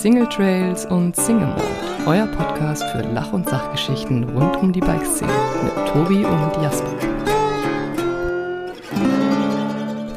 Single 0.00 0.26
Trails 0.30 0.86
und 0.86 1.14
Single 1.14 1.48
Mode, 1.48 1.62
euer 2.06 2.26
Podcast 2.28 2.82
für 2.84 3.02
Lach- 3.12 3.34
und 3.34 3.46
Sachgeschichten 3.46 4.24
rund 4.30 4.56
um 4.56 4.72
die 4.72 4.80
Bikeszene 4.80 5.30
mit 5.62 5.74
Tobi 5.88 6.24
und 6.24 6.62
Jasper. 6.62 6.88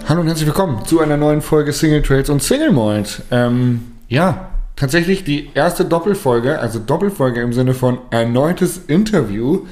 Hallo 0.07 0.21
und 0.21 0.27
herzlich 0.27 0.45
willkommen 0.45 0.85
zu 0.85 1.01
einer 1.01 1.17
neuen 1.17 1.41
Folge 1.41 1.73
Single 1.73 2.01
Trails 2.01 2.29
und 2.29 2.41
Single 2.41 2.71
Mold. 2.71 3.23
Ähm, 3.29 3.91
ja, 4.07 4.51
tatsächlich 4.77 5.25
die 5.25 5.49
erste 5.53 5.83
Doppelfolge, 5.83 6.59
also 6.59 6.79
Doppelfolge 6.79 7.41
im 7.41 7.51
Sinne 7.51 7.73
von 7.73 7.97
erneutes 8.09 8.77
Interview. 8.87 9.65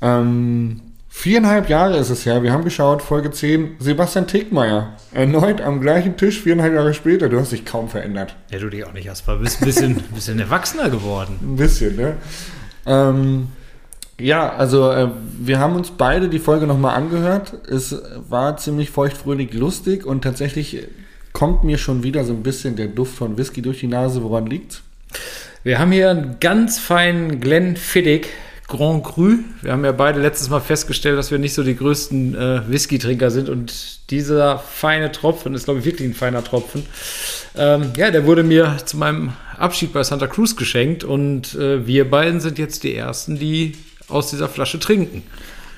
Ähm, 0.00 0.82
Viereinhalb 1.10 1.68
Jahre 1.68 1.96
ist 1.96 2.10
es 2.10 2.26
her. 2.26 2.42
Wir 2.42 2.52
haben 2.52 2.64
geschaut, 2.64 3.02
Folge 3.02 3.30
10, 3.30 3.76
Sebastian 3.78 4.26
Tickmeier. 4.26 4.94
Erneut 5.12 5.60
am 5.60 5.80
gleichen 5.80 6.16
Tisch, 6.16 6.42
viereinhalb 6.42 6.74
Jahre 6.74 6.94
später. 6.94 7.28
Du 7.28 7.40
hast 7.40 7.50
dich 7.50 7.64
kaum 7.64 7.88
verändert. 7.88 8.36
Ja, 8.50 8.58
du 8.58 8.68
dich 8.68 8.84
auch 8.84 8.92
nicht, 8.92 9.06
Jasper. 9.06 9.36
Du 9.36 9.42
bist 9.42 9.60
ein 9.62 9.64
bisschen, 9.64 9.94
bisschen 10.14 10.38
erwachsener 10.38 10.90
geworden. 10.90 11.38
Ein 11.42 11.56
bisschen, 11.56 11.96
ne? 11.96 12.16
Ähm, 12.86 13.48
ja, 14.20 14.52
also 14.52 14.90
äh, 14.90 15.08
wir 15.38 15.58
haben 15.58 15.76
uns 15.76 15.90
beide 15.90 16.28
die 16.28 16.38
Folge 16.38 16.66
nochmal 16.66 16.94
angehört. 16.94 17.54
Es 17.68 17.96
war 18.28 18.56
ziemlich 18.56 18.90
feuchtfröhlich 18.90 19.54
lustig 19.54 20.04
und 20.04 20.22
tatsächlich 20.22 20.88
kommt 21.32 21.64
mir 21.64 21.78
schon 21.78 22.02
wieder 22.02 22.24
so 22.24 22.32
ein 22.32 22.42
bisschen 22.42 22.76
der 22.76 22.88
Duft 22.88 23.14
von 23.14 23.38
Whisky 23.38 23.62
durch 23.62 23.80
die 23.80 23.86
Nase. 23.86 24.22
Woran 24.22 24.46
liegt's? 24.46 24.82
Wir 25.64 25.78
haben 25.78 25.92
hier 25.92 26.10
einen 26.10 26.36
ganz 26.40 26.78
feinen 26.78 27.40
Glenn 27.40 27.76
Fiddick 27.76 28.28
Grand 28.68 29.02
Cru. 29.02 29.38
Wir 29.62 29.72
haben 29.72 29.84
ja 29.84 29.92
beide 29.92 30.20
letztes 30.20 30.50
Mal 30.50 30.60
festgestellt, 30.60 31.18
dass 31.18 31.30
wir 31.30 31.38
nicht 31.38 31.54
so 31.54 31.62
die 31.62 31.74
größten 31.74 32.34
äh, 32.34 32.60
Whisky-Trinker 32.68 33.30
sind 33.30 33.48
und 33.48 34.10
dieser 34.10 34.58
feine 34.58 35.10
Tropfen 35.10 35.54
ist, 35.54 35.64
glaube 35.64 35.80
ich, 35.80 35.86
wirklich 35.86 36.08
ein 36.08 36.14
feiner 36.14 36.44
Tropfen. 36.44 36.84
Ähm, 37.56 37.92
ja, 37.96 38.10
der 38.10 38.26
wurde 38.26 38.42
mir 38.42 38.76
zu 38.84 38.98
meinem 38.98 39.32
Abschied 39.56 39.94
bei 39.94 40.04
Santa 40.04 40.26
Cruz 40.26 40.54
geschenkt 40.54 41.02
und 41.02 41.54
äh, 41.54 41.86
wir 41.86 42.10
beiden 42.10 42.40
sind 42.40 42.58
jetzt 42.58 42.84
die 42.84 42.94
Ersten, 42.94 43.38
die 43.38 43.72
aus 44.06 44.30
dieser 44.30 44.48
Flasche 44.48 44.78
trinken. 44.78 45.22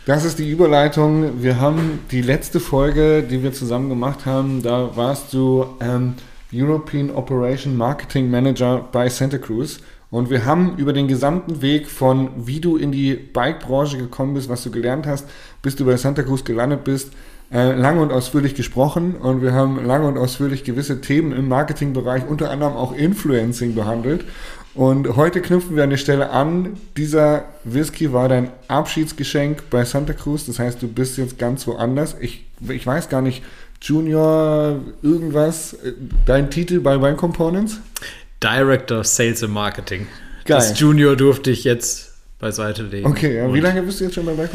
Das 0.07 0.25
ist 0.25 0.41
die 0.41 0.51
Überleitung. 0.51 1.43
Wir 1.43 1.61
haben 1.61 2.01
die 2.11 2.23
letzte 2.23 2.59
Folge, 2.59 3.23
die 3.23 3.45
wir 3.45 3.53
zusammen 3.53 3.89
gemacht 3.89 4.27
haben, 4.27 4.63
da 4.63 4.97
warst 4.97 5.33
du 5.33 5.67
ähm, 5.81 6.15
European 6.53 7.11
Operation 7.11 7.77
Marketing 7.77 8.29
Manager 8.31 8.85
bei 8.91 9.09
Santa 9.09 9.39
Cruz. 9.39 9.79
Und 10.11 10.29
wir 10.29 10.45
haben 10.45 10.77
über 10.77 10.93
den 10.93 11.07
gesamten 11.07 11.63
Weg 11.63 11.89
von, 11.89 12.31
wie 12.37 12.61
du 12.61 12.77
in 12.77 12.91
die 12.91 13.15
Bike-Branche 13.15 13.97
gekommen 13.97 14.35
bist, 14.35 14.49
was 14.49 14.65
du 14.65 14.71
gelernt 14.71 15.07
hast, 15.07 15.29
bis 15.63 15.77
du 15.77 15.85
bei 15.85 15.97
Santa 15.97 16.23
Cruz 16.23 16.45
gelandet 16.45 16.83
bist, 16.83 17.13
äh, 17.53 17.73
lange 17.73 18.01
und 18.01 18.13
ausführlich 18.13 18.55
gesprochen. 18.57 19.15
Und 19.15 19.41
wir 19.41 19.53
haben 19.53 19.85
lange 19.85 20.09
und 20.09 20.19
ausführlich 20.19 20.65
gewisse 20.65 21.01
Themen 21.01 21.33
im 21.33 21.49
Marketingbereich, 21.49 22.25
unter 22.29 22.51
anderem 22.51 22.75
auch 22.75 22.93
Influencing 22.93 23.75
behandelt. 23.75 24.25
Und 24.75 25.17
heute 25.17 25.41
knüpfen 25.41 25.77
wir 25.77 25.85
an 25.85 25.91
der 25.91 25.97
Stelle 25.97 26.31
an. 26.31 26.77
Dieser 26.97 27.45
Whisky 27.65 28.13
war 28.13 28.29
dein 28.29 28.51
Abschiedsgeschenk 28.69 29.69
bei 29.71 29.85
Santa 29.85 30.13
Cruz. 30.13 30.47
Das 30.47 30.59
heißt, 30.59 30.81
du 30.83 30.89
bist 30.89 31.19
jetzt 31.19 31.39
ganz 31.39 31.67
woanders. 31.67 32.17
Ich, 32.21 32.47
ich 32.69 32.87
weiß 32.87 33.09
gar 33.09 33.23
nicht, 33.23 33.43
Junior, 33.83 34.77
irgendwas, 35.03 35.73
äh, 35.73 35.93
dein 36.27 36.51
Titel 36.51 36.81
bei 36.81 37.01
Wine 37.01 37.17
Components? 37.17 37.81
Director 38.43 39.05
Sales 39.05 39.43
and 39.43 39.53
Marketing. 39.53 40.07
Geil. 40.45 40.59
Das 40.59 40.79
Junior 40.79 41.17
durfte 41.17 41.51
ich 41.51 41.65
jetzt 41.65 42.15
beiseite 42.39 42.83
legen. 42.83 43.07
Okay, 43.07 43.37
ja. 43.37 43.53
wie 43.53 43.61
lange 43.61 43.83
bist 43.83 44.01
du 44.01 44.05
jetzt 44.05 44.15
schon 44.15 44.27
bei 44.27 44.33
Bike 44.33 44.51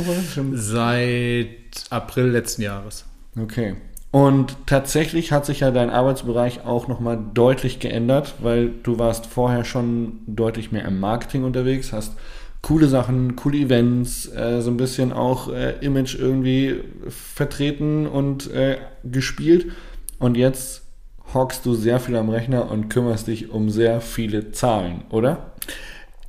Seit 0.54 1.48
April 1.90 2.26
letzten 2.26 2.64
Jahres. 2.64 3.06
Okay. 3.40 3.76
Und 4.12 4.56
tatsächlich 4.66 5.32
hat 5.32 5.46
sich 5.46 5.60
ja 5.60 5.72
dein 5.72 5.90
Arbeitsbereich 5.90 6.66
auch 6.66 6.88
nochmal 6.88 7.20
deutlich 7.34 7.80
geändert, 7.80 8.36
weil 8.40 8.72
du 8.82 8.98
warst 8.98 9.26
vorher 9.26 9.66
schon 9.66 10.20
deutlich 10.26 10.72
mehr 10.72 10.86
im 10.86 11.00
Marketing 11.00 11.44
unterwegs, 11.44 11.92
hast 11.92 12.14
coole 12.62 12.88
Sachen, 12.88 13.36
coole 13.36 13.58
Events, 13.58 14.26
äh, 14.34 14.62
so 14.62 14.72
ein 14.72 14.78
bisschen 14.78 15.12
auch 15.14 15.54
äh, 15.54 15.74
Image 15.82 16.16
irgendwie 16.16 16.82
vertreten 17.10 18.08
und 18.08 18.50
äh, 18.52 18.78
gespielt. 19.04 19.74
Und 20.18 20.36
jetzt 20.38 20.85
hockst 21.34 21.66
du 21.66 21.74
sehr 21.74 22.00
viel 22.00 22.16
am 22.16 22.30
Rechner 22.30 22.72
und 22.72 22.90
kümmerst 22.90 23.28
dich 23.28 23.50
um 23.50 23.70
sehr 23.70 24.02
viele 24.02 24.52
Zahlen, 24.52 25.04
oder? 25.10 25.52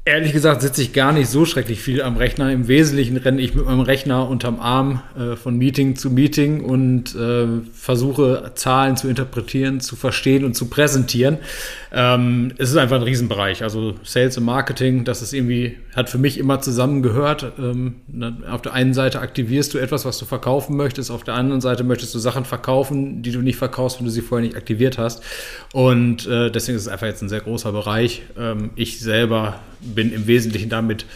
Ehrlich 0.08 0.32
gesagt 0.32 0.62
sitze 0.62 0.82
ich 0.82 0.92
gar 0.92 1.10
nicht 1.10 1.28
so 1.28 1.44
schrecklich 1.44 1.80
viel 1.80 2.00
am 2.00 2.16
Rechner. 2.16 2.52
Im 2.52 2.68
Wesentlichen 2.68 3.16
renne 3.16 3.42
ich 3.42 3.56
mit 3.56 3.64
meinem 3.64 3.80
Rechner 3.80 4.28
unterm 4.28 4.60
Arm 4.60 5.02
äh, 5.18 5.34
von 5.34 5.58
Meeting 5.58 5.96
zu 5.96 6.10
Meeting 6.10 6.62
und 6.62 7.16
äh, 7.16 7.48
versuche 7.72 8.52
Zahlen 8.54 8.96
zu 8.96 9.08
interpretieren, 9.08 9.80
zu 9.80 9.96
verstehen 9.96 10.44
und 10.44 10.54
zu 10.54 10.70
präsentieren. 10.70 11.38
Ähm, 11.92 12.52
es 12.56 12.70
ist 12.70 12.76
einfach 12.76 12.98
ein 12.98 13.02
Riesenbereich. 13.02 13.64
Also 13.64 13.96
Sales 14.04 14.38
und 14.38 14.44
Marketing, 14.44 15.04
das 15.04 15.22
ist 15.22 15.32
irgendwie, 15.32 15.76
hat 15.96 16.08
für 16.08 16.18
mich 16.18 16.38
immer 16.38 16.60
zusammengehört. 16.60 17.54
Ähm, 17.58 17.96
auf 18.48 18.62
der 18.62 18.74
einen 18.74 18.94
Seite 18.94 19.18
aktivierst 19.18 19.74
du 19.74 19.78
etwas, 19.78 20.04
was 20.04 20.18
du 20.18 20.24
verkaufen 20.24 20.76
möchtest, 20.76 21.10
auf 21.10 21.24
der 21.24 21.34
anderen 21.34 21.60
Seite 21.60 21.82
möchtest 21.82 22.14
du 22.14 22.20
Sachen 22.20 22.44
verkaufen, 22.44 23.22
die 23.22 23.32
du 23.32 23.40
nicht 23.40 23.56
verkaufst, 23.56 23.98
wenn 23.98 24.04
du 24.06 24.12
sie 24.12 24.22
vorher 24.22 24.46
nicht 24.46 24.56
aktiviert 24.56 24.98
hast. 24.98 25.24
Und 25.72 26.28
äh, 26.28 26.52
deswegen 26.52 26.76
ist 26.76 26.82
es 26.82 26.88
einfach 26.88 27.08
jetzt 27.08 27.22
ein 27.22 27.28
sehr 27.28 27.40
großer 27.40 27.72
Bereich. 27.72 28.22
Ähm, 28.38 28.70
ich 28.76 29.00
selber 29.00 29.58
bin 29.96 30.12
im 30.12 30.28
Wesentlichen 30.28 30.70
damit 30.70 31.06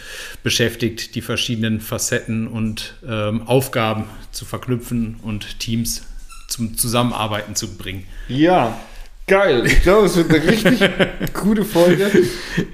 beschäftigt, 0.43 1.15
die 1.15 1.21
verschiedenen 1.21 1.79
Facetten 1.79 2.47
und 2.47 2.95
ähm, 3.07 3.47
Aufgaben 3.47 4.03
zu 4.31 4.43
verknüpfen 4.43 5.15
und 5.21 5.59
Teams 5.59 6.01
zum 6.49 6.77
Zusammenarbeiten 6.77 7.55
zu 7.55 7.77
bringen. 7.77 8.03
Ja, 8.27 8.77
Geil. 9.27 9.65
Ich 9.65 9.83
glaube, 9.83 10.07
es 10.07 10.17
wird 10.17 10.29
eine 10.29 10.43
richtig 10.43 10.81
gute 11.33 11.63
Folge. 11.63 12.09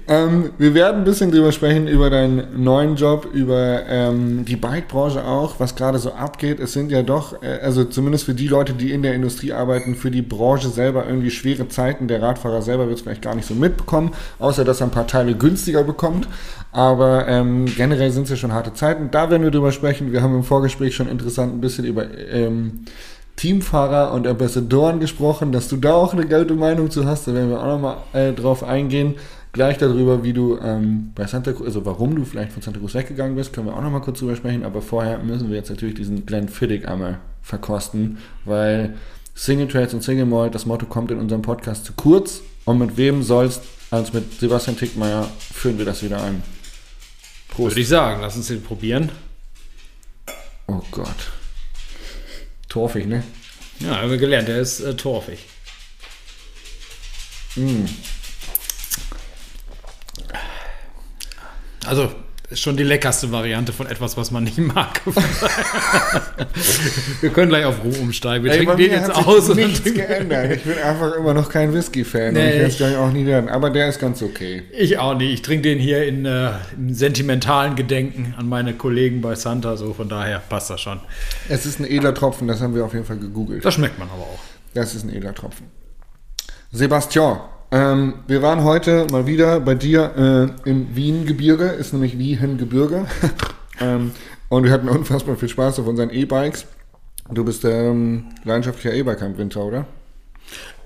Ähm, 0.08 0.52
wir 0.58 0.74
werden 0.74 1.00
ein 1.00 1.03
bisschen 1.03 1.30
drüber 1.30 1.52
sprechen, 1.52 1.88
über 1.88 2.09
deinen 2.09 2.63
neuen 2.63 2.96
Job, 2.96 3.28
über 3.31 3.84
ähm, 3.88 4.44
die 4.44 4.56
Bike-Branche 4.56 5.24
auch, 5.24 5.59
was 5.59 5.75
gerade 5.75 6.00
so 6.00 6.13
abgeht. 6.13 6.59
Es 6.59 6.74
sind 6.74 6.91
ja 6.91 7.03
doch, 7.03 7.44
äh, 7.44 7.59
also 7.62 7.84
zumindest 7.84 8.25
für 8.25 8.34
die 8.34 8.47
Leute, 8.47 8.74
die 8.74 8.91
in 8.91 9.03
der 9.03 9.13
Industrie 9.13 9.53
arbeiten, 9.53 9.94
für 9.94 10.09
die 10.09 10.24
Branche 10.24 10.69
selber 10.69 11.06
irgendwie 11.06 11.30
schwere 11.30 11.68
Zeiten. 11.68 12.07
Der 12.07 12.22
Radfahrer 12.24 12.63
selber 12.63 12.88
wird 12.88 12.97
es 12.97 13.03
vielleicht 13.03 13.22
gar 13.22 13.36
nicht 13.36 13.47
so 13.47 13.53
mitbekommen, 13.53 14.16
außer 14.40 14.66
dass 14.66 14.81
er 14.81 14.88
ein 14.88 14.91
paar 14.91 15.07
Teile 15.07 15.36
günstiger 15.36 15.84
bekommt. 15.84 16.28
Aber 16.72 17.28
ähm, 17.28 17.66
generell 17.66 18.12
sind 18.12 18.24
es 18.24 18.30
ja 18.31 18.36
schon 18.36 18.53
harte 18.53 18.74
Zeiten. 18.74 19.09
Da 19.12 19.30
werden 19.30 19.44
wir 19.44 19.52
drüber 19.52 19.72
sprechen. 19.72 20.12
Wir 20.12 20.24
haben 20.24 20.34
im 20.34 20.44
Vorgespräch 20.44 20.96
schon 20.96 21.07
interessant 21.07 21.53
ein 21.53 21.62
bisschen 21.62 21.86
über 21.86 22.06
ähm, 22.31 22.86
Teamfahrer 23.38 24.14
und 24.14 24.28
Ambassadoren 24.28 25.00
gesprochen, 25.00 25.52
dass 25.52 25.70
du 25.70 25.78
da 25.78 25.94
auch 25.94 26.14
eine 26.14 26.25
gelte 26.25 26.56
Meinung 26.56 26.92
zu 26.92 27.06
hast. 27.06 27.28
Da 27.28 27.34
werden 27.34 27.50
wir 27.50 27.62
auch 27.62 27.68
nochmal 27.68 27.98
äh, 28.14 28.34
drauf 28.34 28.64
eingehen. 28.64 29.16
Gleich 29.53 29.78
darüber, 29.78 30.24
wie 30.24 30.34
du 30.34 30.58
ähm, 30.58 31.12
bei 31.16 31.25
Santa 31.28 31.53
Cruz, 31.53 31.68
also 31.68 31.86
warum 31.86 32.16
du 32.16 32.25
vielleicht 32.25 32.52
von 32.52 32.62
Santa 32.62 32.80
Cruz 32.80 32.96
weggegangen 32.96 33.36
bist, 33.36 33.53
können 33.53 33.68
wir 33.68 33.75
auch 33.75 33.81
nochmal 33.81 34.02
kurz 34.02 34.20
drüber 34.20 34.36
sprechen. 34.36 34.66
Aber 34.66 34.81
vorher 34.81 35.20
müssen 35.20 35.50
wir 35.50 35.56
jetzt 35.56 35.70
natürlich 35.70 35.96
diesen 35.96 36.25
Glenn 36.25 36.50
Fiddick 36.50 36.88
einmal 36.88 37.20
verkosten, 37.44 38.18
weil 38.44 38.96
Single 39.36 39.68
Trades 39.68 39.94
und 39.94 40.04
Single 40.04 40.25
Malt, 40.25 40.56
das 40.56 40.66
Motto 40.66 40.88
kommt 40.88 41.12
in 41.12 41.19
unserem 41.19 41.44
Podcast 41.44 41.86
zu 41.86 41.94
kurz. 41.94 42.42
Und 42.66 42.80
mit 42.80 42.98
wem 42.98 43.22
sollst 43.22 43.62
als 43.92 44.14
mit 44.14 44.40
Sebastian 44.40 44.78
Tickmeier 44.78 45.28
führen 45.54 45.78
wir 45.78 45.86
das 45.86 46.04
wieder 46.04 46.22
ein. 46.24 46.42
Prost. 47.50 47.72
Würde 47.72 47.81
ich 47.81 47.88
sagen, 47.88 48.19
lass 48.22 48.36
uns 48.36 48.48
den 48.48 48.64
probieren. 48.64 49.09
Oh 50.68 50.81
Gott. 50.92 51.37
Torfig, 52.67 53.07
ne? 53.07 53.23
Ja, 53.79 54.01
haben 54.01 54.09
wir 54.09 54.17
gelernt, 54.17 54.47
der 54.47 54.59
ist 54.59 54.79
äh, 54.79 54.95
torfig. 54.95 55.39
Mm. 57.55 57.85
Also, 61.85 62.13
ist 62.50 62.62
schon 62.62 62.78
die 62.78 62.84
leckerste 62.84 63.30
Variante 63.31 63.74
von 63.74 63.88
etwas, 63.88 64.16
was 64.16 64.31
man 64.31 64.46
nicht 64.46 64.58
mag. 64.58 65.02
wir 67.22 67.30
können 67.30 67.50
gleich 67.50 67.66
auf 67.66 67.84
Ruhe 67.84 67.97
umsteigen. 68.00 68.46
Wir 68.46 68.53
Ey, 68.53 68.59
trinken 68.59 68.78
den 68.78 68.91
jetzt 68.91 69.13
aus. 69.13 69.53
Nichts 69.53 69.83
geändert. 69.83 70.54
Ich 70.54 70.63
bin 70.63 70.77
einfach 70.77 71.13
immer 71.16 71.33
noch 71.33 71.50
kein 71.50 71.74
Whisky-Fan. 71.74 72.33
Nee, 72.33 72.66
ich 72.68 72.80
werde 72.80 72.94
es 72.94 73.00
auch 73.00 73.12
nie 73.12 73.25
werden. 73.25 73.50
Aber 73.50 73.69
der 73.69 73.89
ist 73.89 74.00
ganz 74.00 74.21
okay. 74.21 74.63
Ich 74.71 74.98
auch 74.98 75.16
nicht. 75.16 75.33
Ich 75.33 75.42
trinke 75.42 75.63
den 75.63 75.77
hier 75.77 76.06
in, 76.06 76.25
äh, 76.25 76.51
im 76.77 76.94
sentimentalen 76.94 77.75
Gedenken 77.75 78.33
an 78.38 78.48
meine 78.48 78.74
Kollegen 78.74 79.19
bei 79.19 79.36
Santa. 79.36 79.75
So 79.75 79.94
von 79.94 80.07
daher 80.07 80.39
passt 80.39 80.69
das 80.69 80.80
schon. 80.80 81.01
Es 81.50 81.66
ist 81.66 81.81
ein 81.81 81.86
edler 81.86 82.13
Tropfen. 82.13 82.48
Das 82.48 82.62
haben 82.62 82.74
wir 82.74 82.86
auf 82.86 82.94
jeden 82.94 83.06
Fall 83.06 83.18
gegoogelt. 83.18 83.66
Das 83.66 83.74
schmeckt 83.74 84.00
man 84.00 84.10
aber 84.10 84.24
auch. 84.24 84.39
Das 84.74 84.95
ist 84.95 85.04
ein 85.04 85.10
edler 85.10 85.36
Tropfen. 85.36 85.66
Sebastian, 86.71 87.39
ähm, 87.72 88.14
wir 88.28 88.42
waren 88.42 88.64
heute 88.64 89.08
mal 89.12 89.28
wieder 89.28 89.60
bei 89.60 89.75
dir 89.75 90.54
äh, 90.66 90.69
im 90.69 90.96
Wien-Gebirge, 90.96 91.66
ist 91.66 91.94
nämlich 91.94 92.18
Wien-Gebirge. 92.18 93.06
ähm, 93.81 94.12
und 94.50 94.64
wir 94.64 94.72
hatten 94.72 94.88
unfassbar 94.88 95.36
viel 95.36 95.50
Spaß 95.50 95.80
auf 95.80 95.88
unseren 95.88 96.10
E-Bikes. 96.10 96.66
Du 97.30 97.44
bist 97.44 97.66
ähm, 97.66 98.25
leidenschaftlicher 98.46 98.94
E-Biker 98.94 99.25
im 99.25 99.38
Winter, 99.38 99.66
oder? 99.66 99.86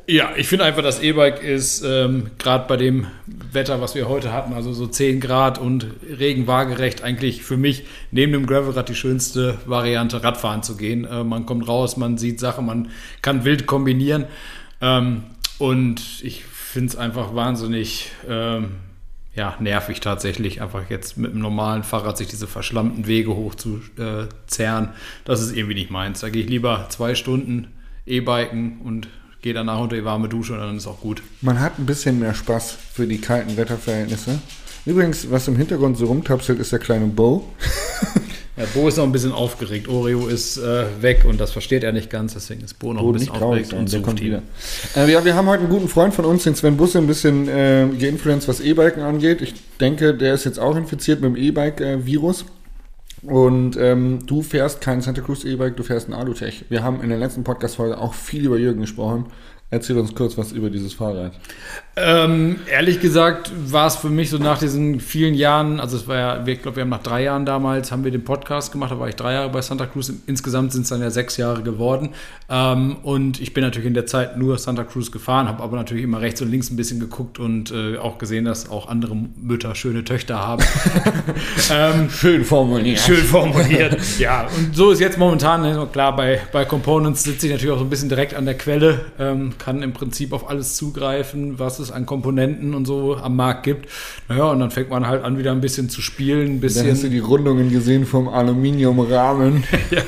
Ja, 0.07 0.31
ich 0.35 0.47
finde 0.47 0.65
einfach, 0.65 0.81
das 0.81 1.01
E-Bike 1.01 1.43
ist 1.43 1.83
ähm, 1.85 2.31
gerade 2.39 2.67
bei 2.67 2.75
dem 2.75 3.05
Wetter, 3.27 3.79
was 3.79 3.93
wir 3.93 4.09
heute 4.09 4.33
hatten, 4.33 4.53
also 4.53 4.73
so 4.73 4.87
10 4.87 5.21
Grad 5.21 5.59
und 5.59 5.85
Regen 6.17 6.47
waagerecht, 6.47 7.03
eigentlich 7.03 7.43
für 7.43 7.55
mich 7.55 7.85
neben 8.09 8.31
dem 8.31 8.47
Gravelrad 8.47 8.89
die 8.89 8.95
schönste 8.95 9.59
Variante, 9.65 10.23
Radfahren 10.23 10.63
zu 10.63 10.75
gehen. 10.75 11.05
Äh, 11.05 11.23
man 11.23 11.45
kommt 11.45 11.67
raus, 11.67 11.95
man 11.95 12.17
sieht 12.17 12.39
Sachen, 12.39 12.65
man 12.65 12.89
kann 13.21 13.45
wild 13.45 13.67
kombinieren. 13.67 14.25
Ähm, 14.81 15.23
und 15.59 16.01
ich 16.23 16.43
finde 16.71 16.89
es 16.89 16.95
einfach 16.95 17.35
wahnsinnig 17.35 18.11
ähm, 18.27 18.75
ja, 19.35 19.55
nervig 19.59 19.99
tatsächlich, 19.99 20.61
einfach 20.61 20.89
jetzt 20.89 21.17
mit 21.17 21.31
einem 21.31 21.41
normalen 21.41 21.83
Fahrrad 21.83 22.17
sich 22.17 22.27
diese 22.27 22.47
verschlammten 22.47 23.07
Wege 23.07 23.35
hoch 23.35 23.55
zu 23.55 23.81
äh, 23.97 24.27
zerren. 24.47 24.89
Das 25.25 25.41
ist 25.41 25.55
irgendwie 25.55 25.75
nicht 25.75 25.91
meins. 25.91 26.21
Da 26.21 26.29
gehe 26.29 26.43
ich 26.43 26.49
lieber 26.49 26.87
zwei 26.89 27.15
Stunden 27.15 27.67
E-Biken 28.05 28.81
und 28.81 29.07
gehe 29.41 29.53
danach 29.53 29.79
unter 29.79 29.95
die 29.95 30.05
warme 30.05 30.29
Dusche 30.29 30.53
und 30.53 30.59
dann 30.59 30.77
ist 30.77 30.87
auch 30.87 31.01
gut. 31.01 31.21
Man 31.41 31.59
hat 31.59 31.79
ein 31.79 31.85
bisschen 31.85 32.19
mehr 32.19 32.33
Spaß 32.33 32.77
für 32.93 33.07
die 33.07 33.19
kalten 33.19 33.57
Wetterverhältnisse. 33.57 34.39
Übrigens, 34.85 35.29
was 35.29 35.47
im 35.47 35.55
Hintergrund 35.55 35.97
so 35.97 36.05
rumtapselt, 36.05 36.59
ist 36.59 36.71
der 36.71 36.79
kleine 36.79 37.05
Bo. 37.07 37.53
Ja, 38.61 38.67
Bo 38.75 38.87
ist 38.87 38.97
noch 38.97 39.05
ein 39.05 39.11
bisschen 39.11 39.31
aufgeregt. 39.31 39.87
Oreo 39.87 40.27
ist 40.27 40.57
äh, 40.57 40.85
weg 41.01 41.25
und 41.27 41.41
das 41.41 41.51
versteht 41.51 41.83
er 41.83 41.93
nicht 41.93 42.11
ganz, 42.11 42.35
deswegen 42.35 42.63
ist 42.63 42.77
Bo 42.77 42.93
noch 42.93 43.01
Bo 43.01 43.09
ein 43.09 43.13
bisschen 43.13 43.31
aufgeregt 43.31 43.73
und 43.73 43.91
der 43.91 43.99
sucht 43.99 44.03
kommt 44.03 44.19
ihn. 44.19 44.27
wieder. 44.27 44.43
Äh, 44.95 45.11
ja, 45.11 45.25
wir 45.25 45.33
haben 45.33 45.47
heute 45.47 45.61
einen 45.63 45.71
guten 45.71 45.87
Freund 45.87 46.13
von 46.13 46.25
uns, 46.25 46.43
den 46.43 46.53
Sven 46.53 46.77
Busse, 46.77 46.99
ein 46.99 47.07
bisschen 47.07 47.47
äh, 47.47 47.87
geinfluenced, 47.99 48.47
was 48.47 48.59
E-Biken 48.59 49.01
angeht. 49.01 49.41
Ich 49.41 49.55
denke, 49.79 50.13
der 50.13 50.35
ist 50.35 50.43
jetzt 50.43 50.59
auch 50.59 50.75
infiziert 50.75 51.21
mit 51.21 51.35
dem 51.35 51.43
E-Bike-Virus. 51.43 52.45
Und 53.23 53.77
ähm, 53.77 54.25
du 54.27 54.43
fährst 54.43 54.81
kein 54.81 55.01
Santa 55.01 55.21
Cruz 55.21 55.43
E-Bike, 55.43 55.75
du 55.75 55.83
fährst 55.83 56.07
ein 56.07 56.13
Alutech. 56.13 56.65
Wir 56.69 56.83
haben 56.83 57.01
in 57.01 57.09
der 57.09 57.17
letzten 57.17 57.43
Podcast-Folge 57.43 57.97
auch 57.97 58.13
viel 58.13 58.45
über 58.45 58.57
Jürgen 58.57 58.81
gesprochen. 58.81 59.25
Erzähl 59.71 59.97
uns 59.97 60.13
kurz 60.13 60.37
was 60.37 60.51
über 60.51 60.69
dieses 60.69 60.93
Fahrrad. 60.93 61.31
Ähm, 61.97 62.61
ehrlich 62.71 63.01
gesagt 63.01 63.51
war 63.65 63.85
es 63.85 63.97
für 63.97 64.07
mich 64.07 64.29
so 64.29 64.37
nach 64.37 64.57
diesen 64.57 65.01
vielen 65.01 65.33
Jahren, 65.33 65.81
also 65.81 65.97
es 65.97 66.07
war 66.07 66.15
ja, 66.15 66.47
ich 66.47 66.61
glaube, 66.61 66.77
wir 66.77 66.83
haben 66.83 66.89
nach 66.89 67.03
drei 67.03 67.23
Jahren 67.23 67.45
damals, 67.45 67.91
haben 67.91 68.05
wir 68.05 68.11
den 68.11 68.23
Podcast 68.23 68.71
gemacht, 68.71 68.91
da 68.91 68.99
war 68.99 69.09
ich 69.09 69.17
drei 69.17 69.33
Jahre 69.33 69.49
bei 69.49 69.61
Santa 69.61 69.85
Cruz, 69.87 70.09
insgesamt 70.25 70.71
sind 70.71 70.83
es 70.83 70.89
dann 70.89 71.01
ja 71.01 71.09
sechs 71.09 71.35
Jahre 71.35 71.63
geworden 71.63 72.11
ähm, 72.49 72.95
und 73.03 73.41
ich 73.41 73.53
bin 73.53 73.61
natürlich 73.61 73.87
in 73.87 73.93
der 73.93 74.05
Zeit 74.05 74.37
nur 74.37 74.57
Santa 74.57 74.85
Cruz 74.85 75.11
gefahren, 75.11 75.49
habe 75.49 75.61
aber 75.61 75.75
natürlich 75.75 76.05
immer 76.05 76.21
rechts 76.21 76.41
und 76.41 76.49
links 76.49 76.69
ein 76.71 76.77
bisschen 76.77 77.01
geguckt 77.01 77.39
und 77.39 77.71
äh, 77.71 77.97
auch 77.97 78.17
gesehen, 78.19 78.45
dass 78.45 78.69
auch 78.69 78.87
andere 78.87 79.13
Mütter 79.13 79.75
schöne 79.75 80.05
Töchter 80.05 80.39
haben. 80.39 80.63
ähm, 81.71 82.09
Schön 82.09 82.45
formuliert. 82.45 82.99
Schön 82.99 83.17
formuliert. 83.25 83.97
ja, 84.17 84.47
und 84.57 84.73
so 84.73 84.91
ist 84.91 85.01
jetzt 85.01 85.17
momentan, 85.17 85.63
ne, 85.63 85.87
klar, 85.91 86.15
bei, 86.15 86.39
bei 86.53 86.63
Components 86.63 87.23
sitze 87.23 87.47
ich 87.47 87.51
natürlich 87.51 87.73
auch 87.73 87.79
so 87.79 87.85
ein 87.85 87.89
bisschen 87.89 88.07
direkt 88.07 88.33
an 88.33 88.45
der 88.45 88.57
Quelle, 88.57 89.07
ähm, 89.19 89.57
kann 89.57 89.83
im 89.83 89.91
Prinzip 89.91 90.31
auf 90.31 90.49
alles 90.49 90.77
zugreifen, 90.77 91.59
was 91.59 91.81
es 91.81 91.90
an 91.91 92.05
Komponenten 92.05 92.73
und 92.73 92.85
so 92.85 93.15
am 93.15 93.35
Markt 93.35 93.63
gibt. 93.63 93.89
Naja, 94.29 94.45
und 94.45 94.59
dann 94.59 94.71
fängt 94.71 94.89
man 94.89 95.07
halt 95.07 95.23
an, 95.23 95.37
wieder 95.37 95.51
ein 95.51 95.61
bisschen 95.61 95.89
zu 95.89 96.01
spielen, 96.01 96.55
ein 96.55 96.61
Da 96.61 96.67
hast 96.67 96.77
du 96.77 96.83
bisschen. 96.83 97.11
die 97.11 97.19
Rundungen 97.19 97.71
gesehen 97.71 98.05
vom 98.05 98.27
Aluminiumrahmen. 98.27 99.63
ja. 99.91 100.01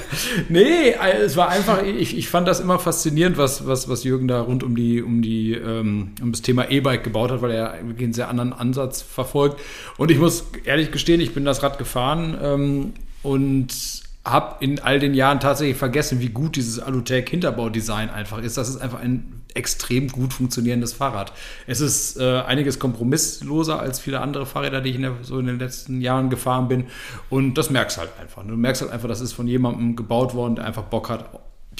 Nee, 0.50 0.90
äh, 0.90 1.22
es 1.24 1.38
war 1.38 1.50
einfach, 1.50 1.84
ich, 1.84 2.18
ich 2.18 2.30
fand 2.30 2.48
das 2.48 2.60
immer 2.60 2.80
faszinierend, 2.80 3.38
was, 3.38 3.68
was, 3.68 3.90
was 3.90 4.04
Jürgen 4.04 4.28
da 4.28 4.42
rund 4.42 4.64
um 4.64 4.76
die, 4.76 5.02
um 5.02 5.22
die, 5.22 5.54
ähm, 5.54 6.12
um 6.22 6.32
das 6.32 6.42
Thema 6.42 6.70
E-Bike 6.70 7.04
gebaut 7.04 7.32
hat, 7.32 7.42
weil 7.42 7.52
er 7.52 7.74
wirklich 7.84 8.06
einen 8.06 8.14
sehr 8.14 8.30
anderen 8.30 8.54
Ansatz 8.54 9.02
verfolgt. 9.02 9.60
Und 9.98 10.12
ich 10.12 10.20
muss 10.20 10.46
ehrlich 10.66 10.92
gestehen, 10.92 11.22
ich 11.22 11.34
bin 11.34 11.46
das 11.46 11.64
Rad 11.64 11.78
gefahren 11.78 12.38
ähm, 12.42 12.94
und 13.22 14.04
habe 14.26 14.64
in 14.64 14.80
all 14.80 15.00
den 15.00 15.14
Jahren 15.14 15.40
tatsächlich 15.40 15.78
vergessen, 15.78 16.22
wie 16.22 16.30
gut 16.30 16.56
dieses 16.56 16.80
Alutech 16.80 17.30
Hinterbaudesign 17.30 18.10
einfach 18.10 18.42
ist. 18.42 18.58
Das 18.58 18.70
ist 18.70 18.78
einfach 18.78 19.02
ein 19.02 19.43
extrem 19.54 20.08
gut 20.08 20.34
funktionierendes 20.34 20.94
Fahrrad. 20.94 21.34
Es 21.68 21.82
ist 21.82 22.20
äh, 22.20 22.42
einiges 22.42 22.80
kompromissloser 22.80 23.80
als 23.80 24.00
viele 24.00 24.22
andere 24.22 24.46
Fahrräder, 24.46 24.82
die 24.82 24.90
ich 24.92 24.96
in 24.96 25.04
der, 25.04 25.16
so 25.22 25.40
in 25.40 25.48
den 25.48 25.60
letzten 25.60 26.02
Jahren 26.02 26.30
gefahren 26.30 26.68
bin. 26.68 26.86
Und 27.30 27.56
das 27.58 27.70
merkst 27.70 27.98
du 27.98 28.02
halt 28.02 28.12
einfach. 28.22 28.44
Du 28.44 28.56
merkst 28.56 28.82
halt 28.82 28.92
einfach, 28.92 29.08
das 29.08 29.22
ist 29.22 29.34
von 29.34 29.48
jemandem 29.48 29.96
gebaut 29.96 30.34
worden, 30.34 30.56
der 30.56 30.66
einfach 30.66 30.84
Bock 30.84 31.10
hat, 31.10 31.30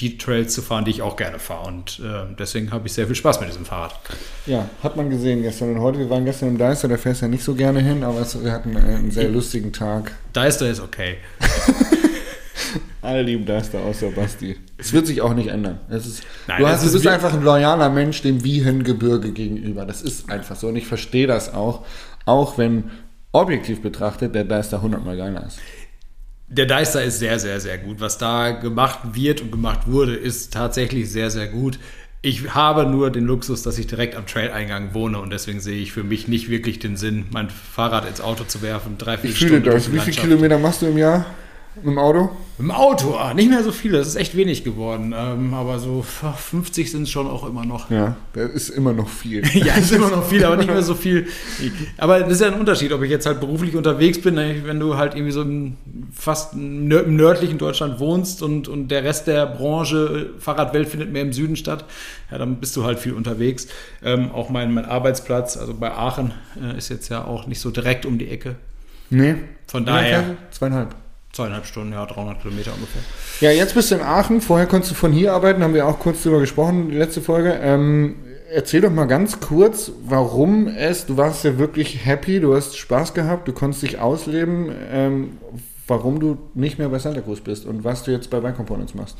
die 0.00 0.18
Trails 0.18 0.52
zu 0.52 0.62
fahren, 0.62 0.84
die 0.84 0.90
ich 0.90 1.02
auch 1.02 1.16
gerne 1.16 1.38
fahre. 1.38 1.68
Und 1.68 2.00
äh, 2.04 2.34
deswegen 2.38 2.72
habe 2.72 2.86
ich 2.86 2.92
sehr 2.92 3.06
viel 3.06 3.14
Spaß 3.14 3.40
mit 3.40 3.48
diesem 3.48 3.64
Fahrrad. 3.64 3.94
Ja, 4.46 4.68
hat 4.82 4.96
man 4.96 5.10
gesehen 5.10 5.42
gestern 5.42 5.74
und 5.74 5.80
heute. 5.80 5.98
Wir 5.98 6.10
waren 6.10 6.24
gestern 6.24 6.50
im 6.50 6.58
Deister, 6.58 6.88
da 6.88 6.96
fährst 6.96 7.22
du 7.22 7.26
ja 7.26 7.30
nicht 7.30 7.44
so 7.44 7.54
gerne 7.54 7.80
hin, 7.80 8.02
aber 8.02 8.20
es, 8.20 8.42
wir 8.42 8.52
hatten 8.52 8.76
äh, 8.76 8.80
einen 8.80 9.10
sehr 9.10 9.28
lustigen 9.28 9.72
Tag. 9.72 10.12
Deister 10.32 10.68
ist 10.68 10.80
okay. 10.80 11.18
Alle 13.04 13.20
lieben 13.20 13.44
Deister, 13.44 13.80
außer 13.80 14.12
Basti. 14.12 14.56
Es 14.78 14.94
wird 14.94 15.06
sich 15.06 15.20
auch 15.20 15.34
nicht 15.34 15.48
ändern. 15.48 15.78
Es 15.90 16.06
ist, 16.06 16.22
Nein, 16.48 16.62
du, 16.62 16.64
es 16.64 16.72
hast, 16.72 16.82
du 16.82 16.86
ist 16.86 16.92
bist 16.94 17.06
einfach 17.06 17.34
ein 17.34 17.42
loyaler 17.42 17.90
Mensch 17.90 18.22
dem 18.22 18.42
Wiehengebirge 18.44 19.32
gegenüber. 19.32 19.84
Das 19.84 20.00
ist 20.00 20.30
einfach 20.30 20.56
so 20.56 20.68
und 20.68 20.76
ich 20.76 20.86
verstehe 20.86 21.26
das 21.26 21.52
auch. 21.52 21.84
Auch 22.24 22.56
wenn 22.56 22.84
objektiv 23.32 23.82
betrachtet 23.82 24.34
der 24.34 24.44
Deister 24.44 24.80
hundertmal 24.80 25.18
geiler 25.18 25.46
ist. 25.46 25.58
Der 26.48 26.64
Deister 26.64 27.04
ist 27.04 27.18
sehr, 27.18 27.38
sehr, 27.38 27.60
sehr 27.60 27.76
gut. 27.76 28.00
Was 28.00 28.16
da 28.16 28.52
gemacht 28.52 29.00
wird 29.12 29.42
und 29.42 29.52
gemacht 29.52 29.80
wurde, 29.86 30.14
ist 30.14 30.54
tatsächlich 30.54 31.10
sehr, 31.10 31.30
sehr 31.30 31.48
gut. 31.48 31.78
Ich 32.22 32.54
habe 32.54 32.86
nur 32.86 33.10
den 33.10 33.26
Luxus, 33.26 33.62
dass 33.62 33.76
ich 33.76 33.86
direkt 33.86 34.16
am 34.16 34.26
Trail-Eingang 34.26 34.94
wohne 34.94 35.18
und 35.18 35.28
deswegen 35.28 35.60
sehe 35.60 35.78
ich 35.78 35.92
für 35.92 36.04
mich 36.04 36.26
nicht 36.26 36.48
wirklich 36.48 36.78
den 36.78 36.96
Sinn, 36.96 37.26
mein 37.32 37.50
Fahrrad 37.50 38.08
ins 38.08 38.22
Auto 38.22 38.44
zu 38.44 38.62
werfen, 38.62 38.96
drei, 38.96 39.18
vier 39.18 39.28
Ich 39.28 39.36
fühle 39.36 39.48
Stunden 39.50 39.64
durch 39.64 39.84
das. 39.84 39.92
Wie 39.92 39.98
viele. 39.98 40.16
Kilometer 40.16 40.58
machst 40.58 40.80
du 40.80 40.86
im 40.86 40.96
Jahr 40.96 41.26
mit 41.76 41.86
dem 41.86 41.98
Auto? 41.98 42.30
Im 42.58 42.70
Auto, 42.70 43.16
ah, 43.16 43.34
nicht 43.34 43.50
mehr 43.50 43.64
so 43.64 43.72
viele, 43.72 43.98
das 43.98 44.06
ist 44.06 44.14
echt 44.14 44.36
wenig 44.36 44.62
geworden. 44.62 45.12
Ähm, 45.16 45.54
aber 45.54 45.80
so 45.80 46.02
50 46.02 46.88
sind 46.90 47.02
es 47.02 47.10
schon 47.10 47.26
auch 47.26 47.44
immer 47.48 47.64
noch. 47.66 47.90
Ja, 47.90 48.16
das 48.32 48.50
ist 48.52 48.68
immer 48.70 48.92
noch 48.92 49.08
viel. 49.08 49.42
Ja, 49.54 49.74
es 49.76 49.86
ist 49.86 49.92
immer 49.92 50.10
noch 50.10 50.24
viel, 50.24 50.44
aber 50.44 50.56
nicht 50.56 50.68
mehr 50.68 50.82
so 50.82 50.94
viel. 50.94 51.26
Aber 51.98 52.20
das 52.20 52.32
ist 52.34 52.40
ja 52.42 52.46
ein 52.48 52.60
Unterschied, 52.60 52.92
ob 52.92 53.02
ich 53.02 53.10
jetzt 53.10 53.26
halt 53.26 53.40
beruflich 53.40 53.74
unterwegs 53.74 54.20
bin, 54.20 54.34
ne, 54.34 54.62
wenn 54.64 54.78
du 54.78 54.96
halt 54.96 55.14
irgendwie 55.14 55.32
so 55.32 55.42
im, 55.42 55.76
fast 56.12 56.54
im 56.54 56.88
nör- 56.88 57.02
im 57.04 57.16
nördlichen 57.16 57.58
Deutschland 57.58 57.98
wohnst 57.98 58.42
und, 58.42 58.68
und 58.68 58.88
der 58.88 59.02
Rest 59.02 59.26
der 59.26 59.46
Branche, 59.46 60.30
äh, 60.36 60.40
Fahrradwelt 60.40 60.88
findet 60.88 61.12
mehr 61.12 61.22
im 61.22 61.32
Süden 61.32 61.56
statt, 61.56 61.84
ja, 62.30 62.38
dann 62.38 62.56
bist 62.56 62.76
du 62.76 62.84
halt 62.84 62.98
viel 63.00 63.14
unterwegs. 63.14 63.66
Ähm, 64.04 64.30
auch 64.30 64.48
mein, 64.48 64.72
mein 64.72 64.84
Arbeitsplatz, 64.84 65.56
also 65.56 65.74
bei 65.74 65.90
Aachen, 65.92 66.32
äh, 66.62 66.78
ist 66.78 66.88
jetzt 66.88 67.08
ja 67.08 67.24
auch 67.24 67.46
nicht 67.48 67.60
so 67.60 67.70
direkt 67.70 68.06
um 68.06 68.18
die 68.18 68.28
Ecke. 68.28 68.54
Nee. 69.10 69.34
Von 69.66 69.84
daher? 69.86 70.36
Zweieinhalb. 70.50 70.94
Zweieinhalb 71.34 71.66
Stunden, 71.66 71.92
ja, 71.92 72.06
300 72.06 72.40
Kilometer 72.40 72.72
ungefähr. 72.74 73.02
Ja, 73.40 73.50
jetzt 73.50 73.74
bist 73.74 73.90
du 73.90 73.96
in 73.96 74.00
Aachen. 74.00 74.40
Vorher 74.40 74.66
konntest 74.66 74.92
du 74.92 74.94
von 74.94 75.12
hier 75.12 75.32
arbeiten, 75.32 75.62
haben 75.62 75.74
wir 75.74 75.86
auch 75.86 75.98
kurz 75.98 76.22
drüber 76.22 76.40
gesprochen, 76.40 76.90
die 76.90 76.96
letzte 76.96 77.20
Folge. 77.20 77.58
Ähm, 77.60 78.16
erzähl 78.50 78.80
doch 78.80 78.90
mal 78.90 79.06
ganz 79.06 79.40
kurz, 79.40 79.90
warum 80.06 80.68
es, 80.68 81.06
du 81.06 81.16
warst 81.16 81.44
ja 81.44 81.58
wirklich 81.58 82.06
happy, 82.06 82.40
du 82.40 82.54
hast 82.54 82.76
Spaß 82.76 83.14
gehabt, 83.14 83.48
du 83.48 83.52
konntest 83.52 83.82
dich 83.82 83.98
ausleben, 83.98 84.70
ähm, 84.90 85.38
warum 85.88 86.20
du 86.20 86.38
nicht 86.54 86.78
mehr 86.78 86.88
bei 86.88 86.98
Santa 86.98 87.20
Cruz 87.20 87.40
bist 87.40 87.66
und 87.66 87.84
was 87.84 88.04
du 88.04 88.12
jetzt 88.12 88.30
bei 88.30 88.40
Bike 88.40 88.56
Components 88.56 88.94
machst. 88.94 89.16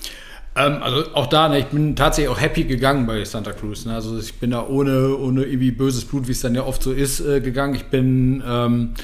Ähm, 0.56 0.82
also 0.82 1.04
auch 1.14 1.26
da, 1.26 1.48
ne, 1.48 1.58
ich 1.58 1.66
bin 1.66 1.96
tatsächlich 1.96 2.32
auch 2.32 2.40
happy 2.40 2.64
gegangen 2.64 3.06
bei 3.06 3.24
Santa 3.24 3.52
Cruz. 3.52 3.86
Ne? 3.86 3.94
Also 3.94 4.18
ich 4.18 4.34
bin 4.34 4.52
da 4.52 4.66
ohne, 4.66 5.16
ohne 5.16 5.42
irgendwie 5.42 5.72
böses 5.72 6.04
Blut, 6.04 6.28
wie 6.28 6.32
es 6.32 6.40
dann 6.40 6.54
ja 6.54 6.64
oft 6.64 6.82
so 6.82 6.92
ist, 6.92 7.20
äh, 7.20 7.40
gegangen. 7.40 7.74
Ich 7.74 7.86
bin, 7.86 8.42
ähm, 8.46 8.94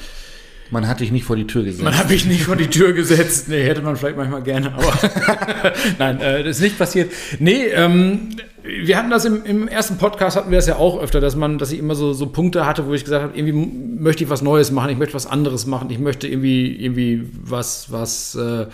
Man 0.71 0.87
hat 0.87 1.01
dich 1.01 1.11
nicht 1.11 1.25
vor 1.25 1.35
die 1.35 1.45
Tür 1.47 1.63
gesetzt. 1.63 1.83
man 1.83 1.97
hat 1.97 2.09
mich 2.09 2.25
nicht 2.25 2.43
vor 2.43 2.55
die 2.55 2.67
Tür 2.67 2.93
gesetzt. 2.93 3.49
Nee, 3.49 3.63
hätte 3.63 3.81
man 3.81 3.97
vielleicht 3.97 4.17
manchmal 4.17 4.41
gerne, 4.41 4.73
aber 4.73 4.93
nein, 5.99 6.21
äh, 6.21 6.43
das 6.43 6.57
ist 6.57 6.63
nicht 6.63 6.77
passiert. 6.77 7.11
Nee, 7.39 7.65
ähm, 7.65 8.29
wir 8.63 8.97
hatten 8.97 9.09
das 9.09 9.25
im, 9.25 9.43
im 9.43 9.67
ersten 9.67 9.97
Podcast, 9.97 10.37
hatten 10.37 10.51
wir 10.51 10.57
das 10.57 10.67
ja 10.67 10.75
auch 10.75 11.01
öfter, 11.01 11.19
dass 11.19 11.35
man, 11.35 11.57
dass 11.57 11.71
ich 11.71 11.79
immer 11.79 11.95
so, 11.95 12.13
so 12.13 12.27
Punkte 12.27 12.65
hatte, 12.65 12.85
wo 12.85 12.93
ich 12.93 13.03
gesagt 13.03 13.23
habe, 13.23 13.37
irgendwie 13.37 13.99
möchte 13.99 14.23
ich 14.23 14.29
was 14.29 14.41
Neues 14.41 14.71
machen, 14.71 14.91
ich 14.91 14.97
möchte 14.97 15.15
was 15.15 15.25
anderes 15.25 15.65
machen, 15.65 15.89
ich 15.89 15.97
möchte 15.97 16.27
irgendwie, 16.27 16.75
irgendwie 16.75 17.27
was, 17.43 17.91
was, 17.91 18.35
äh, 18.35 18.67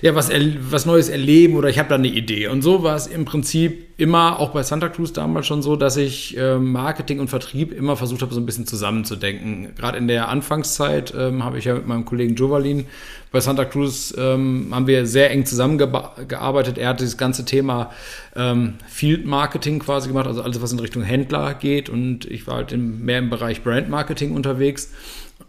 ja, 0.00 0.14
was, 0.14 0.30
was 0.70 0.86
Neues 0.86 1.08
erleben 1.08 1.56
oder 1.56 1.68
ich 1.68 1.78
habe 1.78 1.88
da 1.88 1.94
eine 1.94 2.08
Idee. 2.08 2.48
Und 2.48 2.62
so 2.62 2.82
war 2.82 2.96
es 2.96 3.06
im 3.06 3.24
Prinzip 3.24 3.92
immer, 3.96 4.40
auch 4.40 4.50
bei 4.50 4.64
Santa 4.64 4.88
Cruz 4.88 5.12
damals 5.12 5.46
schon 5.46 5.62
so, 5.62 5.76
dass 5.76 5.96
ich 5.96 6.36
äh, 6.36 6.58
Marketing 6.58 7.20
und 7.20 7.28
Vertrieb 7.28 7.72
immer 7.72 7.96
versucht 7.96 8.22
habe, 8.22 8.34
so 8.34 8.40
ein 8.40 8.46
bisschen 8.46 8.66
zusammenzudenken. 8.66 9.74
Gerade 9.76 9.98
in 9.98 10.08
der 10.08 10.28
Anfangszeit 10.28 11.14
ähm, 11.16 11.44
habe 11.44 11.58
ich 11.58 11.66
ja 11.66 11.74
mit 11.74 11.86
meinem 11.86 12.04
Kollegen 12.04 12.34
Jovalin 12.34 12.86
bei 13.32 13.40
Santa 13.40 13.64
Cruz 13.64 14.14
ähm, 14.16 14.68
haben 14.70 14.86
wir 14.86 15.06
sehr 15.06 15.30
eng 15.30 15.46
zusammengearbeitet. 15.46 16.76
Er 16.76 16.90
hat 16.90 17.00
dieses 17.00 17.16
ganze 17.16 17.44
Thema 17.44 17.90
ähm, 18.36 18.74
Field 18.86 19.24
Marketing 19.24 19.78
quasi 19.78 20.08
gemacht, 20.08 20.26
also 20.26 20.42
alles, 20.42 20.60
was 20.60 20.72
in 20.72 20.78
Richtung 20.78 21.02
Händler 21.02 21.54
geht. 21.54 21.88
Und 21.88 22.26
ich 22.26 22.46
war 22.46 22.56
halt 22.56 22.72
im, 22.72 23.04
mehr 23.04 23.18
im 23.18 23.30
Bereich 23.30 23.62
Brand 23.64 23.88
Marketing 23.88 24.34
unterwegs. 24.34 24.92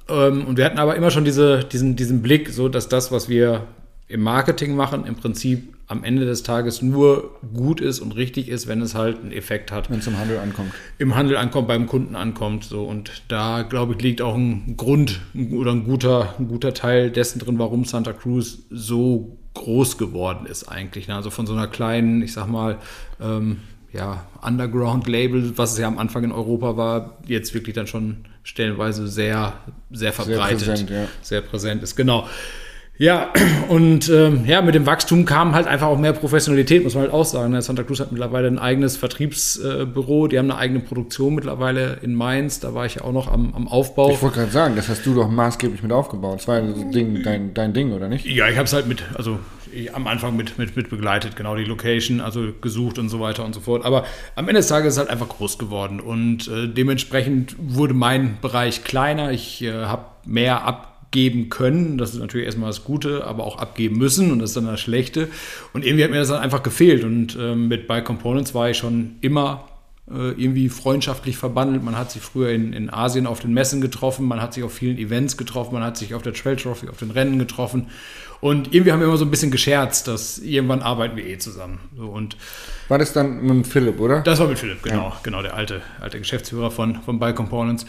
Ähm, 0.09 0.45
und 0.45 0.57
wir 0.57 0.65
hatten 0.65 0.79
aber 0.79 0.95
immer 0.95 1.11
schon 1.11 1.25
diese, 1.25 1.63
diesen, 1.65 1.97
diesen 1.97 2.21
Blick, 2.21 2.49
so 2.49 2.69
dass 2.69 2.87
das, 2.87 3.11
was 3.11 3.27
wir 3.27 3.67
im 4.07 4.21
Marketing 4.21 4.75
machen, 4.75 5.05
im 5.05 5.15
Prinzip 5.15 5.73
am 5.87 6.03
Ende 6.03 6.25
des 6.25 6.43
Tages 6.43 6.81
nur 6.81 7.39
gut 7.53 7.81
ist 7.81 7.99
und 7.99 8.13
richtig 8.15 8.49
ist, 8.49 8.67
wenn 8.67 8.81
es 8.81 8.95
halt 8.95 9.19
einen 9.19 9.31
Effekt 9.31 9.71
hat 9.71 9.89
wenn 9.89 9.99
es 9.99 10.05
zum 10.05 10.17
Handel 10.17 10.39
ankommt. 10.39 10.71
im 10.97 11.15
Handel 11.15 11.37
ankommt, 11.37 11.67
beim 11.67 11.87
Kunden 11.87 12.15
ankommt. 12.15 12.63
So. 12.63 12.83
Und 12.83 13.23
da, 13.27 13.63
glaube 13.63 13.93
ich, 13.93 14.01
liegt 14.01 14.21
auch 14.21 14.35
ein 14.35 14.75
Grund 14.77 15.19
oder 15.51 15.71
ein 15.71 15.83
guter, 15.83 16.35
ein 16.39 16.47
guter 16.47 16.73
Teil 16.73 17.11
dessen 17.11 17.39
drin, 17.39 17.59
warum 17.59 17.85
Santa 17.85 18.13
Cruz 18.13 18.59
so 18.69 19.37
groß 19.53 19.97
geworden 19.97 20.45
ist 20.45 20.67
eigentlich. 20.67 21.07
ne? 21.07 21.15
Also 21.15 21.29
von 21.29 21.45
so 21.45 21.53
einer 21.53 21.67
kleinen, 21.67 22.21
ich 22.21 22.33
sag 22.33 22.47
mal, 22.47 22.77
ähm, 23.21 23.59
ja, 23.91 24.25
Underground-Label, 24.41 25.57
was 25.57 25.73
es 25.73 25.77
ja 25.77 25.87
am 25.87 25.99
Anfang 25.99 26.23
in 26.23 26.31
Europa 26.31 26.75
war, 26.75 27.17
jetzt 27.27 27.53
wirklich 27.53 27.75
dann 27.75 27.85
schon 27.85 28.25
stellenweise 28.41 29.07
sehr, 29.07 29.53
sehr 29.91 30.11
verbreitet. 30.11 30.67
präsent, 30.67 30.89
ja. 30.89 31.07
Sehr 31.21 31.41
präsent 31.41 31.83
ist, 31.83 31.95
genau. 31.95 32.27
Ja, 32.97 33.33
und 33.69 34.09
ähm, 34.09 34.45
ja, 34.45 34.61
mit 34.61 34.75
dem 34.75 34.85
Wachstum 34.85 35.25
kam 35.25 35.55
halt 35.55 35.67
einfach 35.67 35.87
auch 35.87 35.97
mehr 35.97 36.13
Professionalität, 36.13 36.83
muss 36.83 36.93
man 36.93 37.03
halt 37.03 37.13
auch 37.13 37.25
sagen. 37.25 37.51
Ne? 37.51 37.61
Santa 37.61 37.83
Cruz 37.83 37.99
hat 37.99 38.11
mittlerweile 38.11 38.47
ein 38.47 38.59
eigenes 38.59 38.97
Vertriebsbüro, 38.97 40.25
äh, 40.25 40.29
die 40.29 40.37
haben 40.37 40.51
eine 40.51 40.59
eigene 40.59 40.79
Produktion 40.79 41.35
mittlerweile 41.35 41.97
in 42.01 42.13
Mainz, 42.13 42.59
da 42.59 42.73
war 42.73 42.85
ich 42.85 42.95
ja 42.95 43.03
auch 43.03 43.11
noch 43.11 43.31
am, 43.31 43.53
am 43.55 43.67
Aufbau. 43.67 44.11
Ich 44.11 44.21
wollte 44.21 44.39
gerade 44.39 44.51
sagen, 44.51 44.75
das 44.75 44.89
hast 44.89 45.05
du 45.05 45.15
doch 45.15 45.29
maßgeblich 45.29 45.81
mit 45.81 45.91
aufgebaut. 45.91 46.39
Das 46.39 46.47
war 46.47 46.61
Ding, 46.61 47.23
dein, 47.23 47.53
dein 47.53 47.73
Ding, 47.73 47.93
oder 47.93 48.09
nicht? 48.09 48.25
Ja, 48.25 48.47
ich 48.47 48.57
habe 48.57 48.65
es 48.65 48.73
halt 48.73 48.87
mit, 48.87 49.03
also 49.15 49.39
am 49.93 50.05
Anfang 50.05 50.35
mit, 50.35 50.59
mit, 50.59 50.75
mit 50.75 50.89
begleitet, 50.91 51.35
genau 51.35 51.55
die 51.55 51.63
Location, 51.63 52.21
also 52.21 52.53
gesucht 52.61 52.99
und 52.99 53.09
so 53.09 53.19
weiter 53.19 53.43
und 53.43 53.55
so 53.55 53.59
fort. 53.59 53.85
Aber 53.85 54.05
am 54.35 54.47
Ende 54.47 54.59
des 54.59 54.67
Tages 54.67 54.89
ist 54.89 54.93
es 54.93 54.99
halt 54.99 55.09
einfach 55.09 55.29
groß 55.29 55.57
geworden 55.57 55.99
und 55.99 56.47
äh, 56.47 56.67
dementsprechend 56.67 57.55
wurde 57.59 57.95
mein 57.95 58.37
Bereich 58.39 58.83
kleiner. 58.83 59.31
Ich 59.31 59.63
äh, 59.63 59.71
habe 59.71 60.05
mehr 60.25 60.63
ab 60.63 60.92
abgeben 61.13 61.49
können. 61.49 61.99
Das 61.99 62.15
ist 62.15 62.19
natürlich 62.19 62.47
erstmal 62.47 62.69
das 62.71 62.83
Gute, 62.83 63.23
aber 63.27 63.43
auch 63.43 63.59
abgeben 63.59 63.99
müssen 63.99 64.31
und 64.31 64.39
das 64.39 64.49
ist 64.49 64.57
dann 64.57 64.65
das 64.65 64.81
Schlechte. 64.81 65.27
Und 65.71 65.85
irgendwie 65.85 66.03
hat 66.03 66.09
mir 66.09 66.17
das 66.17 66.29
dann 66.29 66.41
einfach 66.41 66.63
gefehlt. 66.63 67.03
Und 67.03 67.37
ähm, 67.39 67.67
mit 67.67 67.87
Buy 67.87 68.03
Components 68.03 68.55
war 68.55 68.71
ich 68.71 68.77
schon 68.77 69.17
immer 69.21 69.65
äh, 70.09 70.31
irgendwie 70.31 70.69
freundschaftlich 70.69 71.37
verbandelt. 71.37 71.83
Man 71.83 71.95
hat 71.95 72.09
sich 72.09 72.23
früher 72.23 72.49
in, 72.49 72.73
in 72.73 72.91
Asien 72.91 73.27
auf 73.27 73.41
den 73.41 73.53
Messen 73.53 73.79
getroffen, 73.79 74.25
man 74.25 74.41
hat 74.41 74.55
sich 74.55 74.63
auf 74.63 74.73
vielen 74.73 74.97
Events 74.97 75.37
getroffen, 75.37 75.75
man 75.75 75.83
hat 75.83 75.97
sich 75.97 76.15
auf 76.15 76.23
der 76.23 76.33
Trail 76.33 76.55
Trophy, 76.55 76.89
auf 76.89 76.97
den 76.97 77.11
Rennen 77.11 77.37
getroffen. 77.37 77.89
Und 78.43 78.73
irgendwie 78.73 78.91
haben 78.91 78.99
wir 78.99 79.07
immer 79.07 79.15
so 79.15 79.23
ein 79.23 79.31
bisschen 79.31 79.51
gescherzt, 79.51 80.09
dass 80.09 80.37
irgendwann 80.37 80.81
arbeiten 80.81 81.15
wir 81.15 81.25
eh 81.25 81.37
zusammen. 81.37 81.79
So, 81.95 82.07
und 82.07 82.35
war 82.89 82.97
das 82.97 83.13
dann 83.13 83.41
mit 83.41 83.65
Philipp, 83.65 84.01
oder? 84.01 84.19
Das 84.19 84.37
war 84.37 84.47
mit 84.47 84.59
Philipp, 84.59 84.83
genau. 84.83 85.11
Ja. 85.11 85.17
Genau, 85.23 85.41
der 85.41 85.55
alte, 85.55 85.81
alte 86.01 86.19
Geschäftsführer 86.19 86.69
von, 86.69 86.95
von 87.03 87.19
Buy 87.19 87.33
Components. 87.33 87.85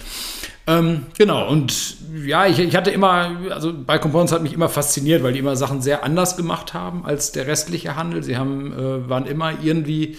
Ähm, 0.68 1.06
genau, 1.18 1.48
und 1.48 1.96
ja, 2.24 2.46
ich, 2.46 2.60
ich 2.60 2.76
hatte 2.76 2.92
immer, 2.92 3.32
also 3.50 3.72
Buy 3.72 3.98
Components 3.98 4.32
hat 4.32 4.44
mich 4.44 4.52
immer 4.52 4.68
fasziniert, 4.68 5.24
weil 5.24 5.32
die 5.32 5.40
immer 5.40 5.56
Sachen 5.56 5.82
sehr 5.82 6.04
anders 6.04 6.36
gemacht 6.36 6.72
haben 6.72 7.04
als 7.04 7.32
der 7.32 7.48
restliche 7.48 7.96
Handel. 7.96 8.22
Sie 8.22 8.36
haben, 8.36 8.72
äh, 8.72 9.10
waren 9.10 9.26
immer 9.26 9.54
irgendwie 9.60 10.16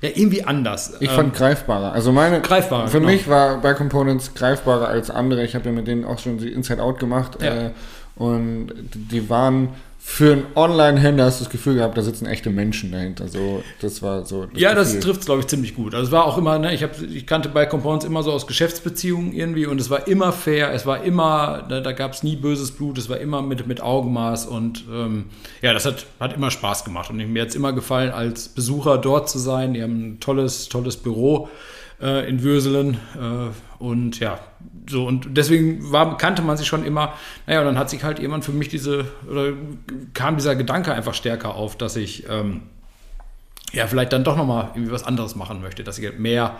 ja, 0.00 0.08
irgendwie 0.14 0.44
anders. 0.44 0.94
Ich 1.00 1.10
fand 1.10 1.34
ähm, 1.34 1.38
greifbarer. 1.38 1.92
Also 1.92 2.10
meine, 2.10 2.40
greifbarer, 2.40 2.88
für 2.88 3.00
genau. 3.00 3.12
mich 3.12 3.28
war 3.28 3.58
Buy 3.58 3.74
Components 3.74 4.32
greifbarer 4.32 4.88
als 4.88 5.10
andere. 5.10 5.44
Ich 5.44 5.54
habe 5.54 5.66
ja 5.66 5.72
mit 5.72 5.86
denen 5.86 6.06
auch 6.06 6.18
schon 6.18 6.38
die 6.38 6.50
Inside 6.50 6.82
Out 6.82 6.98
gemacht. 6.98 7.42
Ja. 7.42 7.66
Äh, 7.66 7.70
und 8.16 8.72
die 8.94 9.28
waren 9.28 9.70
für 10.06 10.34
einen 10.34 10.46
Online-Händler 10.54 11.24
hast 11.24 11.40
du 11.40 11.44
das 11.44 11.50
Gefühl 11.50 11.76
gehabt, 11.76 11.96
da 11.96 12.02
sitzen 12.02 12.26
echte 12.26 12.50
Menschen 12.50 12.92
dahinter. 12.92 13.26
So, 13.26 13.64
das 13.80 14.02
war 14.02 14.26
so. 14.26 14.44
Das 14.44 14.60
ja, 14.60 14.74
Gefühl. 14.74 14.84
das 14.84 15.00
trifft 15.00 15.20
es, 15.20 15.26
glaube 15.26 15.40
ich, 15.40 15.46
ziemlich 15.46 15.74
gut. 15.74 15.94
Also 15.94 16.08
es 16.08 16.12
war 16.12 16.26
auch 16.26 16.36
immer, 16.36 16.58
ne, 16.58 16.74
ich, 16.74 16.82
hab, 16.82 17.00
ich 17.00 17.26
kannte 17.26 17.48
bei 17.48 17.64
Compounds 17.64 18.04
immer 18.04 18.22
so 18.22 18.30
aus 18.30 18.46
Geschäftsbeziehungen 18.46 19.32
irgendwie 19.32 19.64
und 19.64 19.80
es 19.80 19.88
war 19.88 20.06
immer 20.06 20.32
fair, 20.32 20.72
es 20.72 20.84
war 20.84 21.02
immer, 21.02 21.64
da, 21.70 21.80
da 21.80 21.92
gab 21.92 22.12
es 22.12 22.22
nie 22.22 22.36
böses 22.36 22.72
Blut, 22.72 22.98
es 22.98 23.08
war 23.08 23.18
immer 23.18 23.40
mit, 23.40 23.66
mit 23.66 23.80
Augenmaß 23.80 24.44
und 24.46 24.84
ähm, 24.92 25.24
ja, 25.62 25.72
das 25.72 25.86
hat, 25.86 26.04
hat 26.20 26.34
immer 26.34 26.50
Spaß 26.50 26.84
gemacht. 26.84 27.08
Und 27.08 27.16
mir 27.16 27.42
hat 27.42 27.48
es 27.48 27.54
immer 27.54 27.72
gefallen, 27.72 28.12
als 28.12 28.50
Besucher 28.50 28.98
dort 28.98 29.30
zu 29.30 29.38
sein. 29.38 29.72
Die 29.72 29.82
haben 29.82 30.10
ein 30.10 30.20
tolles, 30.20 30.68
tolles 30.68 30.98
Büro 30.98 31.48
äh, 32.00 32.28
in 32.28 32.42
Würselen. 32.42 32.98
Äh, 33.14 33.50
und 33.84 34.18
ja, 34.18 34.38
so 34.88 35.06
und 35.06 35.36
deswegen 35.36 35.92
war, 35.92 36.16
kannte 36.16 36.42
man 36.42 36.56
sich 36.56 36.66
schon 36.66 36.84
immer. 36.84 37.14
Naja, 37.46 37.60
und 37.60 37.66
dann 37.66 37.78
hat 37.78 37.90
sich 37.90 38.02
halt 38.02 38.18
irgendwann 38.18 38.42
für 38.42 38.52
mich 38.52 38.68
diese, 38.68 39.04
oder 39.30 39.52
kam 40.14 40.36
dieser 40.36 40.56
Gedanke 40.56 40.92
einfach 40.92 41.14
stärker 41.14 41.54
auf, 41.54 41.76
dass 41.76 41.96
ich 41.96 42.24
ähm, 42.28 42.62
ja 43.72 43.86
vielleicht 43.86 44.12
dann 44.12 44.24
doch 44.24 44.36
nochmal 44.36 44.70
irgendwie 44.74 44.92
was 44.92 45.04
anderes 45.04 45.36
machen 45.36 45.60
möchte, 45.60 45.84
dass 45.84 45.98
ich 45.98 46.06
halt 46.06 46.18
mehr 46.18 46.56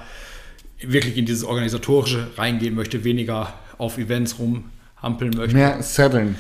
wirklich 0.80 1.16
in 1.16 1.24
dieses 1.24 1.44
Organisatorische 1.44 2.28
reingehen 2.36 2.74
möchte, 2.74 3.04
weniger 3.04 3.54
auf 3.78 3.96
Events 3.96 4.38
rumhampeln 4.38 5.34
möchte. 5.36 5.56
Mehr 5.56 5.82
setteln 5.82 6.36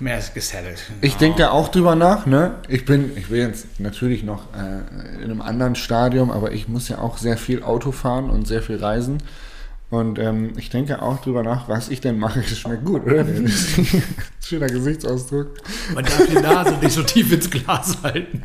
mehr 0.00 0.20
gesettelt. 0.34 0.82
Ich 1.00 1.16
denke 1.16 1.38
da 1.38 1.50
auch 1.50 1.68
drüber 1.68 1.94
nach, 1.94 2.26
ne? 2.26 2.56
Ich 2.68 2.84
bin, 2.84 3.16
ich 3.16 3.30
will 3.30 3.40
jetzt 3.40 3.80
natürlich 3.80 4.24
noch 4.24 4.52
äh, 4.54 5.22
in 5.22 5.24
einem 5.24 5.40
anderen 5.40 5.76
Stadium, 5.76 6.30
aber 6.30 6.52
ich 6.52 6.68
muss 6.68 6.88
ja 6.88 6.98
auch 6.98 7.16
sehr 7.16 7.36
viel 7.36 7.62
Auto 7.62 7.92
fahren 7.92 8.28
und 8.28 8.46
sehr 8.46 8.62
viel 8.62 8.76
reisen. 8.76 9.18
Und 9.94 10.18
ähm, 10.18 10.52
ich 10.56 10.70
denke 10.70 11.00
auch 11.00 11.22
drüber 11.22 11.44
nach, 11.44 11.68
was 11.68 11.88
ich 11.88 12.00
denn 12.00 12.18
mache. 12.18 12.40
Es 12.40 12.58
schmeckt 12.58 12.84
gut, 12.84 13.06
oder? 13.06 13.24
Schöner 14.44 14.66
Gesichtsausdruck. 14.66 15.48
Man 15.94 16.04
darf 16.04 16.26
die 16.26 16.34
Nase 16.34 16.74
nicht 16.82 16.92
so 16.92 17.02
tief 17.02 17.32
ins 17.32 17.48
Glas 17.48 17.98
halten. 18.02 18.42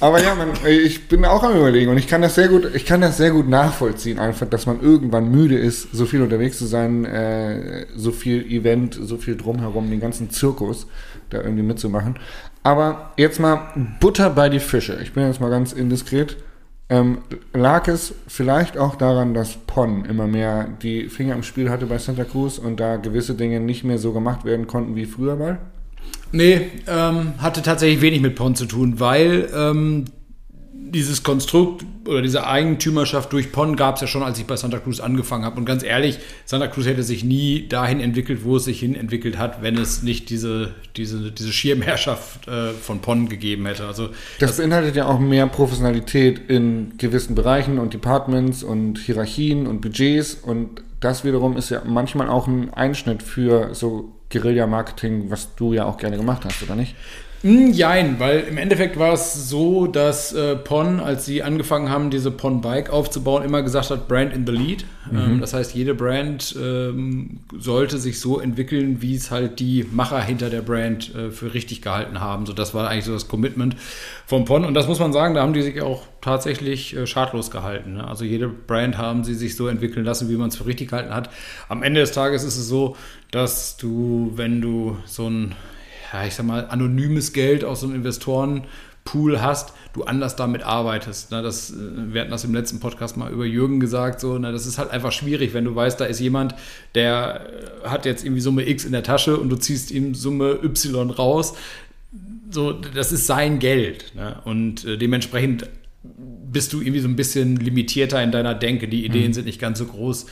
Aber 0.00 0.22
ja, 0.22 0.36
man, 0.36 0.50
ich 0.64 1.08
bin 1.08 1.24
auch 1.24 1.42
am 1.42 1.56
überlegen 1.56 1.90
und 1.90 1.98
ich 1.98 2.06
kann 2.06 2.22
das 2.22 2.36
sehr 2.36 2.46
gut, 2.46 2.72
ich 2.72 2.86
kann 2.86 3.00
das 3.00 3.16
sehr 3.16 3.32
gut 3.32 3.48
nachvollziehen, 3.48 4.20
einfach, 4.20 4.48
dass 4.48 4.64
man 4.64 4.80
irgendwann 4.80 5.28
müde 5.28 5.58
ist, 5.58 5.88
so 5.90 6.06
viel 6.06 6.22
unterwegs 6.22 6.56
zu 6.56 6.66
sein, 6.66 7.04
äh, 7.04 7.86
so 7.96 8.12
viel 8.12 8.46
Event, 8.46 8.96
so 9.02 9.16
viel 9.16 9.36
drumherum, 9.36 9.90
den 9.90 9.98
ganzen 9.98 10.30
Zirkus 10.30 10.86
da 11.30 11.38
irgendwie 11.38 11.64
mitzumachen. 11.64 12.16
Aber 12.62 13.12
jetzt 13.16 13.40
mal 13.40 13.72
Butter 13.98 14.30
bei 14.30 14.48
die 14.48 14.60
Fische. 14.60 15.00
Ich 15.02 15.14
bin 15.14 15.26
jetzt 15.26 15.40
mal 15.40 15.50
ganz 15.50 15.72
indiskret. 15.72 16.36
Ähm, 16.90 17.18
lag 17.52 17.86
es 17.88 18.14
vielleicht 18.26 18.78
auch 18.78 18.96
daran, 18.96 19.34
dass 19.34 19.56
Pon 19.66 20.06
immer 20.06 20.26
mehr 20.26 20.66
die 20.82 21.08
Finger 21.08 21.34
im 21.34 21.42
Spiel 21.42 21.68
hatte 21.68 21.84
bei 21.86 21.98
Santa 21.98 22.24
Cruz 22.24 22.56
und 22.58 22.80
da 22.80 22.96
gewisse 22.96 23.34
Dinge 23.34 23.60
nicht 23.60 23.84
mehr 23.84 23.98
so 23.98 24.12
gemacht 24.12 24.44
werden 24.46 24.66
konnten 24.66 24.96
wie 24.96 25.04
früher 25.04 25.36
mal? 25.36 25.58
Nee, 26.32 26.70
ähm, 26.86 27.34
hatte 27.38 27.62
tatsächlich 27.62 28.00
wenig 28.00 28.22
mit 28.22 28.36
Pon 28.36 28.54
zu 28.54 28.64
tun, 28.64 29.00
weil 29.00 29.50
ähm, 29.54 30.06
dieses 30.80 31.22
Konstrukt 31.22 31.84
oder 32.06 32.22
diese 32.22 32.46
Eigentümerschaft 32.46 33.32
durch 33.32 33.52
Pon 33.52 33.76
gab 33.76 33.96
es 33.96 34.00
ja 34.00 34.06
schon, 34.06 34.22
als 34.22 34.38
ich 34.38 34.46
bei 34.46 34.56
Santa 34.56 34.78
Cruz 34.78 35.00
angefangen 35.00 35.44
habe. 35.44 35.58
Und 35.58 35.66
ganz 35.66 35.82
ehrlich, 35.82 36.18
Santa 36.44 36.68
Cruz 36.68 36.86
hätte 36.86 37.02
sich 37.02 37.24
nie 37.24 37.68
dahin 37.68 38.00
entwickelt, 38.00 38.44
wo 38.44 38.56
es 38.56 38.64
sich 38.64 38.80
hin 38.80 38.94
entwickelt 38.94 39.38
hat, 39.38 39.62
wenn 39.62 39.76
es 39.76 40.02
nicht 40.02 40.30
diese, 40.30 40.74
diese, 40.96 41.30
diese 41.32 41.52
Schirmherrschaft 41.52 42.48
äh, 42.48 42.70
von 42.70 43.00
Pon 43.00 43.28
gegeben 43.28 43.66
hätte. 43.66 43.86
Also, 43.86 44.08
das, 44.38 44.50
das 44.50 44.56
beinhaltet 44.58 44.96
ja 44.96 45.06
auch 45.06 45.18
mehr 45.18 45.46
Professionalität 45.46 46.40
in 46.48 46.96
gewissen 46.96 47.34
Bereichen 47.34 47.78
und 47.78 47.92
Departments 47.92 48.62
und 48.62 48.98
Hierarchien 48.98 49.66
und 49.66 49.80
Budgets. 49.80 50.34
Und 50.34 50.82
das 51.00 51.24
wiederum 51.24 51.56
ist 51.56 51.70
ja 51.70 51.82
manchmal 51.84 52.28
auch 52.28 52.46
ein 52.46 52.72
Einschnitt 52.72 53.22
für 53.22 53.74
so 53.74 54.12
Guerilla-Marketing, 54.30 55.30
was 55.30 55.54
du 55.54 55.72
ja 55.72 55.84
auch 55.84 55.96
gerne 55.96 56.16
gemacht 56.16 56.44
hast, 56.44 56.62
oder 56.62 56.76
nicht? 56.76 56.94
Hm, 57.42 57.72
jein, 57.72 58.18
weil 58.18 58.40
im 58.40 58.58
Endeffekt 58.58 58.98
war 58.98 59.12
es 59.12 59.48
so, 59.48 59.86
dass 59.86 60.32
äh, 60.32 60.56
Pon, 60.56 60.98
als 60.98 61.24
sie 61.24 61.44
angefangen 61.44 61.88
haben, 61.88 62.10
diese 62.10 62.32
Pon 62.32 62.60
Bike 62.60 62.90
aufzubauen, 62.90 63.44
immer 63.44 63.62
gesagt 63.62 63.90
hat, 63.90 64.08
Brand 64.08 64.32
in 64.32 64.44
the 64.44 64.52
Lead. 64.52 64.84
Mhm. 65.08 65.18
Ähm, 65.18 65.40
das 65.40 65.54
heißt, 65.54 65.72
jede 65.72 65.94
Brand 65.94 66.56
ähm, 66.60 67.38
sollte 67.56 67.98
sich 67.98 68.18
so 68.18 68.40
entwickeln, 68.40 69.02
wie 69.02 69.14
es 69.14 69.30
halt 69.30 69.60
die 69.60 69.86
Macher 69.92 70.20
hinter 70.20 70.50
der 70.50 70.62
Brand 70.62 71.14
äh, 71.14 71.30
für 71.30 71.54
richtig 71.54 71.80
gehalten 71.80 72.18
haben. 72.18 72.44
So, 72.44 72.52
das 72.52 72.74
war 72.74 72.88
eigentlich 72.88 73.04
so 73.04 73.12
das 73.12 73.28
Commitment 73.28 73.76
von 74.26 74.44
Pon. 74.44 74.64
Und 74.64 74.74
das 74.74 74.88
muss 74.88 74.98
man 74.98 75.12
sagen, 75.12 75.34
da 75.34 75.42
haben 75.42 75.52
die 75.52 75.62
sich 75.62 75.80
auch 75.80 76.02
tatsächlich 76.20 76.96
äh, 76.96 77.06
schadlos 77.06 77.52
gehalten. 77.52 77.94
Ne? 77.94 78.06
Also 78.06 78.24
jede 78.24 78.48
Brand 78.48 78.98
haben 78.98 79.22
sie 79.22 79.34
sich 79.34 79.54
so 79.54 79.68
entwickeln 79.68 80.04
lassen, 80.04 80.28
wie 80.28 80.36
man 80.36 80.48
es 80.48 80.56
für 80.56 80.66
richtig 80.66 80.90
gehalten 80.90 81.14
hat. 81.14 81.30
Am 81.68 81.84
Ende 81.84 82.00
des 82.00 82.10
Tages 82.10 82.42
ist 82.42 82.56
es 82.56 82.66
so, 82.66 82.96
dass 83.30 83.76
du, 83.76 84.32
wenn 84.34 84.60
du 84.60 84.96
so 85.06 85.30
ein 85.30 85.54
ja, 86.12 86.24
ich 86.24 86.34
sag 86.34 86.46
mal, 86.46 86.66
anonymes 86.68 87.32
Geld 87.32 87.64
aus 87.64 87.80
so 87.80 87.86
einem 87.86 87.96
Investorenpool 87.96 89.40
hast, 89.40 89.72
du 89.92 90.04
anders 90.04 90.36
damit 90.36 90.62
arbeitest. 90.62 91.30
Ne? 91.30 91.42
Das, 91.42 91.70
äh, 91.70 91.74
wir 92.12 92.20
hatten 92.20 92.30
das 92.30 92.44
im 92.44 92.54
letzten 92.54 92.80
Podcast 92.80 93.16
mal 93.16 93.30
über 93.30 93.44
Jürgen 93.44 93.80
gesagt, 93.80 94.20
so, 94.20 94.38
ne? 94.38 94.52
das 94.52 94.66
ist 94.66 94.78
halt 94.78 94.90
einfach 94.90 95.12
schwierig, 95.12 95.54
wenn 95.54 95.64
du 95.64 95.74
weißt, 95.74 96.00
da 96.00 96.04
ist 96.04 96.20
jemand, 96.20 96.54
der 96.94 97.46
äh, 97.84 97.88
hat 97.88 98.06
jetzt 98.06 98.24
irgendwie 98.24 98.40
Summe 98.40 98.68
X 98.68 98.84
in 98.84 98.92
der 98.92 99.02
Tasche 99.02 99.36
und 99.36 99.48
du 99.48 99.56
ziehst 99.56 99.90
ihm 99.90 100.14
Summe 100.14 100.58
Y 100.62 101.10
raus. 101.10 101.54
So, 102.50 102.72
das 102.72 103.12
ist 103.12 103.26
sein 103.26 103.58
Geld. 103.58 104.12
Ne? 104.14 104.40
Und 104.44 104.84
äh, 104.84 104.96
dementsprechend 104.96 105.68
bist 106.50 106.72
du 106.72 106.80
irgendwie 106.80 107.00
so 107.00 107.08
ein 107.08 107.16
bisschen 107.16 107.56
limitierter 107.56 108.22
in 108.22 108.32
deiner 108.32 108.54
Denke. 108.54 108.88
Die 108.88 109.04
Ideen 109.04 109.28
mhm. 109.28 109.32
sind 109.34 109.44
nicht 109.44 109.60
ganz 109.60 109.78
so 109.78 109.86
groß, 109.86 110.26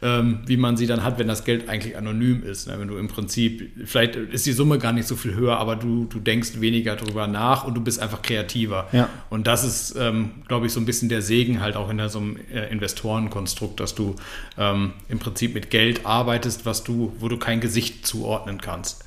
ähm, 0.00 0.40
wie 0.46 0.56
man 0.56 0.76
sie 0.76 0.86
dann 0.86 1.02
hat, 1.02 1.18
wenn 1.18 1.26
das 1.26 1.44
Geld 1.44 1.68
eigentlich 1.68 1.96
anonym 1.96 2.42
ist. 2.44 2.68
Ne? 2.68 2.78
Wenn 2.78 2.88
du 2.88 2.96
im 2.96 3.08
Prinzip, 3.08 3.70
vielleicht 3.84 4.16
ist 4.16 4.46
die 4.46 4.52
Summe 4.52 4.78
gar 4.78 4.92
nicht 4.92 5.08
so 5.08 5.16
viel 5.16 5.34
höher, 5.34 5.58
aber 5.58 5.76
du, 5.76 6.04
du 6.04 6.20
denkst 6.20 6.60
weniger 6.60 6.96
drüber 6.96 7.26
nach 7.26 7.64
und 7.64 7.74
du 7.74 7.80
bist 7.80 8.00
einfach 8.00 8.22
kreativer. 8.22 8.88
Ja. 8.92 9.08
Und 9.28 9.46
das 9.46 9.64
ist, 9.64 9.96
ähm, 9.98 10.30
glaube 10.46 10.66
ich, 10.66 10.72
so 10.72 10.80
ein 10.80 10.86
bisschen 10.86 11.08
der 11.08 11.22
Segen 11.22 11.60
halt 11.60 11.76
auch 11.76 11.90
in 11.90 12.08
so 12.08 12.20
einem 12.20 12.36
äh, 12.52 12.70
Investorenkonstrukt, 12.70 13.80
dass 13.80 13.94
du 13.94 14.14
ähm, 14.56 14.92
im 15.08 15.18
Prinzip 15.18 15.54
mit 15.54 15.70
Geld 15.70 16.06
arbeitest, 16.06 16.64
was 16.64 16.84
du, 16.84 17.12
wo 17.18 17.28
du 17.28 17.36
kein 17.36 17.60
Gesicht 17.60 18.06
zuordnen 18.06 18.60
kannst. 18.60 19.04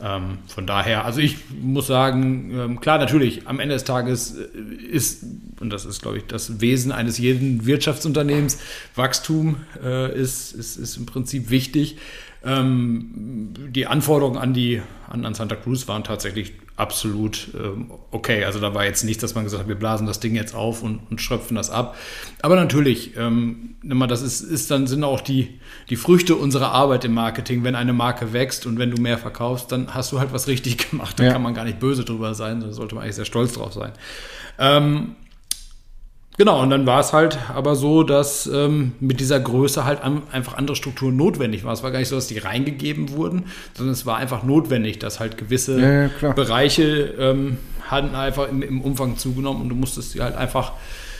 Ähm, 0.00 0.38
von 0.46 0.66
daher, 0.66 1.04
also 1.04 1.20
ich 1.20 1.36
muss 1.50 1.88
sagen, 1.88 2.52
ähm, 2.52 2.80
klar, 2.80 2.98
natürlich, 2.98 3.48
am 3.48 3.58
Ende 3.58 3.74
des 3.74 3.84
Tages 3.84 4.36
äh, 4.36 4.84
ist, 4.86 5.24
und 5.58 5.70
das 5.70 5.84
ist, 5.84 6.02
glaube 6.02 6.18
ich, 6.18 6.26
das 6.26 6.60
Wesen 6.60 6.92
eines 6.92 7.18
jeden 7.18 7.66
Wirtschaftsunternehmens, 7.66 8.60
Wachstum 8.94 9.56
äh, 9.82 10.16
ist, 10.16 10.52
ist, 10.52 10.76
ist 10.76 10.96
im 10.98 11.06
Prinzip 11.06 11.50
wichtig. 11.50 11.96
Ähm, 12.44 13.54
die 13.70 13.88
Anforderungen 13.88 14.38
an, 14.38 14.54
die, 14.54 14.80
an, 15.08 15.26
an 15.26 15.34
Santa 15.34 15.56
Cruz 15.56 15.88
waren 15.88 16.04
tatsächlich 16.04 16.52
absolut 16.78 17.48
ähm, 17.54 17.90
okay. 18.10 18.44
Also 18.44 18.60
da 18.60 18.74
war 18.74 18.84
jetzt 18.84 19.04
nicht, 19.04 19.22
dass 19.22 19.34
man 19.34 19.44
gesagt 19.44 19.62
hat, 19.62 19.68
wir 19.68 19.74
blasen 19.74 20.06
das 20.06 20.20
Ding 20.20 20.34
jetzt 20.34 20.54
auf 20.54 20.82
und, 20.82 21.00
und 21.10 21.20
schröpfen 21.20 21.56
das 21.56 21.70
ab. 21.70 21.96
Aber 22.40 22.56
natürlich, 22.56 23.16
ähm, 23.16 23.76
das 23.82 24.22
ist, 24.22 24.40
ist 24.40 24.70
dann 24.70 24.86
sind 24.86 25.02
auch 25.04 25.20
die, 25.20 25.60
die 25.90 25.96
Früchte 25.96 26.36
unserer 26.36 26.72
Arbeit 26.72 27.04
im 27.04 27.14
Marketing. 27.14 27.64
Wenn 27.64 27.74
eine 27.74 27.92
Marke 27.92 28.32
wächst 28.32 28.64
und 28.66 28.78
wenn 28.78 28.90
du 28.90 29.02
mehr 29.02 29.18
verkaufst, 29.18 29.72
dann 29.72 29.94
hast 29.94 30.12
du 30.12 30.20
halt 30.20 30.32
was 30.32 30.46
richtig 30.46 30.78
gemacht. 30.90 31.18
Da 31.18 31.24
ja. 31.24 31.32
kann 31.32 31.42
man 31.42 31.54
gar 31.54 31.64
nicht 31.64 31.80
böse 31.80 32.04
drüber 32.04 32.34
sein, 32.34 32.60
da 32.60 32.72
sollte 32.72 32.94
man 32.94 33.04
eigentlich 33.04 33.16
sehr 33.16 33.24
stolz 33.24 33.54
drauf 33.54 33.72
sein. 33.72 33.92
Ähm, 34.58 35.16
Genau, 36.38 36.62
und 36.62 36.70
dann 36.70 36.86
war 36.86 37.00
es 37.00 37.12
halt 37.12 37.36
aber 37.52 37.74
so, 37.74 38.04
dass 38.04 38.46
ähm, 38.46 38.92
mit 39.00 39.18
dieser 39.18 39.40
Größe 39.40 39.84
halt 39.84 40.04
an, 40.04 40.22
einfach 40.30 40.56
andere 40.56 40.76
Strukturen 40.76 41.16
notwendig 41.16 41.64
waren. 41.64 41.74
Es 41.74 41.82
war 41.82 41.90
gar 41.90 41.98
nicht 41.98 42.08
so, 42.08 42.14
dass 42.14 42.28
die 42.28 42.38
reingegeben 42.38 43.10
wurden, 43.10 43.46
sondern 43.74 43.92
es 43.92 44.06
war 44.06 44.18
einfach 44.18 44.44
notwendig, 44.44 45.00
dass 45.00 45.18
halt 45.18 45.36
gewisse 45.36 45.80
ja, 45.80 46.10
ja, 46.22 46.32
Bereiche 46.34 47.12
ähm, 47.18 47.58
hatten 47.88 48.14
einfach 48.14 48.48
im, 48.48 48.62
im, 48.62 48.80
Umfang 48.82 49.16
zugenommen 49.16 49.62
und 49.62 49.68
du 49.68 49.74
musstest 49.74 50.12
sie 50.12 50.22
halt 50.22 50.36
einfach. 50.36 50.74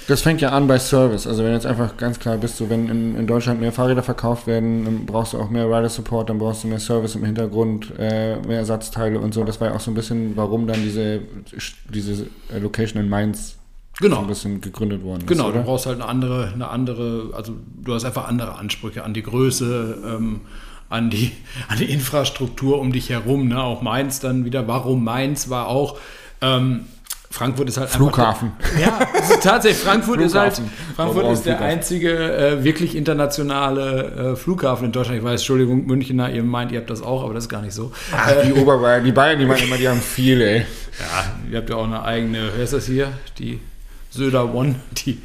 Das 0.07 0.23
fängt 0.23 0.41
ja 0.41 0.51
an 0.51 0.69
bei 0.69 0.79
Service. 0.79 1.27
Also 1.27 1.43
wenn 1.43 1.53
jetzt 1.53 1.67
einfach 1.67 1.97
ganz 1.97 2.21
klar 2.21 2.37
bist, 2.37 2.57
so 2.57 2.71
wenn 2.71 2.89
in, 2.89 3.17
in 3.17 3.27
Deutschland 3.27 3.61
mehr 3.61 3.73
Fahrräder 3.73 4.05
verkauft 4.05 4.47
werden, 4.47 4.85
dann 4.85 5.05
brauchst 5.05 5.33
du 5.33 5.39
auch 5.39 5.51
mehr 5.51 5.67
Rider 5.67 5.89
Support, 5.89 6.31
dann 6.31 6.39
brauchst 6.39 6.63
du 6.63 6.69
mehr 6.69 6.79
Service 6.79 7.17
im 7.17 7.25
Hintergrund, 7.25 7.93
äh, 7.99 8.37
mehr 8.47 8.59
Ersatzteile 8.59 9.19
und 9.19 9.35
so. 9.35 9.43
Das 9.43 9.61
war 9.61 9.71
ja 9.71 9.75
auch 9.75 9.81
so 9.81 9.91
ein 9.91 9.95
bisschen, 9.95 10.37
warum 10.37 10.69
dann 10.69 10.81
diese, 10.81 11.23
diese 11.93 12.29
Location 12.57 13.03
in 13.03 13.09
Mainz 13.09 13.58
genau. 14.01 14.21
ein 14.21 14.27
bisschen 14.27 14.61
gegründet 14.61 15.03
worden 15.03 15.21
ist. 15.21 15.27
Genau, 15.27 15.49
oder? 15.49 15.59
du 15.59 15.65
brauchst 15.65 15.87
halt 15.87 16.01
eine 16.01 16.09
andere, 16.09 16.53
eine 16.53 16.69
andere, 16.69 17.31
also 17.35 17.55
du 17.83 17.95
hast 17.95 18.05
einfach 18.05 18.29
andere 18.29 18.57
Ansprüche 18.57 19.05
an 19.05 19.15
die 19.15 19.23
Größe, 19.23 19.99
ähm, 20.07 20.41
an, 20.89 21.11
die, 21.11 21.33
an 21.69 21.79
die 21.79 21.87
Infrastruktur 21.87 22.81
um 22.81 22.93
dich 22.93 23.11
herum. 23.11 23.49
Ne? 23.49 23.63
Auch 23.63 23.83
Mainz 23.83 24.21
dann 24.21 24.45
wieder, 24.45 24.67
warum 24.69 25.05
Mainz 25.05 25.49
war 25.51 25.69
auch. 25.69 25.99
Ähm, 26.41 26.87
Frankfurt 27.31 27.69
ist 27.69 27.77
halt 27.77 27.91
Flughafen. 27.91 28.53
Einfach, 28.59 28.81
ja, 29.15 29.21
ist 29.21 29.43
tatsächlich. 29.43 29.83
Frankfurt 29.83 30.21
ist 30.21 30.35
halt. 30.35 30.61
Frankfurt 30.97 31.31
ist 31.31 31.45
der 31.45 31.61
einzige 31.61 32.11
äh, 32.11 32.65
wirklich 32.65 32.97
internationale 32.97 34.33
äh, 34.33 34.37
Flughafen 34.37 34.87
in 34.87 34.93
Deutschland. 34.93 35.19
Ich 35.19 35.25
weiß, 35.25 35.41
Entschuldigung, 35.41 35.87
Münchner, 35.87 36.31
ihr 36.31 36.43
meint, 36.43 36.73
ihr 36.73 36.79
habt 36.79 36.89
das 36.89 37.03
auch, 37.03 37.25
aber 37.25 37.35
das 37.35 37.45
ist 37.45 37.51
gar 37.51 37.61
nicht 37.61 37.75
so. 37.75 37.93
Ach, 38.17 38.33
die 38.45 38.53
Oberbayern, 38.55 39.05
die 39.05 39.13
Bayern, 39.13 39.39
die 39.39 39.45
meinen 39.45 39.63
immer, 39.63 39.77
die 39.77 39.89
haben 39.89 40.01
viele. 40.01 40.51
ey. 40.51 40.67
Ja, 40.99 41.25
ihr 41.53 41.59
habt 41.59 41.71
ja 41.71 41.77
auch 41.77 41.85
eine 41.85 42.03
eigene, 42.03 42.51
wer 42.57 42.65
ist 42.65 42.73
das 42.73 42.87
hier? 42.87 43.13
Die 43.39 43.61
Söder 44.11 44.55
One, 44.55 44.77
die, 44.97 45.19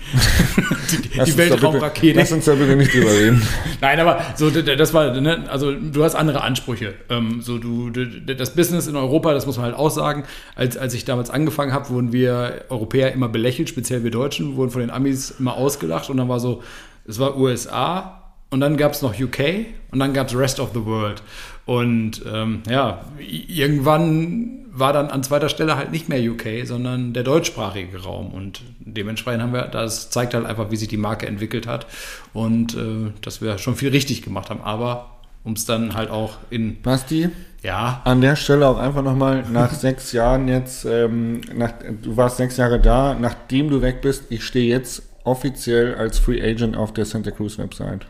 die, 0.92 1.24
die 1.25 1.38
Weltraumrakete. 1.38 2.20
Lass 2.20 2.32
uns 2.34 2.46
da 2.46 2.54
bitte 2.54 2.75
nicht 2.75 2.94
drüber 2.94 3.12
reden. 3.12 3.42
Nein, 3.82 4.00
aber 4.00 4.22
so, 4.36 4.50
das 4.50 4.94
war, 4.94 5.20
ne, 5.20 5.46
also 5.50 5.72
du 5.74 6.04
hast 6.04 6.16
andere 6.16 6.42
Ansprüche. 6.42 6.94
Ähm, 7.10 7.42
so 7.42 7.58
du, 7.58 7.90
das 7.90 8.56
Business 8.56 8.88
in 8.88 8.96
Europa, 8.96 9.34
das 9.34 9.46
muss 9.46 9.56
man 9.56 9.68
halt 9.68 9.75
auch 9.75 9.90
sagen. 9.90 10.24
Als, 10.56 10.78
als 10.78 10.94
ich 10.94 11.06
damals 11.06 11.30
angefangen 11.30 11.72
habe, 11.72 11.90
wurden 11.90 12.12
wir 12.12 12.66
Europäer 12.70 13.13
immer 13.13 13.30
belächelt, 13.30 13.70
speziell 13.70 14.04
wir 14.04 14.12
Deutschen, 14.12 14.58
wurden 14.58 14.72
von 14.72 14.82
den 14.82 14.92
Amis 14.92 15.36
immer 15.40 15.56
ausgelacht 15.56 16.10
und 16.10 16.18
dann 16.18 16.28
war 16.28 16.42
so, 16.42 16.62
es 17.08 17.20
war 17.20 17.38
USA 17.38 18.24
und 18.50 18.60
dann 18.60 18.78
gab 18.78 18.92
es 18.92 19.02
noch 19.02 19.20
UK 19.20 19.66
und 19.92 20.00
dann 20.00 20.13
gab 20.13 20.28
es 20.28 20.38
Rest 20.38 20.60
of 20.60 20.72
the 20.74 20.86
World. 20.86 21.24
Und 21.65 22.24
ähm, 22.32 22.63
ja, 22.70 23.05
irgendwann 23.20 24.63
war 24.75 24.91
dann 24.91 25.10
an 25.10 25.24
zweiter 25.24 25.50
Stelle 25.50 25.77
halt 25.77 25.91
nicht 25.91 26.10
mehr 26.10 26.20
UK, 26.20 26.65
sondern 26.65 27.13
der 27.13 27.24
deutschsprachige 27.24 28.03
Raum. 28.03 28.34
Und 28.34 28.62
dementsprechend 28.79 29.43
haben 29.43 29.53
wir, 29.53 29.67
das 29.67 30.10
zeigt 30.10 30.34
halt 30.34 30.46
einfach, 30.46 30.72
wie 30.72 30.75
sich 30.75 30.88
die 30.88 30.98
Marke 30.98 31.27
entwickelt 31.27 31.67
hat 31.67 31.86
und 32.34 32.75
äh, 32.75 33.12
dass 33.22 33.41
wir 33.41 33.60
schon 33.60 33.75
viel 33.75 33.89
richtig 33.89 34.24
gemacht 34.24 34.50
haben. 34.50 34.62
Aber 34.62 35.13
um 35.43 35.53
es 35.53 35.65
dann 35.65 35.93
halt 35.93 36.10
auch 36.10 36.38
in. 36.50 36.82
Basti? 36.82 37.29
Ja. 37.62 38.01
An 38.03 38.22
der 38.22 38.36
Stelle 38.36 38.67
auch 38.67 38.77
einfach 38.77 39.03
nochmal 39.03 39.43
nach 39.51 39.74
sechs 39.74 40.12
Jahren 40.12 40.48
jetzt, 40.48 40.86
ähm, 40.86 41.41
nach, 41.55 41.74
du 42.01 42.17
warst 42.17 42.38
sechs 42.38 42.58
Jahre 42.58 42.79
da, 42.79 43.15
nachdem 43.20 43.70
du 43.70 43.82
weg 43.82 44.01
bist, 44.01 44.25
ich 44.29 44.43
stehe 44.43 44.70
jetzt 44.70 45.03
offiziell 45.24 45.96
als 45.96 46.20
Free 46.20 46.41
Agent 46.41 46.75
auf 46.75 46.93
der 46.93 47.05
Santa 47.05 47.32
Cruz 47.32 47.58
Website. 47.58 48.08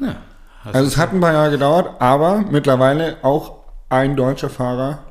Ja. 0.00 0.16
Also 0.72 0.88
es 0.88 0.96
hat 0.96 1.12
ein 1.12 1.20
paar 1.20 1.32
Jahre 1.32 1.50
gedauert, 1.50 2.00
aber 2.00 2.44
mittlerweile 2.50 3.16
auch 3.22 3.56
ein 3.88 4.16
deutscher 4.16 4.50
Fahrer 4.50 5.04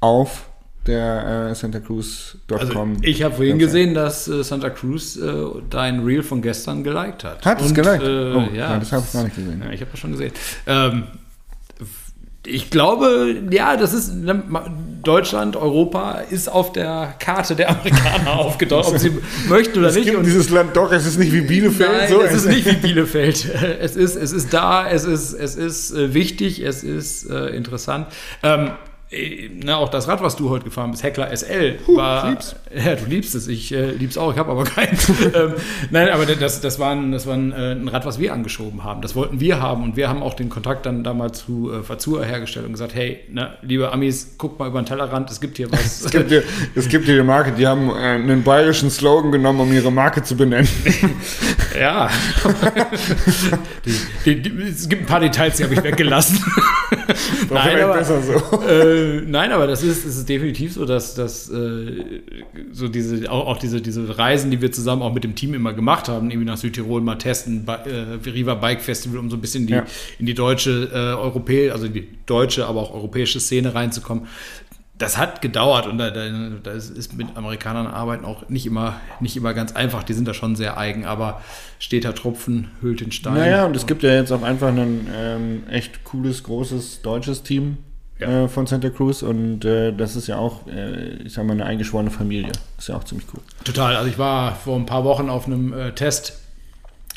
auf 0.00 0.46
der 0.86 1.48
äh, 1.50 1.54
Santa 1.54 1.80
Cruz.com. 1.80 2.58
Also 2.58 2.86
ich 3.02 3.22
habe 3.22 3.34
vorhin 3.34 3.58
gesehen, 3.58 3.94
dass 3.94 4.28
äh, 4.28 4.44
Santa 4.44 4.70
Cruz 4.70 5.16
äh, 5.16 5.44
dein 5.68 6.04
Reel 6.04 6.22
von 6.22 6.42
gestern 6.42 6.84
geliked 6.84 7.24
hat. 7.24 7.44
Hat 7.44 7.60
es 7.60 7.74
geliked? 7.74 8.02
Äh, 8.02 8.34
oh, 8.34 8.48
ja, 8.54 8.70
nein, 8.70 8.80
das 8.80 8.92
habe 8.92 9.04
ich 9.04 9.12
gar 9.12 9.24
nicht 9.24 9.36
gesehen. 9.36 9.62
Ja, 9.64 9.72
ich 9.72 9.80
habe 9.80 9.90
das 9.90 10.00
schon 10.00 10.12
gesehen. 10.12 10.32
Ähm, 10.66 11.04
ich 12.46 12.70
glaube, 12.70 13.36
ja, 13.50 13.76
das 13.76 13.92
ist 13.92 14.14
ne, 14.14 14.42
Deutschland, 15.02 15.56
Europa 15.56 16.22
ist 16.30 16.48
auf 16.48 16.72
der 16.72 17.14
Karte 17.18 17.54
der 17.54 17.70
Amerikaner 17.70 18.32
aufgetaucht, 18.38 18.88
ob 18.88 18.98
sie 18.98 19.12
möchten 19.48 19.78
oder 19.78 19.88
es 19.88 19.94
nicht. 19.94 20.06
Gibt 20.06 20.18
und 20.18 20.24
dieses 20.24 20.50
Land 20.50 20.76
doch, 20.76 20.90
es 20.92 21.06
ist 21.06 21.18
nicht 21.18 21.32
wie 21.32 21.42
Bielefeld. 21.42 21.90
Nein, 21.90 22.08
so. 22.08 22.22
es 22.22 22.34
ist 22.34 22.46
nicht 22.46 22.66
wie 22.66 22.76
Bielefeld. 22.76 23.46
Es 23.80 23.94
ist, 23.94 24.16
es 24.16 24.32
ist 24.32 24.52
da, 24.52 24.88
es 24.88 25.04
ist, 25.04 25.32
es 25.32 25.54
ist 25.54 25.92
äh, 25.92 26.14
wichtig, 26.14 26.60
es 26.60 26.82
ist 26.82 27.28
äh, 27.30 27.48
interessant. 27.48 28.06
Ähm, 28.42 28.66
äh, 28.66 28.70
na, 29.62 29.76
auch 29.76 29.88
das 29.88 30.08
Rad, 30.08 30.22
was 30.22 30.36
du 30.36 30.50
heute 30.50 30.64
gefahren 30.64 30.90
bist, 30.90 31.02
Heckler 31.02 31.34
SL, 31.34 31.78
huh, 31.86 31.96
war. 31.96 32.30
Lieb's. 32.30 32.56
Ja, 32.74 32.94
du 32.94 33.06
liebst 33.06 33.34
es. 33.34 33.48
Ich 33.48 33.72
äh, 33.72 33.90
lieb's 33.92 34.18
auch. 34.18 34.32
Ich 34.32 34.38
habe 34.38 34.50
aber 34.50 34.64
keins. 34.64 35.08
ähm, 35.34 35.54
nein, 35.90 36.08
aber 36.08 36.26
das, 36.26 36.60
das 36.60 36.78
war, 36.78 36.92
ein, 36.92 37.12
das 37.12 37.26
war 37.26 37.34
ein, 37.34 37.52
äh, 37.52 37.72
ein, 37.72 37.88
Rad, 37.88 38.06
was 38.06 38.18
wir 38.18 38.32
angeschoben 38.32 38.84
haben. 38.84 39.02
Das 39.02 39.14
wollten 39.14 39.40
wir 39.40 39.60
haben 39.60 39.82
und 39.82 39.96
wir 39.96 40.08
haben 40.08 40.22
auch 40.22 40.34
den 40.34 40.48
Kontakt 40.48 40.86
dann 40.86 41.04
damals 41.04 41.44
zu 41.44 41.72
äh, 41.72 41.82
Fazua 41.82 42.22
hergestellt 42.22 42.66
und 42.66 42.72
gesagt: 42.72 42.94
Hey, 42.94 43.20
na, 43.30 43.54
liebe 43.62 43.92
Amis, 43.92 44.36
guckt 44.38 44.58
mal 44.58 44.68
über 44.68 44.80
den 44.80 44.86
Tellerrand. 44.86 45.30
Es 45.30 45.40
gibt 45.40 45.56
hier 45.56 45.70
was. 45.72 46.00
es, 46.04 46.10
gibt 46.10 46.28
hier, 46.28 46.42
es 46.74 46.88
gibt 46.88 47.06
hier 47.06 47.14
eine 47.14 47.24
Marke, 47.24 47.52
die 47.52 47.66
haben 47.66 47.90
äh, 47.90 47.92
einen 47.92 48.42
bayerischen 48.42 48.90
Slogan 48.90 49.32
genommen, 49.32 49.60
um 49.60 49.72
ihre 49.72 49.90
Marke 49.90 50.22
zu 50.22 50.36
benennen. 50.36 50.68
ja. 51.80 52.10
die, 53.84 54.00
die, 54.24 54.42
die, 54.42 54.62
es 54.62 54.88
gibt 54.88 55.02
ein 55.02 55.06
paar 55.06 55.20
Details, 55.20 55.56
die 55.56 55.64
habe 55.64 55.74
ich 55.74 55.82
weggelassen. 55.82 56.44
nein, 57.50 57.80
aber, 57.82 57.94
besser 57.94 58.22
so. 58.22 58.62
Äh, 58.62 59.05
nein, 59.26 59.52
aber 59.52 59.66
das 59.66 59.82
ist, 59.82 60.04
ist 60.04 60.28
definitiv 60.28 60.74
so, 60.74 60.84
dass, 60.84 61.14
dass 61.14 61.50
äh, 61.50 62.22
so 62.72 62.88
diese, 62.88 63.30
auch, 63.30 63.46
auch, 63.46 63.58
diese, 63.58 63.80
diese 63.80 64.18
Reisen, 64.18 64.50
die 64.50 64.60
wir 64.60 64.72
zusammen 64.72 65.02
auch 65.02 65.12
mit 65.12 65.24
dem 65.24 65.34
Team 65.34 65.54
immer 65.54 65.72
gemacht 65.72 66.08
haben, 66.08 66.30
irgendwie 66.30 66.46
nach 66.46 66.56
Südtirol 66.56 67.00
mal 67.00 67.16
testen, 67.16 67.66
äh, 67.66 68.28
Riva 68.28 68.54
Bike 68.54 68.82
Festival, 68.82 69.18
um 69.18 69.30
so 69.30 69.36
ein 69.36 69.40
bisschen 69.40 69.66
die, 69.66 69.74
ja. 69.74 69.84
in 70.18 70.26
die 70.26 70.34
deutsche, 70.34 70.90
äh, 70.92 70.96
europäische, 70.96 71.72
also 71.72 71.88
die 71.88 72.08
deutsche, 72.26 72.66
aber 72.66 72.80
auch 72.80 72.94
europäische 72.94 73.40
Szene 73.40 73.74
reinzukommen 73.74 74.26
das 74.98 75.18
hat 75.18 75.42
gedauert 75.42 75.86
und 75.86 75.98
da, 75.98 76.10
da, 76.10 76.28
da, 76.62 76.70
ist 76.70 77.16
mit 77.16 77.36
Amerikanern 77.36 77.86
arbeiten 77.86 78.24
auch 78.24 78.48
nicht 78.48 78.66
immer, 78.66 79.00
nicht 79.20 79.36
immer 79.36 79.52
ganz 79.52 79.72
einfach. 79.72 80.02
Die 80.02 80.14
sind 80.14 80.26
da 80.26 80.32
schon 80.32 80.56
sehr 80.56 80.78
eigen, 80.78 81.04
aber 81.04 81.42
steter 81.78 82.14
Tropfen 82.14 82.68
hüllt 82.80 83.00
den 83.00 83.12
Stein. 83.12 83.34
Naja, 83.34 83.66
und 83.66 83.76
es 83.76 83.86
gibt 83.86 84.02
ja 84.02 84.14
jetzt 84.14 84.32
auch 84.32 84.42
einfach 84.42 84.68
ein 84.68 85.06
ähm, 85.14 85.62
echt 85.68 86.04
cooles, 86.04 86.42
großes 86.44 87.02
deutsches 87.02 87.42
Team 87.42 87.78
ja. 88.18 88.44
äh, 88.44 88.48
von 88.48 88.66
Santa 88.66 88.90
Cruz 88.90 89.22
und 89.22 89.64
äh, 89.64 89.92
das 89.92 90.16
ist 90.16 90.26
ja 90.26 90.38
auch, 90.38 90.66
äh, 90.66 91.16
ich 91.24 91.32
sag 91.34 91.44
mal, 91.44 91.52
eine 91.52 91.64
eingeschworene 91.66 92.10
Familie. 92.10 92.52
Ist 92.78 92.88
ja 92.88 92.96
auch 92.96 93.04
ziemlich 93.04 93.26
cool. 93.34 93.40
Total. 93.64 93.96
Also 93.96 94.08
ich 94.08 94.18
war 94.18 94.54
vor 94.54 94.76
ein 94.76 94.86
paar 94.86 95.04
Wochen 95.04 95.28
auf 95.28 95.46
einem 95.46 95.72
äh, 95.72 95.92
Test 95.92 96.34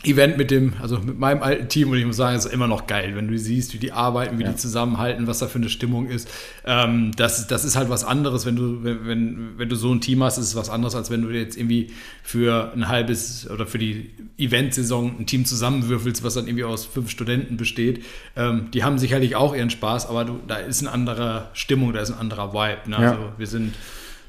Event 0.03 0.37
mit 0.37 0.49
dem, 0.49 0.73
also 0.81 0.97
mit 0.97 1.19
meinem 1.19 1.43
alten 1.43 1.67
Team 1.67 1.89
und 1.89 1.97
ich 1.97 2.05
muss 2.05 2.15
sagen, 2.15 2.37
es 2.37 2.45
ist 2.45 2.53
immer 2.53 2.67
noch 2.67 2.87
geil, 2.87 3.17
wenn 3.17 3.27
du 3.27 3.37
siehst, 3.37 3.73
wie 3.73 3.79
die 3.79 3.91
arbeiten, 3.91 4.39
wie 4.39 4.43
ja. 4.43 4.51
die 4.51 4.55
zusammenhalten, 4.55 5.27
was 5.27 5.39
da 5.39 5.47
für 5.47 5.57
eine 5.57 5.67
Stimmung 5.67 6.07
ist. 6.07 6.29
Ähm, 6.65 7.11
das, 7.17 7.47
das 7.47 7.65
ist 7.65 7.75
halt 7.75 7.89
was 7.89 8.05
anderes, 8.05 8.45
wenn 8.45 8.55
du, 8.55 8.81
wenn, 8.81 9.05
wenn, 9.05 9.49
wenn 9.57 9.67
du 9.67 9.75
so 9.75 9.93
ein 9.93 9.99
Team 9.99 10.23
hast, 10.23 10.37
ist 10.37 10.45
es 10.45 10.55
was 10.55 10.69
anderes, 10.69 10.95
als 10.95 11.11
wenn 11.11 11.21
du 11.21 11.29
jetzt 11.29 11.57
irgendwie 11.57 11.91
für 12.23 12.71
ein 12.73 12.87
halbes 12.87 13.49
oder 13.49 13.67
für 13.67 13.77
die 13.77 14.11
Eventsaison 14.37 15.19
ein 15.19 15.25
Team 15.25 15.43
zusammenwürfelst, 15.43 16.23
was 16.23 16.35
dann 16.35 16.47
irgendwie 16.47 16.63
aus 16.63 16.85
fünf 16.85 17.09
Studenten 17.09 17.57
besteht. 17.57 18.05
Ähm, 18.37 18.71
die 18.73 18.85
haben 18.85 18.99
sicherlich 18.99 19.35
auch 19.35 19.53
ihren 19.53 19.69
Spaß, 19.69 20.07
aber 20.07 20.23
du, 20.23 20.39
da 20.47 20.55
ist 20.55 20.79
eine 20.81 20.91
andere 20.91 21.49
Stimmung, 21.51 21.91
da 21.91 21.99
ist 21.99 22.11
ein 22.11 22.17
anderer 22.17 22.53
Vibe. 22.53 22.89
Ne? 22.89 22.95
Ja. 23.01 23.11
Also 23.11 23.23
wir 23.37 23.47
sind 23.47 23.73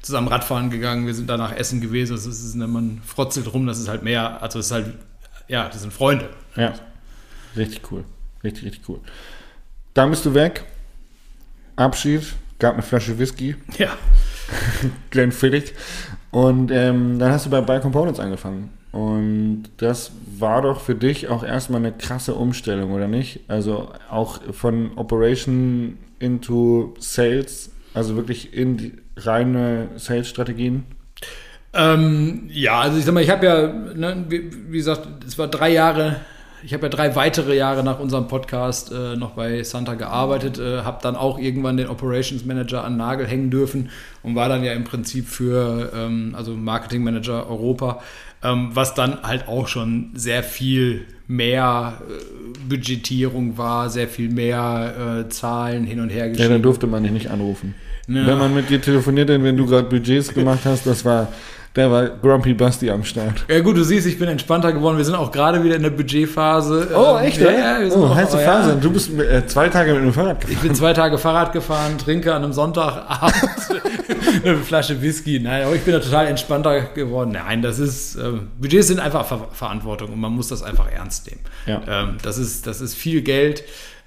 zusammen 0.01 0.27
Radfahren 0.27 0.69
gegangen, 0.69 1.07
wir 1.07 1.13
sind 1.13 1.29
danach 1.29 1.55
essen 1.55 1.79
gewesen, 1.79 2.13
das 2.13 2.25
ist, 2.25 2.55
man 2.55 3.01
frotzelt 3.05 3.53
rum, 3.53 3.67
das 3.67 3.79
ist 3.79 3.87
halt 3.87 4.03
mehr, 4.03 4.41
also 4.41 4.59
es 4.59 4.65
ist 4.65 4.71
halt 4.71 4.95
ja, 5.51 5.67
das 5.67 5.81
sind 5.81 5.91
Freunde. 5.91 6.29
Ja, 6.55 6.73
richtig 7.57 7.91
cool. 7.91 8.05
Richtig, 8.41 8.63
richtig 8.63 8.87
cool. 8.87 9.01
Dann 9.93 10.09
bist 10.09 10.25
du 10.25 10.33
weg. 10.33 10.63
Abschied. 11.75 12.23
Gab 12.57 12.73
eine 12.73 12.83
Flasche 12.83 13.19
Whisky. 13.19 13.55
Ja. 13.77 13.89
Glenfiddich. 15.09 15.73
Und 16.31 16.71
ähm, 16.71 17.19
dann 17.19 17.33
hast 17.33 17.45
du 17.45 17.49
bei 17.49 17.59
Buy 17.59 17.81
Components 17.81 18.19
angefangen. 18.19 18.69
Und 18.93 19.63
das 19.77 20.13
war 20.39 20.61
doch 20.61 20.79
für 20.79 20.95
dich 20.95 21.27
auch 21.27 21.43
erstmal 21.43 21.81
eine 21.81 21.91
krasse 21.91 22.33
Umstellung, 22.35 22.93
oder 22.93 23.09
nicht? 23.09 23.41
Also 23.49 23.91
auch 24.09 24.41
von 24.53 24.97
Operation 24.97 25.97
into 26.19 26.93
Sales, 26.99 27.71
also 27.93 28.15
wirklich 28.15 28.53
in 28.53 28.77
die 28.77 28.93
reine 29.17 29.89
Sales-Strategien. 29.97 30.85
Ähm, 31.73 32.49
ja, 32.49 32.81
also 32.81 32.97
ich 32.97 33.05
sag 33.05 33.13
mal, 33.13 33.23
ich 33.23 33.29
habe 33.29 33.45
ja, 33.45 33.67
ne, 33.67 34.25
wie, 34.27 34.51
wie, 34.69 34.77
gesagt, 34.77 35.07
es 35.25 35.37
war 35.37 35.47
drei 35.47 35.71
Jahre 35.71 36.17
ich 36.63 36.73
habe 36.73 36.83
ja 36.83 36.89
drei 36.89 37.15
weitere 37.15 37.55
Jahre 37.55 37.83
nach 37.83 37.99
unserem 37.99 38.27
Podcast 38.27 38.91
äh, 38.91 39.15
noch 39.15 39.31
bei 39.31 39.63
Santa 39.63 39.95
gearbeitet, 39.95 40.59
äh, 40.59 40.81
habe 40.81 40.99
dann 41.01 41.15
auch 41.15 41.39
irgendwann 41.39 41.77
den 41.77 41.87
Operations 41.87 42.45
Manager 42.45 42.83
an 42.83 42.97
Nagel 42.97 43.27
hängen 43.27 43.49
dürfen 43.49 43.89
und 44.23 44.35
war 44.35 44.49
dann 44.49 44.63
ja 44.63 44.73
im 44.73 44.83
Prinzip 44.83 45.27
für, 45.27 45.91
ähm, 45.95 46.35
also 46.37 46.53
Marketing 46.53 47.03
Manager 47.03 47.49
Europa, 47.49 48.01
ähm, 48.43 48.69
was 48.73 48.93
dann 48.93 49.23
halt 49.23 49.47
auch 49.47 49.67
schon 49.67 50.11
sehr 50.13 50.43
viel 50.43 51.05
mehr 51.27 52.01
äh, 52.07 52.69
Budgetierung 52.69 53.57
war, 53.57 53.89
sehr 53.89 54.07
viel 54.07 54.29
mehr 54.29 55.23
äh, 55.25 55.29
Zahlen 55.29 55.85
hin 55.85 55.99
und 55.99 56.09
her 56.09 56.29
geschrieben. 56.29 56.49
Ja, 56.49 56.55
dann 56.55 56.63
durfte 56.63 56.87
man 56.87 57.03
dich 57.03 57.11
nicht 57.11 57.29
anrufen. 57.31 57.75
Ja. 58.07 58.27
Wenn 58.27 58.37
man 58.37 58.53
mit 58.53 58.69
dir 58.69 58.81
telefoniert 58.81 59.29
hat, 59.29 59.41
wenn 59.41 59.57
du 59.57 59.65
gerade 59.65 59.87
Budgets 59.87 60.33
gemacht 60.33 60.61
hast, 60.65 60.85
das 60.85 61.05
war 61.05 61.29
der 61.75 61.89
war 61.89 62.09
Grumpy 62.09 62.53
Basti 62.53 62.89
am 62.89 63.03
Start. 63.03 63.45
Ja 63.47 63.61
gut, 63.61 63.77
du 63.77 63.83
siehst, 63.83 64.05
ich 64.05 64.19
bin 64.19 64.27
entspannter 64.27 64.73
geworden. 64.73 64.97
Wir 64.97 65.05
sind 65.05 65.15
auch 65.15 65.31
gerade 65.31 65.63
wieder 65.63 65.77
in 65.77 65.83
der 65.83 65.89
Budgetphase. 65.89 66.89
Oh, 66.93 67.17
echt? 67.17 67.39
Ja, 67.39 67.51
ja 67.51 67.79
wir 67.79 67.89
sind 67.89 68.01
oh, 68.01 68.13
heiße 68.13 68.37
auch, 68.37 68.41
Phase. 68.41 68.69
Ja. 68.71 68.75
Du 68.75 68.91
bist 68.91 69.17
äh, 69.17 69.47
zwei 69.47 69.69
Tage 69.69 69.93
mit 69.93 70.03
dem 70.03 70.11
Fahrrad 70.11 70.41
gefahren. 70.41 70.57
Ich 70.57 70.61
bin 70.61 70.75
zwei 70.75 70.91
Tage 70.91 71.17
Fahrrad 71.17 71.53
gefahren, 71.53 71.97
trinke 71.97 72.33
an 72.33 72.43
einem 72.43 72.51
Sonntagabend 72.51 73.33
eine 74.43 74.57
Flasche 74.57 75.01
Whisky. 75.01 75.39
Nein, 75.39 75.63
aber 75.63 75.75
ich 75.75 75.81
bin 75.81 75.93
da 75.93 75.99
total 75.99 76.27
entspannter 76.27 76.81
geworden. 76.81 77.31
Nein, 77.31 77.61
das 77.61 77.79
ist, 77.79 78.15
äh, 78.15 78.31
Budgets 78.59 78.87
sind 78.87 78.99
einfach 78.99 79.25
Ver 79.25 79.47
Verantwortung 79.53 80.11
und 80.11 80.19
man 80.19 80.33
muss 80.33 80.49
das 80.49 80.63
einfach 80.63 80.91
ernst 80.91 81.27
nehmen. 81.27 81.41
Ja. 81.67 81.81
Ähm, 81.87 82.17
das, 82.21 82.37
ist, 82.37 82.67
das 82.67 82.81
ist 82.81 82.95
viel 82.95 83.21
Geld. 83.21 83.63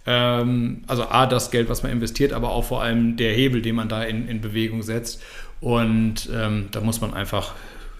Ähm, 0.06 0.82
also 0.86 1.04
A, 1.04 1.26
das 1.26 1.50
Geld, 1.50 1.68
was 1.68 1.82
man 1.82 1.92
investiert, 1.92 2.32
aber 2.32 2.50
auch 2.50 2.64
vor 2.64 2.82
allem 2.82 3.16
der 3.16 3.32
Hebel, 3.32 3.62
den 3.62 3.74
man 3.74 3.88
da 3.88 4.02
in, 4.02 4.28
in 4.28 4.40
Bewegung 4.40 4.82
setzt. 4.82 5.22
Und 5.64 6.28
ähm, 6.30 6.68
da 6.72 6.82
muss 6.82 7.00
man 7.00 7.14
einfach 7.14 7.54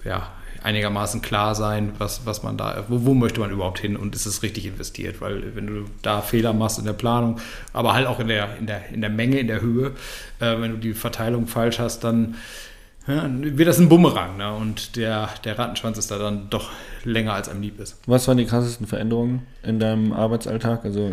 ja, 0.04 0.28
einigermaßen 0.62 1.22
klar 1.22 1.54
sein, 1.54 1.92
was, 1.96 2.26
was 2.26 2.42
man 2.42 2.58
da, 2.58 2.84
wo, 2.88 3.06
wo 3.06 3.14
möchte 3.14 3.40
man 3.40 3.50
überhaupt 3.50 3.78
hin 3.78 3.96
und 3.96 4.14
ist 4.14 4.26
es 4.26 4.42
richtig 4.42 4.66
investiert? 4.66 5.22
Weil 5.22 5.56
wenn 5.56 5.66
du 5.66 5.84
da 6.02 6.20
Fehler 6.20 6.52
machst 6.52 6.78
in 6.78 6.84
der 6.84 6.92
Planung, 6.92 7.40
aber 7.72 7.94
halt 7.94 8.06
auch 8.06 8.20
in 8.20 8.28
der, 8.28 8.58
in 8.58 8.66
der, 8.66 8.90
in 8.90 9.00
der 9.00 9.08
Menge, 9.08 9.38
in 9.38 9.46
der 9.46 9.62
Höhe, 9.62 9.92
äh, 10.40 10.60
wenn 10.60 10.72
du 10.72 10.76
die 10.76 10.92
Verteilung 10.92 11.46
falsch 11.46 11.78
hast, 11.78 12.04
dann 12.04 12.34
ja, 13.06 13.26
wird 13.26 13.66
das 13.66 13.78
ein 13.78 13.88
Bumerang. 13.88 14.36
Ne? 14.36 14.52
Und 14.52 14.96
der, 14.96 15.30
der 15.44 15.58
Rattenschwanz 15.58 15.96
ist 15.96 16.10
da 16.10 16.18
dann 16.18 16.50
doch 16.50 16.70
länger, 17.02 17.32
als 17.32 17.48
einem 17.48 17.62
lieb 17.62 17.80
ist. 17.80 17.96
Was 18.06 18.28
waren 18.28 18.36
die 18.36 18.44
krassesten 18.44 18.86
Veränderungen 18.86 19.46
in 19.62 19.80
deinem 19.80 20.12
Arbeitsalltag? 20.12 20.84
Also 20.84 21.12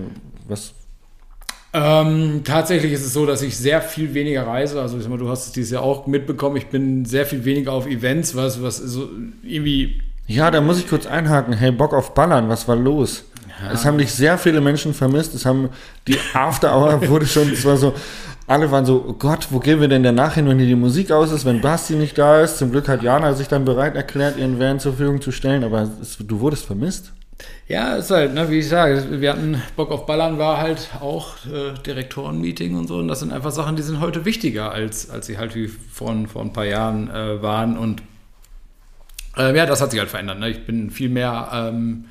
was 0.50 0.74
ähm, 1.74 2.42
tatsächlich 2.44 2.92
ist 2.92 3.06
es 3.06 3.14
so, 3.14 3.26
dass 3.26 3.42
ich 3.42 3.58
sehr 3.58 3.82
viel 3.82 4.14
weniger 4.14 4.46
reise. 4.46 4.82
Also 4.82 4.98
ich 4.98 5.04
sag 5.04 5.10
mal, 5.10 5.18
du 5.18 5.30
hast 5.30 5.48
es 5.48 5.52
dieses 5.54 5.72
Jahr 5.72 5.84
auch 5.84 6.06
mitbekommen. 6.06 6.58
Ich 6.58 6.68
bin 6.68 7.06
sehr 7.06 7.26
viel 7.26 7.46
weniger 7.46 7.72
auf 7.72 7.88
Events, 7.88 8.36
was, 8.36 8.62
was 8.62 8.78
so 8.78 9.10
irgendwie. 9.44 10.02
Ja, 10.28 10.52
da 10.52 10.60
muss 10.60 10.80
ich 10.80 10.90
kurz 10.90 11.06
einhaken. 11.06 11.54
Hey, 11.54 11.72
Bock 11.72 11.94
auf 11.94 12.14
Ballern, 12.14 12.50
was 12.50 12.68
war 12.68 12.76
los? 12.76 13.24
Ja. 13.62 13.72
Es 13.72 13.86
haben 13.86 13.98
dich 13.98 14.12
sehr 14.12 14.38
viele 14.38 14.60
Menschen 14.60 14.94
vermisst. 14.94 15.34
Es 15.34 15.46
haben 15.46 15.70
die 16.08 16.18
After 16.34 16.76
Hour 16.76 17.08
wurde 17.08 17.26
schon, 17.26 17.52
es 17.52 17.64
war 17.64 17.78
so, 17.78 17.94
alle 18.48 18.70
waren 18.70 18.86
so, 18.86 19.06
oh 19.08 19.14
Gott, 19.14 19.48
wo 19.52 19.60
gehen 19.60 19.80
wir 19.80 19.88
denn 19.88 20.04
danach 20.04 20.34
hin, 20.34 20.48
wenn 20.48 20.58
hier 20.58 20.68
die 20.68 20.76
Musik 20.76 21.12
aus 21.12 21.32
ist, 21.32 21.46
wenn 21.46 21.62
Basti 21.62 21.94
nicht 21.94 22.18
da 22.18 22.42
ist? 22.42 22.58
Zum 22.58 22.72
Glück 22.72 22.90
hat 22.90 23.02
Jana 23.02 23.34
sich 23.34 23.48
dann 23.48 23.64
bereit 23.64 23.96
erklärt, 23.96 24.38
ihren 24.38 24.60
Van 24.60 24.80
zur 24.80 24.94
Verfügung 24.94 25.22
zu 25.22 25.32
stellen, 25.32 25.64
aber 25.64 25.88
es, 26.02 26.18
du 26.20 26.40
wurdest 26.42 26.66
vermisst. 26.66 27.14
Ja, 27.68 27.96
ist 27.96 28.12
halt, 28.12 28.34
ne, 28.34 28.50
wie 28.50 28.60
ich 28.60 28.68
sage, 28.68 29.22
wir 29.22 29.32
hatten 29.32 29.62
Bock 29.78 29.92
auf 29.92 30.06
Ballern, 30.06 30.38
war 30.38 30.58
halt 30.58 30.90
auch 31.00 31.38
äh, 31.46 31.74
Direktorenmeeting 31.86 32.76
und 32.76 32.88
so. 32.88 32.98
Und 32.98 33.08
das 33.08 33.22
sind 33.22 33.32
einfach 33.32 33.52
Sachen, 33.52 33.78
die 33.78 33.82
sind 33.82 34.02
heute 34.02 34.26
wichtiger, 34.26 34.72
als, 34.72 35.10
als 35.10 35.28
sie 35.28 35.38
halt 35.38 35.56
wie 35.56 35.68
vor, 35.68 36.14
vor 36.28 36.42
ein 36.42 36.52
paar 36.52 36.66
Jahren 36.66 37.10
äh, 37.10 37.42
waren. 37.42 37.78
Und 37.78 38.04
äh, 39.38 39.56
ja, 39.56 39.66
das 39.66 39.80
hat 39.82 39.92
sich 39.92 40.00
halt 40.00 40.10
verändert. 40.10 40.40
Ne? 40.40 40.50
Ich 40.50 40.66
bin 40.66 40.92
viel 40.92 41.10
mehr, 41.10 41.50
ähm, 41.54 42.06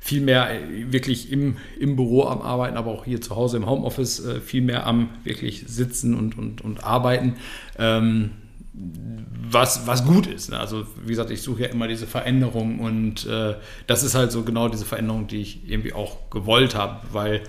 viel 0.00 0.20
mehr 0.20 0.50
wirklich 0.88 1.32
im, 1.32 1.56
im 1.78 1.96
Büro 1.96 2.24
am 2.24 2.42
Arbeiten, 2.42 2.76
aber 2.76 2.90
auch 2.90 3.06
hier 3.06 3.20
zu 3.20 3.36
Hause 3.36 3.56
im 3.56 3.66
Homeoffice 3.66 4.24
äh, 4.26 4.40
viel 4.40 4.60
mehr 4.62 4.86
am 4.86 5.08
wirklich 5.24 5.64
sitzen 5.66 6.14
und, 6.14 6.36
und, 6.36 6.60
und 6.60 6.84
arbeiten. 6.84 7.36
Ähm, 7.78 8.32
was, 8.72 9.86
was 9.86 10.04
gut 10.04 10.26
ist. 10.26 10.50
Ne? 10.50 10.58
Also 10.58 10.86
wie 11.04 11.10
gesagt, 11.10 11.30
ich 11.30 11.42
suche 11.42 11.62
ja 11.62 11.68
immer 11.68 11.88
diese 11.88 12.06
Veränderung 12.06 12.78
und 12.78 13.26
äh, 13.26 13.54
das 13.86 14.02
ist 14.02 14.14
halt 14.14 14.30
so 14.32 14.42
genau 14.42 14.68
diese 14.68 14.84
Veränderung, 14.84 15.26
die 15.26 15.40
ich 15.40 15.68
irgendwie 15.68 15.92
auch 15.92 16.30
gewollt 16.30 16.74
habe, 16.74 17.00
weil 17.12 17.42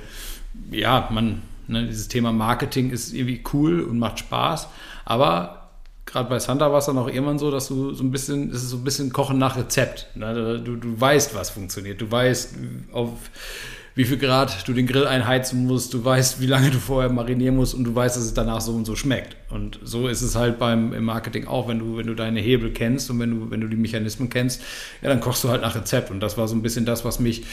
ja, 0.72 1.08
man, 1.12 1.42
ne, 1.68 1.86
dieses 1.86 2.08
Thema 2.08 2.32
Marketing 2.32 2.90
ist 2.90 3.14
irgendwie 3.14 3.44
cool 3.54 3.82
und 3.82 4.00
macht 4.00 4.20
Spaß, 4.20 4.68
aber 5.06 5.70
gerade 6.06 6.30
bei 6.30 6.40
Santa 6.40 6.72
war 6.72 6.80
es 6.80 6.86
dann 6.86 6.98
auch 6.98 7.08
irgendwann 7.08 7.40
so, 7.40 7.52
dass 7.52 7.68
du 7.68 7.94
so 7.94 8.04
ein 8.04 8.12
bisschen, 8.12 8.50
es 8.50 8.64
ist 8.64 8.70
so 8.70 8.78
ein 8.78 8.84
bisschen 8.84 9.14
Kochen 9.14 9.38
nach 9.38 9.56
Rezept. 9.56 10.08
Ne? 10.16 10.60
Du, 10.60 10.76
du 10.76 11.00
weißt, 11.00 11.36
was 11.36 11.52
funktioniert. 11.52 12.02
Du 12.02 12.12
weißt, 12.12 12.56
auf 12.92 13.10
wie 13.94 14.06
viel 14.06 14.18
Grad 14.18 14.68
du 14.68 14.74
den 14.74 14.88
Grill 14.88 15.06
einheizen 15.06 15.66
musst, 15.66 15.94
du 15.94 16.04
weißt, 16.04 16.40
wie 16.40 16.46
lange 16.46 16.72
du 16.72 16.80
vorher 16.80 17.12
marinieren 17.12 17.56
musst 17.56 17.74
und 17.74 17.84
du 17.84 17.94
weißt, 17.94 18.16
dass 18.16 18.24
es 18.24 18.34
danach 18.34 18.62
so 18.62 18.74
und 18.74 18.86
so 18.86 18.96
schmeckt. 18.96 19.36
Und 19.50 19.80
so 19.84 20.08
ist 20.08 20.22
es 20.22 20.36
halt 20.36 20.60
beim 20.60 20.94
im 20.94 21.04
Marketing 21.04 21.48
auch, 21.48 21.68
wenn 21.68 21.80
du, 21.80 21.98
wenn 21.98 22.08
du 22.08 22.16
deine 22.16 22.40
Hebel 22.40 22.72
kennst 22.72 23.10
und 23.10 23.20
wenn 23.20 23.32
du, 23.32 23.52
wenn 23.52 23.60
du 23.60 23.68
die 23.68 23.76
Mechanismen 23.76 24.30
kennst, 24.30 24.62
ja, 25.02 25.10
dann 25.10 25.20
kochst 25.20 25.44
du 25.44 25.50
halt 25.50 25.62
nach 25.62 25.76
Rezept. 25.76 26.10
Und 26.10 26.22
das 26.22 26.38
war 26.38 26.48
so 26.48 26.56
ein 26.56 26.62
bisschen 26.62 26.86
das, 26.86 27.04
was 27.04 27.20
mich 27.20 27.44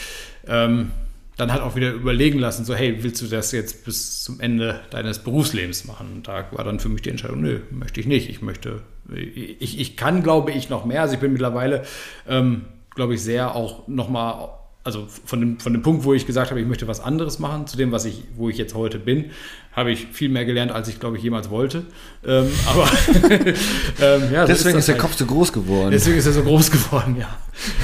ähm, 0.47 0.91
dann 1.35 1.51
halt 1.51 1.61
auch 1.61 1.75
wieder 1.75 1.91
überlegen 1.91 2.39
lassen, 2.39 2.65
so, 2.65 2.75
hey, 2.75 3.01
willst 3.01 3.21
du 3.21 3.27
das 3.27 3.51
jetzt 3.51 3.85
bis 3.85 4.23
zum 4.23 4.39
Ende 4.39 4.81
deines 4.91 5.19
Berufslebens 5.19 5.85
machen? 5.85 6.07
Und 6.13 6.27
da 6.27 6.45
war 6.51 6.63
dann 6.63 6.79
für 6.79 6.89
mich 6.89 7.01
die 7.01 7.09
Entscheidung, 7.09 7.41
nö, 7.41 7.59
möchte 7.71 7.99
ich 7.99 8.07
nicht. 8.07 8.29
Ich 8.29 8.41
möchte, 8.41 8.81
ich, 9.13 9.79
ich 9.79 9.97
kann, 9.97 10.23
glaube 10.23 10.51
ich, 10.51 10.69
noch 10.69 10.85
mehr. 10.85 11.01
Also 11.01 11.15
ich 11.15 11.19
bin 11.19 11.31
mittlerweile, 11.31 11.83
ähm, 12.27 12.65
glaube 12.95 13.15
ich, 13.15 13.21
sehr 13.21 13.55
auch 13.55 13.87
nochmal 13.87 14.49
also 14.83 15.07
von 15.25 15.39
dem, 15.39 15.59
von 15.59 15.73
dem 15.73 15.81
Punkt, 15.81 16.05
wo 16.05 16.13
ich 16.13 16.25
gesagt 16.25 16.51
habe, 16.51 16.61
ich 16.61 16.67
möchte 16.67 16.87
was 16.87 17.01
anderes 17.01 17.37
machen, 17.39 17.67
zu 17.67 17.75
dem, 17.77 17.91
was 17.91 18.05
ich, 18.05 18.23
wo 18.35 18.49
ich 18.49 18.57
jetzt 18.57 18.73
heute 18.73 18.97
bin, 18.97 19.31
habe 19.73 19.91
ich 19.91 20.07
viel 20.07 20.29
mehr 20.29 20.45
gelernt, 20.45 20.71
als 20.71 20.87
ich, 20.87 20.99
glaube 20.99 21.17
ich, 21.17 21.23
jemals 21.23 21.49
wollte. 21.49 21.83
Ähm, 22.25 22.47
aber 22.67 22.89
ähm, 24.01 24.33
ja, 24.33 24.45
deswegen 24.45 24.77
ist, 24.77 24.83
ist 24.83 24.87
der 24.87 24.95
halt. 24.95 25.01
Kopf 25.01 25.17
so 25.17 25.25
groß 25.25 25.51
geworden. 25.51 25.91
Deswegen 25.91 26.17
ist 26.17 26.25
er 26.25 26.31
so 26.31 26.43
groß 26.43 26.71
geworden, 26.71 27.17
ja. 27.19 27.37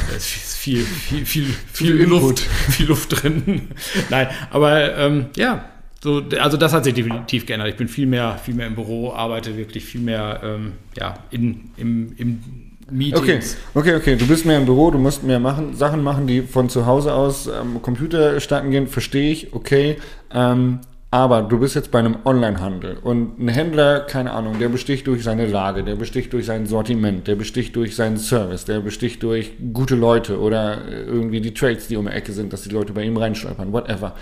Da 0.10 0.15
ist 0.15 0.25
viel, 0.25 0.84
viel, 0.84 1.25
viel, 1.25 1.45
viel, 1.73 1.97
viel 1.97 2.05
Luft, 2.08 2.39
viel 2.69 2.88
Luft 2.88 3.21
drin. 3.21 3.69
Nein, 4.10 4.29
aber 4.49 4.97
ähm, 4.97 5.27
ja, 5.36 5.69
so, 6.01 6.23
also 6.39 6.55
das 6.55 6.71
hat 6.71 6.86
sich 6.86 6.93
definitiv 6.93 7.45
geändert. 7.45 7.69
Ich 7.69 7.75
bin 7.75 7.88
viel 7.88 8.05
mehr, 8.05 8.38
viel 8.38 8.53
mehr 8.53 8.67
im 8.67 8.75
Büro, 8.75 9.12
arbeite 9.12 9.58
wirklich 9.58 9.84
viel 9.84 10.01
mehr 10.01 10.39
ähm, 10.43 10.73
ja, 10.95 11.15
in, 11.31 11.71
im, 11.77 12.13
im 12.17 12.64
Meetings. 12.89 13.58
Okay, 13.74 13.95
okay, 13.95 13.95
okay. 13.95 14.15
Du 14.15 14.28
bist 14.28 14.45
mehr 14.45 14.58
im 14.58 14.65
Büro, 14.65 14.91
du 14.91 15.00
musst 15.00 15.24
mehr 15.24 15.39
machen, 15.39 15.76
Sachen 15.76 16.04
machen, 16.04 16.28
die 16.28 16.41
von 16.41 16.69
zu 16.69 16.86
Hause 16.86 17.13
aus 17.13 17.50
am 17.50 17.82
Computer 17.82 18.39
starten 18.39 18.69
gehen, 18.71 18.88
verstehe 18.88 19.32
ich, 19.32 19.54
okay. 19.54 19.98
Ähm, 20.32 20.80
aber 21.10 21.43
du 21.43 21.60
bist 21.60 21.76
jetzt 21.76 21.91
bei 21.91 22.00
einem 22.00 22.17
Onlinehandel 22.26 22.98
und 23.02 23.39
ein 23.39 23.48
Händler, 23.48 24.02
keine 24.02 24.32
Ahnung, 24.32 24.60
der 24.60 24.67
besticht 24.67 25.08
durch 25.08 25.24
seine 25.24 25.48
Lage, 25.48 25.84
der 25.84 25.95
besticht 25.95 26.34
durch 26.34 26.45
sein 26.45 26.65
Sortiment, 26.65 27.28
der 27.28 27.36
besticht 27.36 27.76
durch 27.78 27.95
seinen 27.95 28.17
Service, 28.17 28.65
der 28.65 28.82
besticht 28.82 29.24
durch 29.24 29.54
gute 29.71 29.95
Leute 29.95 30.39
oder 30.39 30.86
irgendwie 30.89 31.39
die 31.39 31.54
Trades, 31.54 31.88
die 31.88 31.95
um 31.95 32.06
die 32.06 32.12
Ecke 32.12 32.34
sind, 32.34 32.52
dass 32.52 32.63
die 32.63 32.69
Leute 32.69 32.91
bei 32.91 33.04
ihm 33.04 33.15
reinstolpern, 33.15 33.71
whatever. 33.71 34.13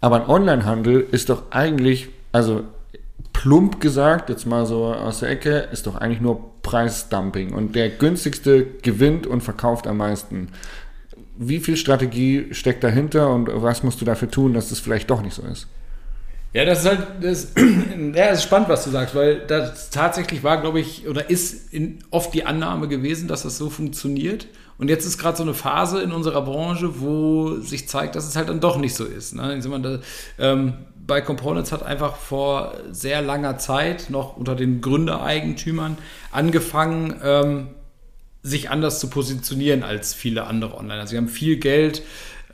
Aber 0.00 0.22
ein 0.22 0.28
Onlinehandel 0.30 1.06
ist 1.10 1.28
doch 1.28 1.50
eigentlich, 1.50 2.08
also 2.32 2.62
plump 3.34 3.80
gesagt, 3.80 4.30
jetzt 4.30 4.46
mal 4.46 4.64
so 4.64 4.86
aus 4.86 5.20
der 5.20 5.28
Ecke, 5.28 5.68
ist 5.72 5.86
doch 5.86 5.96
eigentlich 5.96 6.22
nur 6.22 6.49
Preisdumping. 6.62 7.52
Und 7.52 7.74
der 7.74 7.90
günstigste 7.90 8.66
gewinnt 8.82 9.26
und 9.26 9.42
verkauft 9.42 9.86
am 9.86 9.98
meisten. 9.98 10.48
Wie 11.36 11.60
viel 11.60 11.76
Strategie 11.76 12.48
steckt 12.52 12.84
dahinter 12.84 13.30
und 13.30 13.48
was 13.52 13.82
musst 13.82 14.00
du 14.00 14.04
dafür 14.04 14.30
tun, 14.30 14.52
dass 14.52 14.68
das 14.68 14.80
vielleicht 14.80 15.10
doch 15.10 15.22
nicht 15.22 15.34
so 15.34 15.42
ist? 15.42 15.68
Ja, 16.52 16.64
das 16.64 16.80
ist 16.80 16.86
halt, 16.86 17.06
das, 17.20 17.52
ja, 18.14 18.26
ist 18.26 18.42
spannend, 18.42 18.68
was 18.68 18.84
du 18.84 18.90
sagst, 18.90 19.14
weil 19.14 19.46
das 19.46 19.90
tatsächlich 19.90 20.42
war, 20.42 20.60
glaube 20.60 20.80
ich, 20.80 21.06
oder 21.06 21.30
ist 21.30 21.72
in, 21.72 22.00
oft 22.10 22.34
die 22.34 22.44
Annahme 22.44 22.88
gewesen, 22.88 23.28
dass 23.28 23.44
das 23.44 23.56
so 23.56 23.70
funktioniert. 23.70 24.48
Und 24.76 24.88
jetzt 24.88 25.06
ist 25.06 25.18
gerade 25.18 25.36
so 25.36 25.42
eine 25.42 25.54
Phase 25.54 26.02
in 26.02 26.10
unserer 26.10 26.42
Branche, 26.42 27.00
wo 27.00 27.56
sich 27.56 27.88
zeigt, 27.88 28.16
dass 28.16 28.26
es 28.26 28.34
halt 28.34 28.48
dann 28.48 28.60
doch 28.60 28.78
nicht 28.78 28.94
so 28.94 29.04
ist. 29.04 29.34
Ne? 29.34 29.56
Ich 29.56 29.62
sag 29.62 29.82
da, 29.82 29.98
ähm, 30.38 30.72
bei 31.10 31.20
Components 31.20 31.72
hat 31.72 31.82
einfach 31.82 32.14
vor 32.14 32.72
sehr 32.92 33.20
langer 33.20 33.58
Zeit, 33.58 34.10
noch 34.10 34.36
unter 34.36 34.54
den 34.54 34.80
Gründereigentümern, 34.80 35.98
angefangen, 36.30 37.20
ähm, 37.24 37.66
sich 38.44 38.70
anders 38.70 39.00
zu 39.00 39.10
positionieren 39.10 39.82
als 39.82 40.14
viele 40.14 40.44
andere 40.44 40.76
Online. 40.76 41.08
Sie 41.08 41.16
haben 41.16 41.26
viel 41.26 41.56
Geld, 41.56 42.02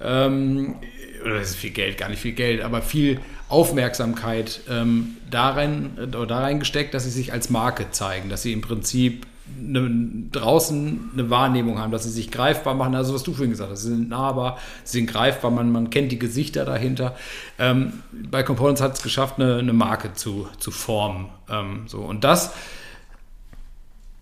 ähm, 0.01 0.77
oder 1.23 1.35
das 1.35 1.51
ist 1.51 1.57
viel 1.57 1.73
Geld, 1.73 1.99
gar 1.99 2.09
nicht 2.09 2.23
viel 2.23 2.33
Geld, 2.33 2.63
aber 2.63 2.81
viel 2.81 3.21
Aufmerksamkeit 3.51 4.63
ähm, 4.71 5.19
darin, 5.31 5.91
oder 5.99 6.27
da 6.27 6.41
reingesteckt, 6.41 6.95
dass 6.95 7.05
sie 7.05 7.11
sich 7.11 7.35
als 7.35 7.51
Marke 7.51 7.91
zeigen, 7.91 8.31
dass 8.31 8.41
sie 8.41 8.55
im 8.55 8.63
Prinzip 8.63 9.27
eine, 9.59 10.29
draußen 10.33 11.11
eine 11.13 11.31
Wahrnehmung 11.31 11.79
haben, 11.79 11.93
dass 11.93 12.05
sie 12.05 12.11
sich 12.11 12.31
greifbar 12.31 12.75
machen. 12.75 12.95
Also 12.95 13.15
was 13.15 13.23
du 13.23 13.33
vorhin 13.33 13.51
gesagt 13.51 13.71
hast, 13.71 13.83
sie 13.83 13.91
sind 13.91 14.09
nahbar, 14.09 14.59
sie 14.85 14.99
sind 14.99 15.07
greifbar, 15.11 15.51
man, 15.51 15.71
man 15.73 15.91
kennt 15.91 16.13
die 16.13 16.19
Gesichter 16.19 16.65
dahinter. 16.65 17.17
Ähm, 17.59 18.03
bei 18.13 18.43
Components 18.43 18.81
hat 18.81 18.95
es 18.95 19.03
geschafft, 19.03 19.41
eine, 19.41 19.59
eine, 19.59 19.73
Marke 19.73 20.15
zu, 20.15 20.49
zu 20.59 20.71
formen. 20.71 21.29
Ähm, 21.49 21.85
so. 21.87 22.01
Und 22.01 22.25
das, 22.25 22.55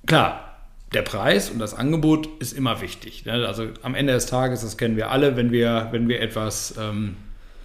klar, 0.06 0.56
der 0.92 1.02
Preis 1.02 1.50
und 1.50 1.58
das 1.58 1.74
Angebot 1.74 2.28
ist 2.38 2.52
immer 2.52 2.80
wichtig. 2.80 3.24
Ne? 3.24 3.46
Also 3.46 3.66
am 3.82 3.94
Ende 3.94 4.12
des 4.12 4.26
Tages, 4.26 4.60
das 4.60 4.76
kennen 4.76 4.96
wir 4.96 5.10
alle, 5.10 5.36
wenn 5.36 5.50
wir, 5.50 5.88
wenn 5.90 6.08
wir 6.08 6.20
etwas 6.20 6.74
ähm, 6.78 7.16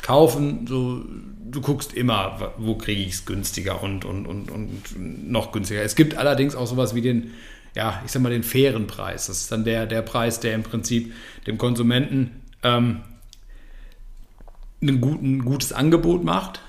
kaufen, 0.02 0.66
so, 0.68 1.04
du 1.52 1.62
guckst 1.62 1.94
immer, 1.94 2.54
wo 2.58 2.76
kriege 2.76 3.02
ich 3.02 3.14
es 3.14 3.26
günstiger 3.26 3.82
und, 3.82 4.06
und, 4.06 4.26
und, 4.26 4.52
und 4.52 5.30
noch 5.30 5.52
günstiger. 5.52 5.82
Es 5.82 5.96
gibt 5.96 6.16
allerdings 6.16 6.56
auch 6.56 6.68
sowas 6.68 6.96
wie 6.96 7.02
den, 7.02 7.32
ja, 7.76 8.02
ich 8.06 8.12
sag 8.12 8.22
mal, 8.22 8.30
den 8.30 8.44
fairen 8.44 8.88
Preis. 8.88 9.28
Das 9.28 9.42
ist 9.42 9.52
dann 9.52 9.64
der, 9.64 9.86
der 9.86 10.02
Preis, 10.02 10.40
der 10.40 10.54
im 10.56 10.64
Prinzip 10.64 11.14
dem 11.48 11.58
Konsumenten 11.58 12.42
ähm, 12.64 13.02
ein 14.82 15.02
guten, 15.02 15.46
gutes 15.46 15.74
Angebot 15.74 16.24
macht, 16.24 16.62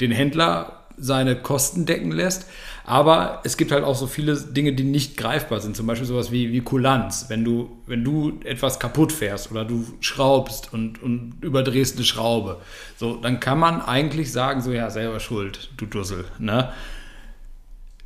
den 0.00 0.10
Händler 0.10 0.86
seine 0.96 1.36
Kosten 1.36 1.86
decken 1.86 2.12
lässt. 2.12 2.46
Aber 2.86 3.40
es 3.44 3.56
gibt 3.56 3.72
halt 3.72 3.82
auch 3.82 3.94
so 3.94 4.06
viele 4.06 4.36
Dinge, 4.36 4.74
die 4.74 4.84
nicht 4.84 5.16
greifbar 5.16 5.60
sind. 5.60 5.74
Zum 5.74 5.86
Beispiel 5.86 6.06
sowas 6.06 6.30
wie, 6.30 6.52
wie 6.52 6.60
Kulanz. 6.60 7.26
Wenn 7.28 7.42
du, 7.42 7.70
wenn 7.86 8.04
du 8.04 8.40
etwas 8.44 8.78
kaputt 8.78 9.10
fährst 9.10 9.50
oder 9.50 9.64
du 9.64 9.86
schraubst 10.00 10.72
und, 10.72 11.02
und 11.02 11.36
überdrehst 11.40 11.96
eine 11.96 12.04
Schraube, 12.04 12.60
so, 12.98 13.16
dann 13.16 13.40
kann 13.40 13.58
man 13.58 13.80
eigentlich 13.80 14.32
sagen, 14.32 14.60
so 14.60 14.70
ja, 14.70 14.90
selber 14.90 15.18
schuld, 15.18 15.70
du 15.78 15.86
Dussel. 15.86 16.26
Ne? 16.38 16.72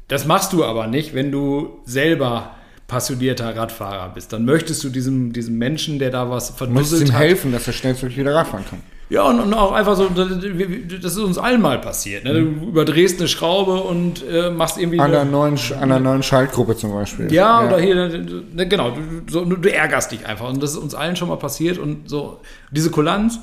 Das 0.06 0.26
machst 0.26 0.52
du 0.52 0.64
aber 0.64 0.86
nicht, 0.86 1.12
wenn 1.12 1.32
du 1.32 1.80
selber 1.84 2.54
passionierter 2.86 3.56
Radfahrer 3.56 4.10
bist. 4.14 4.32
Dann 4.32 4.44
möchtest 4.44 4.84
du 4.84 4.90
diesem, 4.90 5.32
diesem 5.32 5.58
Menschen, 5.58 5.98
der 5.98 6.10
da 6.10 6.30
was 6.30 6.50
verdusselt 6.50 7.12
hat... 7.12 7.20
Ihm 7.20 7.26
helfen, 7.26 7.52
dass 7.52 7.66
er 7.66 7.72
schnellstmöglich 7.72 8.18
wieder 8.18 8.34
Radfahren 8.34 8.64
kann. 8.64 8.80
Ja, 9.10 9.22
und, 9.22 9.40
und, 9.40 9.54
auch 9.54 9.72
einfach 9.72 9.96
so, 9.96 10.08
das 10.08 11.12
ist 11.12 11.18
uns 11.18 11.38
allen 11.38 11.62
mal 11.62 11.80
passiert. 11.80 12.24
Ne? 12.24 12.34
Du 12.34 12.40
mhm. 12.40 12.68
überdrehst 12.68 13.18
eine 13.18 13.28
Schraube 13.28 13.80
und 13.80 14.22
äh, 14.28 14.50
machst 14.50 14.76
irgendwie. 14.76 15.00
An 15.00 15.12
der, 15.12 15.24
neuen, 15.24 15.58
an 15.80 15.88
der 15.88 16.00
neuen 16.00 16.22
Schaltgruppe 16.22 16.76
zum 16.76 16.92
Beispiel. 16.92 17.32
Ja, 17.32 17.62
ja. 17.62 17.68
oder 17.68 17.78
hier, 17.78 17.94
ne, 17.94 18.68
genau, 18.68 18.90
du, 18.90 19.00
so, 19.30 19.44
du, 19.46 19.68
ärgerst 19.70 20.12
dich 20.12 20.26
einfach. 20.26 20.48
Und 20.48 20.62
das 20.62 20.72
ist 20.72 20.76
uns 20.76 20.94
allen 20.94 21.16
schon 21.16 21.28
mal 21.28 21.36
passiert. 21.36 21.78
Und 21.78 22.10
so, 22.10 22.40
diese 22.70 22.90
Kulanz, 22.90 23.38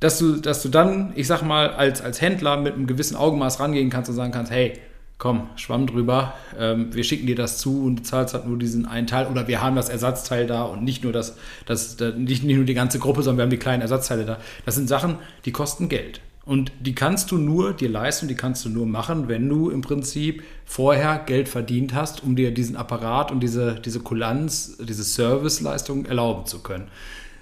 dass 0.00 0.18
du, 0.18 0.36
dass 0.36 0.62
du 0.62 0.70
dann, 0.70 1.12
ich 1.14 1.26
sag 1.26 1.42
mal, 1.42 1.70
als, 1.70 2.00
als 2.00 2.22
Händler 2.22 2.56
mit 2.56 2.74
einem 2.74 2.86
gewissen 2.86 3.16
Augenmaß 3.16 3.60
rangehen 3.60 3.90
kannst 3.90 4.08
und 4.08 4.16
sagen 4.16 4.32
kannst, 4.32 4.50
hey, 4.50 4.74
komm, 5.18 5.48
Schwamm 5.56 5.86
drüber, 5.86 6.34
ähm, 6.58 6.94
wir 6.94 7.02
schicken 7.02 7.26
dir 7.26 7.36
das 7.36 7.58
zu 7.58 7.84
und 7.84 7.96
du 7.96 8.02
zahlst 8.02 8.34
halt 8.34 8.46
nur 8.46 8.58
diesen 8.58 8.86
einen 8.86 9.06
Teil 9.06 9.26
oder 9.26 9.48
wir 9.48 9.62
haben 9.62 9.76
das 9.76 9.88
Ersatzteil 9.88 10.46
da 10.46 10.64
und 10.64 10.82
nicht 10.82 11.04
nur 11.04 11.12
das, 11.12 11.36
das, 11.64 11.96
das 11.96 12.14
nicht, 12.16 12.44
nicht 12.44 12.56
nur 12.56 12.66
die 12.66 12.74
ganze 12.74 12.98
Gruppe, 12.98 13.22
sondern 13.22 13.38
wir 13.38 13.42
haben 13.44 13.50
die 13.50 13.56
kleinen 13.56 13.82
Ersatzteile 13.82 14.26
da. 14.26 14.38
Das 14.66 14.74
sind 14.74 14.88
Sachen, 14.88 15.16
die 15.44 15.52
kosten 15.52 15.88
Geld. 15.88 16.20
Und 16.44 16.70
die 16.78 16.94
kannst 16.94 17.32
du 17.32 17.38
nur 17.38 17.72
dir 17.72 17.88
leisten, 17.88 18.28
die 18.28 18.36
kannst 18.36 18.64
du 18.64 18.68
nur 18.68 18.86
machen, 18.86 19.26
wenn 19.26 19.48
du 19.48 19.68
im 19.68 19.80
Prinzip 19.80 20.44
vorher 20.64 21.18
Geld 21.26 21.48
verdient 21.48 21.92
hast, 21.92 22.22
um 22.22 22.36
dir 22.36 22.54
diesen 22.54 22.76
Apparat 22.76 23.32
und 23.32 23.40
diese, 23.40 23.80
diese 23.84 23.98
Kulanz, 23.98 24.76
diese 24.78 25.02
Serviceleistung 25.02 26.06
erlauben 26.06 26.46
zu 26.46 26.60
können. 26.60 26.86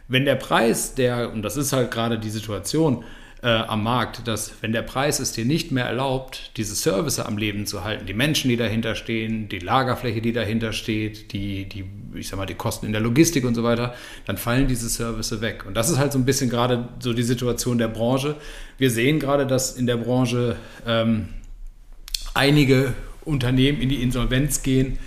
Wenn 0.09 0.25
der 0.25 0.37
Preis, 0.37 0.95
der, 0.95 1.33
und 1.33 1.43
das 1.43 1.59
ist 1.59 1.75
halt 1.75 1.91
gerade 1.91 2.19
die 2.19 2.31
Situation, 2.31 3.05
äh, 3.45 3.49
am 3.49 3.83
Markt, 3.83 4.27
dass 4.27 4.55
wenn 4.63 4.73
der 4.73 4.81
Preis 4.81 5.21
es 5.21 5.33
dir 5.33 5.45
nicht 5.45 5.71
mehr 5.71 5.85
erlaubt, 5.85 6.51
diese 6.57 6.75
Service 6.75 7.19
am 7.19 7.37
Leben 7.37 7.67
zu 7.67 7.85
halten, 7.85 8.07
die 8.07 8.15
Menschen, 8.15 8.49
die 8.49 8.57
dahinter 8.57 8.95
stehen, 8.95 9.51
die 9.51 9.59
Lagerfläche, 9.59 10.23
die 10.23 10.33
dahinter 10.33 10.73
steht, 10.73 11.33
die, 11.33 11.69
die, 11.69 11.85
ich 12.15 12.29
sag 12.29 12.39
mal, 12.39 12.47
die 12.47 12.55
Kosten 12.55 12.87
in 12.87 12.93
der 12.93 13.03
Logistik 13.03 13.45
und 13.45 13.55
so 13.55 13.63
weiter, 13.63 13.95
dann 14.25 14.39
fallen 14.39 14.67
diese 14.67 14.89
Service 14.89 15.43
weg. 15.43 15.67
Und 15.67 15.75
das 15.75 15.91
ist 15.91 15.99
halt 15.99 16.13
so 16.13 16.19
ein 16.19 16.25
bisschen 16.25 16.49
gerade 16.49 16.89
so 17.01 17.13
die 17.13 17.23
Situation 17.23 17.77
der 17.77 17.89
Branche. 17.89 18.37
Wir 18.79 18.91
sehen 18.91 19.21
gerade, 19.21 19.47
dass 19.47 19.77
in 19.77 19.87
der 19.87 19.99
Branche 19.99 20.57
ähm, 20.87 21.29
einige 22.33 22.95
Unternehmen 23.27 23.79
in 23.83 23.91
die 23.91 24.03
Insolvenz 24.03 24.63
gehen, 24.63 24.99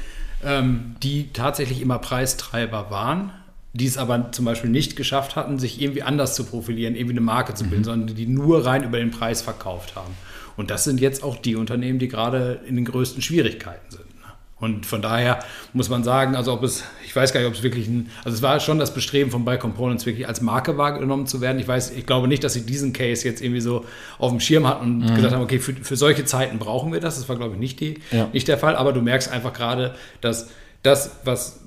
ähm, 0.45 0.95
die 1.01 1.33
tatsächlich 1.33 1.81
immer 1.81 1.97
Preistreiber 1.97 2.91
waren 2.91 3.31
die 3.77 3.85
es 3.85 3.97
aber 3.97 4.31
zum 4.31 4.45
Beispiel 4.45 4.71
nicht 4.71 4.95
geschafft 4.95 5.35
hatten, 5.35 5.59
sich 5.59 5.79
irgendwie 5.79 6.01
anders 6.01 6.33
zu 6.35 6.45
profilieren, 6.45 6.95
irgendwie 6.95 7.13
eine 7.13 7.21
Marke 7.21 7.53
zu 7.53 7.63
bilden, 7.65 7.81
mhm. 7.81 7.85
sondern 7.85 8.15
die 8.15 8.25
nur 8.25 8.65
rein 8.65 8.83
über 8.83 8.97
den 8.97 9.11
Preis 9.11 9.43
verkauft 9.43 9.95
haben. 9.95 10.15
Und 10.55 10.71
das 10.71 10.83
sind 10.83 10.99
jetzt 10.99 11.23
auch 11.23 11.37
die 11.37 11.55
Unternehmen, 11.55 11.99
die 11.99 12.07
gerade 12.07 12.59
in 12.65 12.75
den 12.75 12.85
größten 12.85 13.21
Schwierigkeiten 13.21 13.91
sind. 13.91 14.05
Ne? 14.15 14.33
Und 14.59 14.87
von 14.87 15.03
daher 15.03 15.37
muss 15.73 15.89
man 15.89 16.03
sagen, 16.03 16.35
also 16.35 16.53
ob 16.53 16.63
es, 16.63 16.85
ich 17.05 17.15
weiß 17.15 17.31
gar 17.31 17.41
nicht, 17.41 17.49
ob 17.49 17.53
es 17.53 17.61
wirklich 17.61 17.87
ein, 17.87 18.09
also 18.25 18.35
es 18.35 18.41
war 18.41 18.59
schon 18.59 18.79
das 18.79 18.91
Bestreben 18.95 19.29
von 19.29 19.45
Buy 19.45 19.59
Components 19.59 20.07
wirklich 20.07 20.27
als 20.27 20.41
Marke 20.41 20.79
wahrgenommen 20.79 21.27
zu 21.27 21.39
werden. 21.39 21.59
Ich 21.59 21.67
weiß, 21.67 21.91
ich 21.91 22.07
glaube 22.07 22.27
nicht, 22.27 22.43
dass 22.43 22.53
sie 22.53 22.65
diesen 22.65 22.93
Case 22.93 23.27
jetzt 23.27 23.43
irgendwie 23.43 23.61
so 23.61 23.85
auf 24.17 24.31
dem 24.31 24.39
Schirm 24.39 24.65
hatten 24.65 25.03
und 25.03 25.11
mhm. 25.11 25.15
gesagt 25.15 25.35
haben, 25.35 25.43
okay, 25.43 25.59
für, 25.59 25.73
für 25.73 25.95
solche 25.95 26.25
Zeiten 26.25 26.57
brauchen 26.57 26.91
wir 26.91 26.99
das. 26.99 27.17
Das 27.19 27.29
war, 27.29 27.35
glaube 27.35 27.53
ich, 27.53 27.59
nicht, 27.59 27.79
die, 27.79 27.99
ja. 28.09 28.27
nicht 28.33 28.47
der 28.47 28.57
Fall. 28.57 28.75
Aber 28.75 28.91
du 28.91 29.03
merkst 29.03 29.31
einfach 29.31 29.53
gerade, 29.53 29.93
dass 30.21 30.49
das, 30.81 31.11
was 31.23 31.59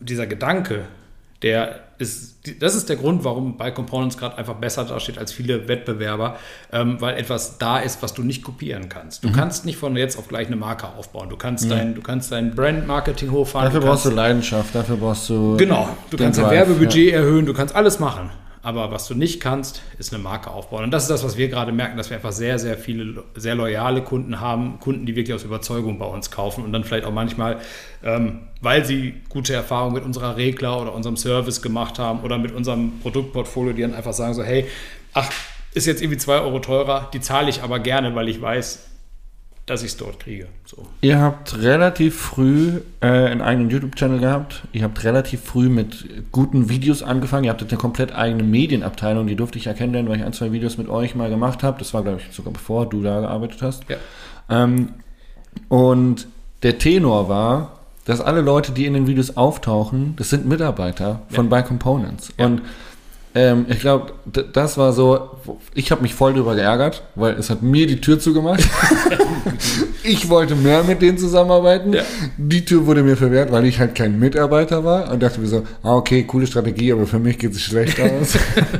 dieser 0.00 0.26
Gedanke, 0.26 0.86
der 1.44 1.80
ist, 1.98 2.38
das 2.60 2.74
ist 2.74 2.88
der 2.88 2.96
Grund, 2.96 3.22
warum 3.22 3.58
bei 3.58 3.70
Components 3.70 4.16
gerade 4.16 4.38
einfach 4.38 4.54
besser 4.54 4.84
dasteht 4.84 5.18
als 5.18 5.30
viele 5.30 5.68
Wettbewerber, 5.68 6.38
ähm, 6.72 7.00
weil 7.00 7.18
etwas 7.18 7.58
da 7.58 7.78
ist, 7.78 8.02
was 8.02 8.14
du 8.14 8.22
nicht 8.22 8.42
kopieren 8.42 8.88
kannst. 8.88 9.22
Du 9.22 9.28
mhm. 9.28 9.34
kannst 9.34 9.66
nicht 9.66 9.76
von 9.76 9.94
jetzt 9.94 10.18
auf 10.18 10.26
gleich 10.26 10.46
eine 10.46 10.56
Marke 10.56 10.88
aufbauen. 10.88 11.28
Du 11.28 11.36
kannst, 11.36 11.66
mhm. 11.66 11.70
dein, 11.70 11.94
du 11.94 12.00
kannst 12.00 12.32
dein 12.32 12.54
Brand-Marketing 12.54 13.30
hochfahren. 13.30 13.66
Dafür 13.66 13.80
du 13.80 13.86
brauchst 13.86 14.06
du 14.06 14.10
Leidenschaft, 14.10 14.74
dafür 14.74 14.96
brauchst 14.96 15.28
du. 15.28 15.56
Genau, 15.58 15.90
du 16.10 16.16
kannst 16.16 16.40
dein 16.40 16.50
Werbebudget 16.50 17.12
ja. 17.12 17.18
erhöhen, 17.18 17.44
du 17.44 17.52
kannst 17.52 17.76
alles 17.76 18.00
machen. 18.00 18.30
Aber 18.64 18.90
was 18.90 19.06
du 19.06 19.14
nicht 19.14 19.40
kannst, 19.40 19.82
ist 19.98 20.14
eine 20.14 20.22
Marke 20.22 20.50
aufbauen. 20.50 20.84
Und 20.84 20.90
das 20.90 21.02
ist 21.02 21.10
das, 21.10 21.22
was 21.22 21.36
wir 21.36 21.48
gerade 21.48 21.70
merken, 21.70 21.98
dass 21.98 22.08
wir 22.08 22.16
einfach 22.16 22.32
sehr, 22.32 22.58
sehr 22.58 22.78
viele, 22.78 23.22
sehr 23.34 23.54
loyale 23.54 24.00
Kunden 24.00 24.40
haben. 24.40 24.80
Kunden, 24.80 25.04
die 25.04 25.14
wirklich 25.16 25.34
aus 25.34 25.44
Überzeugung 25.44 25.98
bei 25.98 26.06
uns 26.06 26.30
kaufen 26.30 26.64
und 26.64 26.72
dann 26.72 26.82
vielleicht 26.82 27.04
auch 27.04 27.12
manchmal, 27.12 27.58
ähm, 28.02 28.40
weil 28.62 28.86
sie 28.86 29.16
gute 29.28 29.52
Erfahrungen 29.52 29.94
mit 29.94 30.04
unserer 30.04 30.38
Regler 30.38 30.80
oder 30.80 30.94
unserem 30.94 31.18
Service 31.18 31.60
gemacht 31.60 31.98
haben 31.98 32.20
oder 32.20 32.38
mit 32.38 32.52
unserem 32.52 33.00
Produktportfolio, 33.00 33.74
die 33.74 33.82
dann 33.82 33.92
einfach 33.92 34.14
sagen 34.14 34.32
so, 34.32 34.42
hey, 34.42 34.66
ach, 35.12 35.30
ist 35.74 35.86
jetzt 35.86 36.00
irgendwie 36.00 36.18
zwei 36.18 36.40
Euro 36.40 36.58
teurer, 36.60 37.10
die 37.12 37.20
zahle 37.20 37.50
ich 37.50 37.62
aber 37.62 37.80
gerne, 37.80 38.14
weil 38.14 38.30
ich 38.30 38.40
weiß, 38.40 38.93
dass 39.66 39.82
ich 39.82 39.92
es 39.92 39.96
dort 39.96 40.20
kriege. 40.20 40.46
So. 40.66 40.84
Ihr 41.00 41.20
habt 41.20 41.62
relativ 41.62 42.20
früh 42.20 42.80
äh, 43.00 43.06
einen 43.06 43.40
eigenen 43.40 43.70
YouTube-Channel 43.70 44.20
gehabt. 44.20 44.62
Ihr 44.72 44.82
habt 44.82 45.02
relativ 45.04 45.42
früh 45.42 45.70
mit 45.70 46.06
guten 46.32 46.68
Videos 46.68 47.02
angefangen. 47.02 47.44
Ihr 47.44 47.50
habt 47.50 47.62
eine 47.62 47.78
komplett 47.78 48.14
eigene 48.14 48.42
Medienabteilung. 48.42 49.26
Die 49.26 49.36
durfte 49.36 49.58
ich 49.58 49.66
erkennen, 49.66 50.08
weil 50.08 50.18
ich 50.18 50.24
ein, 50.24 50.34
zwei 50.34 50.52
Videos 50.52 50.76
mit 50.76 50.88
euch 50.88 51.14
mal 51.14 51.30
gemacht 51.30 51.62
habe. 51.62 51.78
Das 51.78 51.94
war, 51.94 52.02
glaube 52.02 52.20
ich, 52.20 52.34
sogar 52.34 52.52
bevor 52.52 52.86
du 52.86 53.02
da 53.02 53.20
gearbeitet 53.20 53.62
hast. 53.62 53.84
Ja. 53.88 53.96
Ähm, 54.50 54.90
und 55.68 56.26
der 56.62 56.78
Tenor 56.78 57.28
war, 57.30 57.78
dass 58.04 58.20
alle 58.20 58.42
Leute, 58.42 58.72
die 58.72 58.84
in 58.84 58.92
den 58.92 59.06
Videos 59.06 59.36
auftauchen, 59.38 60.14
das 60.16 60.28
sind 60.28 60.46
Mitarbeiter 60.46 61.22
von 61.30 61.46
ja. 61.46 61.50
Buy 61.50 61.62
Components. 61.62 62.34
Ja. 62.38 62.46
Und 62.46 62.62
ähm, 63.36 63.66
ich 63.68 63.80
glaube, 63.80 64.12
das 64.52 64.78
war 64.78 64.92
so, 64.92 65.30
ich 65.74 65.90
habe 65.90 66.02
mich 66.02 66.14
voll 66.14 66.34
darüber 66.34 66.54
geärgert, 66.54 67.02
weil 67.16 67.34
es 67.34 67.50
hat 67.50 67.62
mir 67.62 67.86
die 67.86 68.00
Tür 68.00 68.20
zugemacht. 68.20 68.62
ich 70.04 70.28
wollte 70.28 70.54
mehr 70.54 70.84
mit 70.84 71.02
denen 71.02 71.18
zusammenarbeiten. 71.18 71.94
Ja. 71.94 72.02
Die 72.36 72.64
Tür 72.64 72.86
wurde 72.86 73.02
mir 73.02 73.16
verwehrt, 73.16 73.50
weil 73.50 73.64
ich 73.64 73.80
halt 73.80 73.96
kein 73.96 74.20
Mitarbeiter 74.20 74.84
war 74.84 75.10
und 75.10 75.20
dachte 75.20 75.40
mir 75.40 75.48
so, 75.48 75.64
ah, 75.82 75.96
okay, 75.96 76.22
coole 76.22 76.46
Strategie, 76.46 76.92
aber 76.92 77.06
für 77.06 77.18
mich 77.18 77.38
geht 77.38 77.52
es 77.52 77.60
schlecht 77.60 77.98
aus. 78.00 78.38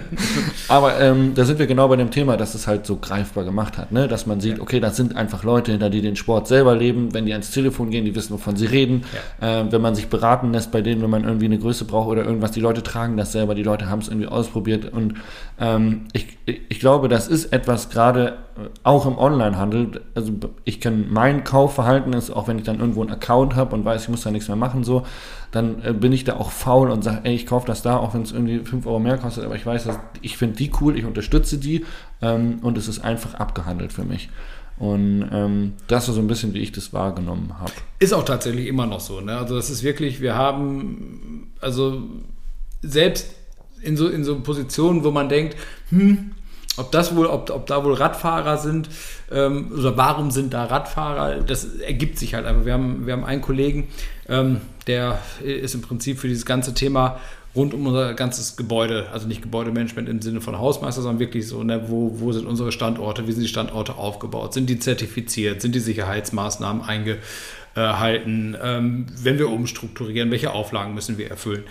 aber 0.69 1.01
ähm, 1.01 1.33
da 1.35 1.45
sind 1.45 1.59
wir 1.59 1.67
genau 1.67 1.88
bei 1.88 1.97
dem 1.97 2.12
Thema, 2.12 2.37
dass 2.37 2.55
es 2.55 2.69
halt 2.69 2.87
so 2.87 2.97
greifbar 2.97 3.45
gemacht 3.45 3.77
hat, 3.77 3.90
ne? 3.90 4.07
dass 4.07 4.27
man 4.27 4.40
sieht, 4.40 4.61
okay, 4.61 4.79
das 4.79 4.97
sind 4.97 5.17
einfach 5.17 5.43
Leute 5.43 5.73
hinter, 5.73 5.90
die 5.90 6.01
den 6.01 6.14
Sport 6.14 6.47
selber 6.47 6.77
leben, 6.77 7.12
wenn 7.12 7.27
die 7.27 7.33
ans 7.33 7.51
Telefon 7.51 7.90
gehen, 7.90 8.05
die 8.05 8.14
wissen, 8.14 8.35
wovon 8.35 8.57
sie 8.57 8.67
reden. 8.67 9.03
Ja. 9.40 9.61
Ähm, 9.61 9.73
wenn 9.73 9.81
man 9.81 9.97
sich 9.97 10.07
beraten 10.07 10.53
lässt 10.53 10.71
bei 10.71 10.81
denen, 10.81 11.03
wenn 11.03 11.11
man 11.11 11.25
irgendwie 11.25 11.47
eine 11.47 11.59
Größe 11.59 11.87
braucht 11.87 12.09
oder 12.09 12.25
irgendwas, 12.25 12.53
die 12.53 12.61
Leute 12.61 12.85
tragen 12.85 13.17
das 13.17 13.33
selber, 13.33 13.57
die 13.57 13.64
Leute 13.64 13.88
haben 13.88 14.01
es 14.01 14.09
irgendwie 14.09 14.29
aus 14.29 14.43
ausprobiert. 14.44 14.92
Und 14.92 15.14
ähm, 15.59 16.07
ich, 16.12 16.38
ich 16.46 16.80
glaube, 16.80 17.09
das 17.09 17.28
ist 17.28 17.46
etwas 17.46 17.90
gerade 17.90 18.38
äh, 18.57 18.68
auch 18.83 19.07
im 19.07 19.18
Onlinehandel. 19.18 20.02
Also 20.14 20.33
ich 20.64 20.80
kenne 20.80 21.07
mein 21.09 21.44
Kaufverhalten 21.44 22.12
ist, 22.12 22.30
auch 22.30 22.46
wenn 22.48 22.59
ich 22.59 22.64
dann 22.64 22.80
irgendwo 22.80 23.02
einen 23.02 23.11
Account 23.11 23.57
habe 23.57 23.74
und 23.74 23.85
weiß, 23.85 24.02
ich 24.02 24.09
muss 24.09 24.22
da 24.22 24.30
nichts 24.30 24.48
mehr 24.48 24.57
machen, 24.57 24.85
so, 24.85 25.04
dann 25.50 25.83
äh, 25.83 25.92
bin 25.92 26.12
ich 26.12 26.24
da 26.24 26.37
auch 26.37 26.50
faul 26.50 26.90
und 26.90 27.02
sage, 27.02 27.20
ey, 27.24 27.35
ich 27.35 27.46
kaufe 27.46 27.66
das 27.66 27.83
da, 27.83 27.96
auch 27.96 28.14
wenn 28.14 28.22
es 28.22 28.33
irgendwie 28.33 28.59
5 28.59 28.87
Euro 28.87 28.98
mehr 28.98 29.18
kostet, 29.18 29.44
aber 29.44 29.57
ich 29.57 29.64
weiß, 29.64 29.85
dass, 29.85 29.98
ich 30.20 30.37
finde 30.37 30.57
die 30.57 30.70
cool, 30.80 30.98
ich 30.98 31.04
unterstütze 31.04 31.59
die 31.59 31.85
ähm, 32.20 32.59
und 32.62 32.76
es 32.76 32.88
ist 32.88 33.04
einfach 33.04 33.35
abgehandelt 33.35 33.92
für 33.92 34.04
mich. 34.04 34.28
Und 34.76 35.28
ähm, 35.33 35.74
das 35.87 36.09
war 36.09 36.14
so 36.14 36.20
ein 36.20 36.26
bisschen, 36.26 36.52
wie 36.52 36.59
ich 36.59 36.72
das 36.72 36.92
wahrgenommen 36.92 37.61
habe. 37.61 37.72
Ist 38.00 38.12
auch 38.12 38.24
tatsächlich 38.24 38.66
immer 38.66 38.87
noch 38.87 39.00
so. 39.00 39.20
Ne? 39.20 39.37
Also 39.37 39.54
das 39.54 39.70
ist 39.70 39.85
wirklich, 39.85 40.20
wir 40.20 40.35
haben, 40.35 41.52
also 41.61 42.02
selbst 42.83 43.35
in 43.85 43.97
so, 43.97 44.09
in 44.09 44.25
so 44.25 44.40
Positionen, 44.40 45.05
wo 45.05 45.11
man 45.11 45.29
denkt, 45.29 45.57
hm, 45.90 46.33
ob 46.77 46.90
das 46.90 47.14
wohl, 47.14 47.27
ob, 47.27 47.51
ob 47.51 47.66
da 47.66 47.85
wohl 47.85 47.94
Radfahrer 47.94 48.59
sind 48.59 48.88
ähm, 49.31 49.73
oder 49.73 49.97
warum 49.97 50.31
sind 50.31 50.53
da 50.53 50.64
Radfahrer, 50.64 51.40
das 51.40 51.64
ergibt 51.77 52.18
sich 52.18 52.35
halt 52.35 52.47
einfach. 52.47 52.64
Wir 52.64 52.73
haben, 52.73 53.07
wir 53.07 53.12
haben 53.12 53.25
einen 53.25 53.42
Kollegen, 53.42 53.88
ähm, 54.29 54.61
der 54.87 55.18
ist 55.42 55.75
im 55.75 55.83
Prinzip 55.83 56.18
für 56.18 56.29
dieses 56.29 56.44
ganze 56.44 56.75
Thema 56.75 57.20
rund 57.55 57.73
um 57.73 57.87
unser 57.87 58.14
ganzes 58.14 58.57
Gebäude, 58.57 59.07
also 59.12 59.29
nicht 59.29 59.42
Gebäudemanagement 59.42 60.09
im 60.09 60.20
Sinne 60.20 60.40
von 60.40 60.59
Hausmeister, 60.59 61.03
sondern 61.03 61.20
wirklich 61.20 61.47
so, 61.47 61.62
ne, 61.62 61.85
wo, 61.87 62.18
wo 62.18 62.33
sind 62.33 62.47
unsere 62.47 62.73
Standorte, 62.73 63.29
wie 63.29 63.33
sind 63.33 63.42
die 63.42 63.49
Standorte 63.49 63.94
aufgebaut, 63.94 64.55
sind 64.55 64.68
die 64.68 64.81
zertifiziert, 64.81 65.62
sind 65.62 65.75
die 65.75 65.81
Sicherheitsmaßnahmen 65.81 66.83
einge, 66.83 67.18
äh, 67.77 67.81
halten, 67.81 68.57
ähm, 68.62 69.07
wenn 69.20 69.38
wir 69.38 69.51
umstrukturieren, 69.51 70.31
welche 70.31 70.53
Auflagen 70.53 70.94
müssen 70.94 71.18
wir 71.18 71.29
erfüllen. 71.29 71.64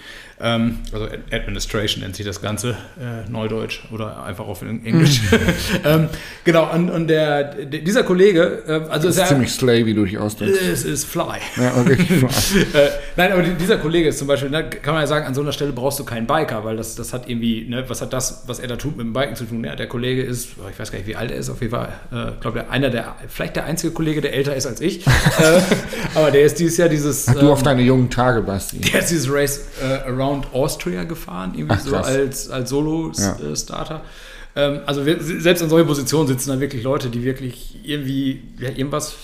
Ähm, 0.43 0.79
also 0.91 1.07
Administration 1.31 2.03
nennt 2.03 2.17
sich 2.17 2.25
das 2.25 2.41
Ganze, 2.41 2.71
äh, 2.99 3.29
Neudeutsch 3.31 3.81
oder 3.91 4.23
einfach 4.23 4.45
auf 4.45 4.61
Englisch. 4.61 5.21
Ähm, 5.85 6.07
genau, 6.43 6.71
und, 6.73 6.89
und 6.89 7.07
der, 7.07 7.65
dieser 7.65 8.03
Kollege, 8.03 8.63
äh, 8.67 8.71
also 8.89 9.07
das 9.07 9.17
ist, 9.17 9.23
ist 9.23 9.27
ziemlich 9.29 9.51
slay, 9.51 9.85
wie 9.85 9.93
du 9.93 10.05
dich 10.05 10.17
ausdrückst. 10.17 10.61
Es 10.61 10.83
ist 10.85 11.05
fly. 11.05 11.39
Ja, 11.57 11.73
okay, 11.77 11.95
fly. 11.95 12.61
äh, 12.73 12.89
nein, 13.15 13.31
aber 13.31 13.43
dieser 13.43 13.77
Kollege 13.77 14.09
ist 14.09 14.19
zum 14.19 14.27
Beispiel, 14.27 14.49
ne, 14.49 14.69
kann 14.69 14.93
man 14.93 15.03
ja 15.03 15.07
sagen, 15.07 15.25
an 15.25 15.33
so 15.33 15.41
einer 15.41 15.51
Stelle 15.51 15.71
brauchst 15.71 15.99
du 15.99 16.05
keinen 16.05 16.27
Biker, 16.27 16.63
weil 16.63 16.77
das, 16.77 16.95
das 16.95 17.13
hat 17.13 17.29
irgendwie, 17.29 17.65
ne, 17.67 17.83
was 17.87 18.01
hat 18.01 18.13
das, 18.13 18.43
was 18.47 18.59
er 18.59 18.67
da 18.67 18.75
tut, 18.75 18.97
mit 18.97 19.05
dem 19.05 19.13
Biken 19.13 19.35
zu 19.35 19.45
tun? 19.45 19.63
Ja, 19.63 19.75
der 19.75 19.87
Kollege 19.87 20.23
ist, 20.23 20.49
ich 20.71 20.79
weiß 20.79 20.91
gar 20.91 20.99
nicht, 20.99 21.07
wie 21.07 21.15
alt 21.15 21.31
er 21.31 21.37
ist, 21.37 21.49
auf 21.49 21.61
jeden 21.61 21.71
Fall, 21.71 21.89
äh, 22.11 22.39
glaube 22.39 22.69
einer 22.69 22.89
der, 22.89 23.15
vielleicht 23.27 23.55
der 23.55 23.65
einzige 23.65 23.93
Kollege, 23.93 24.21
der 24.21 24.33
älter 24.33 24.55
ist 24.55 24.65
als 24.65 24.81
ich. 24.81 25.05
Äh, 25.05 25.61
aber 26.15 26.31
der 26.31 26.43
ist 26.43 26.59
dieses 26.59 26.77
Jahr 26.77 26.89
dieses. 26.89 27.27
Ach, 27.27 27.33
du 27.33 27.41
ähm, 27.41 27.47
auf 27.47 27.63
deine 27.63 27.81
jungen 27.81 28.09
Tage, 28.09 28.41
Basti. 28.41 28.79
Der 28.79 29.01
ist 29.01 29.11
dieses 29.11 29.31
Race 29.31 29.65
äh, 29.81 30.09
Around 30.33 30.53
Austria 30.53 31.03
gefahren, 31.03 31.53
irgendwie 31.55 31.75
Ach, 31.77 31.85
so 31.85 31.95
als, 31.95 32.49
als 32.49 32.69
Solo-Starter. 32.69 34.01
Ja. 34.55 34.61
Ähm, 34.67 34.81
also 34.85 35.05
wir, 35.05 35.21
selbst 35.21 35.61
in 35.61 35.69
solchen 35.69 35.87
Positionen 35.87 36.27
sitzen 36.27 36.49
da 36.49 36.59
wirklich 36.59 36.83
Leute, 36.83 37.09
die 37.09 37.23
wirklich 37.23 37.79
irgendwie 37.83 38.43
ja, 38.59 38.69
irgendwas 38.69 39.15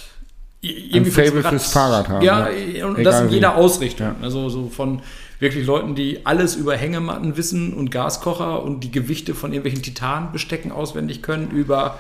irgendwie 0.62 1.10
ein 1.10 1.28
Fable 1.28 1.44
fürs 1.44 1.72
Fahrrad 1.72 2.10
haben. 2.10 2.26
Ja, 2.26 2.50
ja. 2.50 2.86
und 2.86 2.98
Egal 2.98 3.04
das 3.04 3.22
in 3.22 3.30
jeder 3.30 3.56
wie. 3.56 3.62
Ausrichtung. 3.62 4.08
Ja. 4.08 4.16
Also 4.22 4.50
so 4.50 4.68
von 4.68 5.02
wirklich 5.40 5.66
Leuten, 5.66 5.96
die 5.96 6.26
alles 6.26 6.56
über 6.56 6.76
Hängematten 6.76 7.38
wissen 7.38 7.74
und 7.74 7.92
Gaskocher 7.92 8.62
und 8.62 8.82
die 8.84 8.92
Gewichte 8.92 9.36
von 9.36 9.54
irgendwelchen 9.54 9.82
Titanbestecken 9.82 10.72
auswendig 10.72 11.22
können, 11.22 11.52
über 11.52 11.98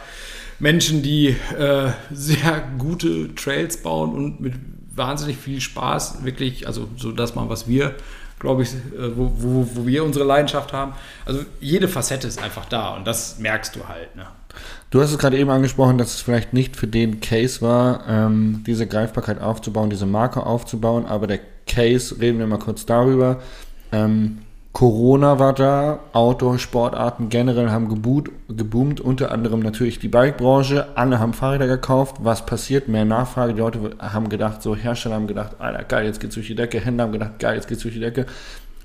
Menschen, 0.59 1.01
die 1.01 1.35
äh, 1.57 1.91
sehr 2.11 2.63
gute 2.77 3.33
Trails 3.35 3.77
bauen 3.77 4.13
und 4.13 4.41
mit 4.41 4.53
wahnsinnig 4.93 5.37
viel 5.37 5.61
Spaß, 5.61 6.25
wirklich, 6.25 6.67
also 6.67 6.89
so 6.97 7.13
das 7.13 7.33
mal, 7.35 7.47
was 7.47 7.67
wir, 7.69 7.95
glaube 8.39 8.63
ich, 8.63 8.73
äh, 8.73 9.15
wo, 9.15 9.31
wo, 9.35 9.67
wo, 9.73 9.85
wir 9.85 10.03
unsere 10.03 10.25
Leidenschaft 10.25 10.73
haben. 10.73 10.93
Also 11.25 11.41
jede 11.59 11.87
Facette 11.87 12.27
ist 12.27 12.41
einfach 12.41 12.65
da 12.65 12.95
und 12.95 13.05
das 13.05 13.37
merkst 13.39 13.75
du 13.75 13.87
halt. 13.87 14.15
Ne? 14.15 14.25
Du 14.89 15.01
hast 15.01 15.11
es 15.11 15.17
gerade 15.17 15.37
eben 15.37 15.49
angesprochen, 15.49 15.97
dass 15.97 16.15
es 16.15 16.21
vielleicht 16.21 16.53
nicht 16.53 16.75
für 16.75 16.87
den 16.87 17.19
Case 17.19 17.61
war, 17.61 18.07
ähm, 18.07 18.63
diese 18.65 18.87
Greifbarkeit 18.87 19.41
aufzubauen, 19.41 19.89
diese 19.89 20.05
Marke 20.05 20.45
aufzubauen, 20.45 21.05
aber 21.05 21.27
der 21.27 21.39
Case, 21.67 22.19
reden 22.19 22.39
wir 22.39 22.47
mal 22.47 22.57
kurz 22.57 22.85
darüber. 22.85 23.41
Ähm, 23.91 24.39
Corona 24.71 25.39
war 25.39 25.53
da, 25.53 25.99
Outdoor-Sportarten 26.13 27.29
generell 27.29 27.69
haben 27.69 27.89
geboot, 27.89 28.29
geboomt, 28.47 29.01
unter 29.01 29.31
anderem 29.31 29.61
natürlich 29.61 29.99
die 29.99 30.07
Bikebranche. 30.07 30.95
Alle 30.95 31.19
haben 31.19 31.33
Fahrräder 31.33 31.67
gekauft. 31.67 32.17
Was 32.19 32.45
passiert? 32.45 32.87
Mehr 32.87 33.03
Nachfrage. 33.03 33.53
Die 33.53 33.59
Leute 33.59 33.91
haben 33.99 34.29
gedacht, 34.29 34.61
so 34.61 34.75
Hersteller 34.75 35.15
haben 35.15 35.27
gedacht, 35.27 35.55
Alter, 35.59 35.83
geil, 35.83 36.05
jetzt 36.05 36.19
geht's 36.19 36.35
durch 36.35 36.47
die 36.47 36.55
Decke. 36.55 36.79
Händler 36.79 37.05
haben 37.05 37.11
gedacht, 37.11 37.39
geil, 37.39 37.55
jetzt 37.55 37.67
geht's 37.67 37.81
durch 37.81 37.95
die 37.95 37.99
Decke. 37.99 38.27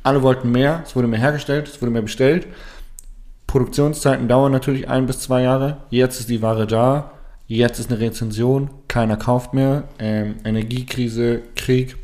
Alle 0.03 0.23
wollten 0.23 0.51
mehr, 0.51 0.83
es 0.85 0.97
wurde 0.97 1.07
mehr 1.07 1.21
hergestellt, 1.21 1.69
es 1.69 1.81
wurde 1.81 1.93
mehr 1.93 2.03
bestellt. 2.03 2.47
Produktionszeiten 3.47 4.27
dauern 4.27 4.53
natürlich 4.53 4.89
ein 4.89 5.07
bis 5.07 5.21
zwei 5.21 5.43
Jahre. 5.43 5.77
Jetzt 5.91 6.19
ist 6.19 6.31
die 6.31 6.43
Ware 6.43 6.67
da, 6.67 7.13
jetzt 7.47 7.79
ist 7.79 7.91
eine 7.91 8.01
Rezension, 8.01 8.71
keiner 8.89 9.17
kauft 9.17 9.55
mehr. 9.55 9.85
Ähm, 9.99 10.37
Energiekrise, 10.45 11.43
Krieg, 11.55 11.97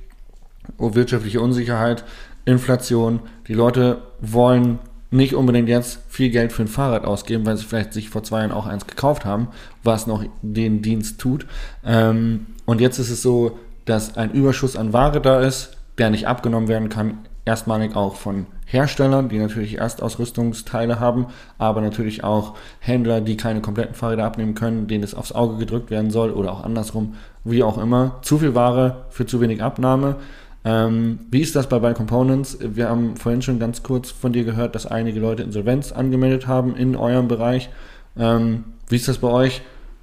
wirtschaftliche 0.78 1.40
Unsicherheit 1.40 2.04
Inflation. 2.50 3.20
Die 3.48 3.54
Leute 3.54 4.02
wollen 4.20 4.78
nicht 5.10 5.34
unbedingt 5.34 5.68
jetzt 5.68 6.00
viel 6.08 6.30
Geld 6.30 6.52
für 6.52 6.62
ein 6.62 6.68
Fahrrad 6.68 7.04
ausgeben, 7.04 7.44
weil 7.44 7.56
sie 7.56 7.64
vielleicht 7.64 7.92
sich 7.92 8.10
vor 8.10 8.22
zwei 8.22 8.40
Jahren 8.40 8.52
auch 8.52 8.66
eins 8.66 8.86
gekauft 8.86 9.24
haben, 9.24 9.48
was 9.82 10.06
noch 10.06 10.24
den 10.42 10.82
Dienst 10.82 11.20
tut. 11.20 11.46
Ähm, 11.84 12.46
und 12.64 12.80
jetzt 12.80 12.98
ist 12.98 13.10
es 13.10 13.22
so, 13.22 13.58
dass 13.84 14.16
ein 14.16 14.30
Überschuss 14.30 14.76
an 14.76 14.92
Ware 14.92 15.20
da 15.20 15.40
ist, 15.40 15.76
der 15.98 16.10
nicht 16.10 16.28
abgenommen 16.28 16.68
werden 16.68 16.88
kann. 16.88 17.18
Erstmalig 17.44 17.96
auch 17.96 18.14
von 18.14 18.46
Herstellern, 18.66 19.28
die 19.28 19.38
natürlich 19.38 19.78
Erstausrüstungsteile 19.78 21.00
haben, 21.00 21.26
aber 21.58 21.80
natürlich 21.80 22.22
auch 22.22 22.54
Händler, 22.78 23.20
die 23.20 23.36
keine 23.36 23.60
kompletten 23.60 23.96
Fahrräder 23.96 24.24
abnehmen 24.24 24.54
können, 24.54 24.86
denen 24.86 25.02
es 25.02 25.14
aufs 25.14 25.32
Auge 25.32 25.56
gedrückt 25.56 25.90
werden 25.90 26.10
soll 26.10 26.30
oder 26.30 26.52
auch 26.52 26.62
andersrum, 26.62 27.14
wie 27.42 27.64
auch 27.64 27.78
immer. 27.78 28.18
Zu 28.22 28.38
viel 28.38 28.54
Ware 28.54 29.06
für 29.08 29.26
zu 29.26 29.40
wenig 29.40 29.62
Abnahme. 29.62 30.16
Ähm, 30.64 31.20
wie 31.30 31.40
ist 31.40 31.56
das 31.56 31.68
bei 31.68 31.78
Buy 31.78 31.94
Components? 31.94 32.58
Wir 32.60 32.88
haben 32.88 33.16
vorhin 33.16 33.42
schon 33.42 33.58
ganz 33.58 33.82
kurz 33.82 34.10
von 34.10 34.32
dir 34.32 34.44
gehört, 34.44 34.74
dass 34.74 34.86
einige 34.86 35.20
Leute 35.20 35.42
Insolvenz 35.42 35.92
angemeldet 35.92 36.46
haben 36.46 36.76
in 36.76 36.96
eurem 36.96 37.28
Bereich. 37.28 37.70
Ähm, 38.18 38.64
wie 38.88 38.96
ist 38.96 39.08
das 39.08 39.18
bei 39.18 39.28
euch? 39.28 39.62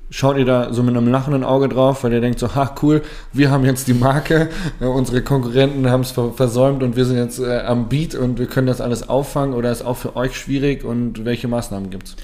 Schaut 0.09 0.37
ihr 0.37 0.45
da 0.45 0.73
so 0.73 0.83
mit 0.83 0.95
einem 0.95 1.09
lachenden 1.09 1.43
Auge 1.43 1.67
drauf, 1.67 2.03
weil 2.03 2.13
ihr 2.13 2.21
denkt 2.21 2.39
so, 2.39 2.55
ha 2.55 2.73
cool, 2.81 3.01
wir 3.33 3.51
haben 3.51 3.65
jetzt 3.65 3.89
die 3.89 3.93
Marke, 3.93 4.49
äh, 4.79 4.85
unsere 4.85 5.21
Konkurrenten 5.21 5.89
haben 5.89 6.01
es 6.01 6.11
versäumt 6.11 6.81
und 6.81 6.95
wir 6.95 7.05
sind 7.05 7.17
jetzt 7.17 7.39
äh, 7.39 7.59
am 7.59 7.89
Beat 7.89 8.15
und 8.15 8.39
wir 8.39 8.47
können 8.47 8.67
das 8.67 8.79
alles 8.79 9.09
auffangen 9.09 9.53
oder 9.53 9.71
ist 9.71 9.85
auch 9.85 9.97
für 9.97 10.15
euch 10.15 10.37
schwierig 10.37 10.85
und 10.85 11.25
welche 11.25 11.49
Maßnahmen 11.49 11.89
gibt 11.89 12.07
es? 12.07 12.15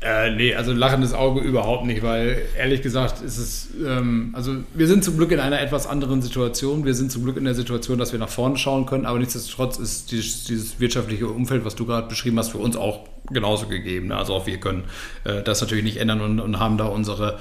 Äh, 0.00 0.30
nee, 0.30 0.54
also 0.54 0.72
lachendes 0.72 1.12
Auge 1.12 1.40
überhaupt 1.40 1.84
nicht, 1.84 2.04
weil 2.04 2.42
ehrlich 2.56 2.82
gesagt 2.82 3.20
ist 3.20 3.36
es, 3.36 3.68
ähm, 3.84 4.30
also 4.32 4.54
wir 4.72 4.86
sind 4.86 5.02
zum 5.02 5.16
Glück 5.16 5.32
in 5.32 5.40
einer 5.40 5.60
etwas 5.60 5.88
anderen 5.88 6.22
Situation. 6.22 6.84
Wir 6.84 6.94
sind 6.94 7.10
zum 7.10 7.24
Glück 7.24 7.36
in 7.36 7.44
der 7.44 7.54
Situation, 7.54 7.98
dass 7.98 8.12
wir 8.12 8.20
nach 8.20 8.28
vorne 8.28 8.56
schauen 8.58 8.86
können, 8.86 9.06
aber 9.06 9.18
nichtsdestotrotz 9.18 9.76
ist 9.76 10.12
dieses, 10.12 10.44
dieses 10.44 10.78
wirtschaftliche 10.78 11.26
Umfeld, 11.26 11.64
was 11.64 11.74
du 11.74 11.84
gerade 11.84 12.06
beschrieben 12.06 12.38
hast, 12.38 12.50
für 12.50 12.58
uns 12.58 12.76
auch 12.76 13.08
genauso 13.30 13.66
gegeben. 13.66 14.08
Ne? 14.08 14.16
Also 14.16 14.34
auch 14.34 14.46
wir 14.46 14.58
können 14.58 14.84
äh, 15.24 15.42
das 15.42 15.60
natürlich 15.60 15.82
nicht 15.82 15.96
ändern 15.96 16.20
und, 16.20 16.38
und, 16.38 16.60
haben 16.60 16.78
da 16.78 16.86
unsere, 16.86 17.40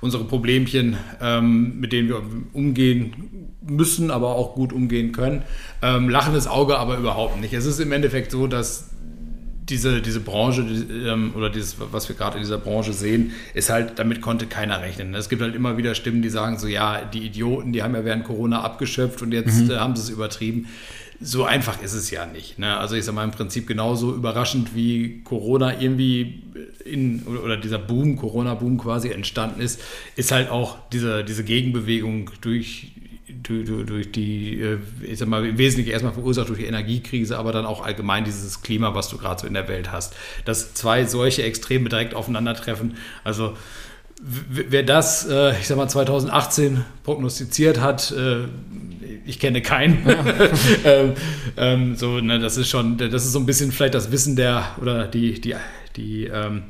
unsere 0.00 0.24
Problemchen, 0.24 0.96
ähm, 1.20 1.78
mit 1.78 1.92
denen 1.92 2.08
wir 2.08 2.22
umgehen 2.54 3.54
müssen, 3.60 4.10
aber 4.10 4.34
auch 4.34 4.54
gut 4.54 4.72
umgehen 4.72 5.12
können. 5.12 5.42
Ähm, 5.82 6.08
lachendes 6.08 6.46
Auge 6.46 6.78
aber 6.78 6.96
überhaupt 6.96 7.38
nicht. 7.38 7.52
Es 7.52 7.66
ist 7.66 7.80
im 7.80 7.92
Endeffekt 7.92 8.30
so, 8.30 8.46
dass 8.46 8.90
diese, 9.68 10.00
diese 10.00 10.20
Branche 10.20 10.62
ähm, 10.62 11.32
oder 11.36 11.50
dieses, 11.50 11.76
was 11.78 12.08
wir 12.08 12.16
gerade 12.16 12.36
in 12.36 12.42
dieser 12.42 12.58
Branche 12.58 12.92
sehen, 12.92 13.32
ist 13.54 13.70
halt, 13.70 13.98
damit 13.98 14.20
konnte 14.20 14.46
keiner 14.46 14.80
rechnen. 14.80 15.14
Es 15.14 15.28
gibt 15.28 15.42
halt 15.42 15.54
immer 15.54 15.76
wieder 15.76 15.94
Stimmen, 15.94 16.22
die 16.22 16.30
sagen 16.30 16.58
so, 16.58 16.66
ja, 16.66 17.02
die 17.04 17.24
Idioten, 17.26 17.72
die 17.72 17.82
haben 17.82 17.94
ja 17.94 18.04
während 18.04 18.24
Corona 18.24 18.62
abgeschöpft 18.62 19.22
und 19.22 19.32
jetzt 19.32 19.64
mhm. 19.64 19.70
äh, 19.70 19.76
haben 19.76 19.96
sie 19.96 20.02
es 20.02 20.08
übertrieben. 20.08 20.68
So 21.20 21.44
einfach 21.44 21.82
ist 21.82 21.94
es 21.94 22.10
ja 22.10 22.26
nicht. 22.26 22.60
Ne? 22.60 22.76
Also 22.76 22.94
ich 22.94 23.04
sage 23.04 23.16
mal 23.16 23.24
im 23.24 23.32
Prinzip 23.32 23.66
genauso 23.66 24.14
überraschend 24.14 24.74
wie 24.76 25.20
Corona 25.24 25.80
irgendwie 25.80 26.42
in, 26.84 27.24
oder 27.26 27.56
dieser 27.56 27.78
Boom, 27.78 28.16
Corona-Boom 28.16 28.78
quasi 28.78 29.10
entstanden 29.10 29.60
ist, 29.60 29.80
ist 30.14 30.30
halt 30.30 30.48
auch 30.48 30.78
diese, 30.92 31.24
diese 31.24 31.42
Gegenbewegung 31.42 32.30
durch 32.40 32.92
durch 33.42 34.12
die, 34.12 34.60
äh, 34.60 34.78
ich 35.02 35.18
sag 35.18 35.28
mal, 35.28 35.44
im 35.46 35.58
Wesentlichen 35.58 35.90
erstmal 35.90 36.12
verursacht 36.12 36.48
durch 36.48 36.58
die 36.58 36.66
Energiekrise, 36.66 37.38
aber 37.38 37.52
dann 37.52 37.66
auch 37.66 37.84
allgemein 37.84 38.24
dieses 38.24 38.62
Klima, 38.62 38.94
was 38.94 39.08
du 39.08 39.18
gerade 39.18 39.40
so 39.40 39.46
in 39.46 39.54
der 39.54 39.68
Welt 39.68 39.92
hast. 39.92 40.14
Dass 40.44 40.74
zwei 40.74 41.04
solche 41.04 41.42
Extreme 41.42 41.88
direkt 41.88 42.14
aufeinandertreffen. 42.14 42.96
Also 43.24 43.54
wer 44.20 44.82
das, 44.82 45.26
äh, 45.28 45.58
ich 45.58 45.66
sag 45.66 45.76
mal, 45.76 45.88
2018 45.88 46.84
prognostiziert 47.04 47.80
hat, 47.80 48.10
äh, 48.12 48.44
ich 49.26 49.38
kenne 49.38 49.62
keinen. 49.62 49.98
Ähm, 50.84 51.12
ähm, 51.56 51.96
so, 51.96 52.20
ne, 52.20 52.38
das 52.38 52.56
ist 52.56 52.68
schon, 52.68 52.96
das 52.98 53.24
ist 53.24 53.32
so 53.32 53.38
ein 53.38 53.46
bisschen 53.46 53.72
vielleicht 53.72 53.94
das 53.94 54.10
Wissen 54.10 54.36
der 54.36 54.64
oder 54.80 55.06
die, 55.06 55.40
die, 55.40 55.54
die 55.96 56.24
ähm, 56.26 56.64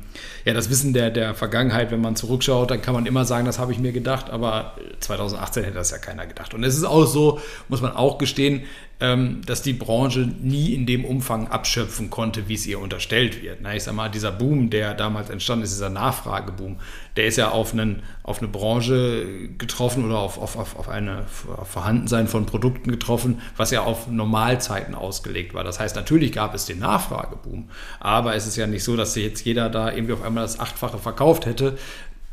ja, 0.45 0.53
das 0.53 0.69
Wissen 0.69 0.93
der, 0.93 1.11
der 1.11 1.35
Vergangenheit, 1.35 1.91
wenn 1.91 2.01
man 2.01 2.15
zurückschaut, 2.15 2.71
dann 2.71 2.81
kann 2.81 2.93
man 2.93 3.05
immer 3.05 3.25
sagen, 3.25 3.45
das 3.45 3.59
habe 3.59 3.71
ich 3.71 3.79
mir 3.79 3.91
gedacht, 3.91 4.29
aber 4.29 4.75
2018 4.99 5.63
hätte 5.63 5.75
das 5.75 5.91
ja 5.91 5.97
keiner 5.97 6.25
gedacht. 6.25 6.53
Und 6.53 6.63
es 6.63 6.75
ist 6.75 6.83
auch 6.83 7.05
so, 7.05 7.39
muss 7.67 7.81
man 7.81 7.91
auch 7.95 8.17
gestehen, 8.17 8.63
ähm, 9.01 9.41
dass 9.45 9.61
die 9.61 9.73
Branche 9.73 10.29
nie 10.41 10.73
in 10.73 10.85
dem 10.85 11.05
Umfang 11.05 11.47
abschöpfen 11.47 12.09
konnte, 12.09 12.49
wie 12.49 12.55
es 12.55 12.67
ihr 12.67 12.79
unterstellt 12.79 13.41
wird. 13.41 13.59
Na, 13.61 13.73
ich 13.73 13.83
sag 13.83 13.95
mal, 13.95 14.09
dieser 14.09 14.31
Boom, 14.31 14.69
der 14.69 14.93
damals 14.93 15.29
entstanden 15.29 15.63
ist, 15.63 15.71
dieser 15.71 15.89
Nachfrageboom, 15.89 16.77
der 17.15 17.25
ist 17.27 17.37
ja 17.37 17.49
auf, 17.49 17.73
einen, 17.73 18.03
auf 18.23 18.39
eine 18.39 18.49
Branche 18.49 19.49
getroffen 19.57 20.05
oder 20.05 20.19
auf, 20.19 20.37
auf, 20.37 20.57
auf 20.57 20.89
eine 20.89 21.25
Vorhandensein 21.27 22.27
von 22.27 22.45
Produkten 22.45 22.91
getroffen, 22.91 23.41
was 23.55 23.71
ja 23.71 23.83
auf 23.83 24.07
Normalzeiten 24.07 24.95
ausgelegt 24.95 25.53
war. 25.53 25.63
Das 25.63 25.79
heißt, 25.79 25.95
natürlich 25.95 26.33
gab 26.33 26.53
es 26.53 26.65
den 26.65 26.79
Nachfrageboom, 26.79 27.69
aber 27.99 28.35
es 28.35 28.47
ist 28.47 28.57
ja 28.57 28.67
nicht 28.67 28.83
so, 28.83 28.97
dass 28.97 29.15
jetzt 29.15 29.45
jeder 29.45 29.69
da 29.69 29.91
irgendwie 29.91 30.13
auf 30.13 30.23
einmal 30.23 30.43
das 30.43 30.59
Achtfache 30.59 30.97
verkauft 30.97 31.45
hätte, 31.45 31.77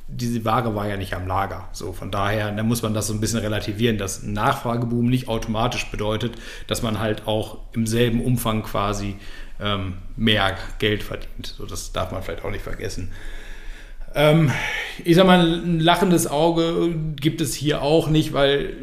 diese 0.08 0.44
Ware 0.44 0.74
war 0.74 0.88
ja 0.88 0.96
nicht 0.96 1.14
am 1.14 1.26
Lager. 1.26 1.68
So, 1.72 1.92
von 1.92 2.10
daher, 2.10 2.52
da 2.52 2.62
muss 2.62 2.82
man 2.82 2.94
das 2.94 3.08
so 3.08 3.14
ein 3.14 3.20
bisschen 3.20 3.40
relativieren, 3.40 3.98
dass 3.98 4.22
Nachfrageboom 4.22 5.06
nicht 5.06 5.28
automatisch 5.28 5.90
bedeutet, 5.90 6.34
dass 6.68 6.82
man 6.82 7.00
halt 7.00 7.26
auch 7.26 7.58
im 7.72 7.86
selben 7.86 8.22
Umfang 8.22 8.62
quasi 8.62 9.16
ähm, 9.60 9.94
mehr 10.16 10.56
Geld 10.78 11.02
verdient. 11.02 11.54
So, 11.56 11.66
das 11.66 11.92
darf 11.92 12.12
man 12.12 12.22
vielleicht 12.22 12.44
auch 12.44 12.50
nicht 12.50 12.62
vergessen. 12.62 13.10
Ähm, 14.14 14.50
ich 15.04 15.16
sag 15.16 15.26
mal, 15.26 15.40
ein 15.40 15.80
lachendes 15.80 16.26
Auge 16.26 16.94
gibt 17.16 17.40
es 17.40 17.54
hier 17.54 17.82
auch 17.82 18.08
nicht, 18.08 18.32
weil 18.32 18.74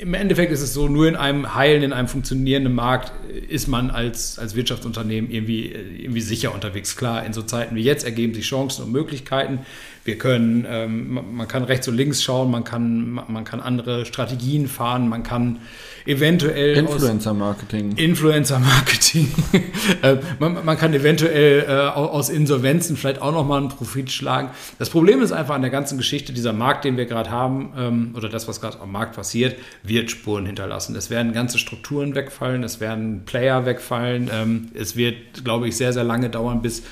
im 0.00 0.14
Endeffekt 0.14 0.50
ist 0.50 0.62
es 0.62 0.72
so, 0.72 0.88
nur 0.88 1.06
in 1.06 1.16
einem 1.16 1.54
heilen, 1.54 1.82
in 1.82 1.92
einem 1.92 2.08
funktionierenden 2.08 2.74
Markt 2.74 3.12
ist 3.48 3.68
man 3.68 3.90
als, 3.90 4.38
als 4.38 4.54
Wirtschaftsunternehmen 4.54 5.30
irgendwie, 5.30 5.66
irgendwie 5.66 6.22
sicher 6.22 6.54
unterwegs. 6.54 6.96
Klar, 6.96 7.26
in 7.26 7.34
so 7.34 7.42
Zeiten 7.42 7.76
wie 7.76 7.82
jetzt 7.82 8.04
ergeben 8.04 8.32
sich 8.32 8.46
Chancen 8.46 8.84
und 8.84 8.92
Möglichkeiten. 8.92 9.60
Wir 10.04 10.16
können, 10.16 10.66
ähm, 10.68 11.20
man 11.32 11.46
kann 11.46 11.64
rechts 11.64 11.86
und 11.88 11.94
links 11.94 12.22
schauen, 12.22 12.50
man 12.50 12.64
kann, 12.64 13.20
man 13.28 13.44
kann 13.44 13.60
andere 13.60 14.06
Strategien 14.06 14.66
fahren, 14.66 15.08
man 15.08 15.22
kann 15.22 15.58
eventuell 16.06 16.76
Influencer-Marketing. 16.76 17.96
Influencer-Marketing. 17.96 19.28
Äh, 20.02 20.16
man, 20.38 20.64
man, 20.64 20.78
kann 20.78 20.94
eventuell 20.94 21.64
äh, 21.68 21.72
aus 21.72 22.28
Insolvenzen 22.28 22.96
vielleicht 22.96 23.20
auch 23.20 23.32
nochmal 23.32 23.58
einen 23.58 23.68
Profit 23.68 24.10
schlagen. 24.10 24.50
Das 24.78 24.88
Problem 24.88 25.20
ist 25.20 25.32
einfach 25.32 25.54
an 25.54 25.62
der 25.62 25.70
ganzen 25.70 25.98
Geschichte, 25.98 26.32
dieser 26.32 26.52
Markt, 26.52 26.84
den 26.84 26.96
wir 26.96 27.06
gerade 27.06 27.30
haben, 27.30 27.72
ähm, 27.76 28.14
oder 28.16 28.28
das, 28.28 28.48
was 28.48 28.60
gerade 28.60 28.80
am 28.80 28.92
Markt 28.92 29.16
passiert, 29.16 29.56
wird 29.82 30.10
Spuren 30.10 30.46
hinterlassen. 30.46 30.94
Es 30.96 31.10
werden 31.10 31.32
ganze 31.32 31.58
Strukturen 31.58 32.14
wegfallen, 32.14 32.62
es 32.62 32.80
werden 32.80 33.24
Player 33.26 33.66
wegfallen. 33.66 34.30
Ähm, 34.32 34.68
es 34.74 34.96
wird, 34.96 35.44
glaube 35.44 35.68
ich, 35.68 35.76
sehr, 35.76 35.92
sehr 35.92 36.04
lange 36.04 36.30
dauern, 36.30 36.62
bis 36.62 36.82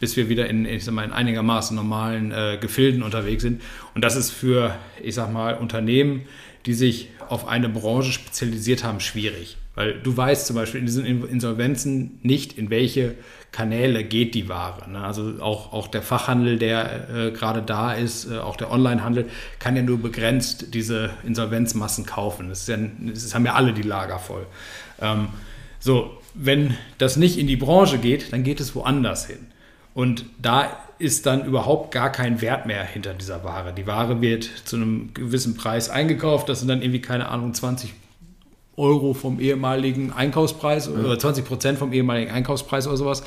bis 0.00 0.16
wir 0.16 0.28
wieder 0.28 0.48
in, 0.48 0.64
ich 0.64 0.84
sag 0.84 0.94
mal, 0.94 1.04
in 1.04 1.12
einigermaßen 1.12 1.74
normalen 1.74 2.32
äh, 2.32 2.58
Gefilden 2.60 3.02
unterwegs 3.02 3.42
sind. 3.42 3.62
Und 3.94 4.04
das 4.04 4.16
ist 4.16 4.30
für, 4.30 4.74
ich 5.02 5.14
sag 5.14 5.32
mal, 5.32 5.54
Unternehmen, 5.54 6.22
die 6.66 6.74
sich 6.74 7.08
auf 7.28 7.46
eine 7.46 7.68
Branche 7.68 8.12
spezialisiert 8.12 8.84
haben, 8.84 9.00
schwierig. 9.00 9.56
Weil 9.74 9.94
du 9.94 10.16
weißt 10.16 10.46
zum 10.46 10.56
Beispiel 10.56 10.80
in 10.80 10.86
diesen 10.86 11.04
Insolvenzen 11.04 12.18
nicht, 12.22 12.58
in 12.58 12.68
welche 12.68 13.14
Kanäle 13.52 14.02
geht 14.04 14.34
die 14.34 14.48
Ware. 14.48 14.90
Ne? 14.90 14.98
Also 15.04 15.34
auch, 15.40 15.72
auch 15.72 15.88
der 15.88 16.02
Fachhandel, 16.02 16.58
der 16.58 17.08
äh, 17.08 17.30
gerade 17.30 17.62
da 17.62 17.92
ist, 17.92 18.30
äh, 18.30 18.38
auch 18.38 18.56
der 18.56 18.72
Onlinehandel, 18.72 19.26
kann 19.58 19.76
ja 19.76 19.82
nur 19.82 19.98
begrenzt 19.98 20.74
diese 20.74 21.10
Insolvenzmassen 21.24 22.06
kaufen. 22.06 22.48
Das, 22.48 22.66
ja, 22.66 22.76
das 22.76 23.34
haben 23.34 23.46
ja 23.46 23.54
alle 23.54 23.72
die 23.72 23.82
Lager 23.82 24.18
voll. 24.18 24.46
Ähm, 25.00 25.28
so, 25.78 26.18
wenn 26.34 26.74
das 26.98 27.16
nicht 27.16 27.38
in 27.38 27.46
die 27.46 27.56
Branche 27.56 27.98
geht, 27.98 28.32
dann 28.32 28.42
geht 28.42 28.60
es 28.60 28.74
woanders 28.74 29.26
hin. 29.26 29.46
Und 29.98 30.26
da 30.40 30.68
ist 31.00 31.26
dann 31.26 31.44
überhaupt 31.44 31.90
gar 31.90 32.12
kein 32.12 32.40
Wert 32.40 32.66
mehr 32.66 32.84
hinter 32.84 33.14
dieser 33.14 33.42
Ware. 33.42 33.72
Die 33.72 33.88
Ware 33.88 34.20
wird 34.20 34.44
zu 34.44 34.76
einem 34.76 35.12
gewissen 35.12 35.56
Preis 35.56 35.90
eingekauft. 35.90 36.48
Das 36.48 36.60
sind 36.60 36.68
dann 36.68 36.82
irgendwie, 36.82 37.00
keine 37.00 37.28
Ahnung, 37.28 37.52
20 37.52 37.94
Euro 38.76 39.12
vom 39.12 39.40
ehemaligen 39.40 40.12
Einkaufspreis 40.12 40.88
oder 40.88 41.18
20 41.18 41.44
Prozent 41.44 41.78
vom 41.80 41.92
ehemaligen 41.92 42.30
Einkaufspreis 42.30 42.86
oder 42.86 42.96
sowas. 42.96 43.24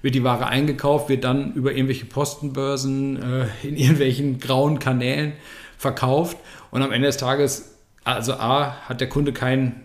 Wird 0.00 0.14
die 0.14 0.24
Ware 0.24 0.46
eingekauft, 0.46 1.10
wird 1.10 1.24
dann 1.24 1.52
über 1.52 1.72
irgendwelche 1.72 2.06
Postenbörsen 2.06 3.22
äh, 3.22 3.46
in 3.62 3.76
irgendwelchen 3.76 4.38
grauen 4.38 4.78
Kanälen 4.78 5.34
verkauft. 5.76 6.38
Und 6.70 6.80
am 6.80 6.90
Ende 6.90 7.08
des 7.08 7.18
Tages, 7.18 7.74
also 8.02 8.32
A, 8.32 8.76
hat 8.88 9.02
der 9.02 9.10
Kunde 9.10 9.34
keinen 9.34 9.83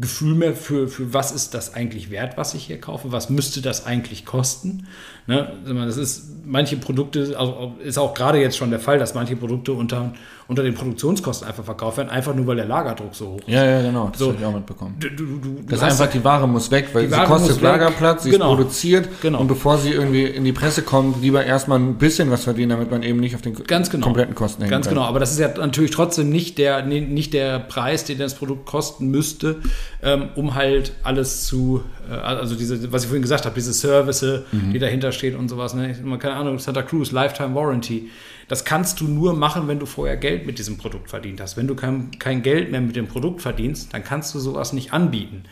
Gefühl 0.00 0.34
mehr 0.34 0.54
für, 0.54 0.88
für 0.88 1.12
was 1.12 1.32
ist 1.32 1.54
das 1.54 1.74
eigentlich 1.74 2.10
wert, 2.10 2.36
was 2.36 2.54
ich 2.54 2.66
hier 2.66 2.80
kaufe, 2.80 3.12
was 3.12 3.30
müsste 3.30 3.62
das 3.62 3.86
eigentlich 3.86 4.24
kosten. 4.24 4.86
Ne? 5.28 5.46
Das 5.64 5.96
ist, 5.96 6.28
manche 6.46 6.76
Produkte, 6.76 7.34
also 7.38 7.74
ist 7.84 7.98
auch 7.98 8.14
gerade 8.14 8.40
jetzt 8.40 8.56
schon 8.56 8.70
der 8.70 8.80
Fall, 8.80 8.98
dass 8.98 9.14
manche 9.14 9.36
Produkte 9.36 9.72
unter 9.72 10.12
unter 10.48 10.62
den 10.62 10.74
Produktionskosten 10.74 11.46
einfach 11.46 11.62
verkauft 11.62 11.98
werden, 11.98 12.08
einfach 12.08 12.34
nur 12.34 12.46
weil 12.46 12.56
der 12.56 12.64
Lagerdruck 12.64 13.14
so 13.14 13.32
hoch 13.32 13.40
ist. 13.40 13.48
Ja, 13.48 13.66
ja, 13.66 13.82
genau, 13.82 14.08
das 14.08 14.18
so, 14.18 14.28
habe 14.28 14.38
ich 14.40 14.44
auch 14.46 14.54
mitbekommen. 14.54 14.96
Du, 14.98 15.10
du, 15.10 15.24
du, 15.36 15.62
das 15.68 15.80
ist 15.80 15.84
einfach, 15.84 16.06
die 16.10 16.24
Ware 16.24 16.48
muss 16.48 16.70
weg, 16.70 16.88
weil 16.94 17.06
sie 17.06 17.16
kostet 17.16 17.60
Lagerplatz, 17.60 18.22
sie 18.22 18.30
genau. 18.30 18.52
ist 18.52 18.56
produziert 18.56 19.08
genau. 19.20 19.40
und 19.40 19.48
bevor 19.48 19.76
sie 19.76 19.90
irgendwie 19.90 20.24
in 20.24 20.44
die 20.44 20.54
Presse 20.54 20.80
kommt, 20.80 21.20
lieber 21.20 21.44
erstmal 21.44 21.78
ein 21.78 21.96
bisschen 21.96 22.30
was 22.30 22.44
verdienen, 22.44 22.70
damit 22.70 22.90
man 22.90 23.02
eben 23.02 23.20
nicht 23.20 23.34
auf 23.34 23.42
den 23.42 23.62
Ganz 23.66 23.90
genau. 23.90 24.04
kompletten 24.04 24.34
Kosten 24.34 24.62
hängt. 24.62 24.70
Ganz 24.70 24.86
kann. 24.86 24.94
genau, 24.94 25.06
aber 25.06 25.20
das 25.20 25.32
ist 25.32 25.38
ja 25.38 25.48
natürlich 25.54 25.90
trotzdem 25.90 26.30
nicht 26.30 26.56
der, 26.56 26.82
nicht 26.82 27.34
der 27.34 27.58
Preis, 27.58 28.04
den 28.04 28.16
das 28.16 28.34
Produkt 28.34 28.64
kosten 28.64 29.10
müsste, 29.10 29.56
ähm, 30.02 30.30
um 30.34 30.54
halt 30.54 30.92
alles 31.02 31.44
zu, 31.44 31.82
äh, 32.10 32.14
also 32.14 32.54
diese, 32.54 32.90
was 32.90 33.02
ich 33.02 33.08
vorhin 33.08 33.22
gesagt 33.22 33.44
habe, 33.44 33.54
diese 33.54 33.74
Service, 33.74 34.22
mhm. 34.22 34.72
die 34.72 34.78
dahinter 34.78 35.12
steht 35.18 35.34
und 35.34 35.48
sowas. 35.48 35.74
Ne? 35.74 35.94
Keine 36.18 36.34
Ahnung, 36.34 36.58
Santa 36.58 36.82
Cruz, 36.82 37.12
Lifetime 37.12 37.54
Warranty. 37.54 38.10
Das 38.48 38.64
kannst 38.64 39.00
du 39.00 39.08
nur 39.08 39.34
machen, 39.34 39.68
wenn 39.68 39.78
du 39.78 39.86
vorher 39.86 40.16
Geld 40.16 40.46
mit 40.46 40.58
diesem 40.58 40.78
Produkt 40.78 41.10
verdient 41.10 41.40
hast. 41.40 41.56
Wenn 41.56 41.66
du 41.66 41.74
kein, 41.74 42.10
kein 42.18 42.42
Geld 42.42 42.70
mehr 42.70 42.80
mit 42.80 42.96
dem 42.96 43.08
Produkt 43.08 43.42
verdienst, 43.42 43.92
dann 43.92 44.02
kannst 44.02 44.34
du 44.34 44.38
sowas 44.38 44.72
nicht 44.72 44.92
anbieten. 44.92 45.44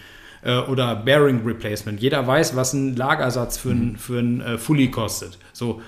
Äh, 0.43 0.59
oder 0.61 0.97
Bearing 0.97 1.45
Replacement. 1.45 2.01
Jeder 2.01 2.27
weiß, 2.27 2.57
was 2.57 2.73
ein 2.73 2.97
Lagersatz 2.97 3.59
für 3.59 3.71
ein, 3.71 3.93
mhm. 3.93 3.97
für 3.97 4.19
ein 4.21 4.41
äh, 4.41 4.59
Fully 4.59 4.91
kostet. 4.91 5.39
So, 5.53 5.83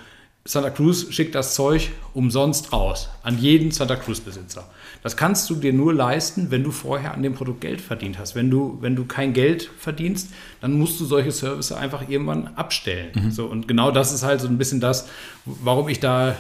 Santa 0.44 0.70
Cruz 0.70 1.06
schickt 1.10 1.34
das 1.34 1.54
Zeug 1.54 1.90
umsonst 2.14 2.72
raus 2.72 3.10
an 3.22 3.38
jeden 3.38 3.70
Santa 3.70 3.96
Cruz-Besitzer. 3.96 4.68
Das 5.02 5.16
kannst 5.16 5.48
du 5.48 5.54
dir 5.54 5.72
nur 5.72 5.94
leisten, 5.94 6.50
wenn 6.50 6.64
du 6.64 6.70
vorher 6.70 7.14
an 7.14 7.22
dem 7.22 7.34
Produkt 7.34 7.60
Geld 7.60 7.80
verdient 7.80 8.18
hast. 8.18 8.34
Wenn 8.34 8.50
du, 8.50 8.78
wenn 8.80 8.96
du 8.96 9.04
kein 9.04 9.32
Geld 9.32 9.70
verdienst, 9.78 10.32
dann 10.60 10.72
musst 10.72 10.98
du 11.00 11.04
solche 11.04 11.30
Services 11.30 11.72
einfach 11.72 12.08
irgendwann 12.08 12.48
abstellen. 12.56 13.10
Mhm. 13.14 13.30
So, 13.30 13.46
und 13.46 13.68
genau 13.68 13.90
das 13.90 14.12
ist 14.12 14.24
halt 14.24 14.40
so 14.40 14.48
ein 14.48 14.58
bisschen 14.58 14.80
das, 14.80 15.08
warum 15.44 15.88
ich 15.88 16.00
da 16.00 16.36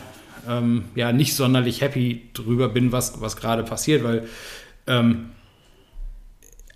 ähm, 0.48 0.84
ja 0.94 1.12
nicht 1.12 1.34
sonderlich 1.34 1.80
happy 1.80 2.22
drüber 2.34 2.68
bin, 2.68 2.92
was, 2.92 3.20
was 3.20 3.36
gerade 3.36 3.62
passiert, 3.62 4.02
weil 4.02 4.26
ähm, 4.86 5.30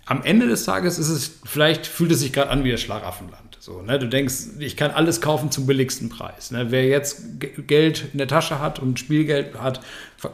am 0.05 0.23
Ende 0.23 0.47
des 0.47 0.65
Tages 0.65 0.99
ist 0.99 1.09
es, 1.09 1.39
vielleicht 1.45 1.87
fühlt 1.87 2.11
es 2.11 2.19
sich 2.19 2.33
gerade 2.33 2.49
an 2.49 2.63
wie 2.63 2.71
das 2.71 2.81
Schlaraffenland. 2.81 3.42
So, 3.65 3.81
ne? 3.81 3.97
Du 3.97 4.09
denkst, 4.09 4.59
ich 4.59 4.75
kann 4.75 4.91
alles 4.91 5.21
kaufen 5.21 5.49
zum 5.49 5.65
billigsten 5.65 6.09
Preis. 6.09 6.51
Ne? 6.51 6.65
Wer 6.71 6.85
jetzt 6.85 7.21
Geld 7.65 8.09
in 8.11 8.17
der 8.17 8.27
Tasche 8.27 8.59
hat 8.59 8.79
und 8.79 8.99
Spielgeld 8.99 9.57
hat, 9.57 9.79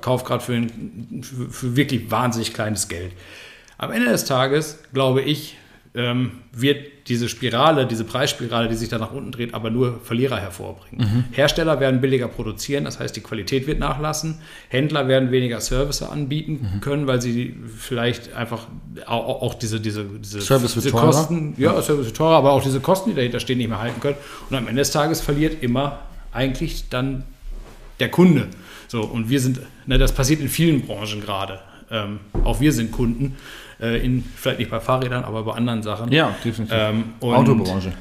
kauft 0.01 0.25
gerade 0.25 0.43
für, 0.43 0.65
für, 1.21 1.49
für, 1.51 1.75
wirklich 1.75 2.09
wahnsinnig 2.09 2.55
kleines 2.55 2.87
Geld. 2.87 3.11
Am 3.77 3.91
Ende 3.91 4.09
des 4.09 4.25
Tages, 4.25 4.79
glaube 4.95 5.21
ich, 5.21 5.58
ähm, 5.95 6.31
wird 6.51 7.07
diese 7.07 7.27
Spirale, 7.29 7.87
diese 7.87 8.03
Preisspirale, 8.03 8.67
die 8.67 8.75
sich 8.75 8.89
da 8.89 8.99
nach 8.99 9.11
unten 9.11 9.31
dreht, 9.31 9.55
aber 9.55 9.71
nur 9.71 9.99
Verlierer 10.03 10.39
hervorbringen. 10.39 11.07
Mhm. 11.07 11.23
Hersteller 11.31 11.79
werden 11.79 11.99
billiger 11.99 12.27
produzieren, 12.27 12.85
das 12.85 12.99
heißt, 12.99 13.15
die 13.15 13.21
Qualität 13.21 13.65
wird 13.65 13.79
nachlassen. 13.79 14.35
Händler 14.69 15.07
werden 15.07 15.31
weniger 15.31 15.59
Service 15.61 16.03
anbieten 16.03 16.69
mhm. 16.75 16.81
können, 16.81 17.07
weil 17.07 17.21
sie 17.21 17.55
vielleicht 17.75 18.33
einfach 18.35 18.67
auch, 19.07 19.41
auch 19.41 19.53
diese, 19.55 19.79
diese, 19.79 20.05
diese, 20.05 20.41
Service 20.41 20.75
diese 20.75 20.91
Kosten, 20.91 21.55
ja, 21.57 21.73
ja, 21.73 21.81
Service 21.81 22.05
wird 22.05 22.17
teurer, 22.17 22.35
aber 22.35 22.51
auch 22.51 22.61
diese 22.61 22.79
Kosten, 22.79 23.09
die 23.09 23.15
dahinter 23.15 23.39
stehen, 23.39 23.57
nicht 23.57 23.69
mehr 23.69 23.81
halten 23.81 23.99
können. 23.99 24.17
Und 24.49 24.55
am 24.55 24.67
Ende 24.67 24.81
des 24.81 24.91
Tages 24.91 25.21
verliert 25.21 25.63
immer 25.63 25.99
eigentlich 26.31 26.89
dann 26.89 27.23
der 27.99 28.09
Kunde. 28.09 28.47
So, 28.87 29.01
und 29.01 29.29
wir 29.29 29.39
sind, 29.39 29.59
ne, 29.87 29.97
das 29.97 30.11
passiert 30.13 30.39
in 30.39 30.49
vielen 30.49 30.81
Branchen 30.81 31.21
gerade. 31.21 31.59
Ähm, 31.91 32.19
auch 32.43 32.59
wir 32.59 32.71
sind 32.71 32.91
Kunden 32.91 33.35
äh, 33.79 34.03
in, 34.03 34.23
vielleicht 34.35 34.59
nicht 34.59 34.71
bei 34.71 34.79
Fahrrädern, 34.79 35.23
aber 35.23 35.43
bei 35.43 35.53
anderen 35.53 35.83
Sachen. 35.83 36.11
Ja, 36.11 36.35
definitiv. 36.43 36.75
Ähm, 36.77 37.13
Autobranche. 37.21 37.93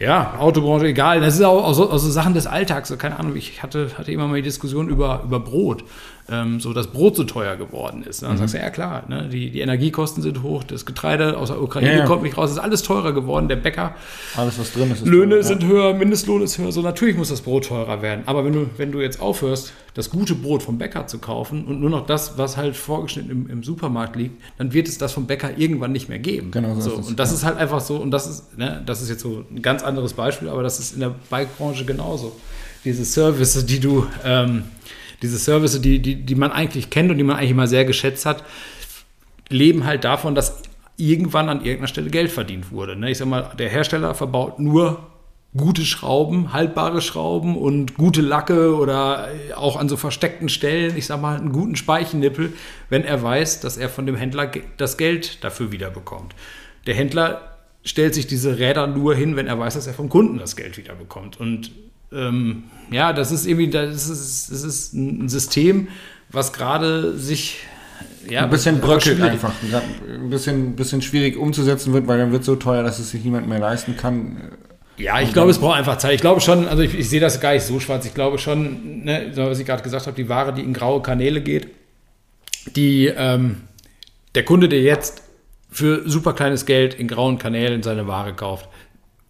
Ja, 0.00 0.36
Autobranche, 0.38 0.86
egal. 0.86 1.20
Das 1.20 1.34
ist 1.34 1.42
auch, 1.42 1.62
auch, 1.62 1.74
so, 1.74 1.96
so 1.98 2.10
Sachen 2.10 2.32
des 2.32 2.46
Alltags. 2.46 2.88
So, 2.88 2.96
keine 2.96 3.18
Ahnung, 3.18 3.36
ich 3.36 3.62
hatte, 3.62 3.90
hatte 3.98 4.10
immer 4.10 4.26
mal 4.26 4.36
die 4.36 4.42
Diskussion 4.42 4.88
über, 4.88 5.22
über 5.24 5.40
Brot 5.40 5.84
ähm, 6.30 6.60
so 6.60 6.72
das 6.72 6.88
Brot 6.88 7.16
so 7.16 7.24
teuer 7.24 7.56
geworden 7.56 8.02
ist. 8.02 8.22
Ne? 8.22 8.28
Dann 8.28 8.36
mhm. 8.36 8.40
sagst 8.40 8.54
du, 8.54 8.58
ja 8.58 8.70
klar, 8.70 9.04
ne? 9.08 9.28
die, 9.28 9.50
die 9.50 9.60
Energiekosten 9.60 10.22
sind 10.22 10.42
hoch, 10.42 10.64
das 10.64 10.86
Getreide 10.86 11.36
aus 11.36 11.48
der 11.48 11.62
Ukraine 11.62 11.92
ja, 11.92 11.98
ja. 12.00 12.06
kommt 12.06 12.22
nicht 12.22 12.36
raus, 12.36 12.50
ist 12.50 12.58
alles 12.58 12.82
teurer 12.82 13.12
geworden, 13.12 13.48
der 13.48 13.56
Bäcker. 13.56 13.94
Alles, 14.36 14.58
was 14.58 14.72
drin 14.72 14.90
ist. 14.90 15.02
ist 15.02 15.06
Löhne 15.06 15.36
teurer, 15.36 15.42
sind 15.42 15.62
ja. 15.62 15.68
höher, 15.68 15.94
Mindestlohn 15.94 16.42
ist 16.42 16.58
höher, 16.58 16.72
so 16.72 16.82
natürlich 16.82 17.16
muss 17.16 17.28
das 17.28 17.40
Brot 17.40 17.66
teurer 17.66 18.02
werden. 18.02 18.22
Aber 18.26 18.44
wenn 18.44 18.52
du, 18.52 18.66
wenn 18.76 18.92
du 18.92 19.00
jetzt 19.00 19.20
aufhörst, 19.20 19.72
das 19.94 20.10
gute 20.10 20.34
Brot 20.34 20.62
vom 20.62 20.78
Bäcker 20.78 21.06
zu 21.06 21.18
kaufen 21.18 21.64
und 21.64 21.80
nur 21.80 21.90
noch 21.90 22.06
das, 22.06 22.38
was 22.38 22.56
halt 22.56 22.76
vorgeschnitten 22.76 23.30
im, 23.30 23.50
im 23.50 23.62
Supermarkt 23.62 24.16
liegt, 24.16 24.40
dann 24.58 24.72
wird 24.72 24.88
es 24.88 24.98
das 24.98 25.12
vom 25.12 25.26
Bäcker 25.26 25.58
irgendwann 25.58 25.92
nicht 25.92 26.08
mehr 26.08 26.18
geben. 26.18 26.50
Genau 26.52 26.74
so. 26.76 26.90
so. 26.90 27.08
Und 27.08 27.18
das 27.18 27.32
ist 27.32 27.44
halt 27.44 27.56
einfach 27.56 27.80
so, 27.80 27.96
und 27.96 28.10
das 28.10 28.28
ist, 28.28 28.56
ne, 28.58 28.82
das 28.86 29.02
ist 29.02 29.08
jetzt 29.08 29.22
so 29.22 29.44
ein 29.50 29.62
ganz 29.62 29.82
anderes 29.82 30.12
Beispiel, 30.12 30.48
aber 30.48 30.62
das 30.62 30.78
ist 30.78 30.94
in 30.94 31.00
der 31.00 31.14
Bike-Branche 31.28 31.84
genauso. 31.84 32.36
Diese 32.84 33.04
Services, 33.04 33.66
die 33.66 33.80
du 33.80 34.06
ähm, 34.24 34.64
diese 35.22 35.38
Services, 35.38 35.80
die, 35.80 36.00
die, 36.00 36.16
die 36.16 36.34
man 36.34 36.52
eigentlich 36.52 36.90
kennt 36.90 37.10
und 37.10 37.18
die 37.18 37.24
man 37.24 37.36
eigentlich 37.36 37.50
immer 37.50 37.66
sehr 37.66 37.84
geschätzt 37.84 38.26
hat, 38.26 38.44
leben 39.48 39.84
halt 39.84 40.04
davon, 40.04 40.34
dass 40.34 40.62
irgendwann 40.96 41.48
an 41.48 41.58
irgendeiner 41.58 41.88
Stelle 41.88 42.10
Geld 42.10 42.30
verdient 42.30 42.70
wurde. 42.70 42.96
Ne? 42.96 43.10
Ich 43.10 43.18
sag 43.18 43.28
mal, 43.28 43.50
der 43.58 43.68
Hersteller 43.68 44.14
verbaut 44.14 44.58
nur 44.58 45.10
gute 45.56 45.84
Schrauben, 45.84 46.52
haltbare 46.52 47.00
Schrauben 47.00 47.56
und 47.56 47.96
gute 47.96 48.20
Lacke 48.20 48.76
oder 48.76 49.28
auch 49.56 49.76
an 49.76 49.88
so 49.88 49.96
versteckten 49.96 50.48
Stellen, 50.48 50.96
ich 50.96 51.06
sag 51.06 51.20
mal, 51.20 51.36
einen 51.36 51.52
guten 51.52 51.74
Speichennippel, 51.74 52.52
wenn 52.88 53.04
er 53.04 53.22
weiß, 53.22 53.60
dass 53.60 53.76
er 53.76 53.88
von 53.88 54.06
dem 54.06 54.14
Händler 54.14 54.50
das 54.76 54.96
Geld 54.96 55.42
dafür 55.42 55.72
wiederbekommt. 55.72 56.34
Der 56.86 56.94
Händler 56.94 57.58
stellt 57.82 58.14
sich 58.14 58.26
diese 58.26 58.58
Räder 58.58 58.86
nur 58.86 59.14
hin, 59.14 59.34
wenn 59.36 59.48
er 59.48 59.58
weiß, 59.58 59.74
dass 59.74 59.86
er 59.86 59.94
vom 59.94 60.08
Kunden 60.08 60.38
das 60.38 60.54
Geld 60.54 60.76
wiederbekommt. 60.76 61.40
Und 61.40 61.72
ähm, 62.12 62.64
ja, 62.90 63.12
das 63.12 63.30
ist 63.30 63.46
irgendwie, 63.46 63.68
das 63.68 64.08
ist, 64.08 64.50
das 64.50 64.62
ist 64.62 64.94
ein 64.94 65.28
System, 65.28 65.88
was 66.30 66.52
gerade 66.52 67.16
sich 67.16 67.58
ja, 68.28 68.44
ein 68.44 68.50
bisschen 68.50 68.80
bröckelt 68.80 69.20
einfach. 69.20 69.52
Ein 70.08 70.30
bisschen, 70.30 70.76
bisschen 70.76 71.02
schwierig 71.02 71.36
umzusetzen 71.36 71.92
wird, 71.92 72.06
weil 72.06 72.18
dann 72.18 72.32
wird 72.32 72.44
so 72.44 72.56
teuer, 72.56 72.82
dass 72.82 72.98
es 72.98 73.10
sich 73.10 73.24
niemand 73.24 73.48
mehr 73.48 73.58
leisten 73.58 73.96
kann. 73.96 74.52
Ja, 74.96 75.20
ich 75.20 75.32
glaube, 75.32 75.50
es 75.50 75.58
braucht 75.58 75.78
einfach 75.78 75.96
Zeit. 75.98 76.14
Ich 76.14 76.20
glaube 76.20 76.40
schon, 76.40 76.68
also 76.68 76.82
ich, 76.82 76.96
ich, 76.96 77.08
sehe 77.08 77.20
das 77.20 77.40
gar 77.40 77.54
nicht 77.54 77.64
so 77.64 77.80
schwarz. 77.80 78.04
Ich 78.04 78.14
glaube 78.14 78.38
schon, 78.38 79.04
ne, 79.04 79.32
was 79.34 79.58
ich 79.58 79.66
gerade 79.66 79.82
gesagt 79.82 80.06
habe, 80.06 80.16
die 80.16 80.28
Ware, 80.28 80.52
die 80.52 80.62
in 80.62 80.74
graue 80.74 81.00
Kanäle 81.00 81.40
geht, 81.40 81.68
die 82.76 83.06
ähm, 83.06 83.62
der 84.34 84.44
Kunde, 84.44 84.68
der 84.68 84.82
jetzt 84.82 85.22
für 85.70 86.08
super 86.08 86.34
kleines 86.34 86.66
Geld 86.66 86.94
in 86.94 87.08
grauen 87.08 87.38
Kanälen 87.38 87.82
seine 87.82 88.06
Ware 88.06 88.34
kauft, 88.34 88.68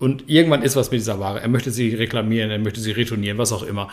und 0.01 0.25
irgendwann 0.29 0.63
ist 0.63 0.75
was 0.75 0.91
mit 0.91 0.99
dieser 0.99 1.21
Ware. 1.21 1.41
Er 1.41 1.49
möchte 1.49 1.71
sie 1.71 1.95
reklamieren, 1.95 2.51
er 2.51 2.59
möchte 2.59 2.81
sie 2.81 2.91
retournieren, 2.91 3.39
was 3.39 3.53
auch 3.53 3.63
immer. 3.63 3.89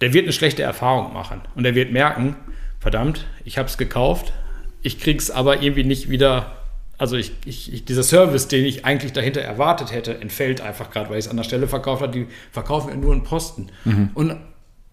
der 0.00 0.12
wird 0.12 0.24
eine 0.24 0.32
schlechte 0.32 0.62
Erfahrung 0.62 1.12
machen. 1.12 1.40
Und 1.54 1.64
der 1.64 1.74
wird 1.74 1.92
merken, 1.92 2.36
verdammt, 2.80 3.26
ich 3.44 3.58
habe 3.58 3.68
es 3.68 3.78
gekauft, 3.78 4.32
ich 4.82 5.00
kriege 5.00 5.18
es 5.18 5.30
aber 5.30 5.62
irgendwie 5.62 5.84
nicht 5.84 6.08
wieder. 6.08 6.54
Also 6.96 7.16
ich, 7.16 7.32
ich, 7.44 7.72
ich, 7.72 7.84
dieser 7.84 8.02
Service, 8.02 8.48
den 8.48 8.64
ich 8.64 8.84
eigentlich 8.84 9.12
dahinter 9.12 9.40
erwartet 9.40 9.92
hätte, 9.92 10.20
entfällt 10.20 10.60
einfach 10.60 10.90
gerade, 10.90 11.10
weil 11.10 11.18
ich 11.18 11.26
es 11.26 11.30
an 11.30 11.36
der 11.36 11.44
Stelle 11.44 11.68
verkauft 11.68 12.02
habe. 12.02 12.12
Die 12.12 12.26
verkaufen 12.50 12.88
ja 12.90 12.96
nur 12.96 13.12
einen 13.12 13.22
Posten. 13.22 13.68
Mhm. 13.84 14.10
Und 14.14 14.36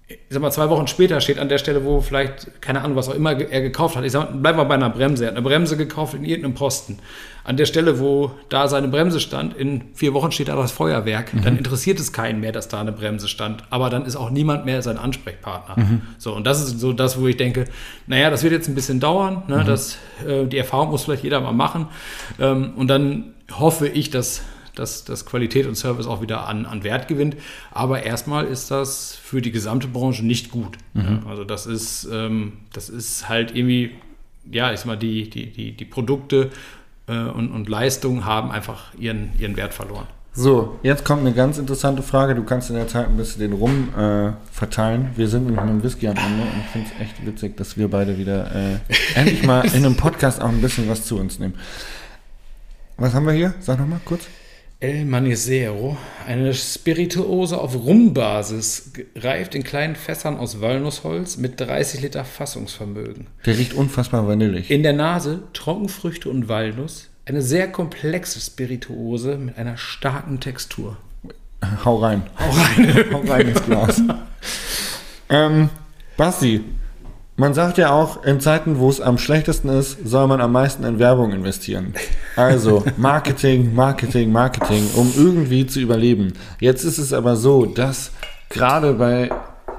ich 0.08 0.18
sag 0.30 0.40
mal, 0.40 0.52
zwei 0.52 0.70
Wochen 0.70 0.86
später 0.86 1.20
steht 1.20 1.40
an 1.40 1.50
der 1.50 1.58
Stelle, 1.58 1.84
wo 1.84 2.00
vielleicht, 2.00 2.62
keine 2.62 2.82
Ahnung, 2.82 2.96
was 2.96 3.10
auch 3.10 3.16
immer 3.16 3.32
er 3.32 3.62
gekauft 3.62 3.96
hat. 3.96 4.04
Ich 4.04 4.12
sag 4.12 4.30
mal, 4.30 4.38
bleiben 4.38 4.60
wir 4.60 4.66
bei 4.66 4.76
einer 4.76 4.92
Bremse. 4.92 5.24
Er 5.24 5.30
hat 5.30 5.36
eine 5.36 5.42
Bremse 5.42 5.78
gekauft 5.78 6.14
in 6.14 6.24
irgendeinem 6.24 6.54
Posten. 6.54 7.00
An 7.44 7.58
der 7.58 7.66
Stelle, 7.66 8.00
wo 8.00 8.32
da 8.50 8.68
seine 8.68 8.88
Bremse 8.88 9.20
stand, 9.20 9.58
in 9.58 9.86
vier 9.96 10.14
Wochen 10.14 10.32
steht 10.32 10.48
da 10.48 10.56
das 10.56 10.72
Feuerwerk. 10.72 11.34
Mhm. 11.34 11.42
Dann 11.42 11.58
interessiert 11.58 12.00
es 12.00 12.14
keinen 12.14 12.40
mehr, 12.40 12.52
dass 12.52 12.68
da 12.68 12.82
eine 12.82 12.92
Bremse 12.92 13.28
stand. 13.28 13.64
Aber 13.72 13.90
dann 13.90 14.06
ist 14.06 14.16
auch 14.16 14.30
niemand 14.30 14.66
mehr 14.66 14.84
sein 14.84 15.00
Ansprechpartner. 15.00 15.84
Mhm. 15.84 16.02
So, 16.20 16.36
und 16.36 16.46
das 16.46 16.62
ist 16.62 16.80
so 16.80 16.94
das, 16.94 17.20
wo 17.20 17.26
ich 17.26 17.38
denke, 17.38 17.66
naja, 18.06 18.30
das 18.30 18.44
wird 18.44 18.54
jetzt 18.54 18.68
ein 18.68 18.76
bisschen 18.76 19.00
dauern. 19.00 19.42
Ne? 19.48 19.58
Mhm. 19.58 19.66
Das, 19.66 19.98
äh, 20.28 20.46
die 20.46 20.60
Erfahrung 20.60 20.92
muss 20.92 21.04
vielleicht 21.04 21.24
jeder 21.24 21.42
mal 21.42 21.52
machen. 21.52 21.88
Ähm, 22.40 22.74
und 22.76 22.90
dann 22.90 23.34
hoffe 23.52 23.88
ich, 23.88 24.12
dass 24.12 24.44
dass, 24.76 25.06
dass 25.06 25.26
Qualität 25.26 25.66
und 25.66 25.76
Service 25.76 26.08
auch 26.08 26.22
wieder 26.22 26.48
an, 26.48 26.66
an 26.66 26.84
Wert 26.84 27.08
gewinnt. 27.08 27.36
Aber 27.72 28.04
erstmal 28.04 28.46
ist 28.46 28.72
das 28.72 29.16
für 29.16 29.42
die 29.42 29.52
gesamte 29.52 29.88
Branche 29.88 30.26
nicht 30.26 30.52
gut. 30.52 30.78
Mhm. 30.94 31.22
Also 31.28 31.44
das 31.44 31.66
ist, 31.66 32.08
ähm, 32.12 32.54
das 32.74 32.90
ist 32.90 33.30
halt 33.30 33.56
irgendwie, 33.56 33.92
ja, 34.52 34.72
ich 34.72 34.80
sag 34.80 34.88
mal, 34.88 34.98
die, 34.98 35.30
die, 35.30 35.52
die, 35.52 35.72
die 35.72 35.86
Produkte 35.86 36.50
äh, 37.08 37.18
und, 37.18 37.52
und 37.52 37.70
Leistungen 37.70 38.26
haben 38.26 38.52
einfach 38.52 38.94
ihren, 38.98 39.32
ihren 39.40 39.58
Wert 39.58 39.74
verloren. 39.74 40.08
So, 40.38 40.78
jetzt 40.84 41.06
kommt 41.06 41.22
eine 41.22 41.32
ganz 41.32 41.58
interessante 41.58 42.04
Frage. 42.04 42.36
Du 42.36 42.44
kannst 42.44 42.70
in 42.70 42.76
der 42.76 42.90
Zeit 42.90 43.08
ein 43.08 43.16
bisschen 43.16 43.40
den 43.40 43.54
Rum 43.54 43.94
äh, 43.98 44.34
verteilen. 44.52 45.12
Wir 45.16 45.30
sind 45.30 45.50
mit 45.50 45.58
einem 45.58 45.82
Whisky 45.82 46.10
am 46.10 46.18
Ende 46.18 46.44
und 46.44 46.60
ich 46.60 46.66
finde 46.74 46.90
es 46.94 47.02
echt 47.02 47.26
witzig, 47.26 47.56
dass 47.56 47.78
wir 47.78 47.90
beide 47.90 48.18
wieder 48.18 48.54
äh, 48.54 48.80
endlich 49.16 49.44
mal 49.44 49.62
in 49.74 49.86
einem 49.86 49.96
Podcast 49.96 50.42
auch 50.42 50.50
ein 50.50 50.60
bisschen 50.60 50.90
was 50.90 51.06
zu 51.06 51.18
uns 51.18 51.40
nehmen. 51.40 51.54
Was 52.98 53.14
haben 53.14 53.26
wir 53.26 53.34
hier? 53.34 53.54
Sag 53.62 53.80
nochmal 53.80 54.02
kurz. 54.04 54.28
El 54.82 55.06
Manisero, 55.06 55.98
eine 56.28 56.54
Spirituose 56.54 57.58
auf 57.58 57.76
Rumbasis, 57.76 58.92
reift 59.16 59.56
in 59.56 59.64
kleinen 59.64 59.96
Fässern 59.96 60.36
aus 60.36 60.60
Walnussholz 60.60 61.38
mit 61.38 61.62
30 61.62 62.02
Liter 62.02 62.26
Fassungsvermögen. 62.26 63.28
Der 63.46 63.58
riecht 63.58 63.74
unfassbar 63.74 64.28
vanillig. 64.28 64.70
In 64.70 64.84
der 64.84 64.92
Nase 64.92 65.44
Trockenfrüchte 65.54 66.30
und 66.30 66.50
Walnuss, 66.50 67.10
eine 67.24 67.42
sehr 67.42 67.72
komplexe 67.72 68.42
Spirituose 68.42 69.38
mit 69.38 69.58
einer 69.58 69.78
starken 69.78 70.42
Textur. 70.42 70.98
Hau 71.86 71.96
rein. 71.96 72.24
Hau 72.38 72.50
rein. 72.50 73.06
Hau 73.14 73.22
rein 73.22 73.48
ins 73.48 73.64
Glas. 73.64 74.02
ähm, 75.30 75.70
Basti, 76.18 76.66
man 77.38 77.54
sagt 77.54 77.78
ja 77.78 77.92
auch, 77.92 78.24
in 78.24 78.40
Zeiten, 78.40 78.80
wo 78.80 78.90
es 78.90 79.02
am 79.02 79.18
schlechtesten 79.18 79.68
ist, 79.68 80.08
soll 80.08 80.28
man 80.28 80.40
am 80.40 80.54
meisten 80.54 80.84
in 80.86 81.00
Werbung 81.00 81.34
investieren. 81.34 81.94
Also 82.36 82.86
Marketing, 82.98 83.76
Marketing, 83.76 84.32
Marketing, 84.32 84.90
um 84.96 85.12
irgendwie 85.18 85.68
zu 85.68 85.82
überleben. 85.82 86.34
Jetzt 86.60 86.86
ist 86.86 86.98
es 86.98 87.12
aber 87.12 87.36
so, 87.36 87.66
dass 87.66 88.12
gerade 88.50 88.94
bei 88.94 89.30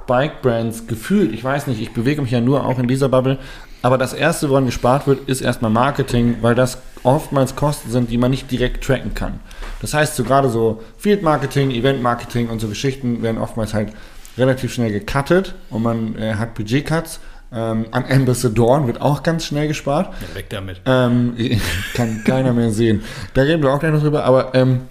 Bike 0.06 0.42
Brands 0.42 0.86
gefühlt, 0.86 1.32
ich 1.32 1.42
weiß 1.42 1.66
nicht, 1.66 1.80
ich 1.80 1.92
bewege 1.92 2.20
mich 2.20 2.30
ja 2.30 2.40
nur 2.40 2.64
auch 2.64 2.78
in 2.78 2.88
dieser 2.88 3.08
Bubble, 3.08 3.38
aber 3.82 3.98
das 3.98 4.12
erste, 4.12 4.50
woran 4.50 4.66
gespart 4.66 5.06
wird, 5.06 5.28
ist 5.28 5.40
erstmal 5.40 5.70
Marketing, 5.70 6.36
weil 6.42 6.54
das 6.54 6.78
oftmals 7.04 7.56
Kosten 7.56 7.90
sind, 7.90 8.10
die 8.10 8.18
man 8.18 8.30
nicht 8.30 8.50
direkt 8.50 8.84
tracken 8.84 9.14
kann. 9.14 9.40
Das 9.80 9.94
heißt, 9.94 10.16
so 10.16 10.24
gerade 10.24 10.48
so 10.48 10.82
Field 10.98 11.22
Marketing, 11.22 11.70
Event 11.70 12.02
Marketing 12.02 12.48
und 12.48 12.60
so 12.60 12.68
Geschichten 12.68 13.22
werden 13.22 13.38
oftmals 13.38 13.74
halt 13.74 13.92
relativ 14.36 14.74
schnell 14.74 14.92
gecuttet 14.92 15.54
und 15.70 15.82
man 15.82 16.16
äh, 16.18 16.34
hat 16.34 16.54
Budgetcuts 16.54 17.20
ähm, 17.52 17.86
an 17.90 18.04
Ambassador 18.10 18.86
wird 18.86 19.00
auch 19.00 19.22
ganz 19.22 19.46
schnell 19.46 19.68
gespart. 19.68 20.12
Ja, 20.20 20.34
weg 20.34 20.46
damit. 20.50 20.80
Ähm, 20.84 21.34
kann 21.94 22.22
keiner 22.24 22.52
mehr 22.52 22.70
sehen. 22.70 23.02
Da 23.34 23.42
reden 23.42 23.62
wir 23.62 23.72
auch 23.72 23.80
gleich 23.80 23.92
noch 23.92 24.02
drüber, 24.02 24.24
aber 24.24 24.54
ähm, 24.54 24.82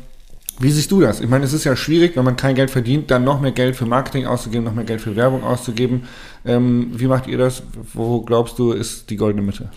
wie 0.60 0.72
siehst 0.72 0.90
du 0.92 1.02
das? 1.02 1.20
Ich 1.20 1.28
meine, 1.28 1.44
es 1.44 1.52
ist 1.52 1.66
ja 1.66 1.76
schwierig, 1.76 2.16
wenn 2.16 2.24
man 2.24 2.38
kein 2.38 2.56
Geld 2.56 2.72
verdient, 2.72 3.12
dann 3.12 3.26
noch 3.26 3.42
mehr 3.42 3.52
Geld 3.52 3.76
für 3.76 3.86
Marketing 3.86 4.26
auszugeben, 4.26 4.64
noch 4.64 4.74
mehr 4.74 4.86
Geld 4.86 5.02
für 5.02 5.16
Werbung 5.16 5.44
auszugeben. 5.44 6.04
Ähm, 6.46 6.92
wie 6.94 7.08
macht 7.08 7.28
ihr 7.28 7.38
das? 7.38 7.64
Wo 7.94 8.22
glaubst 8.22 8.58
du, 8.58 8.72
ist 8.72 9.10
die 9.10 9.18
goldene 9.18 9.46
Mitte? 9.46 9.70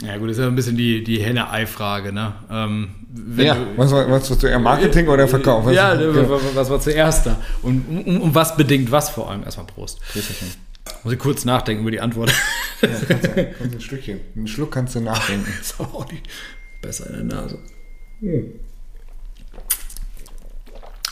Ja 0.00 0.16
gut, 0.16 0.30
das 0.30 0.36
ist 0.36 0.42
ja 0.42 0.48
ein 0.48 0.56
bisschen 0.56 0.76
die, 0.76 1.02
die 1.04 1.20
Henne-Ei-Frage. 1.20 2.12
Ne? 2.12 2.32
Ähm, 2.50 2.88
ja, 3.36 3.54
du, 3.54 3.66
was, 3.76 3.92
war, 3.92 4.10
was 4.10 4.30
war 4.30 4.38
zuerst, 4.38 4.62
Marketing 4.62 5.08
oder 5.08 5.28
Verkauf? 5.28 5.66
Was 5.66 5.74
ja, 5.74 5.96
was, 5.98 6.40
was 6.54 6.70
war 6.70 6.80
zuerst 6.80 7.26
da? 7.26 7.36
Und 7.62 7.84
um, 8.06 8.20
um, 8.22 8.34
was 8.34 8.56
bedingt 8.56 8.90
was 8.90 9.10
vor 9.10 9.30
allem? 9.30 9.44
Erstmal 9.44 9.66
Prost. 9.66 10.00
Grüßchen. 10.12 10.48
Muss 11.04 11.12
ich 11.12 11.18
kurz 11.18 11.44
nachdenken 11.44 11.82
über 11.82 11.90
die 11.90 12.00
Antwort. 12.00 12.32
Ja, 12.80 12.88
kannst 12.88 13.26
du, 13.26 13.54
kannst 13.58 13.74
ein 13.74 13.80
Stückchen. 13.80 14.20
Einen 14.34 14.46
Schluck 14.46 14.72
kannst 14.72 14.94
du 14.94 15.00
nachdenken. 15.00 15.52
ist 15.60 15.78
auch 15.80 16.10
nicht 16.10 16.28
besser 16.80 17.06
in 17.08 17.28
der 17.28 17.38
Nase. 17.38 17.58
Hm. 18.20 18.60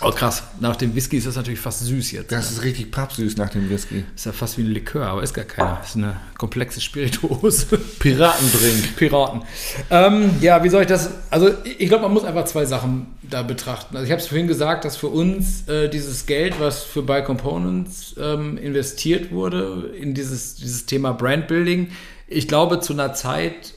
Oh 0.02 0.12
krass, 0.12 0.44
nach 0.60 0.76
dem 0.76 0.94
Whisky 0.94 1.18
ist 1.18 1.26
das 1.26 1.36
natürlich 1.36 1.60
fast 1.60 1.80
süß 1.80 2.12
jetzt. 2.12 2.32
Das 2.32 2.50
ne? 2.50 2.56
ist 2.56 2.62
richtig 2.62 2.90
pappsüß 2.90 3.36
nach 3.36 3.50
dem 3.50 3.68
Whisky. 3.68 4.04
Ist 4.14 4.24
ja 4.24 4.32
fast 4.32 4.56
wie 4.56 4.62
ein 4.62 4.70
Likör, 4.70 5.06
aber 5.06 5.22
ist 5.22 5.34
gar 5.34 5.44
keiner. 5.44 5.78
Ist 5.84 5.96
eine 5.96 6.16
komplexe 6.38 6.80
Spirituose. 6.80 7.66
Piratendrink. 7.98 8.96
Piraten. 8.96 9.42
Ähm, 9.90 10.30
ja, 10.40 10.64
wie 10.64 10.70
soll 10.70 10.82
ich 10.82 10.88
das? 10.88 11.10
Also 11.28 11.50
ich 11.64 11.88
glaube, 11.88 12.04
man 12.04 12.14
muss 12.14 12.24
einfach 12.24 12.46
zwei 12.46 12.64
Sachen 12.64 13.08
da 13.22 13.42
betrachten. 13.42 13.94
Also 13.94 14.06
ich 14.06 14.10
habe 14.10 14.22
es 14.22 14.28
vorhin 14.28 14.46
gesagt, 14.46 14.86
dass 14.86 14.96
für 14.96 15.08
uns 15.08 15.68
äh, 15.68 15.90
dieses 15.90 16.24
Geld, 16.24 16.58
was 16.58 16.82
für 16.82 17.02
Buy 17.02 17.22
Components 17.22 18.14
ähm, 18.18 18.56
investiert 18.56 19.30
wurde, 19.32 19.92
in 20.00 20.14
dieses, 20.14 20.54
dieses 20.54 20.86
Thema 20.86 21.12
Brandbuilding, 21.12 21.90
ich 22.26 22.48
glaube 22.48 22.80
zu 22.80 22.94
einer 22.94 23.12
Zeit, 23.12 23.74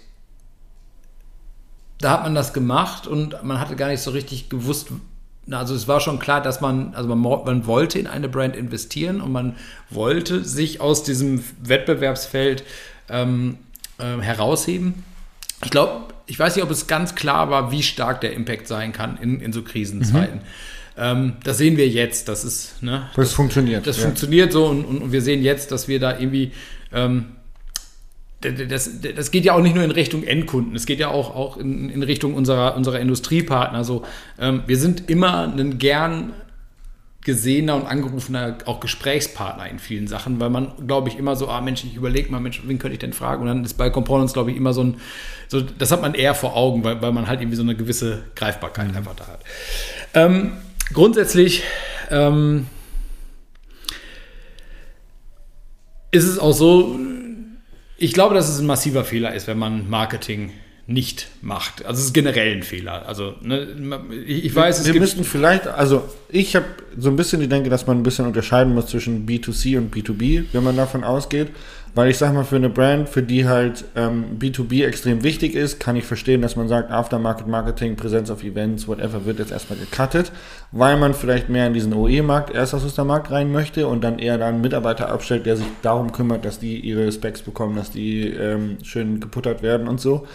da 1.99 2.11
hat 2.11 2.23
man 2.23 2.33
das 2.33 2.53
gemacht 2.53 3.07
und 3.07 3.43
man 3.43 3.59
hatte 3.59 3.75
gar 3.75 3.89
nicht 3.89 4.01
so 4.01 4.11
richtig 4.11 4.47
gewusst, 4.47 4.87
also 5.51 5.75
es 5.75 5.87
war 5.87 5.99
schon 5.99 6.19
klar, 6.19 6.41
dass 6.41 6.61
man, 6.61 6.93
also 6.95 7.13
man, 7.13 7.43
man, 7.45 7.67
wollte 7.67 7.99
in 7.99 8.07
eine 8.07 8.29
Brand 8.29 8.55
investieren 8.55 9.21
und 9.21 9.31
man 9.31 9.55
wollte 9.89 10.43
sich 10.43 10.79
aus 10.79 11.03
diesem 11.03 11.43
Wettbewerbsfeld 11.61 12.63
ähm, 13.09 13.57
äh, 13.97 14.21
herausheben. 14.21 15.03
Ich 15.63 15.71
glaube, 15.71 16.13
ich 16.25 16.39
weiß 16.39 16.55
nicht, 16.55 16.63
ob 16.63 16.71
es 16.71 16.87
ganz 16.87 17.15
klar 17.15 17.49
war, 17.49 17.71
wie 17.71 17.83
stark 17.83 18.21
der 18.21 18.33
Impact 18.33 18.67
sein 18.67 18.93
kann 18.93 19.17
in, 19.17 19.41
in 19.41 19.51
so 19.51 19.63
Krisenzeiten. 19.63 20.39
Mhm. 20.39 20.43
Ähm, 20.95 21.33
das 21.43 21.57
sehen 21.57 21.77
wir 21.77 21.87
jetzt. 21.87 22.29
Das 22.29 22.43
ist, 22.45 22.81
ne, 22.81 23.09
das, 23.15 23.27
das 23.27 23.33
funktioniert. 23.33 23.87
Das 23.87 23.97
ja. 23.97 24.03
funktioniert 24.03 24.51
so 24.51 24.67
und, 24.67 24.85
und, 24.85 25.01
und, 25.01 25.11
wir 25.11 25.21
sehen 25.21 25.41
jetzt, 25.41 25.71
dass 25.71 25.87
wir 25.87 25.99
da 25.99 26.17
irgendwie 26.17 26.51
ähm, 26.93 27.25
das, 28.43 28.99
das 29.01 29.31
geht 29.31 29.45
ja 29.45 29.53
auch 29.53 29.61
nicht 29.61 29.75
nur 29.75 29.83
in 29.83 29.91
Richtung 29.91 30.23
Endkunden, 30.23 30.75
es 30.75 30.85
geht 30.85 30.99
ja 30.99 31.09
auch, 31.09 31.35
auch 31.35 31.57
in, 31.57 31.89
in 31.89 32.03
Richtung 32.03 32.33
unserer, 32.33 32.75
unserer 32.75 32.99
Industriepartner. 32.99 33.77
Also, 33.77 34.03
ähm, 34.39 34.63
wir 34.67 34.77
sind 34.77 35.09
immer 35.09 35.53
ein 35.53 35.77
gern 35.77 36.33
gesehener 37.23 37.75
und 37.75 37.85
angerufener 37.85 38.57
auch 38.65 38.79
Gesprächspartner 38.79 39.69
in 39.69 39.79
vielen 39.79 40.07
Sachen, 40.07 40.39
weil 40.39 40.49
man, 40.49 40.73
glaube 40.85 41.09
ich, 41.09 41.17
immer 41.17 41.35
so, 41.35 41.47
ah 41.47 41.61
Mensch, 41.61 41.83
ich 41.85 41.95
überlege 41.95 42.29
mal, 42.29 42.39
Mensch, 42.39 42.61
wen 42.65 42.79
könnte 42.79 42.93
ich 42.93 42.99
denn 42.99 43.13
fragen? 43.13 43.43
Und 43.43 43.47
dann 43.47 43.63
ist 43.63 43.75
bei 43.75 43.89
Components, 43.89 44.33
glaube 44.33 44.51
ich, 44.51 44.57
immer 44.57 44.73
so 44.73 44.83
ein, 44.83 44.97
so, 45.47 45.61
das 45.61 45.91
hat 45.91 46.01
man 46.01 46.15
eher 46.15 46.35
vor 46.35 46.55
Augen, 46.55 46.83
weil, 46.83 47.01
weil 47.01 47.13
man 47.13 47.27
halt 47.27 47.39
irgendwie 47.39 47.55
so 47.55 47.63
eine 47.63 47.75
gewisse 47.75 48.23
Greifbarkeit 48.35 48.89
mhm. 48.89 48.97
einfach 48.97 49.15
da 49.15 49.27
hat. 49.27 49.39
Ähm, 50.13 50.53
grundsätzlich 50.91 51.63
ähm, 52.09 52.67
ist 56.11 56.27
es 56.27 56.39
auch 56.39 56.53
so, 56.53 56.99
ich 58.03 58.13
glaube, 58.13 58.35
dass 58.35 58.49
es 58.49 58.59
ein 58.59 58.65
massiver 58.65 59.05
Fehler 59.05 59.33
ist, 59.33 59.47
wenn 59.47 59.57
man 59.57 59.89
Marketing 59.89 60.51
nicht 60.85 61.29
macht. 61.41 61.85
Also 61.85 61.99
es 61.99 62.07
ist 62.07 62.13
generell 62.13 62.57
ein 62.57 62.63
Fehler. 62.63 63.07
Also 63.07 63.35
ne, 63.41 63.67
ich, 64.27 64.53
weiß, 64.53 64.79
wir, 64.79 64.89
es 64.89 64.93
wir 64.93 64.99
müssten 64.99 65.23
vielleicht, 65.23 65.67
also 65.67 66.03
ich 66.27 66.57
habe 66.57 66.65
so 66.97 67.09
ein 67.09 67.15
bisschen 67.15 67.39
die 67.39 67.47
Denke, 67.47 67.69
dass 67.69 67.87
man 67.87 67.97
ein 67.97 68.03
bisschen 68.03 68.25
unterscheiden 68.25 68.73
muss 68.73 68.87
zwischen 68.87 69.25
B2C 69.25 69.77
und 69.77 69.95
B2B, 69.95 70.45
wenn 70.51 70.63
man 70.63 70.75
davon 70.75 71.05
ausgeht. 71.05 71.51
Weil 71.95 72.09
ich 72.09 72.17
sag 72.17 72.33
mal, 72.33 72.43
für 72.43 72.55
eine 72.55 72.69
Brand, 72.69 73.07
für 73.07 73.21
die 73.21 73.47
halt 73.47 73.85
ähm, 73.95 74.39
B2B 74.39 74.83
extrem 74.83 75.23
wichtig 75.23 75.53
ist, 75.53 75.79
kann 75.79 75.95
ich 75.95 76.05
verstehen, 76.05 76.41
dass 76.41 76.55
man 76.55 76.67
sagt, 76.67 76.89
Aftermarket 76.89 77.47
Marketing, 77.47 77.95
Präsenz 77.95 78.31
auf 78.31 78.43
Events, 78.43 78.87
whatever, 78.87 79.25
wird 79.25 79.37
jetzt 79.37 79.51
erstmal 79.51 79.77
gecuttet, 79.77 80.31
weil 80.71 80.97
man 80.97 81.13
vielleicht 81.13 81.49
mehr 81.49 81.67
in 81.67 81.73
diesen 81.73 81.93
OE-Markt, 81.93 82.49
Erstausrüstermarkt 82.49 83.29
rein 83.29 83.51
möchte 83.51 83.87
und 83.87 84.03
dann 84.03 84.17
eher 84.17 84.39
dann 84.39 84.55
einen 84.55 84.61
Mitarbeiter 84.61 85.09
abstellt, 85.09 85.45
der 85.45 85.55
sich 85.55 85.67
darum 85.83 86.11
kümmert, 86.11 86.45
dass 86.45 86.57
die 86.57 86.79
ihre 86.79 87.11
Specs 87.11 87.43
bekommen, 87.43 87.75
dass 87.75 87.91
die 87.91 88.27
ähm, 88.27 88.77
schön 88.81 89.19
geputtert 89.19 89.61
werden 89.61 89.87
und 89.87 90.01
so. 90.01 90.25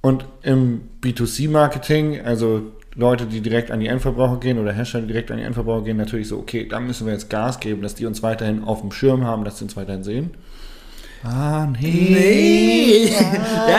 Und 0.00 0.24
im 0.42 0.82
B2C-Marketing, 1.02 2.22
also 2.24 2.72
Leute, 2.94 3.26
die 3.26 3.42
direkt 3.42 3.70
an 3.70 3.80
die 3.80 3.88
Endverbraucher 3.88 4.38
gehen 4.38 4.58
oder 4.58 4.72
Hersteller, 4.72 5.02
die 5.02 5.12
direkt 5.12 5.30
an 5.30 5.36
die 5.36 5.42
Endverbraucher 5.42 5.84
gehen, 5.84 5.96
natürlich 5.98 6.28
so, 6.28 6.38
okay, 6.38 6.66
da 6.66 6.80
müssen 6.80 7.06
wir 7.06 7.12
jetzt 7.12 7.28
Gas 7.28 7.60
geben, 7.60 7.82
dass 7.82 7.94
die 7.94 8.06
uns 8.06 8.22
weiterhin 8.22 8.64
auf 8.64 8.80
dem 8.80 8.92
Schirm 8.92 9.24
haben, 9.24 9.44
dass 9.44 9.58
sie 9.58 9.64
uns 9.64 9.76
weiterhin 9.76 10.04
sehen. 10.04 10.30
Ah, 11.24 11.66
nee. 11.66 11.80
Nee. 11.80 13.06
ja, 13.12 13.78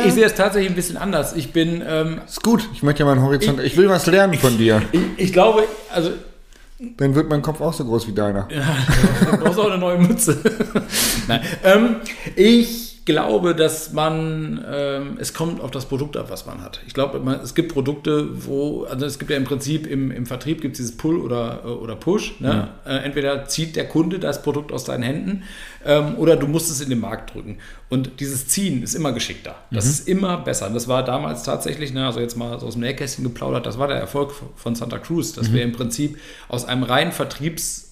ich, 0.00 0.06
ich, 0.06 0.14
sehe 0.14 0.24
es 0.24 0.34
tatsächlich 0.34 0.70
ein 0.70 0.74
bisschen 0.74 0.96
anders. 0.96 1.34
Ich 1.36 1.52
bin. 1.52 1.82
Ähm, 1.86 2.22
ist 2.26 2.42
gut. 2.42 2.68
Ich 2.72 2.82
möchte 2.82 3.00
ja 3.00 3.06
meinen 3.06 3.22
Horizont. 3.22 3.60
Ich, 3.60 3.72
ich 3.72 3.76
will 3.76 3.88
was 3.88 4.06
lernen 4.06 4.34
von 4.34 4.56
dir. 4.56 4.82
Ich, 4.92 5.00
ich, 5.16 5.32
glaube, 5.32 5.64
also 5.92 6.10
dann 6.78 7.14
wird 7.14 7.28
mein 7.28 7.42
Kopf 7.42 7.60
auch 7.60 7.72
so 7.72 7.84
groß 7.84 8.06
wie 8.06 8.12
deiner. 8.12 8.48
Ja, 8.50 8.76
du 9.30 9.36
brauchst 9.38 9.58
auch 9.58 9.70
eine 9.70 9.78
neue 9.78 9.98
Mütze. 9.98 10.38
Nein. 11.28 11.40
Ähm, 11.64 11.96
ich 12.34 12.85
glaube, 13.06 13.54
dass 13.54 13.92
man, 13.92 14.62
ähm, 14.70 15.16
es 15.18 15.32
kommt 15.32 15.62
auf 15.62 15.70
das 15.70 15.86
Produkt 15.86 16.16
ab, 16.16 16.26
was 16.28 16.44
man 16.44 16.60
hat. 16.60 16.80
Ich 16.86 16.92
glaube, 16.92 17.18
es 17.42 17.54
gibt 17.54 17.72
Produkte, 17.72 18.44
wo, 18.44 18.84
also 18.84 19.06
es 19.06 19.18
gibt 19.18 19.30
ja 19.30 19.36
im 19.36 19.44
Prinzip 19.44 19.86
im, 19.86 20.10
im 20.10 20.26
Vertrieb 20.26 20.60
gibt 20.60 20.74
es 20.74 20.78
dieses 20.78 20.96
Pull 20.96 21.16
oder, 21.16 21.80
oder 21.80 21.96
Push. 21.96 22.40
Ne? 22.40 22.68
Ja. 22.84 22.92
Äh, 22.92 23.04
entweder 23.04 23.46
zieht 23.46 23.76
der 23.76 23.88
Kunde 23.88 24.18
das 24.18 24.42
Produkt 24.42 24.72
aus 24.72 24.84
deinen 24.84 25.04
Händen 25.04 25.44
ähm, 25.84 26.16
oder 26.18 26.36
du 26.36 26.48
musst 26.48 26.70
es 26.70 26.80
in 26.80 26.90
den 26.90 27.00
Markt 27.00 27.34
drücken. 27.34 27.58
Und 27.88 28.18
dieses 28.18 28.48
Ziehen 28.48 28.82
ist 28.82 28.94
immer 28.94 29.12
geschickter. 29.12 29.54
Das 29.70 29.84
mhm. 29.84 29.90
ist 29.90 30.08
immer 30.08 30.38
besser. 30.38 30.66
Und 30.66 30.74
das 30.74 30.88
war 30.88 31.04
damals 31.04 31.44
tatsächlich, 31.44 31.94
ne, 31.94 32.06
also 32.06 32.18
jetzt 32.20 32.36
mal 32.36 32.58
so 32.58 32.66
aus 32.66 32.74
dem 32.74 32.82
Nähkästchen 32.82 33.24
geplaudert, 33.24 33.66
das 33.66 33.78
war 33.78 33.86
der 33.86 33.98
Erfolg 33.98 34.32
von 34.56 34.74
Santa 34.74 34.98
Cruz, 34.98 35.32
dass 35.32 35.48
mhm. 35.48 35.54
wir 35.54 35.62
im 35.62 35.72
Prinzip 35.72 36.18
aus 36.48 36.64
einem 36.64 36.82
rein 36.82 37.12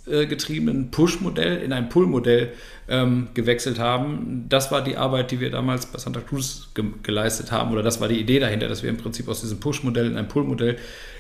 vertriebsgetriebenen 0.04 0.90
Push-Modell 0.90 1.62
in 1.62 1.72
ein 1.72 1.88
Pull-Modell 1.88 2.52
ähm, 2.88 3.28
gewechselt 3.34 3.78
haben. 3.78 4.46
Das 4.48 4.70
war 4.70 4.82
die 4.82 4.96
Arbeit, 4.96 5.30
die 5.30 5.40
wir 5.40 5.50
damals 5.50 5.86
bei 5.86 5.98
Santa 5.98 6.20
Cruz 6.20 6.68
ge 6.74 6.84
geleistet 7.02 7.50
haben, 7.52 7.72
oder 7.72 7.82
das 7.82 8.00
war 8.00 8.08
die 8.08 8.20
Idee 8.20 8.38
dahinter, 8.38 8.68
dass 8.68 8.82
wir 8.82 8.90
im 8.90 8.98
Prinzip 8.98 9.28
aus 9.28 9.40
diesem 9.40 9.60
Push-Modell 9.60 10.06
in 10.06 10.16
ein 10.16 10.28
Pull-Modell 10.28 10.76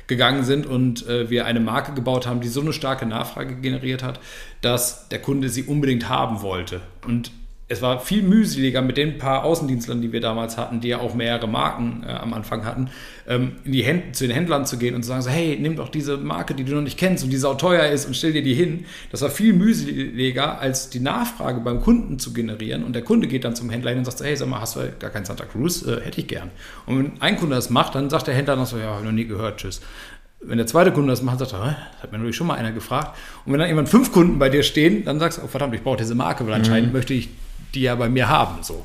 gegangen 0.06 0.44
sind 0.44 0.66
und 0.66 1.06
äh, 1.08 1.30
wir 1.30 1.46
eine 1.46 1.60
Marke 1.60 1.94
gebaut 1.94 2.26
haben, 2.26 2.40
die 2.40 2.48
so 2.48 2.60
eine 2.60 2.74
starke 2.74 3.06
Nachfrage 3.06 3.54
generiert 3.54 4.02
hat, 4.02 4.20
dass 4.60 5.08
der 5.08 5.20
Kunde 5.20 5.48
sie 5.48 5.62
unbedingt 5.62 6.08
haben 6.10 6.42
wollte. 6.42 6.82
Und 7.06 7.30
es 7.66 7.80
war 7.80 7.98
viel 7.98 8.22
mühseliger 8.22 8.82
mit 8.82 8.98
den 8.98 9.16
paar 9.16 9.42
Außendienstlern, 9.44 10.02
die 10.02 10.12
wir 10.12 10.20
damals 10.20 10.58
hatten, 10.58 10.80
die 10.80 10.88
ja 10.88 10.98
auch 10.98 11.14
mehrere 11.14 11.48
Marken 11.48 12.04
äh, 12.06 12.12
am 12.12 12.34
Anfang 12.34 12.66
hatten, 12.66 12.90
ähm, 13.26 13.52
in 13.64 13.72
die 13.72 13.82
Händen, 13.82 14.12
zu 14.12 14.26
den 14.26 14.34
Händlern 14.34 14.66
zu 14.66 14.76
gehen 14.76 14.94
und 14.94 15.02
zu 15.02 15.08
sagen, 15.08 15.22
so, 15.22 15.30
hey, 15.30 15.56
nimm 15.58 15.76
doch 15.76 15.88
diese 15.88 16.18
Marke, 16.18 16.54
die 16.54 16.64
du 16.64 16.74
noch 16.74 16.82
nicht 16.82 16.98
kennst 16.98 17.24
und 17.24 17.30
die 17.30 17.38
sau 17.38 17.54
teuer 17.54 17.86
ist 17.86 18.04
und 18.04 18.14
stell 18.14 18.34
dir 18.34 18.42
die 18.42 18.52
hin. 18.52 18.84
Das 19.10 19.22
war 19.22 19.30
viel 19.30 19.54
mühseliger, 19.54 20.58
als 20.58 20.90
die 20.90 21.00
Nachfrage 21.00 21.60
beim 21.60 21.80
Kunden 21.80 22.18
zu 22.18 22.34
generieren. 22.34 22.84
Und 22.84 22.92
der 22.92 23.02
Kunde 23.02 23.28
geht 23.28 23.44
dann 23.44 23.56
zum 23.56 23.70
Händler 23.70 23.90
hin 23.92 24.00
und 24.00 24.04
sagt, 24.04 24.20
hey, 24.20 24.36
sag 24.36 24.48
mal, 24.48 24.60
hast 24.60 24.76
du 24.76 24.80
gar 24.98 25.10
keinen 25.10 25.24
Santa 25.24 25.46
Cruz? 25.46 25.86
Äh, 25.86 26.02
hätte 26.02 26.20
ich 26.20 26.28
gern. 26.28 26.50
Und 26.84 26.98
wenn 26.98 27.22
ein 27.22 27.38
Kunde 27.38 27.56
das 27.56 27.70
macht, 27.70 27.94
dann 27.94 28.10
sagt 28.10 28.26
der 28.26 28.34
Händler 28.34 28.56
noch 28.56 28.66
so, 28.66 28.76
ja, 28.76 28.94
habe 28.94 29.06
noch 29.06 29.12
nie 29.12 29.26
gehört, 29.26 29.58
tschüss 29.58 29.80
wenn 30.46 30.58
der 30.58 30.66
zweite 30.66 30.92
Kunde 30.92 31.08
das 31.08 31.22
macht, 31.22 31.38
sagt 31.38 31.54
er, 31.54 31.58
das 31.58 32.02
hat 32.02 32.12
mir 32.12 32.18
natürlich 32.18 32.36
schon 32.36 32.46
mal 32.46 32.56
einer 32.56 32.70
gefragt. 32.70 33.16
Und 33.46 33.52
wenn 33.54 33.60
dann 33.60 33.68
irgendwann 33.68 33.86
fünf 33.86 34.12
Kunden 34.12 34.38
bei 34.38 34.50
dir 34.50 34.62
stehen, 34.62 35.02
dann 35.06 35.18
sagst 35.18 35.38
du, 35.38 35.42
oh 35.42 35.46
verdammt, 35.46 35.74
ich 35.74 35.82
brauche 35.82 35.96
diese 35.96 36.14
Marke, 36.14 36.46
weil 36.46 36.52
anscheinend 36.52 36.88
mhm. 36.88 36.92
möchte 36.92 37.14
ich 37.14 37.30
die 37.74 37.82
ja 37.82 37.94
bei 37.94 38.08
mir 38.08 38.28
haben. 38.28 38.62
So. 38.62 38.84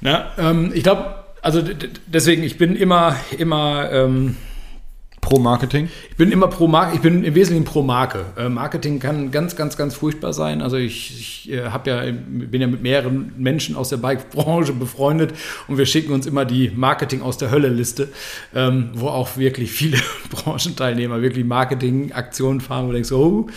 Na, 0.00 0.32
ähm, 0.38 0.72
ich 0.74 0.82
glaube, 0.82 1.14
also 1.42 1.62
deswegen, 2.06 2.42
ich 2.42 2.58
bin 2.58 2.76
immer, 2.76 3.16
immer 3.38 3.90
ähm, 3.90 4.36
Pro 5.28 5.38
Marketing? 5.38 5.90
Ich 6.08 6.16
bin 6.16 6.32
immer 6.32 6.48
pro 6.48 6.68
Marke, 6.68 6.94
ich 6.94 7.02
bin 7.02 7.22
im 7.22 7.34
Wesentlichen 7.34 7.64
pro 7.64 7.82
Marke. 7.82 8.24
Äh, 8.38 8.48
Marketing 8.48 8.98
kann 8.98 9.30
ganz, 9.30 9.56
ganz, 9.56 9.76
ganz 9.76 9.94
furchtbar 9.94 10.32
sein. 10.32 10.62
Also 10.62 10.76
ich, 10.78 11.46
ich 11.46 11.52
äh, 11.52 11.64
ja, 11.64 11.78
bin 11.78 12.60
ja 12.60 12.66
mit 12.66 12.82
mehreren 12.82 13.32
Menschen 13.36 13.76
aus 13.76 13.90
der 13.90 13.98
Bike-Branche 13.98 14.72
befreundet 14.72 15.34
und 15.66 15.76
wir 15.76 15.84
schicken 15.84 16.12
uns 16.12 16.26
immer 16.26 16.46
die 16.46 16.70
Marketing 16.74 17.20
aus 17.20 17.36
der 17.36 17.50
Hölle-Liste, 17.50 18.08
ähm, 18.54 18.90
wo 18.94 19.08
auch 19.08 19.36
wirklich 19.36 19.70
viele 19.70 19.98
Branchenteilnehmer 20.30 21.20
wirklich 21.20 21.44
Marketing-Aktionen 21.44 22.62
fahren, 22.62 22.84
wo 22.84 22.88
du 22.88 22.94
denkst, 22.94 23.12
oh, 23.12 23.48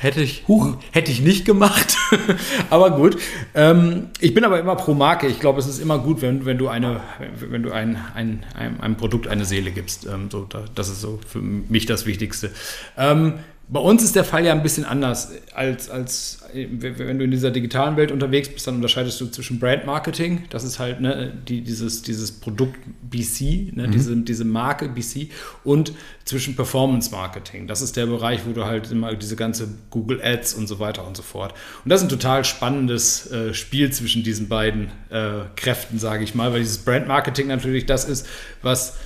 Hätte 0.00 0.22
ich, 0.22 0.44
Huch. 0.48 0.78
hätte 0.92 1.12
ich 1.12 1.20
nicht 1.20 1.44
gemacht. 1.44 1.94
aber 2.70 2.92
gut. 2.92 3.18
Ähm, 3.54 4.06
ich 4.18 4.32
bin 4.32 4.44
aber 4.44 4.58
immer 4.58 4.74
pro 4.74 4.94
Marke. 4.94 5.26
Ich 5.26 5.40
glaube, 5.40 5.60
es 5.60 5.66
ist 5.66 5.78
immer 5.78 5.98
gut, 5.98 6.22
wenn, 6.22 6.46
wenn 6.46 6.56
du 6.56 6.68
eine, 6.68 7.02
wenn 7.38 7.62
du 7.62 7.70
ein, 7.70 7.98
ein, 8.14 8.46
einem, 8.56 8.80
einem 8.80 8.96
Produkt 8.96 9.28
eine 9.28 9.44
Seele 9.44 9.72
gibst. 9.72 10.06
Ähm, 10.06 10.30
so, 10.30 10.48
das 10.74 10.88
ist 10.88 11.02
so 11.02 11.20
für 11.28 11.40
mich 11.42 11.84
das 11.84 12.06
Wichtigste. 12.06 12.50
Ähm, 12.96 13.34
bei 13.72 13.78
uns 13.78 14.02
ist 14.02 14.16
der 14.16 14.24
Fall 14.24 14.44
ja 14.44 14.52
ein 14.52 14.64
bisschen 14.64 14.84
anders 14.84 15.30
als, 15.54 15.90
als 15.90 16.40
wenn 16.52 17.18
du 17.18 17.24
in 17.24 17.30
dieser 17.30 17.52
digitalen 17.52 17.96
Welt 17.96 18.10
unterwegs 18.10 18.48
bist, 18.48 18.66
dann 18.66 18.74
unterscheidest 18.76 19.20
du 19.20 19.26
zwischen 19.26 19.60
Brand 19.60 19.86
Marketing, 19.86 20.42
das 20.50 20.64
ist 20.64 20.80
halt 20.80 21.00
ne, 21.00 21.32
die, 21.46 21.60
dieses, 21.60 22.02
dieses 22.02 22.32
Produkt 22.32 22.76
BC, 23.02 23.72
ne, 23.76 23.86
mhm. 23.86 23.92
diese, 23.92 24.16
diese 24.16 24.44
Marke 24.44 24.88
BC, 24.88 25.30
und 25.62 25.92
zwischen 26.24 26.56
Performance 26.56 27.12
Marketing. 27.12 27.68
Das 27.68 27.80
ist 27.80 27.96
der 27.96 28.06
Bereich, 28.06 28.40
wo 28.44 28.52
du 28.52 28.64
halt 28.64 28.90
immer 28.90 29.14
diese 29.14 29.36
ganze 29.36 29.68
Google 29.90 30.20
Ads 30.20 30.54
und 30.54 30.66
so 30.66 30.80
weiter 30.80 31.06
und 31.06 31.16
so 31.16 31.22
fort. 31.22 31.54
Und 31.84 31.90
das 31.90 32.00
ist 32.00 32.06
ein 32.06 32.10
total 32.10 32.44
spannendes 32.44 33.30
äh, 33.30 33.54
Spiel 33.54 33.92
zwischen 33.92 34.24
diesen 34.24 34.48
beiden 34.48 34.88
äh, 35.10 35.42
Kräften, 35.54 36.00
sage 36.00 36.24
ich 36.24 36.34
mal, 36.34 36.52
weil 36.52 36.60
dieses 36.60 36.78
Brand 36.78 37.06
Marketing 37.06 37.46
natürlich 37.46 37.86
das 37.86 38.04
ist, 38.04 38.26
was 38.62 38.96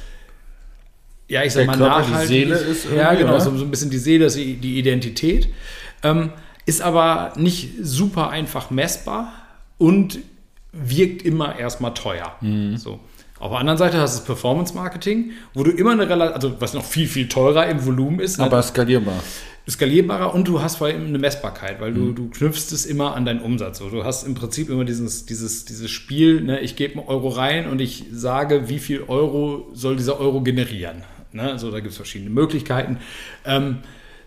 ja, 1.28 1.42
ich 1.42 1.52
sag 1.52 1.66
mal, 1.66 1.76
nachhaltig. 1.76 2.20
Die 2.20 2.26
Seele 2.26 2.54
ist 2.56 2.86
ja, 2.94 3.14
genau, 3.14 3.38
so, 3.38 3.56
so, 3.56 3.64
ein 3.64 3.70
bisschen 3.70 3.90
die 3.90 3.98
Seele, 3.98 4.28
die 4.28 4.78
Identität. 4.78 5.48
Ähm, 6.02 6.30
ist 6.66 6.82
aber 6.82 7.32
nicht 7.36 7.70
super 7.82 8.30
einfach 8.30 8.70
messbar 8.70 9.32
und 9.78 10.18
wirkt 10.72 11.22
immer 11.22 11.58
erstmal 11.58 11.94
teuer. 11.94 12.36
Mhm. 12.40 12.76
So. 12.76 13.00
Auf 13.38 13.50
der 13.50 13.60
anderen 13.60 13.78
Seite 13.78 13.98
hast 13.98 14.14
du 14.14 14.18
das 14.20 14.26
Performance 14.26 14.74
Marketing, 14.74 15.32
wo 15.52 15.64
du 15.64 15.70
immer 15.70 15.92
eine 15.92 16.08
relativ, 16.08 16.34
also 16.34 16.60
was 16.60 16.72
noch 16.72 16.84
viel, 16.84 17.06
viel 17.06 17.28
teurer 17.28 17.66
im 17.66 17.84
Volumen 17.84 18.20
ist. 18.20 18.40
Aber 18.40 18.56
ne? 18.58 18.62
skalierbar. 18.62 19.22
Skalierbarer 19.68 20.34
und 20.34 20.46
du 20.46 20.60
hast 20.60 20.76
vor 20.76 20.88
allem 20.88 21.06
eine 21.06 21.18
Messbarkeit, 21.18 21.80
weil 21.80 21.92
du, 21.92 22.00
mhm. 22.00 22.14
du 22.14 22.28
knüpfst 22.28 22.72
es 22.72 22.86
immer 22.86 23.14
an 23.14 23.24
deinen 23.24 23.40
Umsatz. 23.40 23.78
So, 23.78 23.88
du 23.88 24.04
hast 24.04 24.24
im 24.24 24.34
Prinzip 24.34 24.68
immer 24.68 24.84
dieses, 24.84 25.26
dieses, 25.26 25.64
dieses 25.64 25.90
Spiel, 25.90 26.42
ne, 26.42 26.60
ich 26.60 26.76
gebe 26.76 26.98
einen 26.98 27.08
Euro 27.08 27.28
rein 27.28 27.68
und 27.68 27.80
ich 27.80 28.04
sage, 28.12 28.68
wie 28.68 28.78
viel 28.78 29.02
Euro 29.08 29.68
soll 29.72 29.96
dieser 29.96 30.20
Euro 30.20 30.42
generieren. 30.42 31.02
Ne? 31.34 31.42
Also 31.50 31.70
da 31.70 31.80
gibt 31.80 31.90
es 31.90 31.96
verschiedene 31.96 32.30
Möglichkeiten. 32.30 32.98
Ähm, 33.44 33.78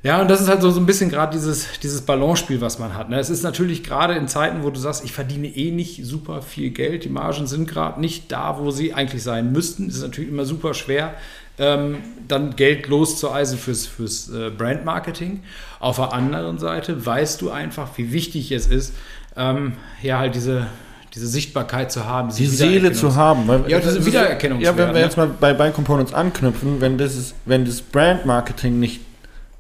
ja, 0.04 0.22
und 0.22 0.30
das 0.30 0.42
ist 0.42 0.48
halt 0.48 0.62
so, 0.62 0.70
so 0.70 0.80
ein 0.80 0.86
bisschen 0.86 1.10
gerade 1.10 1.34
dieses, 1.34 1.80
dieses 1.80 2.02
Balance-Spiel, 2.02 2.62
was 2.62 2.78
man 2.78 2.96
hat. 2.96 3.10
Ne? 3.10 3.20
Es 3.20 3.30
ist 3.30 3.44
natürlich 3.44 3.84
gerade 3.84 4.14
in 4.14 4.28
Zeiten, 4.28 4.64
wo 4.64 4.70
du 4.70 4.80
sagst, 4.80 5.04
ich 5.04 5.12
verdiene 5.12 5.48
eh 5.48 5.72
nicht 5.72 6.06
super 6.06 6.42
viel 6.42 6.70
Geld, 6.70 7.04
die 7.04 7.10
Margen 7.10 7.48
sind 7.48 7.68
gerade 7.68 8.00
nicht 8.00 8.32
da, 8.32 8.60
wo 8.60 8.70
sie 8.72 8.94
eigentlich 8.94 9.24
sein 9.24 9.52
müssten. 9.52 9.88
Es 9.88 9.96
ist 9.96 10.04
natürlich 10.04 10.30
immer 10.30 10.46
super 10.46 10.74
schwer, 10.74 11.16
ähm, 11.58 11.98
dann 12.28 12.56
Geld 12.56 12.88
loszueisen 12.88 13.58
fürs, 13.58 13.88
fürs 13.88 14.30
äh, 14.30 14.52
Brand-Marketing. 14.52 15.44
Auf 15.80 15.96
der 15.96 16.14
anderen 16.14 16.60
Seite 16.60 17.06
weißt 17.06 17.42
du 17.42 17.50
einfach, 17.50 17.98
wie 17.98 18.12
wichtig 18.12 18.52
es 18.52 18.68
ist, 18.68 18.94
ähm, 19.36 19.74
ja, 20.02 20.20
halt 20.20 20.36
diese, 20.36 20.68
diese 21.14 21.28
Sichtbarkeit 21.28 21.92
zu 21.92 22.06
haben. 22.06 22.30
Die 22.36 22.46
Seele 22.46 22.92
zu 22.92 23.16
haben. 23.16 23.48
Weil 23.48 23.70
ja, 23.70 23.80
diese 23.80 24.06
Wiedererkennung. 24.06 24.60
Ja, 24.60 24.76
wenn 24.78 24.94
wir 24.94 25.02
jetzt 25.02 25.18
mal 25.18 25.28
bei 25.28 25.54
Buy 25.54 25.72
Components 25.72 26.14
anknüpfen, 26.14 26.82
wenn 26.82 26.98
das, 26.98 27.16
ist, 27.16 27.36
wenn 27.46 27.66
das 27.66 27.82
Brand-Marketing 27.82 28.80
nicht 28.80 29.02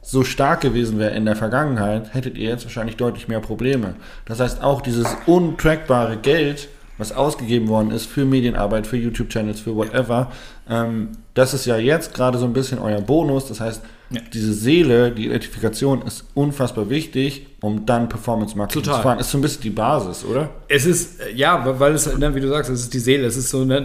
so 0.01 0.23
stark 0.23 0.61
gewesen 0.61 0.99
wäre 0.99 1.11
in 1.15 1.25
der 1.25 1.35
Vergangenheit, 1.35 2.13
hättet 2.13 2.37
ihr 2.37 2.49
jetzt 2.49 2.63
wahrscheinlich 2.63 2.95
deutlich 2.95 3.27
mehr 3.27 3.41
Probleme. 3.41 3.95
Das 4.25 4.39
heißt, 4.39 4.63
auch 4.63 4.81
dieses 4.81 5.07
untrackbare 5.25 6.17
Geld, 6.17 6.69
was 6.97 7.11
ausgegeben 7.11 7.67
worden 7.67 7.91
ist 7.91 8.05
für 8.05 8.25
Medienarbeit, 8.25 8.87
für 8.87 8.97
YouTube-Channels, 8.97 9.59
für 9.59 9.75
whatever, 9.75 10.31
ähm, 10.69 11.09
das 11.33 11.53
ist 11.53 11.65
ja 11.65 11.77
jetzt 11.77 12.13
gerade 12.13 12.37
so 12.37 12.45
ein 12.45 12.53
bisschen 12.53 12.79
euer 12.79 12.99
Bonus. 12.99 13.47
Das 13.47 13.59
heißt, 13.59 13.81
ja. 14.09 14.21
diese 14.33 14.53
Seele, 14.53 15.11
die 15.11 15.25
Identifikation 15.27 16.01
ist 16.01 16.25
unfassbar 16.33 16.89
wichtig, 16.89 17.45
um 17.61 17.85
dann 17.85 18.09
Performance-Marketing 18.09 18.83
zu 18.83 18.89
fahren. 18.89 19.19
Ist 19.19 19.31
so 19.31 19.37
ein 19.37 19.41
bisschen 19.41 19.61
die 19.61 19.69
Basis, 19.69 20.25
oder? 20.25 20.49
Es 20.67 20.85
ist, 20.85 21.19
ja, 21.35 21.79
weil 21.79 21.93
es, 21.93 22.11
ne, 22.17 22.33
wie 22.33 22.39
du 22.39 22.47
sagst, 22.47 22.71
es 22.71 22.81
ist 22.81 22.93
die 22.93 22.99
Seele. 22.99 23.27
Es 23.27 23.37
ist 23.37 23.49
so, 23.49 23.65
ne, 23.65 23.77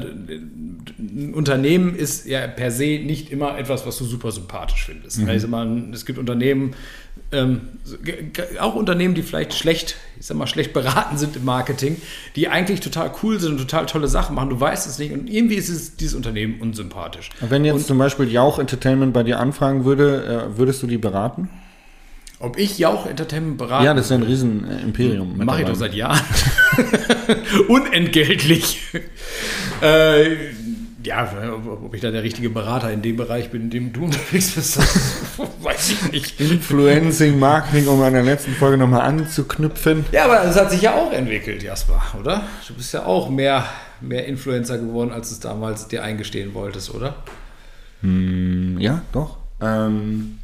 ein 0.99 1.35
Unternehmen 1.35 1.95
ist 1.95 2.27
ja 2.27 2.47
per 2.47 2.71
se 2.71 3.01
nicht 3.05 3.31
immer 3.31 3.59
etwas, 3.59 3.87
was 3.87 3.99
du 3.99 4.05
super 4.05 4.33
sympathisch 4.33 4.87
findest. 4.87 5.19
Mhm. 5.19 5.29
Also 5.29 5.49
man, 5.49 5.93
es 5.93 6.07
gibt 6.07 6.19
Unternehmen, 6.19 6.75
ähm, 7.33 7.61
auch 8.61 8.75
Unternehmen, 8.75 9.15
die 9.15 9.23
vielleicht 9.23 9.55
schlecht, 9.55 9.97
ich 10.19 10.27
sag 10.27 10.37
mal, 10.37 10.47
schlecht 10.47 10.73
beraten 10.73 11.17
sind 11.17 11.37
im 11.37 11.45
Marketing, 11.45 12.01
die 12.37 12.49
eigentlich 12.49 12.81
total 12.81 13.13
cool 13.23 13.41
sind 13.41 13.53
und 13.53 13.59
total 13.59 13.87
tolle 13.87 14.09
Sachen 14.09 14.35
machen. 14.35 14.51
Du 14.51 14.61
weißt 14.61 14.87
es 14.87 14.99
nicht 14.99 15.13
und 15.13 15.29
irgendwie 15.29 15.55
ist 15.55 15.69
es, 15.69 15.97
dieses 15.97 16.15
Unternehmen 16.15 16.61
unsympathisch. 16.61 17.31
Wenn 17.41 17.65
jetzt 17.65 17.75
und, 17.75 17.87
zum 17.87 17.99
Beispiel 17.99 18.31
Jauch 18.31 18.59
Entertainment 18.59 19.13
bei 19.13 19.23
dir 19.23 19.41
anfragen 19.41 19.85
würde, 19.85 20.49
äh, 20.55 20.59
würdest 20.59 20.83
du 20.83 20.87
die 20.87 20.99
beraten? 20.99 21.49
Ob 22.43 22.59
ich 22.59 22.77
Jauch 22.77 23.07
Entertainment 23.07 23.57
berate? 23.57 23.85
Ja, 23.85 23.95
das 23.95 24.07
ist 24.07 24.11
ja 24.11 24.17
ein 24.17 24.25
Riesenimperium. 24.25 25.45
Mache 25.45 25.63
ich 25.63 25.69
doch 25.69 25.77
seit 25.77 25.95
Jahren. 25.95 26.21
Unentgeltlich. 27.69 28.81
äh, 29.81 30.37
ja, 31.05 31.31
ob 31.83 31.95
ich 31.95 32.01
da 32.01 32.11
der 32.11 32.23
richtige 32.23 32.51
Berater 32.51 32.91
in 32.91 33.03
dem 33.03 33.17
Bereich 33.17 33.51
bin, 33.51 33.63
in 33.63 33.71
dem 33.71 33.93
du 33.93 34.05
unterwegs 34.05 34.53
bist, 34.53 34.79
weiß 35.63 35.91
ich 35.91 36.13
nicht. 36.13 36.41
Influencing, 36.41 37.39
Marketing, 37.39 37.89
um 37.89 38.03
an 38.03 38.13
der 38.13 38.23
letzten 38.23 38.53
Folge 38.53 38.77
nochmal 38.77 39.03
anzuknüpfen. 39.03 40.05
Ja, 40.13 40.25
aber 40.25 40.45
es 40.45 40.57
hat 40.57 40.71
sich 40.71 40.83
ja 40.83 40.95
auch 40.95 41.13
entwickelt, 41.13 41.63
Jasper, 41.63 42.03
oder? 42.19 42.43
Du 42.67 42.75
bist 42.75 42.93
ja 42.95 43.05
auch 43.05 43.31
mehr, 43.31 43.65
mehr 44.01 44.27
Influencer 44.27 44.79
geworden, 44.79 45.13
als 45.13 45.29
du 45.29 45.35
es 45.35 45.41
damals 45.41 45.89
dir 45.89 46.03
eingestehen 46.03 46.55
wolltest, 46.55 46.95
oder? 46.95 47.17
Hm, 48.03 48.79
ja, 48.79 49.03
doch. 49.13 49.39
Ähm, 49.61 50.39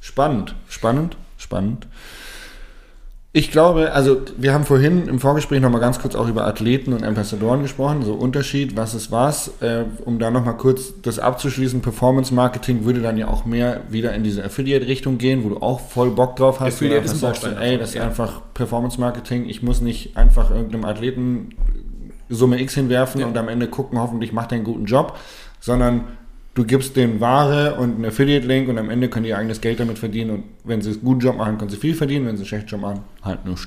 spannend, 0.00 0.54
spannend, 0.68 1.16
spannend. 1.36 1.86
Ich 3.32 3.52
glaube, 3.52 3.92
also 3.92 4.22
wir 4.38 4.52
haben 4.52 4.64
vorhin 4.64 5.06
im 5.06 5.20
Vorgespräch 5.20 5.60
nochmal 5.60 5.80
ganz 5.80 6.00
kurz 6.00 6.16
auch 6.16 6.26
über 6.26 6.48
Athleten 6.48 6.92
und 6.92 7.04
Ambassadoren 7.04 7.62
gesprochen, 7.62 8.02
so 8.02 8.14
Unterschied, 8.14 8.76
was 8.76 8.92
ist 8.92 9.12
was. 9.12 9.52
Äh, 9.60 9.84
um 10.04 10.18
da 10.18 10.32
nochmal 10.32 10.56
kurz 10.56 11.00
das 11.00 11.20
abzuschließen, 11.20 11.80
Performance 11.80 12.34
Marketing 12.34 12.84
würde 12.84 13.00
dann 13.00 13.16
ja 13.16 13.28
auch 13.28 13.44
mehr 13.44 13.82
wieder 13.88 14.12
in 14.14 14.24
diese 14.24 14.42
Affiliate-Richtung 14.44 15.18
gehen, 15.18 15.44
wo 15.44 15.50
du 15.50 15.58
auch 15.58 15.78
voll 15.78 16.10
Bock 16.10 16.34
drauf 16.34 16.58
hast. 16.58 16.74
Affiliate 16.74 17.04
ist 17.04 17.12
ein 17.12 17.18
sagst, 17.18 17.42
Baustein 17.42 17.62
ey, 17.62 17.78
das 17.78 17.90
ist 17.90 17.94
ja. 17.94 18.02
einfach 18.02 18.42
Performance 18.52 19.00
Marketing. 19.00 19.48
Ich 19.48 19.62
muss 19.62 19.80
nicht 19.80 20.16
einfach 20.16 20.50
irgendeinem 20.50 20.84
Athleten 20.84 21.50
Summe 22.28 22.60
X 22.60 22.74
hinwerfen 22.74 23.20
Ja. 23.20 23.28
und 23.28 23.38
am 23.38 23.48
Ende 23.48 23.68
gucken, 23.68 24.00
hoffentlich 24.00 24.32
macht 24.32 24.50
er 24.50 24.56
einen 24.56 24.64
guten 24.64 24.86
Job, 24.86 25.16
sondern 25.60 26.04
du 26.54 26.64
gibst 26.64 26.96
denen 26.96 27.20
Ware 27.20 27.76
und 27.76 27.96
einen 27.96 28.06
Affiliate-Link 28.06 28.68
und 28.68 28.78
am 28.78 28.90
Ende 28.90 29.08
können 29.08 29.24
die 29.24 29.30
ihr 29.30 29.38
eigenes 29.38 29.60
Geld 29.60 29.80
damit 29.80 29.98
verdienen 29.98 30.30
und 30.30 30.44
wenn 30.64 30.82
sie 30.82 30.90
einen 30.90 31.00
guten 31.02 31.20
Job 31.20 31.36
machen, 31.36 31.58
können 31.58 31.70
sie 31.70 31.76
viel 31.76 31.94
verdienen, 31.94 32.26
wenn 32.26 32.36
sie 32.36 32.42
einen 32.42 32.48
schlechten 32.48 32.68
Job 32.68 32.80
machen, 32.80 33.00
halt 33.22 33.44
nichts. 33.44 33.66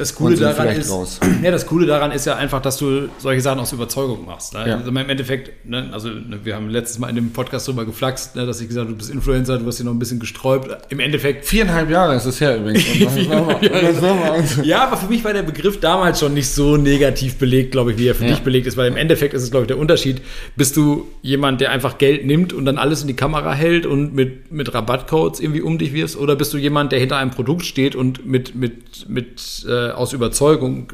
Das 0.00 0.14
Coole 0.14 0.34
daran 0.34 0.68
ist, 0.68 0.90
raus. 0.90 1.20
ja, 1.42 1.50
das 1.50 1.66
Coole 1.66 1.86
daran 1.86 2.10
ist 2.10 2.24
ja 2.24 2.34
einfach, 2.36 2.62
dass 2.62 2.78
du 2.78 3.08
solche 3.18 3.42
Sachen 3.42 3.60
aus 3.60 3.72
Überzeugung 3.72 4.24
machst. 4.24 4.54
Ne? 4.54 4.64
Ja. 4.66 4.76
Also 4.78 4.88
im 4.88 4.96
Endeffekt, 4.96 5.68
ne, 5.68 5.90
also 5.92 6.08
ne, 6.08 6.40
wir 6.42 6.56
haben 6.56 6.70
letztes 6.70 6.98
Mal 6.98 7.08
in 7.10 7.16
dem 7.16 7.32
Podcast 7.32 7.68
drüber 7.68 7.84
geflaxt, 7.84 8.34
ne, 8.34 8.46
dass 8.46 8.62
ich 8.62 8.68
gesagt 8.68 8.86
habe, 8.86 8.92
du 8.92 8.98
bist 8.98 9.10
Influencer, 9.10 9.58
du 9.58 9.66
hast 9.66 9.78
dich 9.78 9.84
noch 9.84 9.92
ein 9.92 9.98
bisschen 9.98 10.18
gesträubt. 10.18 10.70
Im 10.88 11.00
Endeffekt 11.00 11.44
Viereinhalb 11.44 11.90
Jahre 11.90 12.14
ist 12.16 12.24
es 12.24 12.40
her 12.40 12.56
übrigens. 12.56 12.84
Ja, 14.64 14.84
aber 14.84 14.96
für 14.96 15.06
mich 15.06 15.22
war 15.22 15.34
der 15.34 15.42
Begriff 15.42 15.80
damals 15.80 16.20
schon 16.20 16.32
nicht 16.32 16.48
so 16.48 16.78
negativ 16.78 17.36
belegt, 17.36 17.72
glaube 17.72 17.92
ich, 17.92 17.98
wie 17.98 18.08
er 18.08 18.14
für 18.14 18.24
Ja. 18.24 18.30
dich 18.30 18.40
belegt 18.40 18.66
ist, 18.66 18.76
weil 18.78 18.88
im 18.88 18.96
Endeffekt 18.96 19.34
ist 19.34 19.42
es, 19.42 19.50
glaube 19.50 19.64
ich, 19.64 19.68
der 19.68 19.78
Unterschied. 19.78 20.22
Bist 20.56 20.76
du 20.76 21.08
jemand, 21.20 21.60
der 21.60 21.72
einfach 21.72 21.98
Geld 21.98 22.24
nimmt 22.24 22.52
und 22.54 22.64
dann 22.64 22.78
alles 22.78 23.02
in 23.02 23.08
die 23.08 23.14
Kamera 23.14 23.52
hält 23.52 23.84
und 23.84 24.14
mit, 24.14 24.50
mit 24.50 24.72
Rabattcodes 24.72 25.40
irgendwie 25.40 25.60
um 25.60 25.76
dich 25.78 25.92
wirfst? 25.92 26.16
Oder 26.16 26.36
bist 26.36 26.54
du 26.54 26.58
jemand, 26.58 26.92
der 26.92 27.00
hinter 27.00 27.18
einem 27.18 27.30
Produkt 27.30 27.66
steht 27.66 27.94
und 27.94 28.26
mit, 28.26 28.54
mit, 28.54 29.08
mit 29.08 29.64
äh, 29.68 29.89
aus 29.90 30.12
Überzeugung 30.12 30.92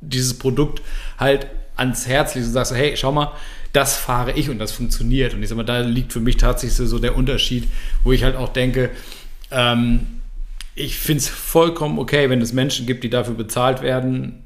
dieses 0.00 0.38
Produkt 0.38 0.82
halt 1.18 1.46
ans 1.76 2.06
Herz 2.06 2.34
legst 2.34 2.48
und 2.48 2.54
sagst, 2.54 2.74
hey, 2.74 2.96
schau 2.96 3.12
mal, 3.12 3.32
das 3.72 3.96
fahre 3.96 4.32
ich 4.32 4.48
und 4.48 4.58
das 4.58 4.72
funktioniert. 4.72 5.34
Und 5.34 5.42
ich 5.42 5.48
sag 5.48 5.56
mal, 5.56 5.64
da 5.64 5.80
liegt 5.80 6.12
für 6.12 6.20
mich 6.20 6.36
tatsächlich 6.38 6.76
so- 6.76 6.86
so 6.86 6.98
der 6.98 7.16
Unterschied, 7.16 7.68
wo 8.04 8.12
ich 8.12 8.24
halt 8.24 8.36
auch 8.36 8.48
denke, 8.48 8.90
ähm, 9.50 10.20
ich 10.74 10.98
finde 10.98 11.18
es 11.18 11.28
vollkommen 11.28 11.98
okay, 11.98 12.28
wenn 12.30 12.40
es 12.40 12.52
Menschen 12.52 12.86
gibt, 12.86 13.04
die 13.04 13.10
dafür 13.10 13.34
bezahlt 13.34 13.82
werden, 13.82 14.42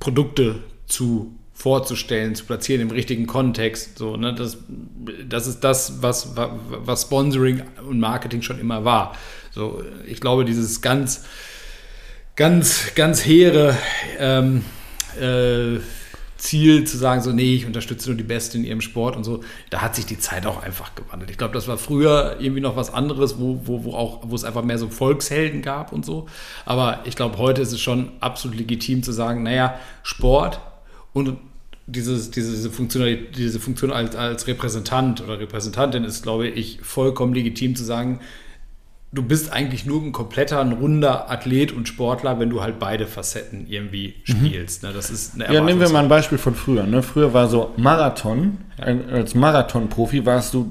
Produkte 0.00 0.62
zu 0.86 1.34
vorzustellen, 1.52 2.36
zu 2.36 2.44
platzieren 2.44 2.80
im 2.82 2.90
richtigen 2.90 3.26
Kontext. 3.26 3.98
So, 3.98 4.16
ne? 4.16 4.32
das, 4.32 4.58
das 5.28 5.48
ist 5.48 5.60
das, 5.60 6.02
was, 6.02 6.36
was 6.36 7.02
Sponsoring 7.02 7.62
und 7.88 7.98
Marketing 7.98 8.42
schon 8.42 8.60
immer 8.60 8.84
war. 8.84 9.16
So, 9.50 9.82
ich 10.06 10.20
glaube, 10.20 10.44
dieses 10.44 10.80
ganz, 10.82 11.24
ganz, 12.38 12.94
ganz 12.94 13.26
hehre 13.26 13.76
ähm, 14.16 14.64
äh, 15.20 15.80
Ziel 16.36 16.84
zu 16.84 16.96
sagen, 16.96 17.20
so, 17.20 17.32
nee, 17.32 17.56
ich 17.56 17.66
unterstütze 17.66 18.10
nur 18.10 18.16
die 18.16 18.22
Besten 18.22 18.58
in 18.58 18.64
ihrem 18.64 18.80
Sport 18.80 19.16
und 19.16 19.24
so, 19.24 19.42
da 19.70 19.82
hat 19.82 19.96
sich 19.96 20.06
die 20.06 20.20
Zeit 20.20 20.46
auch 20.46 20.62
einfach 20.62 20.94
gewandelt. 20.94 21.32
Ich 21.32 21.36
glaube, 21.36 21.52
das 21.54 21.66
war 21.66 21.78
früher 21.78 22.36
irgendwie 22.38 22.60
noch 22.60 22.76
was 22.76 22.94
anderes, 22.94 23.40
wo, 23.40 23.62
wo, 23.64 23.82
wo, 23.82 23.92
auch, 23.94 24.20
wo 24.22 24.36
es 24.36 24.44
einfach 24.44 24.62
mehr 24.62 24.78
so 24.78 24.88
Volkshelden 24.88 25.62
gab 25.62 25.92
und 25.92 26.06
so. 26.06 26.26
Aber 26.64 27.00
ich 27.06 27.16
glaube, 27.16 27.38
heute 27.38 27.60
ist 27.60 27.72
es 27.72 27.80
schon 27.80 28.12
absolut 28.20 28.56
legitim 28.56 29.02
zu 29.02 29.10
sagen, 29.10 29.42
naja, 29.42 29.76
Sport 30.04 30.60
und 31.12 31.38
dieses, 31.88 32.30
diese, 32.30 32.52
diese, 32.52 32.70
Funktion, 32.70 33.18
diese 33.36 33.58
Funktion 33.58 33.90
als, 33.90 34.14
als 34.14 34.46
Repräsentant 34.46 35.22
oder 35.22 35.40
Repräsentantin 35.40 36.04
ist, 36.04 36.22
glaube 36.22 36.46
ich, 36.46 36.78
vollkommen 36.82 37.34
legitim 37.34 37.74
zu 37.74 37.82
sagen, 37.82 38.20
du 39.12 39.22
bist 39.22 39.52
eigentlich 39.52 39.86
nur 39.86 40.02
ein 40.02 40.12
kompletter, 40.12 40.60
ein 40.60 40.72
runder 40.72 41.30
Athlet 41.30 41.72
und 41.72 41.88
Sportler, 41.88 42.38
wenn 42.38 42.50
du 42.50 42.60
halt 42.60 42.78
beide 42.78 43.06
Facetten 43.06 43.66
irgendwie 43.68 44.16
spielst. 44.24 44.82
Ne? 44.82 44.92
Das 44.92 45.10
ist 45.10 45.34
eine 45.34 45.52
Ja, 45.52 45.60
nehmen 45.62 45.80
wir 45.80 45.88
mal 45.88 46.02
ein 46.02 46.08
Beispiel 46.08 46.38
von 46.38 46.54
früher. 46.54 46.84
Ne? 46.84 47.02
Früher 47.02 47.32
war 47.32 47.48
so 47.48 47.72
Marathon, 47.76 48.58
ein- 48.78 49.08
als 49.10 49.34
Marathon-Profi 49.34 50.26
warst 50.26 50.52
du, 50.54 50.70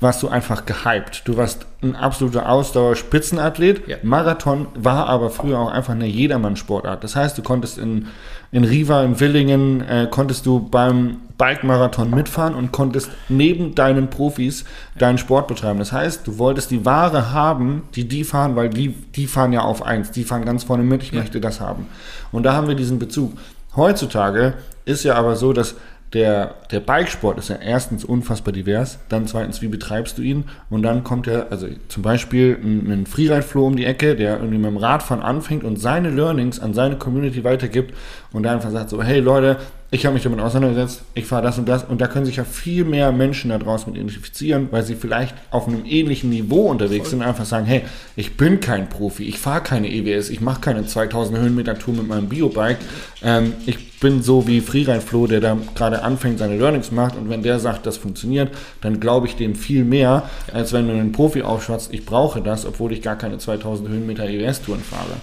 warst 0.00 0.22
du 0.22 0.28
einfach 0.28 0.66
gehypt. 0.66 1.22
Du 1.26 1.36
warst 1.36 1.66
ein 1.82 1.96
absoluter 1.96 2.48
Ausdauer-Spitzenathlet. 2.48 3.88
Ja. 3.88 3.96
Marathon 4.02 4.66
war 4.74 5.08
aber 5.08 5.30
früher 5.30 5.58
auch 5.58 5.70
einfach 5.70 5.92
eine 5.92 6.06
Jedermann-Sportart. 6.06 7.02
Das 7.02 7.16
heißt, 7.16 7.36
du 7.38 7.42
konntest 7.42 7.78
in, 7.78 8.06
in 8.50 8.64
Riva, 8.64 9.02
in 9.02 9.18
Willingen, 9.20 9.80
äh, 9.82 10.06
konntest 10.10 10.46
du 10.46 10.60
beim 10.60 11.18
Bike-Marathon 11.38 12.10
mitfahren 12.10 12.54
und 12.54 12.70
konntest 12.72 13.10
neben 13.28 13.74
deinen 13.74 14.10
Profis 14.10 14.64
deinen 14.98 15.18
Sport 15.18 15.48
betreiben. 15.48 15.78
Das 15.80 15.92
heißt, 15.92 16.26
du 16.26 16.38
wolltest 16.38 16.70
die 16.70 16.84
Ware 16.84 17.32
haben, 17.32 17.82
die 17.94 18.06
die 18.06 18.22
fahren, 18.24 18.54
weil 18.54 18.68
die, 18.70 18.90
die 18.90 19.26
fahren 19.26 19.52
ja 19.52 19.62
auf 19.62 19.82
eins, 19.82 20.10
die 20.12 20.24
fahren 20.24 20.44
ganz 20.44 20.64
vorne 20.64 20.84
mit, 20.84 21.02
ich 21.02 21.12
Ja. 21.12 21.20
möchte 21.20 21.40
das 21.40 21.60
haben. 21.60 21.86
Und 22.30 22.44
da 22.44 22.52
haben 22.52 22.68
wir 22.68 22.74
diesen 22.76 22.98
Bezug. 22.98 23.32
Heutzutage 23.74 24.54
ist 24.84 25.02
ja 25.04 25.14
aber 25.14 25.34
so, 25.36 25.52
dass 25.52 25.74
der, 26.12 26.56
der 26.70 26.80
Bikesport 26.80 27.38
ist 27.38 27.48
ja 27.48 27.56
erstens 27.56 28.04
unfassbar 28.04 28.52
divers, 28.52 28.98
dann 29.08 29.26
zweitens, 29.26 29.62
wie 29.62 29.68
betreibst 29.68 30.18
du 30.18 30.22
ihn? 30.22 30.44
Und 30.68 30.82
dann 30.82 31.04
kommt 31.04 31.26
ja, 31.26 31.46
also 31.48 31.68
zum 31.88 32.02
Beispiel 32.02 32.58
ein, 32.62 32.90
ein 32.90 33.06
Freeride-Flow 33.06 33.66
um 33.66 33.76
die 33.76 33.86
Ecke, 33.86 34.14
der 34.14 34.36
irgendwie 34.36 34.58
mit 34.58 34.66
dem 34.66 34.76
Radfahren 34.76 35.22
anfängt 35.22 35.64
und 35.64 35.80
seine 35.80 36.10
Learnings 36.10 36.60
an 36.60 36.74
seine 36.74 36.96
Community 36.96 37.44
weitergibt 37.44 37.94
und 38.32 38.44
da 38.44 38.52
einfach 38.52 38.70
sagt 38.70 38.90
so, 38.90 39.02
hey 39.02 39.20
Leute, 39.20 39.58
ich 39.94 40.06
habe 40.06 40.14
mich 40.14 40.22
damit 40.22 40.40
auseinandergesetzt, 40.40 41.02
ich 41.12 41.26
fahre 41.26 41.42
das 41.42 41.58
und 41.58 41.68
das. 41.68 41.84
Und 41.84 42.00
da 42.00 42.06
können 42.06 42.24
sich 42.24 42.36
ja 42.36 42.44
viel 42.44 42.86
mehr 42.86 43.12
Menschen 43.12 43.50
da 43.50 43.58
draußen 43.58 43.92
mit 43.92 44.00
identifizieren, 44.00 44.68
weil 44.70 44.82
sie 44.82 44.94
vielleicht 44.94 45.34
auf 45.50 45.68
einem 45.68 45.84
ähnlichen 45.84 46.30
Niveau 46.30 46.70
unterwegs 46.70 47.10
sind 47.10 47.20
und 47.20 47.26
einfach 47.26 47.44
sagen, 47.44 47.66
hey, 47.66 47.82
ich 48.16 48.38
bin 48.38 48.60
kein 48.60 48.88
Profi, 48.88 49.24
ich 49.24 49.38
fahre 49.38 49.60
keine 49.60 49.92
EWS, 49.92 50.30
ich 50.30 50.40
mache 50.40 50.62
keine 50.62 50.86
2000 50.86 51.38
Höhenmeter 51.38 51.78
Tour 51.78 51.92
mit 51.92 52.08
meinem 52.08 52.30
Biobike, 52.30 52.78
ähm, 53.22 53.52
ich 53.66 54.00
bin 54.00 54.22
so 54.22 54.46
wie 54.48 54.62
Freeride 54.62 55.02
Flo, 55.02 55.26
der 55.26 55.40
da 55.40 55.58
gerade 55.74 56.02
anfängt, 56.02 56.38
seine 56.38 56.56
Learnings 56.56 56.90
macht. 56.90 57.14
Und 57.14 57.28
wenn 57.28 57.42
der 57.42 57.60
sagt, 57.60 57.84
das 57.84 57.98
funktioniert, 57.98 58.50
dann 58.80 58.98
glaube 58.98 59.26
ich 59.26 59.36
dem 59.36 59.54
viel 59.54 59.84
mehr, 59.84 60.22
als 60.54 60.72
wenn 60.72 60.88
du 60.88 60.94
einen 60.94 61.12
Profi 61.12 61.42
aufschwatzt, 61.42 61.92
ich 61.92 62.06
brauche 62.06 62.40
das, 62.40 62.64
obwohl 62.64 62.92
ich 62.92 63.02
gar 63.02 63.16
keine 63.16 63.36
2000 63.36 63.90
Höhenmeter 63.90 64.24
EWS-Touren 64.24 64.80
fahre. 64.80 65.18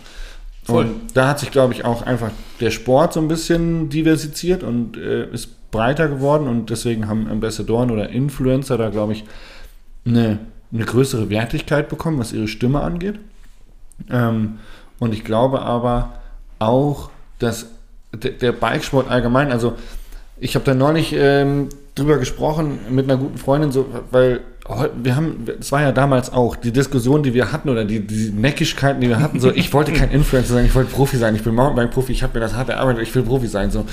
Voll. 0.64 0.86
Und 0.86 1.16
da 1.16 1.30
hat 1.30 1.39
sich, 1.39 1.51
glaube 1.51 1.74
ich, 1.74 1.86
auch 1.86 2.03
einfach 2.03 2.32
der 2.60 2.72
Sport 2.72 3.14
so 3.14 3.20
ein 3.20 3.28
bisschen 3.28 3.89
diversifiziert 3.89 4.64
und 4.64 4.97
äh, 4.97 5.30
ist 5.32 5.72
breiter 5.72 6.07
geworden 6.07 6.47
und 6.47 6.70
deswegen 6.70 7.07
haben 7.07 7.28
Ambassadoren 7.28 7.91
oder 7.91 8.10
Influencer 8.10 8.78
da, 8.78 8.89
glaube 8.89 9.14
ich, 9.14 9.24
eine, 10.05 10.39
eine 10.74 10.86
größere 10.86 11.30
Wertigkeit 11.30 11.89
bekommen, 11.89 12.20
was 12.20 12.34
ihre 12.34 12.47
Stimme 12.47 12.82
angeht. 12.82 13.20
Ähm, 14.10 14.60
und 14.99 15.14
ich 15.14 15.24
glaube 15.24 15.62
aber 15.62 16.14
auch, 16.60 17.10
dass 17.39 17.68
der, 18.14 18.32
der 18.32 18.51
Bikesport 18.51 19.10
allgemein, 19.10 19.51
also 19.51 19.76
ich 20.39 20.55
habe 20.55 20.66
da 20.66 20.74
neulich 20.74 21.14
ähm, 21.14 21.70
drüber 21.95 22.18
gesprochen 22.18 22.80
mit 22.89 23.05
einer 23.10 23.18
guten 23.18 23.38
Freundin, 23.38 23.72
so, 23.72 23.86
weil 24.12 24.41
wir 25.01 25.15
haben, 25.15 25.45
es 25.59 25.72
war 25.72 25.82
ja 25.82 25.91
damals 25.91 26.32
auch 26.32 26.55
die 26.55 26.72
Diskussion, 26.72 27.24
die 27.24 27.34
wir 27.34 27.51
hatten 27.51 27.70
oder 27.70 27.86
die, 27.86 28.05
die 28.05 28.30
Neckigkeiten, 28.30 29.01
die 29.01 29.09
wir 29.09 29.20
hatten, 29.20 29.39
so 29.39 29.51
ich 29.55 29.74
wollte 29.74 29.91
kein 29.91 30.11
Influencer 30.11 30.53
sein, 30.53 30.65
ich 30.65 30.76
wollte 30.76 30.91
Profi 30.91 31.17
sein, 31.17 31.36
ich 31.36 31.43
bin 31.43 31.55
Mountainbike-Profi, 31.55 32.11
ich 32.11 32.24
habe 32.24 32.38
mir 32.38 32.41
das 32.41 32.55
hart 32.55 32.70
erarbeitet, 32.70 33.03
ich 33.03 33.13
will 33.15 33.24
Profi 33.24 33.47
sein, 33.47 33.72
so. 33.72 33.86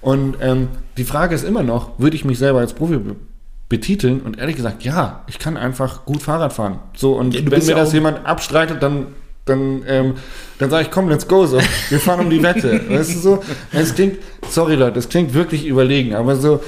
Und 0.00 0.36
ähm, 0.40 0.68
die 0.96 1.04
Frage 1.04 1.34
ist 1.34 1.44
immer 1.44 1.62
noch, 1.62 1.98
würde 1.98 2.16
ich 2.16 2.24
mich 2.24 2.38
selber 2.38 2.60
als 2.60 2.72
Profi 2.72 2.96
be 2.96 3.16
betiteln? 3.66 4.20
Und 4.20 4.38
ehrlich 4.38 4.56
gesagt, 4.56 4.84
ja, 4.84 5.24
ich 5.26 5.38
kann 5.38 5.56
einfach 5.56 6.04
gut 6.04 6.22
Fahrrad 6.22 6.52
fahren. 6.52 6.80
So, 6.94 7.14
und 7.14 7.34
Ja, 7.34 7.40
wenn 7.50 7.64
mir 7.64 7.74
das 7.74 7.94
jemand 7.94 8.26
abstreitet, 8.26 8.82
dann 8.82 9.06
dann, 9.46 9.82
ähm, 9.86 10.14
dann 10.58 10.70
sage 10.70 10.84
ich, 10.84 10.90
komm, 10.90 11.08
let's 11.08 11.28
go, 11.28 11.44
so. 11.46 11.60
Wir 11.90 12.00
fahren 12.00 12.20
um 12.20 12.30
die 12.30 12.42
Wette. 12.42 12.80
Weißt 12.88 13.14
du 13.14 13.18
so? 13.18 13.44
Es 13.72 13.94
klingt, 13.94 14.16
sorry 14.48 14.74
Leute, 14.74 14.98
es 14.98 15.08
klingt 15.08 15.34
wirklich 15.34 15.66
überlegen, 15.66 16.14
aber 16.14 16.36
so, 16.36 16.60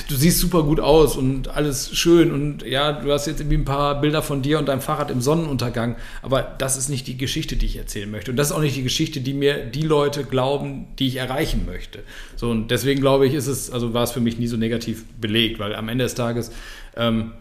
du 0.09 0.17
siehst 0.17 0.39
super 0.39 0.63
gut 0.63 0.81
aus 0.81 1.17
und 1.17 1.49
alles 1.49 1.97
schön 1.97 2.33
und 2.33 2.65
ja, 2.65 2.93
du 2.93 3.13
hast 3.13 3.27
jetzt 3.27 3.41
irgendwie 3.41 3.59
ein 3.59 3.65
paar 3.65 4.01
Bilder 4.01 4.23
von 4.23 4.43
dir 4.43 4.59
und 4.59 4.67
deinem 4.67 4.81
Fahrrad 4.81 5.11
im 5.11 5.21
Sonnenuntergang, 5.21 5.97
aber 6.23 6.43
das 6.43 6.77
ist 6.77 6.89
nicht 6.89 7.07
die 7.07 7.17
Geschichte, 7.17 7.57
die 7.57 7.67
ich 7.67 7.77
erzählen 7.77 8.11
möchte 8.11 8.31
und 8.31 8.37
das 8.37 8.51
ist 8.51 8.57
auch 8.57 8.61
nicht 8.61 8.77
die 8.77 8.83
Geschichte, 8.83 9.21
die 9.21 9.35
mir 9.35 9.65
die 9.65 9.83
Leute 9.83 10.25
glauben, 10.25 10.87
die 10.99 11.09
ich 11.09 11.17
erreichen 11.17 11.67
möchte. 11.67 12.01
So 12.37 12.51
und 12.51 12.71
deswegen 12.71 13.01
glaube 13.01 13.27
ich, 13.27 13.35
ist 13.35 13.47
es, 13.47 13.71
also 13.71 13.95
war 13.95 14.05
es 14.05 14.13
für 14.13 14.21
mich 14.21 14.39
nie 14.39 14.47
so 14.47 14.57
negativ 14.57 15.05
belegt, 15.21 15.59
weil 15.59 15.75
am 15.75 15.89
Ende 15.89 16.05
des 16.05 16.15
Tages 16.15 16.51
ähm, 16.97 17.33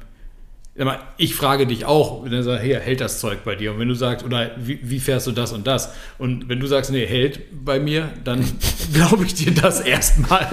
ich 1.18 1.36
frage 1.36 1.68
dich 1.68 1.86
auch, 1.86 2.26
wenn 2.26 2.32
du 2.32 2.44
sagst, 2.44 2.62
hey, 2.62 2.78
hält 2.78 3.00
das 3.00 3.22
Zeug 3.22 3.46
bei 3.46 3.56
dir? 3.56 3.72
Und 3.72 3.80
wenn 3.80 3.88
du 3.88 3.94
sagst, 3.94 4.26
oder 4.26 4.52
wie, 4.58 4.78
wie 4.84 5.00
fährst 5.00 5.26
du 5.26 5.32
das 5.32 5.54
und 5.54 5.66
das? 5.66 5.94
Und 6.18 6.50
wenn 6.50 6.60
du 6.60 6.68
sagst, 6.68 6.92
nee, 6.92 7.06
hält 7.06 7.40
bei 7.64 7.80
mir, 7.80 8.10
dann 8.26 8.44
glaube 8.94 9.24
ich 9.24 9.36
dir 9.36 9.54
das 9.54 9.80
erstmal. 9.80 10.48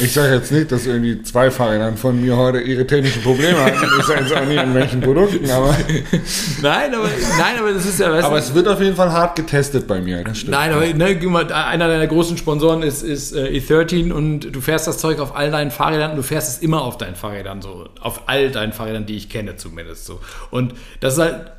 Ich 0.00 0.12
sage 0.12 0.34
jetzt 0.34 0.52
nicht, 0.52 0.70
dass 0.70 0.86
irgendwie 0.86 1.20
zwei 1.22 1.50
Fahrräder 1.50 1.92
von 1.96 2.20
mir 2.20 2.36
heute 2.36 2.60
ihre 2.60 2.86
technischen 2.86 3.22
Probleme 3.22 3.58
hatten. 3.58 3.84
Ich 3.98 4.06
sage 4.06 4.20
jetzt 4.20 4.36
auch 4.36 4.46
nicht 4.46 4.58
an 4.58 4.72
welchen 4.72 5.00
Produkten, 5.00 5.50
aber, 5.50 5.76
Nein, 6.62 6.94
aber, 6.94 7.08
nein, 7.36 7.58
aber 7.58 7.72
das 7.72 7.86
ist 7.86 7.98
ja, 7.98 8.12
aber 8.12 8.38
es 8.38 8.54
wird 8.54 8.68
auf 8.68 8.80
jeden 8.80 8.94
Fall 8.94 9.10
hart 9.10 9.34
getestet 9.34 9.88
bei 9.88 10.00
mir. 10.00 10.22
Das 10.22 10.38
stimmt. 10.38 10.52
Nein, 10.52 10.72
aber 10.72 10.86
ne, 10.86 11.54
einer 11.54 11.88
deiner 11.88 12.06
großen 12.06 12.36
Sponsoren 12.36 12.82
ist, 12.82 13.02
ist 13.02 13.32
äh, 13.32 13.48
E13 13.48 14.12
und 14.12 14.54
du 14.54 14.60
fährst 14.60 14.86
das 14.86 14.98
Zeug 14.98 15.18
auf 15.18 15.34
all 15.34 15.50
deinen 15.50 15.72
Fahrrädern 15.72 16.12
und 16.12 16.18
du 16.18 16.22
fährst 16.22 16.48
es 16.48 16.58
immer 16.62 16.82
auf 16.82 16.98
deinen 16.98 17.16
Fahrrädern 17.16 17.62
so. 17.62 17.88
Auf 18.00 18.28
all 18.28 18.52
deinen 18.52 18.72
Fahrrädern, 18.72 19.06
die 19.06 19.16
ich 19.16 19.28
kenne 19.28 19.55
zumindest 19.56 20.04
so. 20.06 20.20
Und 20.50 20.74
das 21.00 21.14
ist 21.14 21.20
halt, 21.20 21.52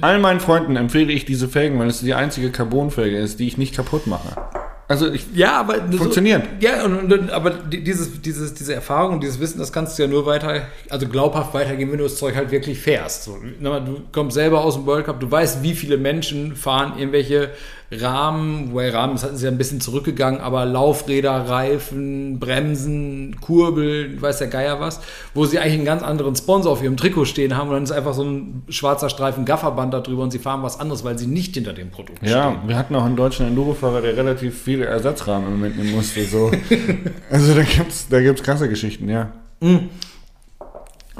All 0.00 0.18
meinen 0.18 0.40
Freunden 0.40 0.76
empfehle 0.76 1.12
ich 1.12 1.26
diese 1.26 1.48
Felgen, 1.48 1.78
weil 1.78 1.88
es 1.88 2.00
die 2.00 2.14
einzige 2.14 2.50
Carbonfelge 2.50 3.18
ist, 3.18 3.38
die 3.40 3.46
ich 3.46 3.58
nicht 3.58 3.74
kaputt 3.76 4.06
mache. 4.06 4.40
Also 4.88 5.10
ich, 5.12 5.26
Ja, 5.34 5.60
aber 5.60 5.74
Funktioniert. 5.92 6.44
So, 6.60 6.66
ja, 6.66 6.84
und, 6.86 7.12
und, 7.12 7.30
aber 7.30 7.50
die- 7.50 7.84
dieses, 7.84 8.22
dieses, 8.22 8.54
diese 8.54 8.74
Erfahrung, 8.74 9.20
dieses 9.20 9.38
Wissen, 9.38 9.58
das 9.58 9.70
kannst 9.70 9.98
du 9.98 10.02
ja 10.04 10.08
nur 10.08 10.24
weiter, 10.24 10.62
also 10.88 11.06
glaubhaft 11.06 11.52
weitergeben, 11.52 11.92
wenn 11.92 11.98
du 11.98 12.04
das 12.04 12.16
Zeug 12.16 12.34
halt 12.36 12.50
wirklich 12.50 12.78
fährst. 12.78 13.24
So, 13.24 13.36
du 13.60 14.02
kommst 14.12 14.32
selber 14.34 14.64
aus 14.64 14.76
dem 14.76 14.86
World 14.86 15.04
Cup, 15.04 15.20
du 15.20 15.30
weißt, 15.30 15.62
wie 15.62 15.74
viele 15.74 15.98
Menschen 15.98 16.56
fahren 16.56 16.94
irgendwelche 16.98 17.50
Rahmen, 17.92 18.72
wobei 18.72 18.90
Rahmen 18.90 19.14
das 19.14 19.24
ist 19.24 19.42
ja 19.42 19.50
ein 19.50 19.58
bisschen 19.58 19.80
zurückgegangen, 19.80 20.40
aber 20.40 20.64
Laufräder, 20.64 21.48
Reifen, 21.48 22.38
Bremsen, 22.40 23.36
Kurbel, 23.40 24.20
weiß 24.20 24.38
der 24.38 24.48
Geier 24.48 24.80
was, 24.80 25.00
wo 25.34 25.44
sie 25.44 25.58
eigentlich 25.58 25.74
einen 25.74 25.84
ganz 25.84 26.02
anderen 26.02 26.34
Sponsor 26.34 26.72
auf 26.72 26.82
ihrem 26.82 26.96
Trikot 26.96 27.26
stehen 27.26 27.56
haben 27.56 27.68
und 27.68 27.74
dann 27.74 27.82
ist 27.84 27.92
einfach 27.92 28.14
so 28.14 28.24
ein 28.24 28.62
schwarzer 28.68 29.10
Streifen 29.10 29.44
Gafferband 29.44 29.92
da 29.92 30.00
drüber 30.00 30.22
und 30.22 30.30
sie 30.30 30.38
fahren 30.38 30.62
was 30.62 30.80
anderes, 30.80 31.04
weil 31.04 31.18
sie 31.18 31.26
nicht 31.26 31.54
hinter 31.54 31.74
dem 31.74 31.90
Produkt 31.90 32.18
stehen. 32.18 32.30
ja, 32.30 32.62
wir 32.66 32.76
hatten 32.76 32.94
auch 32.94 33.04
einen 33.04 33.16
deutschen 33.16 33.46
Enduro-Fahrer, 33.46 34.00
der 34.00 34.16
relativ 34.16 34.62
viele 34.62 34.86
Ersatzrahmen 34.86 35.60
mitnehmen 35.60 35.92
musste. 35.92 36.24
So. 36.24 36.50
also 37.30 37.54
da 37.54 37.62
gibt's, 37.62 38.08
da 38.08 38.20
gibt's 38.20 38.42
krasse 38.42 38.68
Geschichten, 38.68 39.08
ja. 39.08 39.32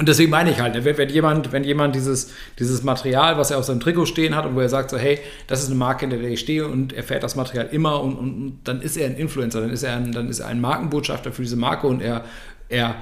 Und 0.03 0.09
deswegen 0.09 0.33
meine 0.33 0.51
ich 0.51 0.59
halt, 0.59 0.75
ne, 0.75 0.85
wenn, 0.85 1.09
jemand, 1.11 1.53
wenn 1.53 1.63
jemand 1.63 1.95
dieses, 1.95 2.33
dieses 2.59 2.83
Material, 2.83 3.39
was 3.39 3.53
er 3.53 3.59
auf 3.59 3.65
seinem 3.65 3.79
Trikot 3.79 4.07
stehen 4.07 4.35
hat 4.35 4.45
und 4.45 4.57
wo 4.57 4.61
er 4.61 4.69
sagt 4.69 4.91
so, 4.91 4.99
hey, 4.99 5.21
das 5.47 5.63
ist 5.63 5.69
eine 5.69 5.77
Marke, 5.77 6.01
hinter 6.01 6.17
der 6.17 6.29
ich 6.29 6.41
stehe 6.41 6.67
und 6.67 6.93
er 6.93 7.05
fährt 7.05 7.23
das 7.23 7.37
Material 7.37 7.69
immer 7.71 8.03
und, 8.03 8.17
und, 8.17 8.35
und 8.35 8.59
dann 8.65 8.83
ist 8.83 8.97
er 8.97 9.07
ein 9.07 9.15
Influencer, 9.15 9.61
dann 9.61 9.71
ist 9.71 9.85
er 9.85 9.95
ein, 9.95 10.11
dann 10.11 10.29
ist 10.29 10.41
er 10.41 10.49
ein 10.49 10.61
Markenbotschafter 10.61 11.31
für 11.31 11.43
diese 11.43 11.55
Marke 11.55 11.87
und 11.87 12.03
er, 12.03 12.25
er 12.69 12.97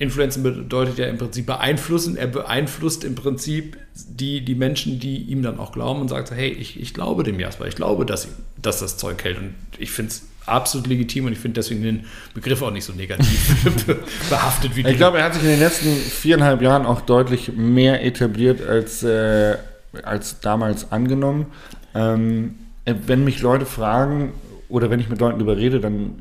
Influenzen 0.00 0.42
bedeutet 0.42 0.98
ja 0.98 1.06
im 1.06 1.18
Prinzip 1.18 1.46
beeinflussen. 1.46 2.16
Er 2.16 2.26
beeinflusst 2.26 3.04
im 3.04 3.14
Prinzip 3.14 3.76
die, 3.94 4.44
die 4.44 4.56
Menschen, 4.56 4.98
die 4.98 5.18
ihm 5.18 5.40
dann 5.40 5.60
auch 5.60 5.70
glauben 5.70 6.00
und 6.00 6.08
sagt 6.08 6.26
so, 6.26 6.34
hey, 6.34 6.48
ich, 6.48 6.80
ich 6.80 6.94
glaube 6.94 7.22
dem 7.22 7.38
Jasper, 7.38 7.68
ich 7.68 7.76
glaube, 7.76 8.04
dass, 8.04 8.26
dass 8.60 8.80
das 8.80 8.96
Zeug 8.96 9.22
hält 9.22 9.38
und 9.38 9.54
ich 9.78 9.92
finde 9.92 10.10
es 10.10 10.26
absolut 10.46 10.86
legitim 10.86 11.26
und 11.26 11.32
ich 11.32 11.38
finde 11.38 11.54
deswegen 11.60 11.82
den 11.82 12.04
Begriff 12.34 12.60
auch 12.62 12.70
nicht 12.70 12.84
so 12.84 12.92
negativ 12.92 13.56
behaftet 14.30 14.76
wie 14.76 14.86
Ich 14.86 14.96
glaube, 14.96 15.18
er 15.18 15.24
hat 15.24 15.34
sich 15.34 15.42
in 15.42 15.48
den 15.50 15.58
letzten 15.60 15.88
viereinhalb 15.94 16.60
Jahren 16.62 16.86
auch 16.86 17.00
deutlich 17.00 17.52
mehr 17.56 18.04
etabliert 18.04 18.66
als, 18.66 19.02
äh, 19.02 19.56
als 20.02 20.40
damals 20.40 20.92
angenommen. 20.92 21.46
Ähm, 21.94 22.56
äh, 22.84 22.94
wenn 23.06 23.24
mich 23.24 23.40
Leute 23.40 23.66
fragen 23.66 24.32
oder 24.68 24.90
wenn 24.90 25.00
ich 25.00 25.08
mit 25.08 25.20
Leuten 25.20 25.38
darüber 25.38 25.56
rede, 25.56 25.80
dann 25.80 26.16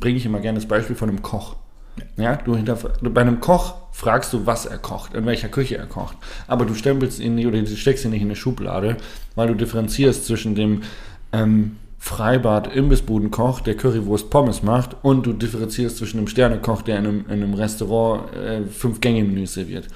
bringe 0.00 0.16
ich 0.18 0.26
immer 0.26 0.40
gerne 0.40 0.58
das 0.58 0.66
Beispiel 0.68 0.96
von 0.96 1.08
einem 1.08 1.22
Koch. 1.22 1.56
Ja, 2.16 2.36
du 2.36 2.54
du- 2.56 3.10
bei 3.10 3.20
einem 3.20 3.40
Koch 3.40 3.74
fragst 3.92 4.32
du, 4.32 4.46
was 4.46 4.64
er 4.64 4.78
kocht, 4.78 5.12
in 5.14 5.26
welcher 5.26 5.48
Küche 5.48 5.76
er 5.76 5.86
kocht. 5.86 6.16
Aber 6.46 6.64
du 6.64 6.74
stempelst 6.74 7.18
ihn 7.20 7.34
nicht 7.34 7.46
oder 7.46 7.60
du 7.60 7.76
steckst 7.76 8.04
ihn 8.04 8.12
nicht 8.12 8.22
in 8.22 8.28
eine 8.28 8.36
Schublade, 8.36 8.96
weil 9.34 9.48
du 9.48 9.54
differenzierst 9.54 10.24
zwischen 10.26 10.54
dem 10.54 10.82
ähm, 11.32 11.76
Freibad-Imbissbudenkoch, 12.00 13.60
der 13.60 13.76
Currywurst 13.76 14.30
Pommes 14.30 14.62
macht, 14.62 14.96
und 15.02 15.26
du 15.26 15.34
differenzierst 15.34 15.98
zwischen 15.98 16.18
einem 16.18 16.28
Sternekoch, 16.28 16.80
der 16.82 16.98
in 16.98 17.06
einem, 17.06 17.24
in 17.26 17.32
einem 17.32 17.54
Restaurant 17.54 18.34
äh, 18.34 18.64
fünf 18.64 19.00
Gänge-Menü 19.00 19.46
serviert. 19.46 19.86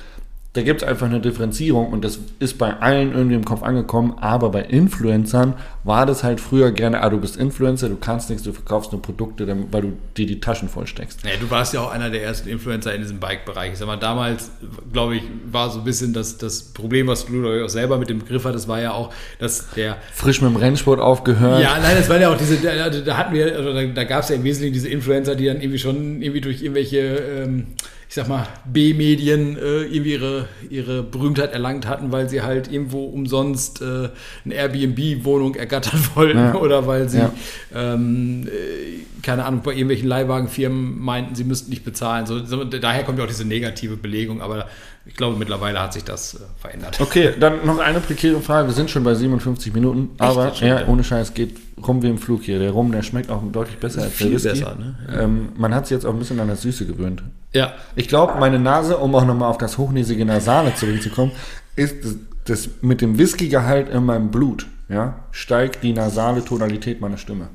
Da 0.54 0.62
gibt 0.62 0.82
es 0.82 0.88
einfach 0.88 1.06
eine 1.06 1.20
Differenzierung 1.20 1.88
und 1.88 2.04
das 2.04 2.20
ist 2.38 2.58
bei 2.58 2.74
allen 2.78 3.12
irgendwie 3.12 3.34
im 3.34 3.44
Kopf 3.44 3.64
angekommen, 3.64 4.14
aber 4.20 4.50
bei 4.50 4.62
Influencern 4.62 5.54
war 5.82 6.06
das 6.06 6.22
halt 6.22 6.40
früher 6.40 6.70
gerne, 6.70 7.02
ah, 7.02 7.10
du 7.10 7.18
bist 7.18 7.36
Influencer, 7.36 7.88
du 7.88 7.96
kannst 7.96 8.30
nichts, 8.30 8.44
du 8.44 8.52
verkaufst 8.52 8.92
nur 8.92 9.02
Produkte, 9.02 9.48
weil 9.72 9.82
du 9.82 9.92
dir 10.16 10.26
die 10.26 10.38
Taschen 10.38 10.68
vollsteckst. 10.68 11.24
Ja, 11.24 11.32
du 11.40 11.50
warst 11.50 11.74
ja 11.74 11.80
auch 11.80 11.90
einer 11.90 12.08
der 12.08 12.22
ersten 12.22 12.48
Influencer 12.48 12.94
in 12.94 13.00
diesem 13.00 13.18
Bike-Bereich. 13.18 13.72
Ich 13.72 13.78
sag 13.78 13.86
mal, 13.86 13.96
damals, 13.96 14.52
glaube 14.92 15.16
ich, 15.16 15.24
war 15.50 15.70
so 15.70 15.80
ein 15.80 15.84
bisschen 15.84 16.12
das, 16.12 16.38
das 16.38 16.62
Problem, 16.62 17.08
was 17.08 17.26
du 17.26 17.64
auch 17.64 17.68
selber 17.68 17.98
mit 17.98 18.08
dem 18.08 18.20
Begriff 18.20 18.44
hattest, 18.44 18.68
war 18.68 18.80
ja 18.80 18.92
auch, 18.92 19.12
dass 19.40 19.70
der. 19.70 19.96
Frisch 20.12 20.40
mit 20.40 20.52
dem 20.52 20.56
Rennsport 20.56 21.00
aufgehört. 21.00 21.62
Ja, 21.62 21.78
nein, 21.82 21.96
das 21.96 22.08
waren 22.08 22.20
ja 22.20 22.32
auch 22.32 22.38
diese, 22.38 22.58
da, 22.58 22.88
da 22.90 23.16
hatten 23.16 23.34
wir, 23.34 23.56
also 23.56 23.72
da, 23.72 23.84
da 23.86 24.04
gab 24.04 24.22
es 24.22 24.28
ja 24.28 24.36
im 24.36 24.44
Wesentlichen 24.44 24.74
diese 24.74 24.88
Influencer, 24.88 25.34
die 25.34 25.46
dann 25.46 25.60
irgendwie 25.60 25.80
schon 25.80 26.22
irgendwie 26.22 26.40
durch 26.40 26.62
irgendwelche, 26.62 26.98
ähm, 26.98 27.66
ich 28.14 28.16
sag 28.16 28.28
mal, 28.28 28.46
B-Medien 28.64 29.56
äh, 29.58 29.82
irgendwie 29.86 30.12
ihre, 30.12 30.46
ihre 30.70 31.02
Berühmtheit 31.02 31.52
erlangt 31.52 31.88
hatten, 31.88 32.12
weil 32.12 32.28
sie 32.28 32.42
halt 32.42 32.70
irgendwo 32.70 33.06
umsonst 33.06 33.82
äh, 33.82 34.10
eine 34.44 34.54
Airbnb-Wohnung 34.54 35.56
ergattern 35.56 35.98
wollten 36.14 36.38
Ja. 36.38 36.54
oder 36.54 36.86
weil 36.86 37.08
sie 37.08 37.18
Ja. 37.18 37.32
ähm, 37.74 38.46
äh, 38.46 39.02
keine 39.22 39.44
Ahnung, 39.44 39.62
bei 39.64 39.72
irgendwelchen 39.72 40.06
Leihwagenfirmen 40.06 40.96
meinten, 41.00 41.34
sie 41.34 41.42
müssten 41.42 41.70
nicht 41.70 41.84
bezahlen. 41.84 42.26
So, 42.26 42.44
so, 42.44 42.62
daher 42.62 43.02
kommt 43.02 43.18
ja 43.18 43.24
auch 43.24 43.28
diese 43.28 43.46
negative 43.46 43.96
Belegung, 43.96 44.40
aber 44.42 44.68
ich 45.06 45.14
glaube, 45.16 45.36
mittlerweile 45.36 45.80
hat 45.80 45.92
sich 45.92 46.04
das 46.04 46.34
äh, 46.34 46.38
verändert. 46.58 47.00
Okay, 47.00 47.34
dann 47.38 47.64
noch 47.66 47.78
eine 47.78 48.00
prekäre 48.00 48.40
Frage. 48.40 48.68
Wir 48.68 48.74
sind 48.74 48.90
schon 48.90 49.04
bei 49.04 49.14
57 49.14 49.72
Minuten, 49.74 50.10
aber 50.18 50.46
Jetzt 50.46 50.58
schon 50.58 50.68
ja, 50.68 50.86
ohne 50.86 51.04
Scheiß 51.04 51.34
geht 51.34 51.56
rum 51.86 52.02
wie 52.02 52.08
im 52.08 52.18
Flug 52.18 52.42
hier. 52.42 52.58
Der 52.58 52.70
Rum, 52.70 52.90
der 52.92 53.02
schmeckt 53.02 53.30
auch 53.30 53.42
deutlich 53.52 53.78
besser 53.78 54.02
als 54.02 54.16
der 54.16 54.26
Viel 54.28 54.34
Whisky. 54.36 54.48
besser, 54.48 54.74
ne? 54.76 54.96
ähm, 55.12 55.48
man 55.56 55.74
hat 55.74 55.86
sich 55.86 55.94
jetzt 55.96 56.06
auch 56.06 56.12
ein 56.12 56.18
bisschen 56.18 56.40
an 56.40 56.48
das 56.48 56.62
Süße 56.62 56.86
gewöhnt. 56.86 57.22
Ja, 57.52 57.74
Ich 57.96 58.08
glaube, 58.08 58.38
meine 58.40 58.58
Nase, 58.58 58.96
um 58.96 59.14
auch 59.14 59.24
nochmal 59.24 59.50
auf 59.50 59.58
das 59.58 59.78
hochnäsige 59.78 60.24
Nasale 60.24 60.74
zurückzukommen, 60.74 61.32
ist 61.76 62.04
das, 62.04 62.16
das 62.44 62.68
mit 62.80 63.00
dem 63.00 63.18
Whiskygehalt 63.18 63.88
in 63.88 64.04
meinem 64.04 64.30
Blut, 64.30 64.66
ja, 64.88 65.20
steigt 65.30 65.82
die 65.82 65.92
nasale 65.92 66.44
Tonalität 66.44 67.00
meiner 67.00 67.16
Stimme. 67.18 67.48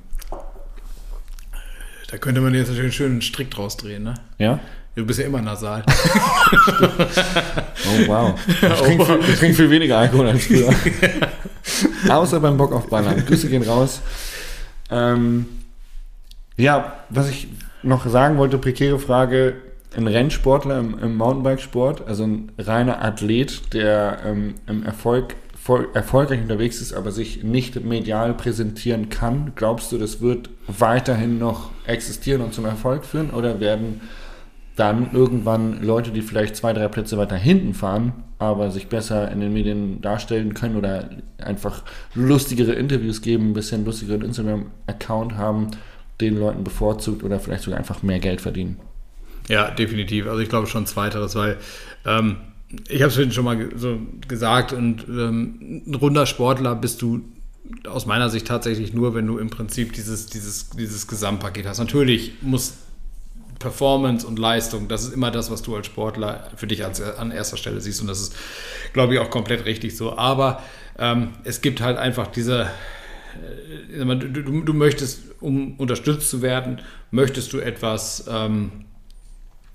da 2.12 2.18
könnte 2.18 2.42
man 2.42 2.54
jetzt 2.54 2.70
natürlich 2.70 2.96
schön 2.96 3.12
einen 3.14 3.22
Strick 3.22 3.52
draus 3.52 3.78
drehen, 3.78 4.04
ne? 4.04 4.14
Ja? 4.38 4.60
Du 4.96 5.06
bist 5.06 5.20
ja 5.20 5.26
immer 5.26 5.42
nasal. 5.42 5.84
Oh 7.88 8.08
wow. 8.08 8.34
Ich 8.48 8.58
trinke 8.60 9.06
viel, 9.06 9.20
ich 9.30 9.40
trinke 9.40 9.56
viel 9.56 9.70
weniger 9.70 9.98
Alkohol 9.98 10.28
als 10.28 10.46
früher. 10.46 10.74
Außer 12.10 12.40
beim 12.40 12.58
Bock 12.58 12.74
auf 12.74 12.90
Ballern. 12.90 13.26
Grüße 13.26 13.48
gehen 13.48 13.64
raus. 13.64 14.02
Ähm, 14.92 15.46
ja, 16.58 16.94
was 17.10 17.30
ich 17.30 17.48
noch 17.84 18.06
sagen 18.08 18.38
wollte, 18.38 18.58
prekäre 18.58 19.00
Frage. 19.00 19.56
Ein 19.96 20.08
Rennsportler 20.08 20.78
im, 20.80 21.00
im 21.00 21.18
Mountainbikesport, 21.18 22.08
also 22.08 22.24
ein 22.24 22.52
reiner 22.60 23.04
Athlet, 23.04 23.74
der 23.74 24.20
ähm, 24.24 24.56
im 24.68 24.84
Erfolg 24.84 25.36
voll, 25.60 25.88
erfolgreich 25.94 26.42
unterwegs 26.42 26.80
ist, 26.80 26.94
aber 26.94 27.12
sich 27.12 27.44
nicht 27.44 27.84
medial 27.84 28.34
präsentieren 28.36 29.10
kann, 29.10 29.54
glaubst 29.56 29.92
du, 29.92 29.98
das 29.98 30.22
wird 30.22 30.50
weiterhin 30.68 31.40
noch 31.40 31.72
existieren 31.86 32.42
und 32.42 32.54
zum 32.54 32.66
Erfolg 32.66 33.04
führen? 33.04 33.32
Oder 33.32 33.60
werden 33.60 34.02
dann 34.80 35.12
irgendwann 35.14 35.84
Leute, 35.84 36.12
die 36.12 36.22
vielleicht 36.22 36.56
zwei, 36.56 36.74
drei 36.74 36.88
Plätze 36.88 37.18
weiter 37.18 37.36
hinten 37.36 37.74
fahren, 37.74 38.14
aber 38.38 38.72
sich 38.72 38.88
besser 38.88 39.30
in 39.32 39.42
den 39.42 39.52
Medien 39.52 40.02
darstellen 40.02 40.54
können 40.54 40.78
oder 40.78 41.10
einfach 41.38 41.84
lustigere 42.16 42.74
Interviews 42.74 43.22
geben, 43.22 43.50
ein 43.50 43.54
bisschen 43.54 43.84
lustigeren 43.84 44.22
Instagram-Account 44.22 45.36
haben, 45.36 45.72
den 46.22 46.38
Leuten 46.38 46.64
bevorzugt 46.64 47.24
oder 47.24 47.40
vielleicht 47.40 47.64
sogar 47.64 47.78
einfach 47.78 48.04
mehr 48.04 48.20
Geld 48.20 48.40
verdienen. 48.40 48.78
Ja, 49.50 49.72
definitiv. 49.72 50.28
Also 50.28 50.40
ich 50.40 50.50
glaube 50.50 50.68
schon 50.68 50.86
zweiteres, 50.86 51.36
weil 51.36 51.58
ähm, 52.06 52.38
ich 52.88 53.02
habe 53.02 53.12
es 53.12 53.34
schon 53.34 53.46
mal 53.46 53.70
so 53.76 54.00
gesagt 54.28 54.72
und 54.72 55.06
ähm, 55.10 55.84
ein 55.88 55.96
runder 55.96 56.26
Sportler 56.26 56.76
bist 56.76 57.02
du 57.02 57.22
aus 57.88 58.06
meiner 58.06 58.30
Sicht 58.30 58.48
tatsächlich 58.48 58.94
nur, 58.94 59.14
wenn 59.14 59.28
du 59.28 59.38
im 59.38 59.50
Prinzip 59.50 59.94
dieses, 59.94 60.28
dieses, 60.28 60.70
dieses 60.70 61.08
Gesamtpaket 61.08 61.66
hast. 61.68 61.80
Natürlich 61.80 62.34
muss 62.42 62.76
Performance 63.60 64.26
und 64.26 64.40
Leistung, 64.40 64.88
das 64.88 65.04
ist 65.04 65.14
immer 65.14 65.32
das, 65.32 65.52
was 65.52 65.62
du 65.62 65.76
als 65.76 65.88
Sportler 65.88 66.50
für 66.56 66.66
dich 66.66 66.86
als, 66.86 67.02
an 67.02 67.32
erster 67.32 67.58
Stelle 67.58 67.82
siehst 67.82 68.02
und 68.02 68.08
das 68.08 68.22
ist, 68.22 68.36
glaube 68.94 69.14
ich, 69.14 69.20
auch 69.20 69.30
komplett 69.30 69.66
richtig 69.66 69.96
so. 69.98 70.18
Aber 70.18 70.64
ähm, 70.98 71.34
es 71.44 71.62
gibt 71.62 71.82
halt 71.82 71.98
einfach 71.98 72.28
diese, 72.28 72.70
äh, 73.94 74.06
du, 74.06 74.30
du, 74.30 74.62
du, 74.62 74.74
möchtest, 74.74 75.22
um 75.42 75.76
unterstützt 75.78 76.30
zu 76.30 76.42
werden, 76.42 76.82
möchtest 77.12 77.52
du 77.52 77.60
etwas 77.60 78.26
ähm, 78.30 78.86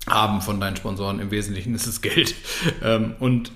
haben 0.07 0.41
von 0.41 0.59
deinen 0.59 0.75
Sponsoren. 0.75 1.19
Im 1.19 1.31
Wesentlichen 1.31 1.73
ist 1.75 1.87
es 1.87 2.01
Geld. 2.01 2.35
Ähm, 2.83 3.15
und 3.19 3.51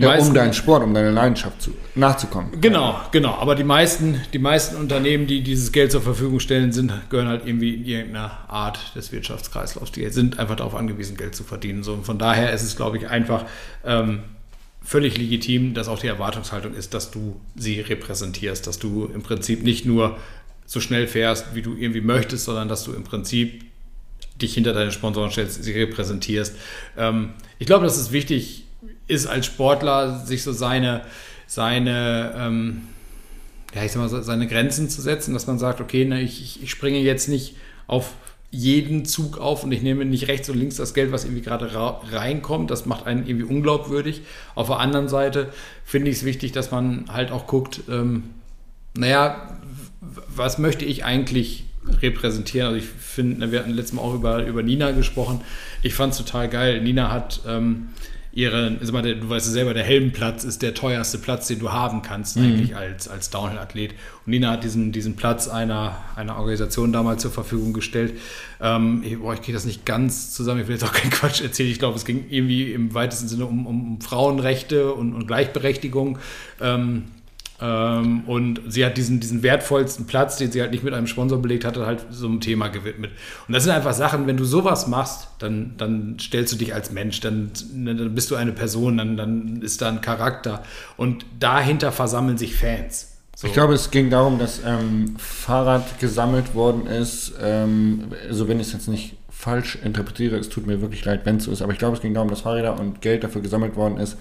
meisten, 0.00 0.28
um 0.28 0.34
deinen 0.34 0.52
Sport, 0.52 0.82
um 0.82 0.94
deine 0.94 1.10
Leidenschaft 1.10 1.60
zu, 1.60 1.72
nachzukommen. 1.94 2.60
Genau, 2.60 2.98
genau. 3.10 3.34
Aber 3.34 3.54
die 3.54 3.64
meisten, 3.64 4.20
die 4.32 4.38
meisten 4.38 4.76
Unternehmen, 4.76 5.26
die 5.26 5.42
dieses 5.42 5.72
Geld 5.72 5.92
zur 5.92 6.00
Verfügung 6.00 6.40
stellen, 6.40 6.72
sind, 6.72 6.92
gehören 7.10 7.28
halt 7.28 7.46
irgendwie 7.46 7.74
in 7.74 7.84
irgendeiner 7.84 8.48
Art 8.48 8.96
des 8.96 9.12
Wirtschaftskreislaufs. 9.12 9.92
Die 9.92 10.08
sind 10.08 10.38
einfach 10.38 10.56
darauf 10.56 10.74
angewiesen, 10.74 11.16
Geld 11.16 11.34
zu 11.34 11.44
verdienen. 11.44 11.82
So, 11.82 11.92
und 11.92 12.06
von 12.06 12.18
daher 12.18 12.52
ist 12.52 12.62
es, 12.62 12.76
glaube 12.76 12.96
ich, 12.96 13.08
einfach 13.08 13.44
ähm, 13.84 14.20
völlig 14.82 15.18
legitim, 15.18 15.74
dass 15.74 15.88
auch 15.88 15.98
die 15.98 16.08
Erwartungshaltung 16.08 16.74
ist, 16.74 16.94
dass 16.94 17.10
du 17.10 17.40
sie 17.54 17.80
repräsentierst, 17.80 18.66
dass 18.66 18.78
du 18.78 19.10
im 19.12 19.22
Prinzip 19.22 19.62
nicht 19.62 19.84
nur 19.84 20.16
so 20.66 20.80
schnell 20.80 21.06
fährst, 21.06 21.54
wie 21.54 21.62
du 21.62 21.76
irgendwie 21.76 22.00
möchtest, 22.00 22.46
sondern 22.46 22.68
dass 22.68 22.84
du 22.84 22.92
im 22.92 23.04
Prinzip 23.04 23.64
dich 24.40 24.54
hinter 24.54 24.72
deine 24.72 24.90
Sponsoren 24.90 25.30
stellst, 25.30 25.62
sie 25.62 25.72
repräsentierst. 25.72 26.56
Ähm, 26.96 27.34
ich 27.58 27.66
glaube, 27.66 27.84
das 27.84 27.98
ist 27.98 28.12
wichtig, 28.12 28.64
ist 29.06 29.26
als 29.26 29.46
Sportler, 29.46 30.24
sich 30.24 30.42
so 30.42 30.52
seine, 30.52 31.02
seine, 31.46 32.34
ähm, 32.36 32.82
ja, 33.74 33.84
ich 33.84 33.92
sag 33.92 34.00
mal, 34.00 34.22
seine 34.22 34.46
Grenzen 34.46 34.88
zu 34.88 35.00
setzen, 35.00 35.34
dass 35.34 35.46
man 35.46 35.58
sagt, 35.58 35.80
okay, 35.80 36.04
ne, 36.04 36.20
ich, 36.20 36.62
ich 36.62 36.70
springe 36.70 36.98
jetzt 36.98 37.28
nicht 37.28 37.56
auf 37.86 38.14
jeden 38.50 39.06
Zug 39.06 39.38
auf 39.38 39.64
und 39.64 39.72
ich 39.72 39.80
nehme 39.80 40.04
nicht 40.04 40.28
rechts 40.28 40.48
und 40.50 40.58
links 40.58 40.76
das 40.76 40.92
Geld, 40.92 41.10
was 41.10 41.24
irgendwie 41.24 41.40
gerade 41.40 41.70
reinkommt. 42.12 42.70
Das 42.70 42.84
macht 42.84 43.06
einen 43.06 43.26
irgendwie 43.26 43.46
unglaubwürdig. 43.46 44.20
Auf 44.54 44.66
der 44.66 44.78
anderen 44.78 45.08
Seite 45.08 45.48
finde 45.84 46.10
ich 46.10 46.18
es 46.18 46.24
wichtig, 46.24 46.52
dass 46.52 46.70
man 46.70 47.06
halt 47.08 47.32
auch 47.32 47.46
guckt, 47.46 47.80
ähm, 47.88 48.24
naja, 48.94 49.58
was 50.00 50.58
möchte 50.58 50.84
ich 50.84 51.04
eigentlich 51.06 51.64
repräsentieren? 52.02 52.68
Also 52.68 52.78
ich 52.78 52.84
finde, 52.84 53.38
ne, 53.38 53.52
wir 53.52 53.60
hatten 53.60 53.70
letztes 53.70 53.94
Mal 53.94 54.02
auch 54.02 54.14
über, 54.14 54.44
über 54.44 54.62
Nina 54.62 54.90
gesprochen. 54.90 55.40
Ich 55.80 55.94
fand 55.94 56.12
es 56.12 56.18
total 56.18 56.50
geil. 56.50 56.82
Nina 56.82 57.10
hat 57.10 57.40
ähm, 57.48 57.88
ihre, 58.32 58.78
also 58.80 58.92
mal, 58.92 59.02
du 59.02 59.28
weißt 59.28 59.46
selber, 59.52 59.74
der 59.74 59.84
Helmplatz 59.84 60.44
ist 60.44 60.62
der 60.62 60.72
teuerste 60.74 61.18
Platz, 61.18 61.48
den 61.48 61.58
du 61.58 61.70
haben 61.70 62.00
kannst, 62.00 62.36
mhm. 62.36 62.44
eigentlich 62.44 62.76
als, 62.76 63.08
als 63.08 63.30
Downhill-Athlet. 63.30 63.92
Und 64.24 64.30
Nina 64.30 64.52
hat 64.52 64.64
diesen, 64.64 64.90
diesen 64.90 65.16
Platz 65.16 65.48
einer, 65.48 65.96
einer 66.16 66.36
Organisation 66.36 66.92
damals 66.92 67.22
zur 67.22 67.30
Verfügung 67.30 67.72
gestellt. 67.74 68.18
Ähm, 68.60 69.02
ich, 69.04 69.18
boah, 69.18 69.34
ich 69.34 69.42
kriege 69.42 69.52
das 69.52 69.66
nicht 69.66 69.84
ganz 69.84 70.32
zusammen, 70.32 70.62
ich 70.62 70.66
will 70.66 70.76
jetzt 70.76 70.84
auch 70.84 70.92
keinen 70.92 71.10
Quatsch 71.10 71.42
erzählen. 71.42 71.70
Ich 71.70 71.78
glaube, 71.78 71.96
es 71.96 72.06
ging 72.06 72.24
irgendwie 72.30 72.72
im 72.72 72.94
weitesten 72.94 73.28
Sinne 73.28 73.44
um, 73.46 73.66
um 73.66 74.00
Frauenrechte 74.00 74.92
und, 74.92 75.14
und 75.14 75.26
Gleichberechtigung. 75.26 76.18
Ähm, 76.60 77.04
ähm, 77.62 78.24
und 78.26 78.60
sie 78.66 78.84
hat 78.84 78.96
diesen, 78.96 79.20
diesen 79.20 79.44
wertvollsten 79.44 80.06
Platz, 80.06 80.36
den 80.36 80.50
sie 80.50 80.60
halt 80.60 80.72
nicht 80.72 80.82
mit 80.82 80.94
einem 80.94 81.06
Sponsor 81.06 81.40
belegt 81.40 81.64
hatte, 81.64 81.86
halt 81.86 82.04
so 82.10 82.26
einem 82.26 82.40
Thema 82.40 82.66
gewidmet. 82.66 83.12
Und 83.46 83.54
das 83.54 83.62
sind 83.62 83.72
einfach 83.72 83.92
Sachen, 83.92 84.26
wenn 84.26 84.36
du 84.36 84.44
sowas 84.44 84.88
machst, 84.88 85.28
dann, 85.38 85.74
dann 85.78 86.16
stellst 86.20 86.52
du 86.52 86.56
dich 86.56 86.74
als 86.74 86.90
Mensch, 86.90 87.20
dann, 87.20 87.52
dann 87.72 88.14
bist 88.16 88.32
du 88.32 88.34
eine 88.34 88.50
Person, 88.50 88.98
dann, 88.98 89.16
dann 89.16 89.62
ist 89.62 89.80
da 89.80 89.88
ein 89.90 90.00
Charakter. 90.00 90.64
Und 90.96 91.24
dahinter 91.38 91.92
versammeln 91.92 92.36
sich 92.36 92.56
Fans. 92.56 93.12
So. 93.36 93.46
Ich 93.46 93.52
glaube, 93.52 93.74
es 93.74 93.92
ging 93.92 94.10
darum, 94.10 94.40
dass 94.40 94.60
ähm, 94.66 95.14
Fahrrad 95.18 96.00
gesammelt 96.00 96.56
worden 96.56 96.88
ist. 96.88 97.32
Ähm, 97.40 98.08
also 98.28 98.48
wenn 98.48 98.58
ich 98.58 98.66
es 98.66 98.72
jetzt 98.72 98.88
nicht 98.88 99.14
falsch 99.30 99.76
interpretiere, 99.82 100.36
es 100.36 100.48
tut 100.48 100.66
mir 100.66 100.80
wirklich 100.80 101.04
leid, 101.04 101.22
wenn 101.24 101.36
es 101.36 101.44
so 101.44 101.52
ist, 101.52 101.62
aber 101.62 101.72
ich 101.72 101.78
glaube, 101.78 101.96
es 101.96 102.02
ging 102.02 102.14
darum, 102.14 102.28
dass 102.28 102.42
Fahrräder 102.42 102.78
und 102.78 103.00
Geld 103.00 103.24
dafür 103.24 103.40
gesammelt 103.40 103.74
worden 103.74 103.98
ist, 103.98 104.16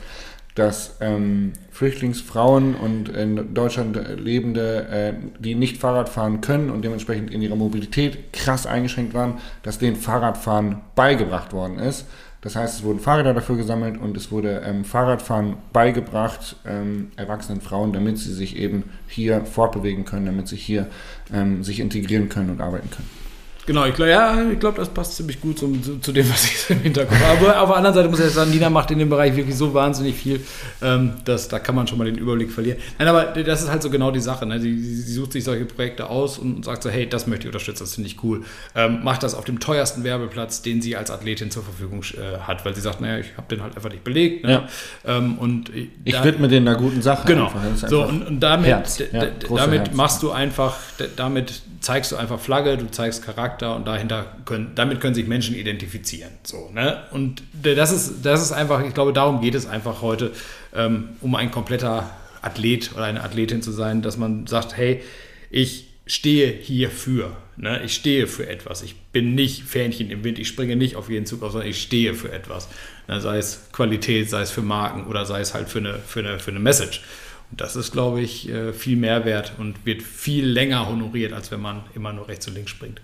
dass 0.56 0.97
ähm, 0.99 1.54
Flüchtlingsfrauen 1.72 2.76
und 2.76 3.10
in 3.10 3.54
Deutschland 3.54 3.97
lebende, 4.18 4.88
äh, 4.88 5.14
die 5.39 5.56
nicht 5.56 5.78
Fahrrad 5.78 6.10
fahren 6.10 6.41
können 6.41 6.70
und 6.70 6.84
dementsprechend 6.84 7.32
in 7.32 7.41
ihrer 7.41 7.56
Mobilität 7.56 8.34
krass 8.34 8.66
eingeschränkt 8.66 9.14
waren, 9.14 9.39
dass 9.64 9.80
denen 9.80 9.95
Fahrradfahren 9.95 10.82
beigebracht 10.95 11.54
worden 11.54 11.80
ist. 11.80 12.06
Das 12.41 12.56
heißt, 12.56 12.80
es 12.80 12.84
wurden 12.84 12.99
Fahrräder 12.99 13.36
dafür 13.36 13.56
gesammelt 13.56 13.99
und 14.02 14.18
es 14.18 14.32
wurde 14.32 14.64
ähm, 14.66 14.84
Fahrradfahren 14.84 15.58
beigebracht 15.74 16.56
ähm, 16.66 17.12
erwachsenen 17.16 17.62
Frauen, 17.62 17.93
damit 17.93 18.18
sie 18.18 18.34
sich 18.34 18.58
eben 18.58 18.86
hier 19.08 19.45
fortbewegen 19.45 20.06
können, 20.06 20.26
damit 20.26 20.47
sie 20.47 20.56
hier 20.56 20.88
ähm, 21.32 21.64
sich 21.64 21.80
integrieren 21.80 22.30
können 22.30 22.49
und 22.49 22.62
arbeiten 22.62 22.89
können. 22.89 23.21
Genau, 23.66 23.86
ich 23.86 23.93
glaube, 23.93 24.12
ja, 24.12 24.49
ich 24.51 24.59
glaube, 24.59 24.78
das 24.78 24.89
passt 24.89 25.16
ziemlich 25.16 25.39
gut 25.39 25.59
zum, 25.59 25.84
zu, 25.84 25.99
zu, 25.99 26.12
dem, 26.12 26.28
was 26.30 26.45
ich 26.45 26.70
im 26.70 26.80
Hinterkopf 26.80 27.20
habe. 27.20 27.55
Aber 27.55 27.62
auf 27.62 27.70
der 27.70 27.78
anderen 27.78 27.95
Seite 27.95 28.09
muss 28.09 28.20
ich 28.20 28.32
sagen, 28.32 28.49
Nina 28.49 28.70
macht 28.70 28.89
in 28.89 28.99
dem 28.99 29.09
Bereich 29.09 29.36
wirklich 29.36 29.55
so 29.55 29.74
wahnsinnig 29.74 30.16
viel, 30.16 30.41
ähm, 30.82 31.14
dass 31.26 31.47
da 31.47 31.59
kann 31.59 31.76
man 31.76 31.88
schon 31.88 31.99
mal 31.99 32.05
den 32.05 32.18
Überblick 32.18 32.51
verlieren. 32.51 32.80
Nein, 32.97 33.07
aber 33.07 33.26
das 33.26 33.62
ist 33.62 33.70
halt 33.70 33.84
so 33.84 33.89
genau 33.91 34.09
die 34.12 34.20
Sache. 34.20 34.47
Ne? 34.47 34.59
Sie, 34.59 34.78
sie, 34.80 35.14
sucht 35.14 35.34
sich 35.34 35.43
solche 35.43 35.66
Projekte 35.66 36.09
aus 36.09 36.39
und 36.39 36.66
sagt 36.66 36.82
so, 36.82 36.89
hey, 36.89 37.07
das 37.07 37.28
möchte 37.28 37.43
ich 37.43 37.47
unterstützen, 37.49 37.84
das 37.84 37.95
finde 37.95 38.09
ich 38.09 38.24
cool. 38.24 38.43
Ähm, 38.76 39.03
macht 39.03 39.22
das 39.22 39.36
auf 39.36 39.45
dem 39.45 39.59
teuersten 39.59 40.03
Werbeplatz, 40.03 40.64
den 40.64 40.82
sie 40.82 40.95
als 40.95 41.12
Athletin 41.12 41.51
zur 41.51 41.64
Verfügung 41.64 42.01
äh, 42.01 42.39
hat, 42.39 42.66
weil 42.66 42.74
sie 42.74 42.82
sagt, 42.82 42.99
naja, 42.99 43.20
ich 43.20 43.38
habe 43.38 43.47
den 43.55 43.62
halt 43.62 43.76
einfach 43.76 43.91
nicht 43.91 44.03
belegt. 44.03 44.43
Ne? 44.43 44.68
Ja. 45.05 45.18
Ähm, 45.18 45.38
und 45.38 45.72
ich 46.03 46.14
da, 46.14 46.24
widme 46.24 46.47
den 46.47 46.68
einer 46.68 46.78
guten 46.78 47.01
Sache. 47.03 47.28
Genau. 47.28 47.51
so, 47.76 48.03
und, 48.05 48.26
und 48.26 48.39
damit, 48.39 48.68
Herz. 48.68 48.99
Ja, 49.12 49.28
damit 49.55 49.93
machst 49.93 50.24
du 50.24 50.32
einfach, 50.32 50.78
damit 51.16 51.62
zeigst 51.82 52.12
du 52.12 52.16
einfach 52.16 52.40
Flagge, 52.40 52.78
du 52.78 52.90
zeigst 52.90 53.24
Charakter 53.24 53.76
und 53.76 53.88
dahinter 53.88 54.38
können, 54.46 54.72
damit 54.76 55.02
können 55.02 55.16
sich 55.16 55.28
Menschen 55.28 55.56
identifizieren. 55.56 56.32
So, 56.44 56.70
ne? 56.74 57.04
Und 57.12 57.44
das 57.54 57.92
ist, 57.92 58.24
das 58.24 58.42
ist 58.42 58.52
einfach, 58.52 58.86
ich 58.86 58.94
glaube, 58.94 59.14
darum 59.14 59.42
geht 59.42 59.56
es 59.56 59.66
einfach 59.66 60.02
heute, 60.02 60.32
ähm, 60.74 61.10
um 61.22 61.36
ein 61.36 61.52
kompletter 61.52 62.10
Athlet 62.42 62.94
oder 62.94 63.06
eine 63.06 63.24
Athletin 63.24 63.62
zu 63.62 63.72
sein, 63.72 64.02
dass 64.02 64.18
man 64.18 64.48
sagt, 64.48 64.78
hey, 64.78 65.02
ich 65.50 65.88
stehe 66.06 66.52
hierfür. 66.52 67.36
Ne? 67.58 67.82
Ich 67.84 67.94
stehe 67.94 68.28
für 68.28 68.48
etwas. 68.48 68.82
Ich 68.82 68.96
bin 68.96 69.36
nicht 69.36 69.64
Fähnchen 69.64 70.10
im 70.10 70.24
Wind. 70.24 70.40
Ich 70.40 70.48
springe 70.48 70.76
nicht 70.76 70.96
auf 70.96 71.10
jeden 71.10 71.26
Zug 71.26 71.44
auf, 71.44 71.52
sondern 71.52 71.70
ich 71.70 71.82
stehe 71.82 72.14
für 72.14 72.32
etwas. 72.32 72.70
Ne? 73.08 73.22
Sei 73.22 73.38
es 73.38 73.70
Qualität, 73.72 74.30
sei 74.30 74.42
es 74.42 74.52
für 74.52 74.62
Marken 74.62 75.08
oder 75.08 75.26
sei 75.26 75.42
es 75.42 75.54
halt 75.54 75.70
für 75.70 75.80
eine, 75.80 76.00
für 76.00 76.20
eine, 76.20 76.40
für 76.40 76.52
eine 76.52 76.60
Message. 76.60 77.04
Das 77.52 77.76
ist, 77.76 77.91
glaube 77.91 78.22
ich, 78.22 78.49
äh, 78.49 78.74
viel 78.74 78.97
mehr 78.97 79.26
wert 79.26 79.54
und 79.58 79.86
wird 79.86 80.02
viel 80.02 80.45
länger 80.45 80.88
honoriert, 80.88 81.34
als 81.34 81.52
wenn 81.52 81.62
man 81.62 81.84
immer 81.95 82.14
nur 82.14 82.28
rechts 82.28 82.47
und 82.47 82.56
links 82.56 82.72
springt. 82.72 83.02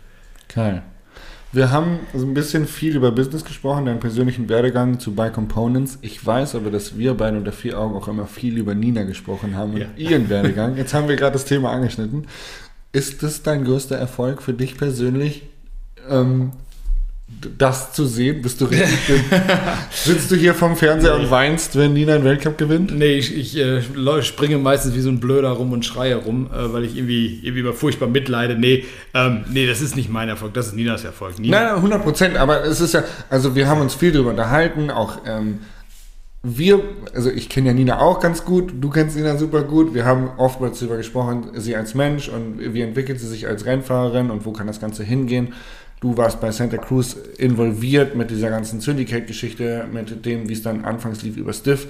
Geil. 0.53 0.83
Wir 1.53 1.71
haben 1.71 1.99
so 2.13 2.25
ein 2.25 2.33
bisschen 2.33 2.67
viel 2.67 2.95
über 2.95 3.11
Business 3.11 3.45
gesprochen, 3.45 3.85
deinen 3.85 3.99
persönlichen 4.01 4.49
Werdegang 4.49 4.99
zu 4.99 5.15
Buy 5.15 5.31
Components. 5.31 5.97
Ich 6.01 6.25
weiß 6.25 6.55
aber, 6.55 6.71
dass 6.71 6.97
wir 6.97 7.13
beide 7.13 7.37
unter 7.37 7.53
vier 7.53 7.79
Augen 7.79 7.95
auch 7.95 8.07
immer 8.07 8.27
viel 8.27 8.57
über 8.57 8.75
Nina 8.75 9.03
gesprochen 9.03 9.55
haben 9.55 9.73
und 9.73 9.79
ja. 9.81 9.87
ihren 9.95 10.29
Werdegang. 10.29 10.75
Jetzt 10.75 10.93
haben 10.93 11.07
wir 11.07 11.15
gerade 11.15 11.33
das 11.33 11.45
Thema 11.45 11.71
angeschnitten. 11.71 12.27
Ist 12.91 13.23
das 13.23 13.43
dein 13.43 13.63
größter 13.63 13.95
Erfolg 13.95 14.41
für 14.41 14.53
dich 14.53 14.77
persönlich, 14.77 15.43
ähm, 16.09 16.51
das 17.57 17.91
zu 17.91 18.05
sehen? 18.05 18.41
Bist 18.41 18.61
du 18.61 18.65
richtig? 18.65 18.89
sitzt 19.91 20.31
du 20.31 20.35
hier 20.35 20.53
vom 20.53 20.77
Fernseher 20.77 21.15
und 21.15 21.29
weinst, 21.29 21.75
wenn 21.75 21.93
Nina 21.93 22.15
einen 22.15 22.23
Weltcup 22.23 22.57
gewinnt? 22.57 22.97
Nee, 22.97 23.17
ich, 23.17 23.35
ich 23.35 23.57
äh, 23.57 23.81
springe 24.21 24.57
meistens 24.57 24.95
wie 24.95 25.01
so 25.01 25.09
ein 25.09 25.19
Blöder 25.19 25.49
rum 25.49 25.73
und 25.73 25.85
schreie 25.85 26.15
rum, 26.15 26.49
äh, 26.51 26.71
weil 26.73 26.85
ich 26.85 26.95
irgendwie, 26.95 27.39
irgendwie 27.43 27.73
furchtbar 27.73 28.07
mitleide. 28.07 28.57
Nee, 28.57 28.85
ähm, 29.13 29.43
nee, 29.51 29.67
das 29.67 29.81
ist 29.81 29.95
nicht 29.97 30.09
mein 30.09 30.29
Erfolg, 30.29 30.53
das 30.53 30.67
ist 30.67 30.75
Ninas 30.75 31.03
Erfolg. 31.03 31.37
Nina. 31.37 31.63
Nein, 31.63 31.75
100 31.75 32.03
Prozent, 32.03 32.37
aber 32.37 32.63
es 32.63 32.79
ist 32.79 32.93
ja, 32.93 33.03
also 33.29 33.55
wir 33.55 33.67
haben 33.67 33.81
uns 33.81 33.93
viel 33.93 34.13
darüber 34.13 34.29
unterhalten, 34.29 34.89
auch 34.89 35.19
ähm, 35.25 35.59
wir, 36.43 36.81
also 37.13 37.29
ich 37.29 37.49
kenne 37.49 37.67
ja 37.67 37.73
Nina 37.73 37.99
auch 37.99 38.19
ganz 38.19 38.45
gut, 38.45 38.71
du 38.79 38.89
kennst 38.89 39.17
Nina 39.17 39.37
super 39.37 39.63
gut, 39.63 39.93
wir 39.93 40.05
haben 40.05 40.29
oftmals 40.37 40.79
darüber 40.79 40.97
gesprochen, 40.97 41.49
sie 41.55 41.75
als 41.75 41.93
Mensch 41.93 42.29
und 42.29 42.73
wie 42.73 42.81
entwickelt 42.81 43.19
sie 43.19 43.27
sich 43.27 43.47
als 43.47 43.65
Rennfahrerin 43.65 44.29
und 44.31 44.45
wo 44.45 44.53
kann 44.53 44.67
das 44.67 44.79
Ganze 44.79 45.03
hingehen. 45.03 45.53
Du 45.99 46.15
warst 46.15 46.39
bei 46.39 46.51
Santa 46.51 46.77
Cruz 46.77 47.15
involviert 47.37 48.15
mit 48.15 48.29
dieser 48.29 48.49
ganzen 48.49 48.81
Syndicate-Geschichte, 48.81 49.85
mit 49.91 50.25
dem, 50.25 50.47
wie 50.47 50.53
es 50.53 50.61
dann 50.61 50.85
anfangs 50.85 51.23
lief 51.23 51.37
über 51.37 51.53
Stiff. 51.53 51.87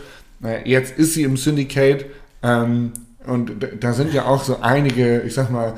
Jetzt 0.64 0.98
ist 0.98 1.14
sie 1.14 1.24
im 1.24 1.36
Syndicate 1.36 2.06
ähm, 2.44 2.94
und 3.26 3.68
da 3.82 3.94
sind 3.94 4.14
ja 4.14 4.26
auch 4.26 4.44
so 4.44 4.60
einige, 4.62 5.22
ich 5.22 5.34
sag 5.34 5.50
mal, 5.50 5.74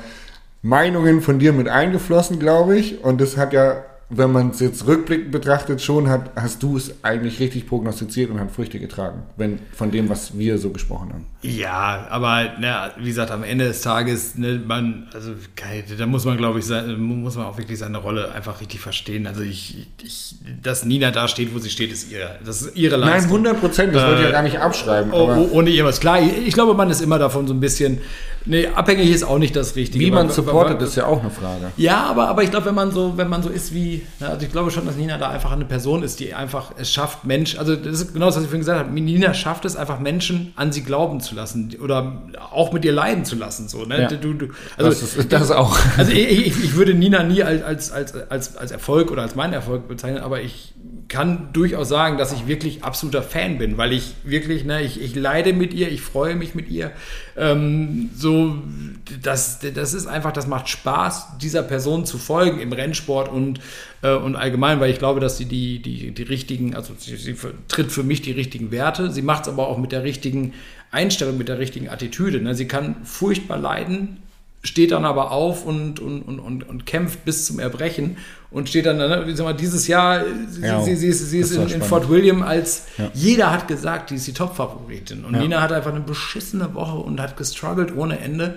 Meinungen 0.62 1.22
von 1.22 1.38
dir 1.38 1.52
mit 1.52 1.68
eingeflossen, 1.68 2.38
glaube 2.38 2.78
ich. 2.78 3.02
Und 3.02 3.20
das 3.20 3.36
hat 3.36 3.52
ja 3.52 3.82
wenn 4.10 4.32
man 4.32 4.50
es 4.50 4.58
jetzt 4.58 4.86
rückblickend 4.86 5.30
betrachtet, 5.30 5.80
schon 5.80 6.08
hat, 6.08 6.32
hast 6.34 6.62
du 6.64 6.76
es 6.76 7.04
eigentlich 7.04 7.38
richtig 7.38 7.68
prognostiziert 7.68 8.30
und 8.30 8.40
hat 8.40 8.50
Früchte 8.50 8.80
getragen, 8.80 9.22
wenn 9.36 9.60
von 9.72 9.92
dem, 9.92 10.08
was 10.08 10.36
wir 10.36 10.58
so 10.58 10.70
gesprochen 10.70 11.10
haben. 11.12 11.26
Ja, 11.42 12.08
aber 12.10 12.54
na, 12.58 12.90
wie 12.98 13.06
gesagt, 13.06 13.30
am 13.30 13.44
Ende 13.44 13.66
des 13.66 13.82
Tages, 13.82 14.36
ne, 14.36 14.60
man, 14.66 15.08
also 15.14 15.32
da 15.96 16.06
muss 16.06 16.24
man, 16.24 16.36
glaube 16.36 16.58
ich, 16.58 16.66
muss 16.98 17.36
man 17.36 17.46
auch 17.46 17.56
wirklich 17.56 17.78
seine 17.78 17.98
Rolle 17.98 18.32
einfach 18.32 18.60
richtig 18.60 18.80
verstehen. 18.80 19.28
Also 19.28 19.42
ich, 19.42 19.86
ich 20.02 20.34
dass 20.62 20.84
Nina 20.84 21.12
da 21.12 21.28
steht, 21.28 21.54
wo 21.54 21.58
sie 21.58 21.70
steht, 21.70 21.92
ist 21.92 22.10
ihre, 22.10 22.38
das 22.44 22.62
ist 22.62 22.76
ihre 22.76 22.96
Leistung. 22.96 23.42
Nein, 23.42 23.52
100 23.52 23.60
Prozent, 23.60 23.94
das 23.94 24.02
äh, 24.02 24.06
wollte 24.06 24.20
ich 24.20 24.26
ja 24.26 24.32
gar 24.32 24.42
nicht 24.42 24.58
abschreiben. 24.58 25.12
Oh, 25.12 25.30
oh, 25.36 25.48
ohne 25.52 25.70
irgendwas. 25.70 26.00
Klar, 26.00 26.20
ich 26.20 26.52
glaube, 26.52 26.74
man 26.74 26.90
ist 26.90 27.00
immer 27.00 27.18
davon 27.18 27.46
so 27.46 27.54
ein 27.54 27.60
bisschen, 27.60 27.98
nee, 28.46 28.66
abhängig 28.66 29.10
ist 29.10 29.24
auch 29.24 29.38
nicht 29.38 29.54
das 29.56 29.76
Richtige. 29.76 30.04
Wie 30.04 30.10
man 30.10 30.30
supportet, 30.30 30.80
ist 30.82 30.96
ja 30.96 31.06
auch 31.06 31.20
eine 31.20 31.30
Frage. 31.30 31.72
Ja, 31.76 32.04
aber, 32.04 32.28
aber 32.28 32.42
ich 32.42 32.50
glaube, 32.50 32.66
wenn 32.66 32.74
man 32.74 32.90
so, 32.90 33.16
wenn 33.16 33.28
man 33.28 33.42
so 33.42 33.48
ist 33.48 33.74
wie, 33.74 34.06
also 34.20 34.44
ich 34.44 34.52
glaube 34.52 34.70
schon, 34.70 34.86
dass 34.86 34.96
Nina 34.96 35.18
da 35.18 35.30
einfach 35.30 35.52
eine 35.52 35.64
Person 35.64 36.02
ist, 36.02 36.20
die 36.20 36.34
einfach 36.34 36.72
es 36.76 36.92
schafft, 36.92 37.24
Mensch, 37.24 37.58
also 37.58 37.76
das 37.76 38.00
ist 38.00 38.12
genau 38.12 38.26
das, 38.26 38.36
was 38.36 38.44
ich 38.44 38.48
vorhin 38.48 38.60
gesagt 38.60 38.78
habe. 38.78 38.90
Nina 38.90 39.34
schafft 39.34 39.64
es 39.64 39.76
einfach, 39.76 40.00
Menschen 40.00 40.52
an 40.56 40.72
sie 40.72 40.82
glauben 40.82 41.20
zu 41.20 41.34
lassen 41.34 41.74
oder 41.82 42.22
auch 42.52 42.72
mit 42.72 42.84
ihr 42.84 42.92
leiden 42.92 43.24
zu 43.24 43.36
lassen. 43.36 43.68
So, 43.68 43.84
ne? 43.84 44.02
Ja. 44.02 44.08
Du, 44.08 44.34
du, 44.34 44.48
also, 44.76 44.90
das, 44.90 45.02
ist, 45.02 45.32
das 45.32 45.50
auch. 45.50 45.78
Also 45.96 46.12
ich, 46.12 46.46
ich, 46.46 46.64
ich 46.64 46.74
würde 46.74 46.94
Nina 46.94 47.22
nie 47.22 47.42
als, 47.42 47.90
als, 47.90 48.14
als, 48.30 48.56
als 48.56 48.70
Erfolg 48.70 49.10
oder 49.10 49.22
als 49.22 49.34
meinen 49.34 49.52
Erfolg 49.52 49.88
bezeichnen, 49.88 50.22
aber 50.22 50.40
ich 50.40 50.74
kann 51.10 51.48
durchaus 51.52 51.88
sagen, 51.88 52.18
dass 52.18 52.32
ich 52.32 52.46
wirklich 52.46 52.84
absoluter 52.84 53.22
Fan 53.22 53.58
bin, 53.58 53.76
weil 53.76 53.92
ich 53.92 54.14
wirklich, 54.22 54.64
ne, 54.64 54.80
ich, 54.80 55.02
ich 55.02 55.16
leide 55.16 55.52
mit 55.52 55.74
ihr, 55.74 55.90
ich 55.90 56.02
freue 56.02 56.36
mich 56.36 56.54
mit 56.54 56.70
ihr. 56.70 56.92
Ähm, 57.36 58.10
so, 58.16 58.62
das, 59.20 59.58
das 59.74 59.92
ist 59.92 60.06
einfach, 60.06 60.32
das 60.32 60.46
macht 60.46 60.68
Spaß, 60.68 61.38
dieser 61.42 61.64
Person 61.64 62.06
zu 62.06 62.16
folgen 62.16 62.60
im 62.60 62.72
Rennsport 62.72 63.28
und, 63.28 63.60
äh, 64.02 64.14
und 64.14 64.36
allgemein, 64.36 64.78
weil 64.78 64.92
ich 64.92 65.00
glaube, 65.00 65.18
dass 65.18 65.36
sie 65.36 65.46
die, 65.46 65.82
die, 65.82 66.12
die 66.12 66.22
richtigen, 66.22 66.76
also 66.76 66.94
sie, 66.96 67.16
sie 67.16 67.34
tritt 67.66 67.90
für 67.90 68.04
mich 68.04 68.22
die 68.22 68.32
richtigen 68.32 68.70
Werte. 68.70 69.10
Sie 69.10 69.22
macht 69.22 69.42
es 69.42 69.48
aber 69.48 69.66
auch 69.66 69.78
mit 69.78 69.90
der 69.90 70.04
richtigen 70.04 70.54
Einstellung, 70.92 71.36
mit 71.36 71.48
der 71.48 71.58
richtigen 71.58 71.88
Attitüde. 71.88 72.40
Ne? 72.40 72.54
Sie 72.54 72.68
kann 72.68 73.04
furchtbar 73.04 73.58
leiden, 73.58 74.18
steht 74.62 74.92
dann 74.92 75.04
aber 75.04 75.30
auf 75.32 75.64
und, 75.64 76.00
und, 76.00 76.22
und, 76.22 76.38
und, 76.38 76.68
und 76.68 76.86
kämpft 76.86 77.24
bis 77.24 77.46
zum 77.46 77.58
Erbrechen 77.60 78.18
und 78.50 78.68
steht 78.68 78.86
dann, 78.86 78.98
wie 79.26 79.42
mal, 79.42 79.54
dieses 79.54 79.86
Jahr, 79.86 80.22
ja, 80.60 80.82
sie, 80.82 80.96
sie, 80.96 81.12
sie, 81.12 81.24
sie 81.24 81.38
ist 81.38 81.52
in, 81.52 81.68
in, 81.68 81.82
Fort 81.82 82.10
William 82.10 82.42
als, 82.42 82.86
ja. 82.98 83.10
jeder 83.14 83.50
hat 83.52 83.68
gesagt, 83.68 84.10
die 84.10 84.16
ist 84.16 84.26
die 84.26 84.34
Top-Favoritin. 84.34 85.24
Und 85.24 85.34
ja. 85.34 85.40
Nina 85.40 85.62
hat 85.62 85.72
einfach 85.72 85.92
eine 85.92 86.00
beschissene 86.00 86.74
Woche 86.74 86.98
und 86.98 87.20
hat 87.20 87.36
gestruggelt 87.36 87.96
ohne 87.96 88.18
Ende. 88.18 88.56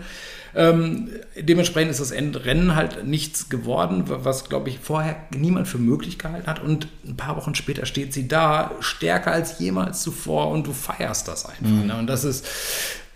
Ähm, 0.56 1.10
dementsprechend 1.40 1.92
ist 1.92 2.00
das 2.00 2.12
Endrennen 2.12 2.76
halt 2.76 3.06
nichts 3.08 3.50
geworden, 3.50 4.04
was, 4.08 4.50
glaube 4.50 4.70
ich, 4.70 4.80
vorher 4.80 5.16
niemand 5.36 5.68
für 5.68 5.80
möglich 5.80 6.20
gehalten 6.20 6.48
hat. 6.48 6.62
Und 6.62 6.88
ein 7.06 7.16
paar 7.16 7.38
Wochen 7.38 7.56
später 7.56 7.86
steht 7.86 8.14
sie 8.14 8.28
da, 8.28 8.72
stärker 8.80 9.32
als 9.32 9.60
jemals 9.60 10.02
zuvor 10.02 10.50
und 10.50 10.68
du 10.68 10.74
feierst 10.74 11.28
das 11.28 11.46
einfach. 11.46 11.66
Mhm. 11.66 11.88
Ne? 11.88 11.96
Und 11.98 12.08
das 12.08 12.24
ist 12.24 12.46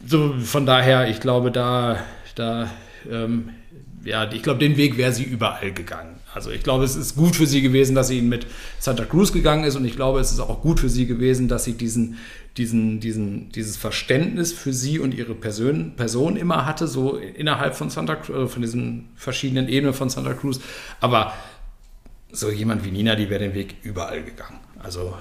so, 0.06 0.36
von 0.44 0.66
daher, 0.66 1.10
ich 1.10 1.20
glaube, 1.20 1.52
da 1.52 2.00
da, 2.38 2.70
ähm, 3.10 3.50
ja, 4.04 4.32
ich 4.32 4.44
glaube, 4.44 4.60
den 4.60 4.78
Weg 4.78 4.98
wäre 4.98 5.12
sie 5.12 5.24
überall 5.24 5.72
gegangen. 5.74 6.16
Also 6.34 6.52
ich 6.52 6.62
glaube, 6.62 6.84
es 6.84 6.96
ist 6.96 7.16
gut 7.16 7.36
für 7.36 7.48
sie 7.48 7.62
gewesen, 7.62 7.96
dass 7.96 8.10
sie 8.10 8.22
mit 8.22 8.46
Santa 8.80 9.06
Cruz 9.06 9.34
gegangen 9.34 9.64
ist 9.64 9.76
und 9.76 9.86
ich 9.86 9.96
glaube, 9.96 10.20
es 10.20 10.32
ist 10.32 10.40
auch 10.40 10.62
gut 10.62 10.80
für 10.80 10.90
sie 10.90 11.08
gewesen, 11.08 11.48
dass 11.48 11.64
sie 11.64 11.74
diesen, 11.74 12.18
diesen, 12.58 13.00
diesen, 13.00 13.52
dieses 13.52 13.76
Verständnis 13.76 14.54
für 14.54 14.72
sie 14.72 15.00
und 15.00 15.16
ihre 15.16 15.34
Person, 15.34 15.94
Person 15.96 16.38
immer 16.38 16.66
hatte, 16.66 16.88
so 16.88 17.18
innerhalb 17.18 17.76
von 17.76 17.90
Santa 17.90 18.16
Cruz, 18.16 18.36
äh, 18.36 18.48
von 18.48 18.62
diesen 18.62 19.10
verschiedenen 19.16 19.68
Ebenen 19.68 19.96
von 19.96 20.10
Santa 20.10 20.34
Cruz. 20.34 20.60
Aber 21.02 21.34
so 22.32 22.52
jemand 22.52 22.86
wie 22.86 22.92
Nina, 22.92 23.16
die 23.16 23.30
wäre 23.30 23.44
den 23.44 23.56
Weg 23.56 23.76
überall 23.82 24.24
gegangen. 24.24 24.60
Also 24.80 25.16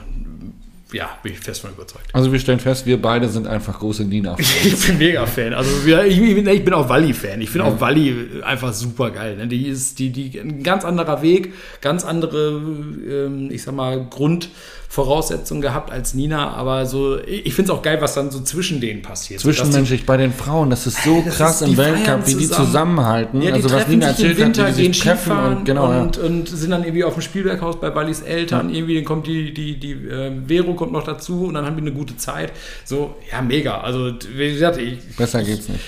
ja, 0.93 1.19
bin 1.23 1.33
ich 1.33 1.41
fest 1.41 1.63
von 1.63 1.71
überzeugt. 1.71 2.07
Also 2.13 2.33
wir 2.33 2.39
stellen 2.39 2.61
fest, 2.61 2.87
wir 2.87 3.01
beide 3.03 3.29
sind 3.29 3.47
einfach 3.49 3.81
große 3.81 4.05
Nina-Fans. 4.05 4.55
ich 4.65 4.87
bin 4.87 4.99
mega 4.99 5.27
Fan. 5.27 5.53
Also 5.53 5.71
ich, 5.87 6.21
ich 6.21 6.65
bin 6.65 6.75
auch 6.75 6.89
Walli-Fan. 6.89 7.41
Ich 7.41 7.51
finde 7.51 7.67
ja. 7.67 7.75
auch 7.75 7.81
Walli 7.81 8.43
einfach 8.45 8.73
super 8.73 9.11
geil. 9.11 9.37
Ne? 9.37 9.49
Die 9.49 9.67
ist 9.67 9.99
die, 9.99 10.11
die 10.11 10.39
ein 10.39 10.63
ganz 10.63 10.85
anderer 10.85 11.23
Weg, 11.23 11.53
ganz 11.81 12.05
andere, 12.05 12.63
ähm, 13.09 13.51
ich 13.51 13.63
sag 13.63 13.75
mal, 13.75 14.07
Grund. 14.09 14.51
Voraussetzungen 14.89 15.61
gehabt 15.61 15.91
als 15.91 16.15
Nina, 16.15 16.51
aber 16.53 16.87
so, 16.87 17.19
ich 17.19 17.55
finde 17.55 17.73
es 17.73 17.79
auch 17.79 17.83
geil, 17.83 17.99
was 18.01 18.15
dann 18.15 18.31
so 18.31 18.41
zwischen 18.41 18.81
denen 18.81 19.03
passiert. 19.03 19.41
Zwischenmenschlich 19.41 20.01
die, 20.01 20.07
bei 20.07 20.17
den 20.17 20.33
Frauen, 20.33 20.71
das 20.71 20.87
ist 20.87 21.03
so 21.03 21.23
das 21.25 21.37
krass 21.37 21.63
ist, 21.63 21.69
im 21.69 21.77
Weltcup, 21.77 22.27
wie 22.27 22.35
die 22.35 22.49
zusammenhalten. 22.49 23.43
Ja, 23.43 23.51
die 23.51 23.63
also 23.63 23.73
was 23.73 23.89
Nina 23.89 24.07
erzählt 24.09 24.39
Winter, 24.39 24.63
hat, 24.65 24.79
die 24.79 24.85
sich 24.85 24.99
treffen 24.99 25.37
und, 25.37 25.65
genau, 25.65 26.01
und, 26.01 26.17
ja. 26.17 26.23
und, 26.23 26.49
sind 26.49 26.71
dann 26.71 26.83
irgendwie 26.85 27.05
auf 27.05 27.15
dem 27.15 27.23
Spielberghaus 27.23 27.81
bei 27.81 27.95
Wallis 27.95 28.21
Eltern, 28.21 28.71
ja. 28.71 28.77
irgendwie 28.77 29.03
kommt 29.03 29.27
die, 29.27 29.53
die, 29.53 29.79
die 29.79 29.93
äh, 29.93 30.33
Vero 30.47 30.75
kommt 30.75 30.93
noch 30.93 31.05
dazu 31.05 31.47
und 31.47 31.55
dann 31.55 31.67
haben 31.67 31.77
die 31.77 31.83
eine 31.83 31.93
gute 31.93 32.17
Zeit. 32.17 32.53
So, 32.85 33.17
ja, 33.31 33.43
mega. 33.43 33.81
Also, 33.81 34.13
wie 34.35 34.53
gesagt, 34.53 34.79
ich, 34.79 34.99
Besser 35.17 35.43
geht's 35.43 35.69
nicht. 35.69 35.81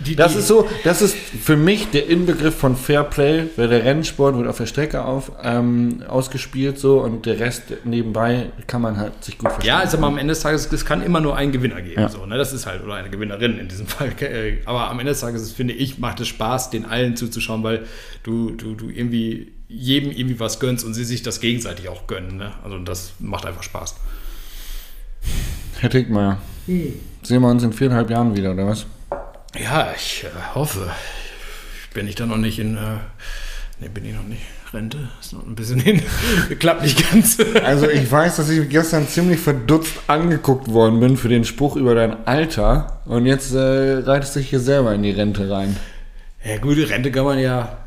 Die, 0.00 0.16
das 0.16 0.32
die, 0.32 0.38
ist 0.40 0.48
so, 0.48 0.68
das 0.82 1.02
ist 1.02 1.16
für 1.16 1.56
mich 1.56 1.90
der 1.90 2.08
Inbegriff 2.08 2.56
von 2.56 2.76
Fair 2.76 3.04
Play, 3.04 3.44
weil 3.56 3.68
der 3.68 3.84
Rennsport 3.84 4.36
wird 4.36 4.48
auf 4.48 4.58
der 4.58 4.66
Strecke 4.66 5.04
auf, 5.04 5.30
ähm, 5.42 6.02
ausgespielt 6.08 6.78
so 6.78 7.00
und 7.00 7.26
der 7.26 7.38
Rest 7.38 7.62
nebenbei 7.84 8.50
kann 8.66 8.82
man 8.82 8.96
halt 8.96 9.22
sich 9.22 9.38
gut 9.38 9.52
verstehen. 9.52 9.68
Ja, 9.68 9.78
also 9.78 9.98
am 9.98 10.18
Ende 10.18 10.32
des 10.32 10.40
Tages, 10.40 10.70
es 10.72 10.84
kann 10.84 11.00
immer 11.02 11.20
nur 11.20 11.36
einen 11.36 11.52
Gewinner 11.52 11.80
geben, 11.80 12.00
ja. 12.00 12.08
so, 12.08 12.26
ne? 12.26 12.36
das 12.36 12.52
ist 12.52 12.66
halt, 12.66 12.82
oder 12.82 12.94
eine 12.94 13.08
Gewinnerin 13.08 13.58
in 13.58 13.68
diesem 13.68 13.86
Fall, 13.86 14.12
aber 14.64 14.90
am 14.90 14.98
Ende 14.98 15.12
des 15.12 15.20
Tages, 15.20 15.52
finde 15.52 15.74
ich, 15.74 15.98
macht 15.98 16.18
es 16.20 16.28
Spaß, 16.28 16.70
den 16.70 16.86
allen 16.86 17.16
zuzuschauen, 17.16 17.62
weil 17.62 17.86
du, 18.24 18.50
du, 18.50 18.74
du 18.74 18.88
irgendwie 18.88 19.52
jedem 19.68 20.10
irgendwie 20.10 20.40
was 20.40 20.58
gönnst 20.58 20.84
und 20.84 20.94
sie 20.94 21.04
sich 21.04 21.22
das 21.22 21.40
gegenseitig 21.40 21.88
auch 21.88 22.08
gönnen, 22.08 22.36
ne? 22.36 22.52
also 22.64 22.78
das 22.78 23.12
macht 23.20 23.46
einfach 23.46 23.62
Spaß. 23.62 23.94
Herr 25.78 25.90
Tickmeier, 25.90 26.38
hm. 26.66 26.94
sehen 27.22 27.42
wir 27.42 27.48
uns 27.48 27.62
in 27.62 27.72
viereinhalb 27.72 28.10
Jahren 28.10 28.36
wieder, 28.36 28.52
oder 28.52 28.66
was? 28.66 28.86
Ja, 29.58 29.92
ich 29.94 30.24
äh, 30.24 30.54
hoffe. 30.54 30.90
Bin 31.92 32.08
ich 32.08 32.16
da 32.16 32.26
noch 32.26 32.36
nicht 32.36 32.58
in. 32.58 32.76
Äh, 32.76 32.98
ne, 33.80 33.88
bin 33.92 34.04
ich 34.04 34.14
noch 34.14 34.24
nicht. 34.24 34.42
Rente 34.72 35.08
ist 35.20 35.32
noch 35.32 35.46
ein 35.46 35.54
bisschen 35.54 35.78
hin. 35.78 36.02
Klappt 36.58 36.82
nicht 36.82 37.10
ganz. 37.10 37.38
also 37.64 37.88
ich 37.88 38.10
weiß, 38.10 38.36
dass 38.36 38.50
ich 38.50 38.68
gestern 38.68 39.06
ziemlich 39.06 39.38
verdutzt 39.38 39.92
angeguckt 40.08 40.68
worden 40.68 40.98
bin 40.98 41.16
für 41.16 41.28
den 41.28 41.44
Spruch 41.44 41.76
über 41.76 41.94
dein 41.94 42.26
Alter. 42.26 43.00
Und 43.04 43.26
jetzt 43.26 43.54
äh, 43.54 43.98
reitest 43.98 44.34
du 44.34 44.40
dich 44.40 44.50
hier 44.50 44.60
selber 44.60 44.92
in 44.94 45.04
die 45.04 45.12
Rente 45.12 45.48
rein. 45.48 45.76
Ja, 46.44 46.58
gute 46.58 46.88
Rente 46.90 47.12
kann 47.12 47.24
man 47.24 47.38
ja 47.38 47.83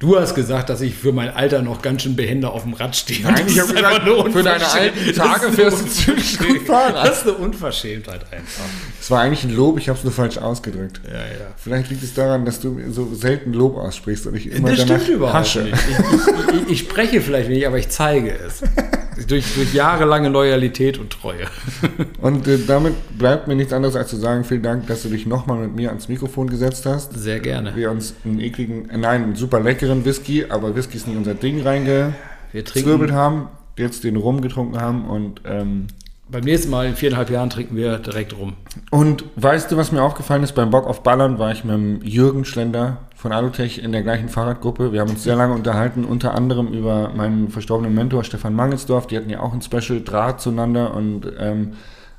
Du 0.00 0.16
hast 0.16 0.36
gesagt, 0.36 0.70
dass 0.70 0.80
ich 0.80 0.94
für 0.94 1.10
mein 1.10 1.28
Alter 1.28 1.60
noch 1.60 1.82
ganz 1.82 2.02
schön 2.02 2.14
behender 2.14 2.52
auf 2.52 2.62
dem 2.62 2.74
Rad 2.74 2.94
stehe. 2.94 3.20
Nein, 3.22 3.44
ich 3.48 3.58
habe 3.58 3.74
gesagt, 3.74 4.32
für 4.32 4.42
deine 4.44 4.68
alten 4.68 5.12
Tage 5.12 5.50
fährst 5.50 5.82
du 5.82 5.86
ziemlich 5.86 6.38
gut 6.38 6.62
fahren. 6.62 6.94
Das 6.94 7.18
ist 7.18 7.22
eine 7.24 7.32
Unverschämtheit 7.32 8.20
einfach. 8.32 8.64
Das 8.96 9.10
war 9.10 9.22
eigentlich 9.22 9.42
ein 9.42 9.56
Lob, 9.56 9.76
ich 9.76 9.88
habe 9.88 9.98
es 9.98 10.04
nur 10.04 10.12
falsch 10.12 10.38
ausgedrückt. 10.38 11.00
Ja, 11.04 11.18
ja. 11.18 11.52
Vielleicht 11.56 11.90
liegt 11.90 12.04
es 12.04 12.14
daran, 12.14 12.44
dass 12.44 12.60
du 12.60 12.78
so 12.92 13.12
selten 13.12 13.52
Lob 13.52 13.76
aussprichst 13.76 14.28
und 14.28 14.36
ich 14.36 14.52
immer 14.52 14.70
das 14.70 14.82
stimmt 14.82 15.08
überhaupt 15.08 15.34
hasche. 15.34 15.62
nicht. 15.62 15.74
Ich, 15.74 16.54
ich, 16.54 16.68
ich, 16.70 16.78
spreche 16.78 17.20
vielleicht 17.20 17.48
nicht, 17.48 17.66
aber 17.66 17.78
ich 17.78 17.88
zeige 17.88 18.30
es. 18.30 18.62
durch, 19.26 19.54
durch 19.54 19.74
jahrelange 19.74 20.28
Loyalität 20.28 20.98
und 20.98 21.10
Treue. 21.10 21.46
Und 22.20 22.46
äh, 22.46 22.58
damit 22.66 22.94
bleibt 23.18 23.48
mir 23.48 23.54
nichts 23.56 23.72
anderes 23.72 23.96
als 23.96 24.08
zu 24.08 24.16
sagen, 24.16 24.44
vielen 24.44 24.62
Dank, 24.62 24.86
dass 24.86 25.02
du 25.02 25.08
dich 25.08 25.26
nochmal 25.26 25.58
mit 25.58 25.74
mir 25.74 25.88
ans 25.90 26.08
Mikrofon 26.08 26.48
gesetzt 26.48 26.86
hast. 26.86 27.14
Sehr 27.14 27.40
gerne. 27.40 27.74
Wir 27.74 27.90
uns 27.90 28.14
einen 28.24 28.40
ekligen, 28.40 28.90
äh, 28.90 28.98
nein, 28.98 29.22
einen 29.22 29.36
super 29.36 29.60
leckeren 29.60 30.04
Whisky, 30.04 30.46
aber 30.48 30.74
Whisky 30.74 30.96
ist 30.96 31.06
nicht 31.06 31.16
unser 31.16 31.34
Ding 31.34 31.62
reingezwirbelt 31.62 33.12
haben, 33.12 33.48
jetzt 33.76 34.04
den 34.04 34.16
Rum 34.16 34.40
getrunken 34.40 34.80
haben 34.80 35.06
und 35.06 35.40
ähm, 35.44 35.86
beim 36.30 36.44
nächsten 36.44 36.70
Mal 36.70 36.86
in 36.86 36.94
viereinhalb 36.94 37.30
Jahren 37.30 37.48
trinken 37.48 37.74
wir 37.74 37.98
direkt 37.98 38.36
rum. 38.36 38.52
Und 38.90 39.24
weißt 39.36 39.72
du, 39.72 39.78
was 39.78 39.92
mir 39.92 40.02
aufgefallen 40.02 40.42
ist? 40.42 40.54
Beim 40.54 40.70
Bock 40.70 40.86
auf 40.86 41.02
Ballern 41.02 41.38
war 41.38 41.52
ich 41.52 41.64
mit 41.64 41.74
dem 41.74 42.02
Jürgen 42.02 42.44
Schlender 42.44 42.98
von 43.18 43.32
Alutech 43.32 43.82
in 43.82 43.90
der 43.90 44.04
gleichen 44.04 44.28
Fahrradgruppe. 44.28 44.92
Wir 44.92 45.00
haben 45.00 45.10
uns 45.10 45.24
sehr 45.24 45.34
lange 45.34 45.52
unterhalten, 45.52 46.04
unter 46.04 46.34
anderem 46.34 46.68
über 46.68 47.10
meinen 47.16 47.48
verstorbenen 47.48 47.92
Mentor 47.92 48.22
Stefan 48.22 48.54
Mangelsdorf. 48.54 49.08
Die 49.08 49.16
hatten 49.16 49.28
ja 49.28 49.40
auch 49.40 49.52
ein 49.52 49.60
Special 49.60 50.00
Draht 50.02 50.40
zueinander 50.40 50.94
und 50.94 51.26
ähm, 51.36 51.72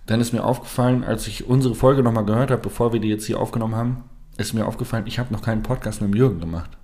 dann 0.08 0.20
ist 0.20 0.34
mir 0.34 0.43
aufgefallen, 0.43 1.06
als 1.06 1.26
ich 1.28 1.47
unsere 1.47 1.74
Folge 1.74 2.04
nochmal 2.04 2.26
gehört 2.26 2.52
habe, 2.52 2.62
bevor 2.62 2.91
wir 2.91 3.00
die 3.00 3.08
jetzt 3.08 3.26
hier 3.26 3.39
aufgenommen 3.39 3.76
haben, 3.76 4.04
ist 4.36 4.54
mir 4.54 4.66
aufgefallen, 4.66 5.06
ich 5.08 5.20
habe 5.20 5.32
noch 5.32 5.41
keinen 5.41 5.64
Podcast 5.64 6.02
mit 6.02 6.12
dem 6.12 6.18
Jürgen 6.18 6.41
gemacht. 6.41 6.78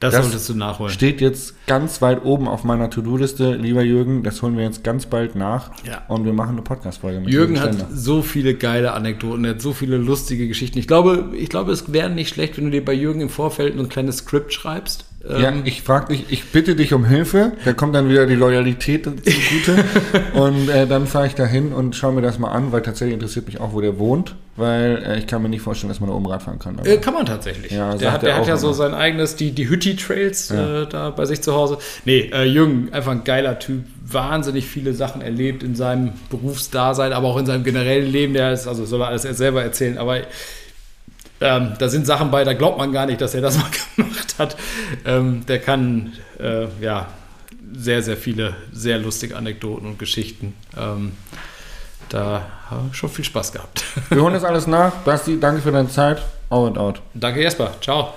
Das, 0.00 0.12
das, 0.12 0.24
solltest 0.24 0.48
du 0.48 0.54
nachholen. 0.54 0.92
Steht 0.92 1.20
jetzt 1.20 1.54
ganz 1.66 2.02
weit 2.02 2.24
oben 2.24 2.48
auf 2.48 2.64
meiner 2.64 2.90
To-Do-Liste, 2.90 3.54
lieber 3.54 3.82
Jürgen. 3.82 4.22
Das 4.22 4.42
holen 4.42 4.56
wir 4.56 4.64
jetzt 4.64 4.84
ganz 4.84 5.06
bald 5.06 5.34
nach. 5.34 5.70
Ja. 5.84 6.04
Und 6.08 6.24
wir 6.24 6.32
machen 6.32 6.50
eine 6.50 6.62
Podcast-Folge 6.62 7.20
mit 7.20 7.30
Jürgen. 7.30 7.56
Jürgen 7.56 7.80
hat 7.80 7.86
so 7.92 8.22
viele 8.22 8.54
geile 8.54 8.92
Anekdoten, 8.92 9.44
er 9.44 9.52
hat 9.52 9.60
so 9.60 9.72
viele 9.72 9.96
lustige 9.96 10.48
Geschichten. 10.48 10.78
Ich 10.78 10.86
glaube, 10.86 11.30
ich 11.34 11.48
glaube, 11.48 11.72
es 11.72 11.92
wäre 11.92 12.10
nicht 12.10 12.28
schlecht, 12.28 12.56
wenn 12.56 12.64
du 12.64 12.70
dir 12.70 12.84
bei 12.84 12.94
Jürgen 12.94 13.20
im 13.20 13.28
Vorfeld 13.28 13.78
ein 13.78 13.88
kleines 13.88 14.18
Skript 14.18 14.52
schreibst 14.52 15.06
Ja, 15.28 15.48
Ähm, 15.48 15.62
ich 15.64 15.82
frage 15.82 16.14
dich, 16.14 16.26
ich 16.28 16.44
bitte 16.52 16.76
dich 16.76 16.92
um 16.94 17.04
Hilfe, 17.04 17.52
da 17.64 17.72
kommt 17.72 17.94
dann 17.94 18.08
wieder 18.08 18.26
die 18.26 18.34
Loyalität 18.36 19.04
zugute 19.24 19.84
und 20.34 20.68
äh, 20.68 20.86
dann 20.86 21.06
fahre 21.06 21.26
ich 21.26 21.34
da 21.34 21.44
hin 21.44 21.72
und 21.72 21.96
schaue 21.96 22.12
mir 22.12 22.22
das 22.22 22.38
mal 22.38 22.50
an, 22.50 22.70
weil 22.72 22.82
tatsächlich 22.82 23.14
interessiert 23.14 23.46
mich 23.46 23.60
auch, 23.60 23.72
wo 23.72 23.80
der 23.80 23.98
wohnt, 23.98 24.36
weil 24.56 25.02
äh, 25.04 25.18
ich 25.18 25.26
kann 25.26 25.42
mir 25.42 25.48
nicht 25.48 25.62
vorstellen, 25.62 25.88
dass 25.88 25.98
man 26.00 26.10
da 26.10 26.14
oben 26.16 26.26
Rad 26.26 26.42
fahren 26.44 26.58
kann. 26.60 26.78
Äh, 26.84 26.98
kann 26.98 27.14
man 27.14 27.26
tatsächlich. 27.26 27.72
Ja, 27.72 27.94
der 27.96 28.12
hat, 28.12 28.22
er 28.22 28.28
der 28.28 28.36
hat 28.38 28.46
ja 28.46 28.56
so 28.56 28.68
immer. 28.68 28.76
sein 28.76 28.94
eigenes, 28.94 29.34
die, 29.36 29.50
die 29.50 29.68
Hütti-Trails 29.68 30.50
Ja. 30.50 30.82
äh, 30.82 30.86
da 30.86 31.10
bei 31.10 31.24
sich 31.24 31.42
zu 31.42 31.54
Hause. 31.54 31.78
Nee, 32.04 32.30
äh, 32.32 32.44
Jürgen, 32.44 32.90
einfach 32.92 33.10
ein 33.12 33.24
geiler 33.24 33.58
Typ, 33.58 33.82
wahnsinnig 34.08 34.66
viele 34.66 34.92
Sachen 34.94 35.22
erlebt 35.22 35.64
in 35.64 35.74
seinem 35.74 36.12
Berufsdasein, 36.30 37.12
aber 37.12 37.26
auch 37.26 37.38
in 37.38 37.46
seinem 37.46 37.64
generellen 37.64 38.10
Leben. 38.10 38.32
Der 38.34 38.52
ist, 38.52 38.68
also 38.68 38.84
soll 38.84 39.00
er 39.00 39.08
alles 39.08 39.22
selber 39.22 39.62
erzählen, 39.64 39.98
aber 39.98 40.18
ähm, 41.40 41.74
da 41.78 41.88
sind 41.88 42.06
Sachen 42.06 42.30
bei, 42.30 42.44
da 42.44 42.54
glaubt 42.54 42.78
man 42.78 42.92
gar 42.92 43.06
nicht, 43.06 43.20
dass 43.20 43.34
er 43.34 43.40
das 43.40 43.58
mal 43.58 43.70
gemacht 43.96 44.34
hat. 44.38 44.56
Ähm, 45.04 45.44
der 45.46 45.58
kann, 45.60 46.12
äh, 46.38 46.66
ja, 46.80 47.08
sehr, 47.72 48.02
sehr 48.02 48.16
viele 48.16 48.54
sehr 48.72 48.98
lustige 48.98 49.36
Anekdoten 49.36 49.86
und 49.86 49.98
Geschichten. 49.98 50.54
Ähm, 50.76 51.12
da 52.08 52.46
habe 52.70 52.88
ich 52.90 52.96
schon 52.96 53.10
viel 53.10 53.24
Spaß 53.24 53.52
gehabt. 53.52 53.84
wir 54.10 54.22
holen 54.22 54.34
das 54.34 54.44
alles 54.44 54.66
nach. 54.66 54.92
Basti, 55.04 55.38
danke 55.40 55.62
für 55.62 55.72
deine 55.72 55.88
Zeit. 55.88 56.22
Out 56.48 56.68
and 56.68 56.78
out. 56.78 57.02
Danke, 57.14 57.40
Jesper. 57.40 57.74
Ciao. 57.80 58.14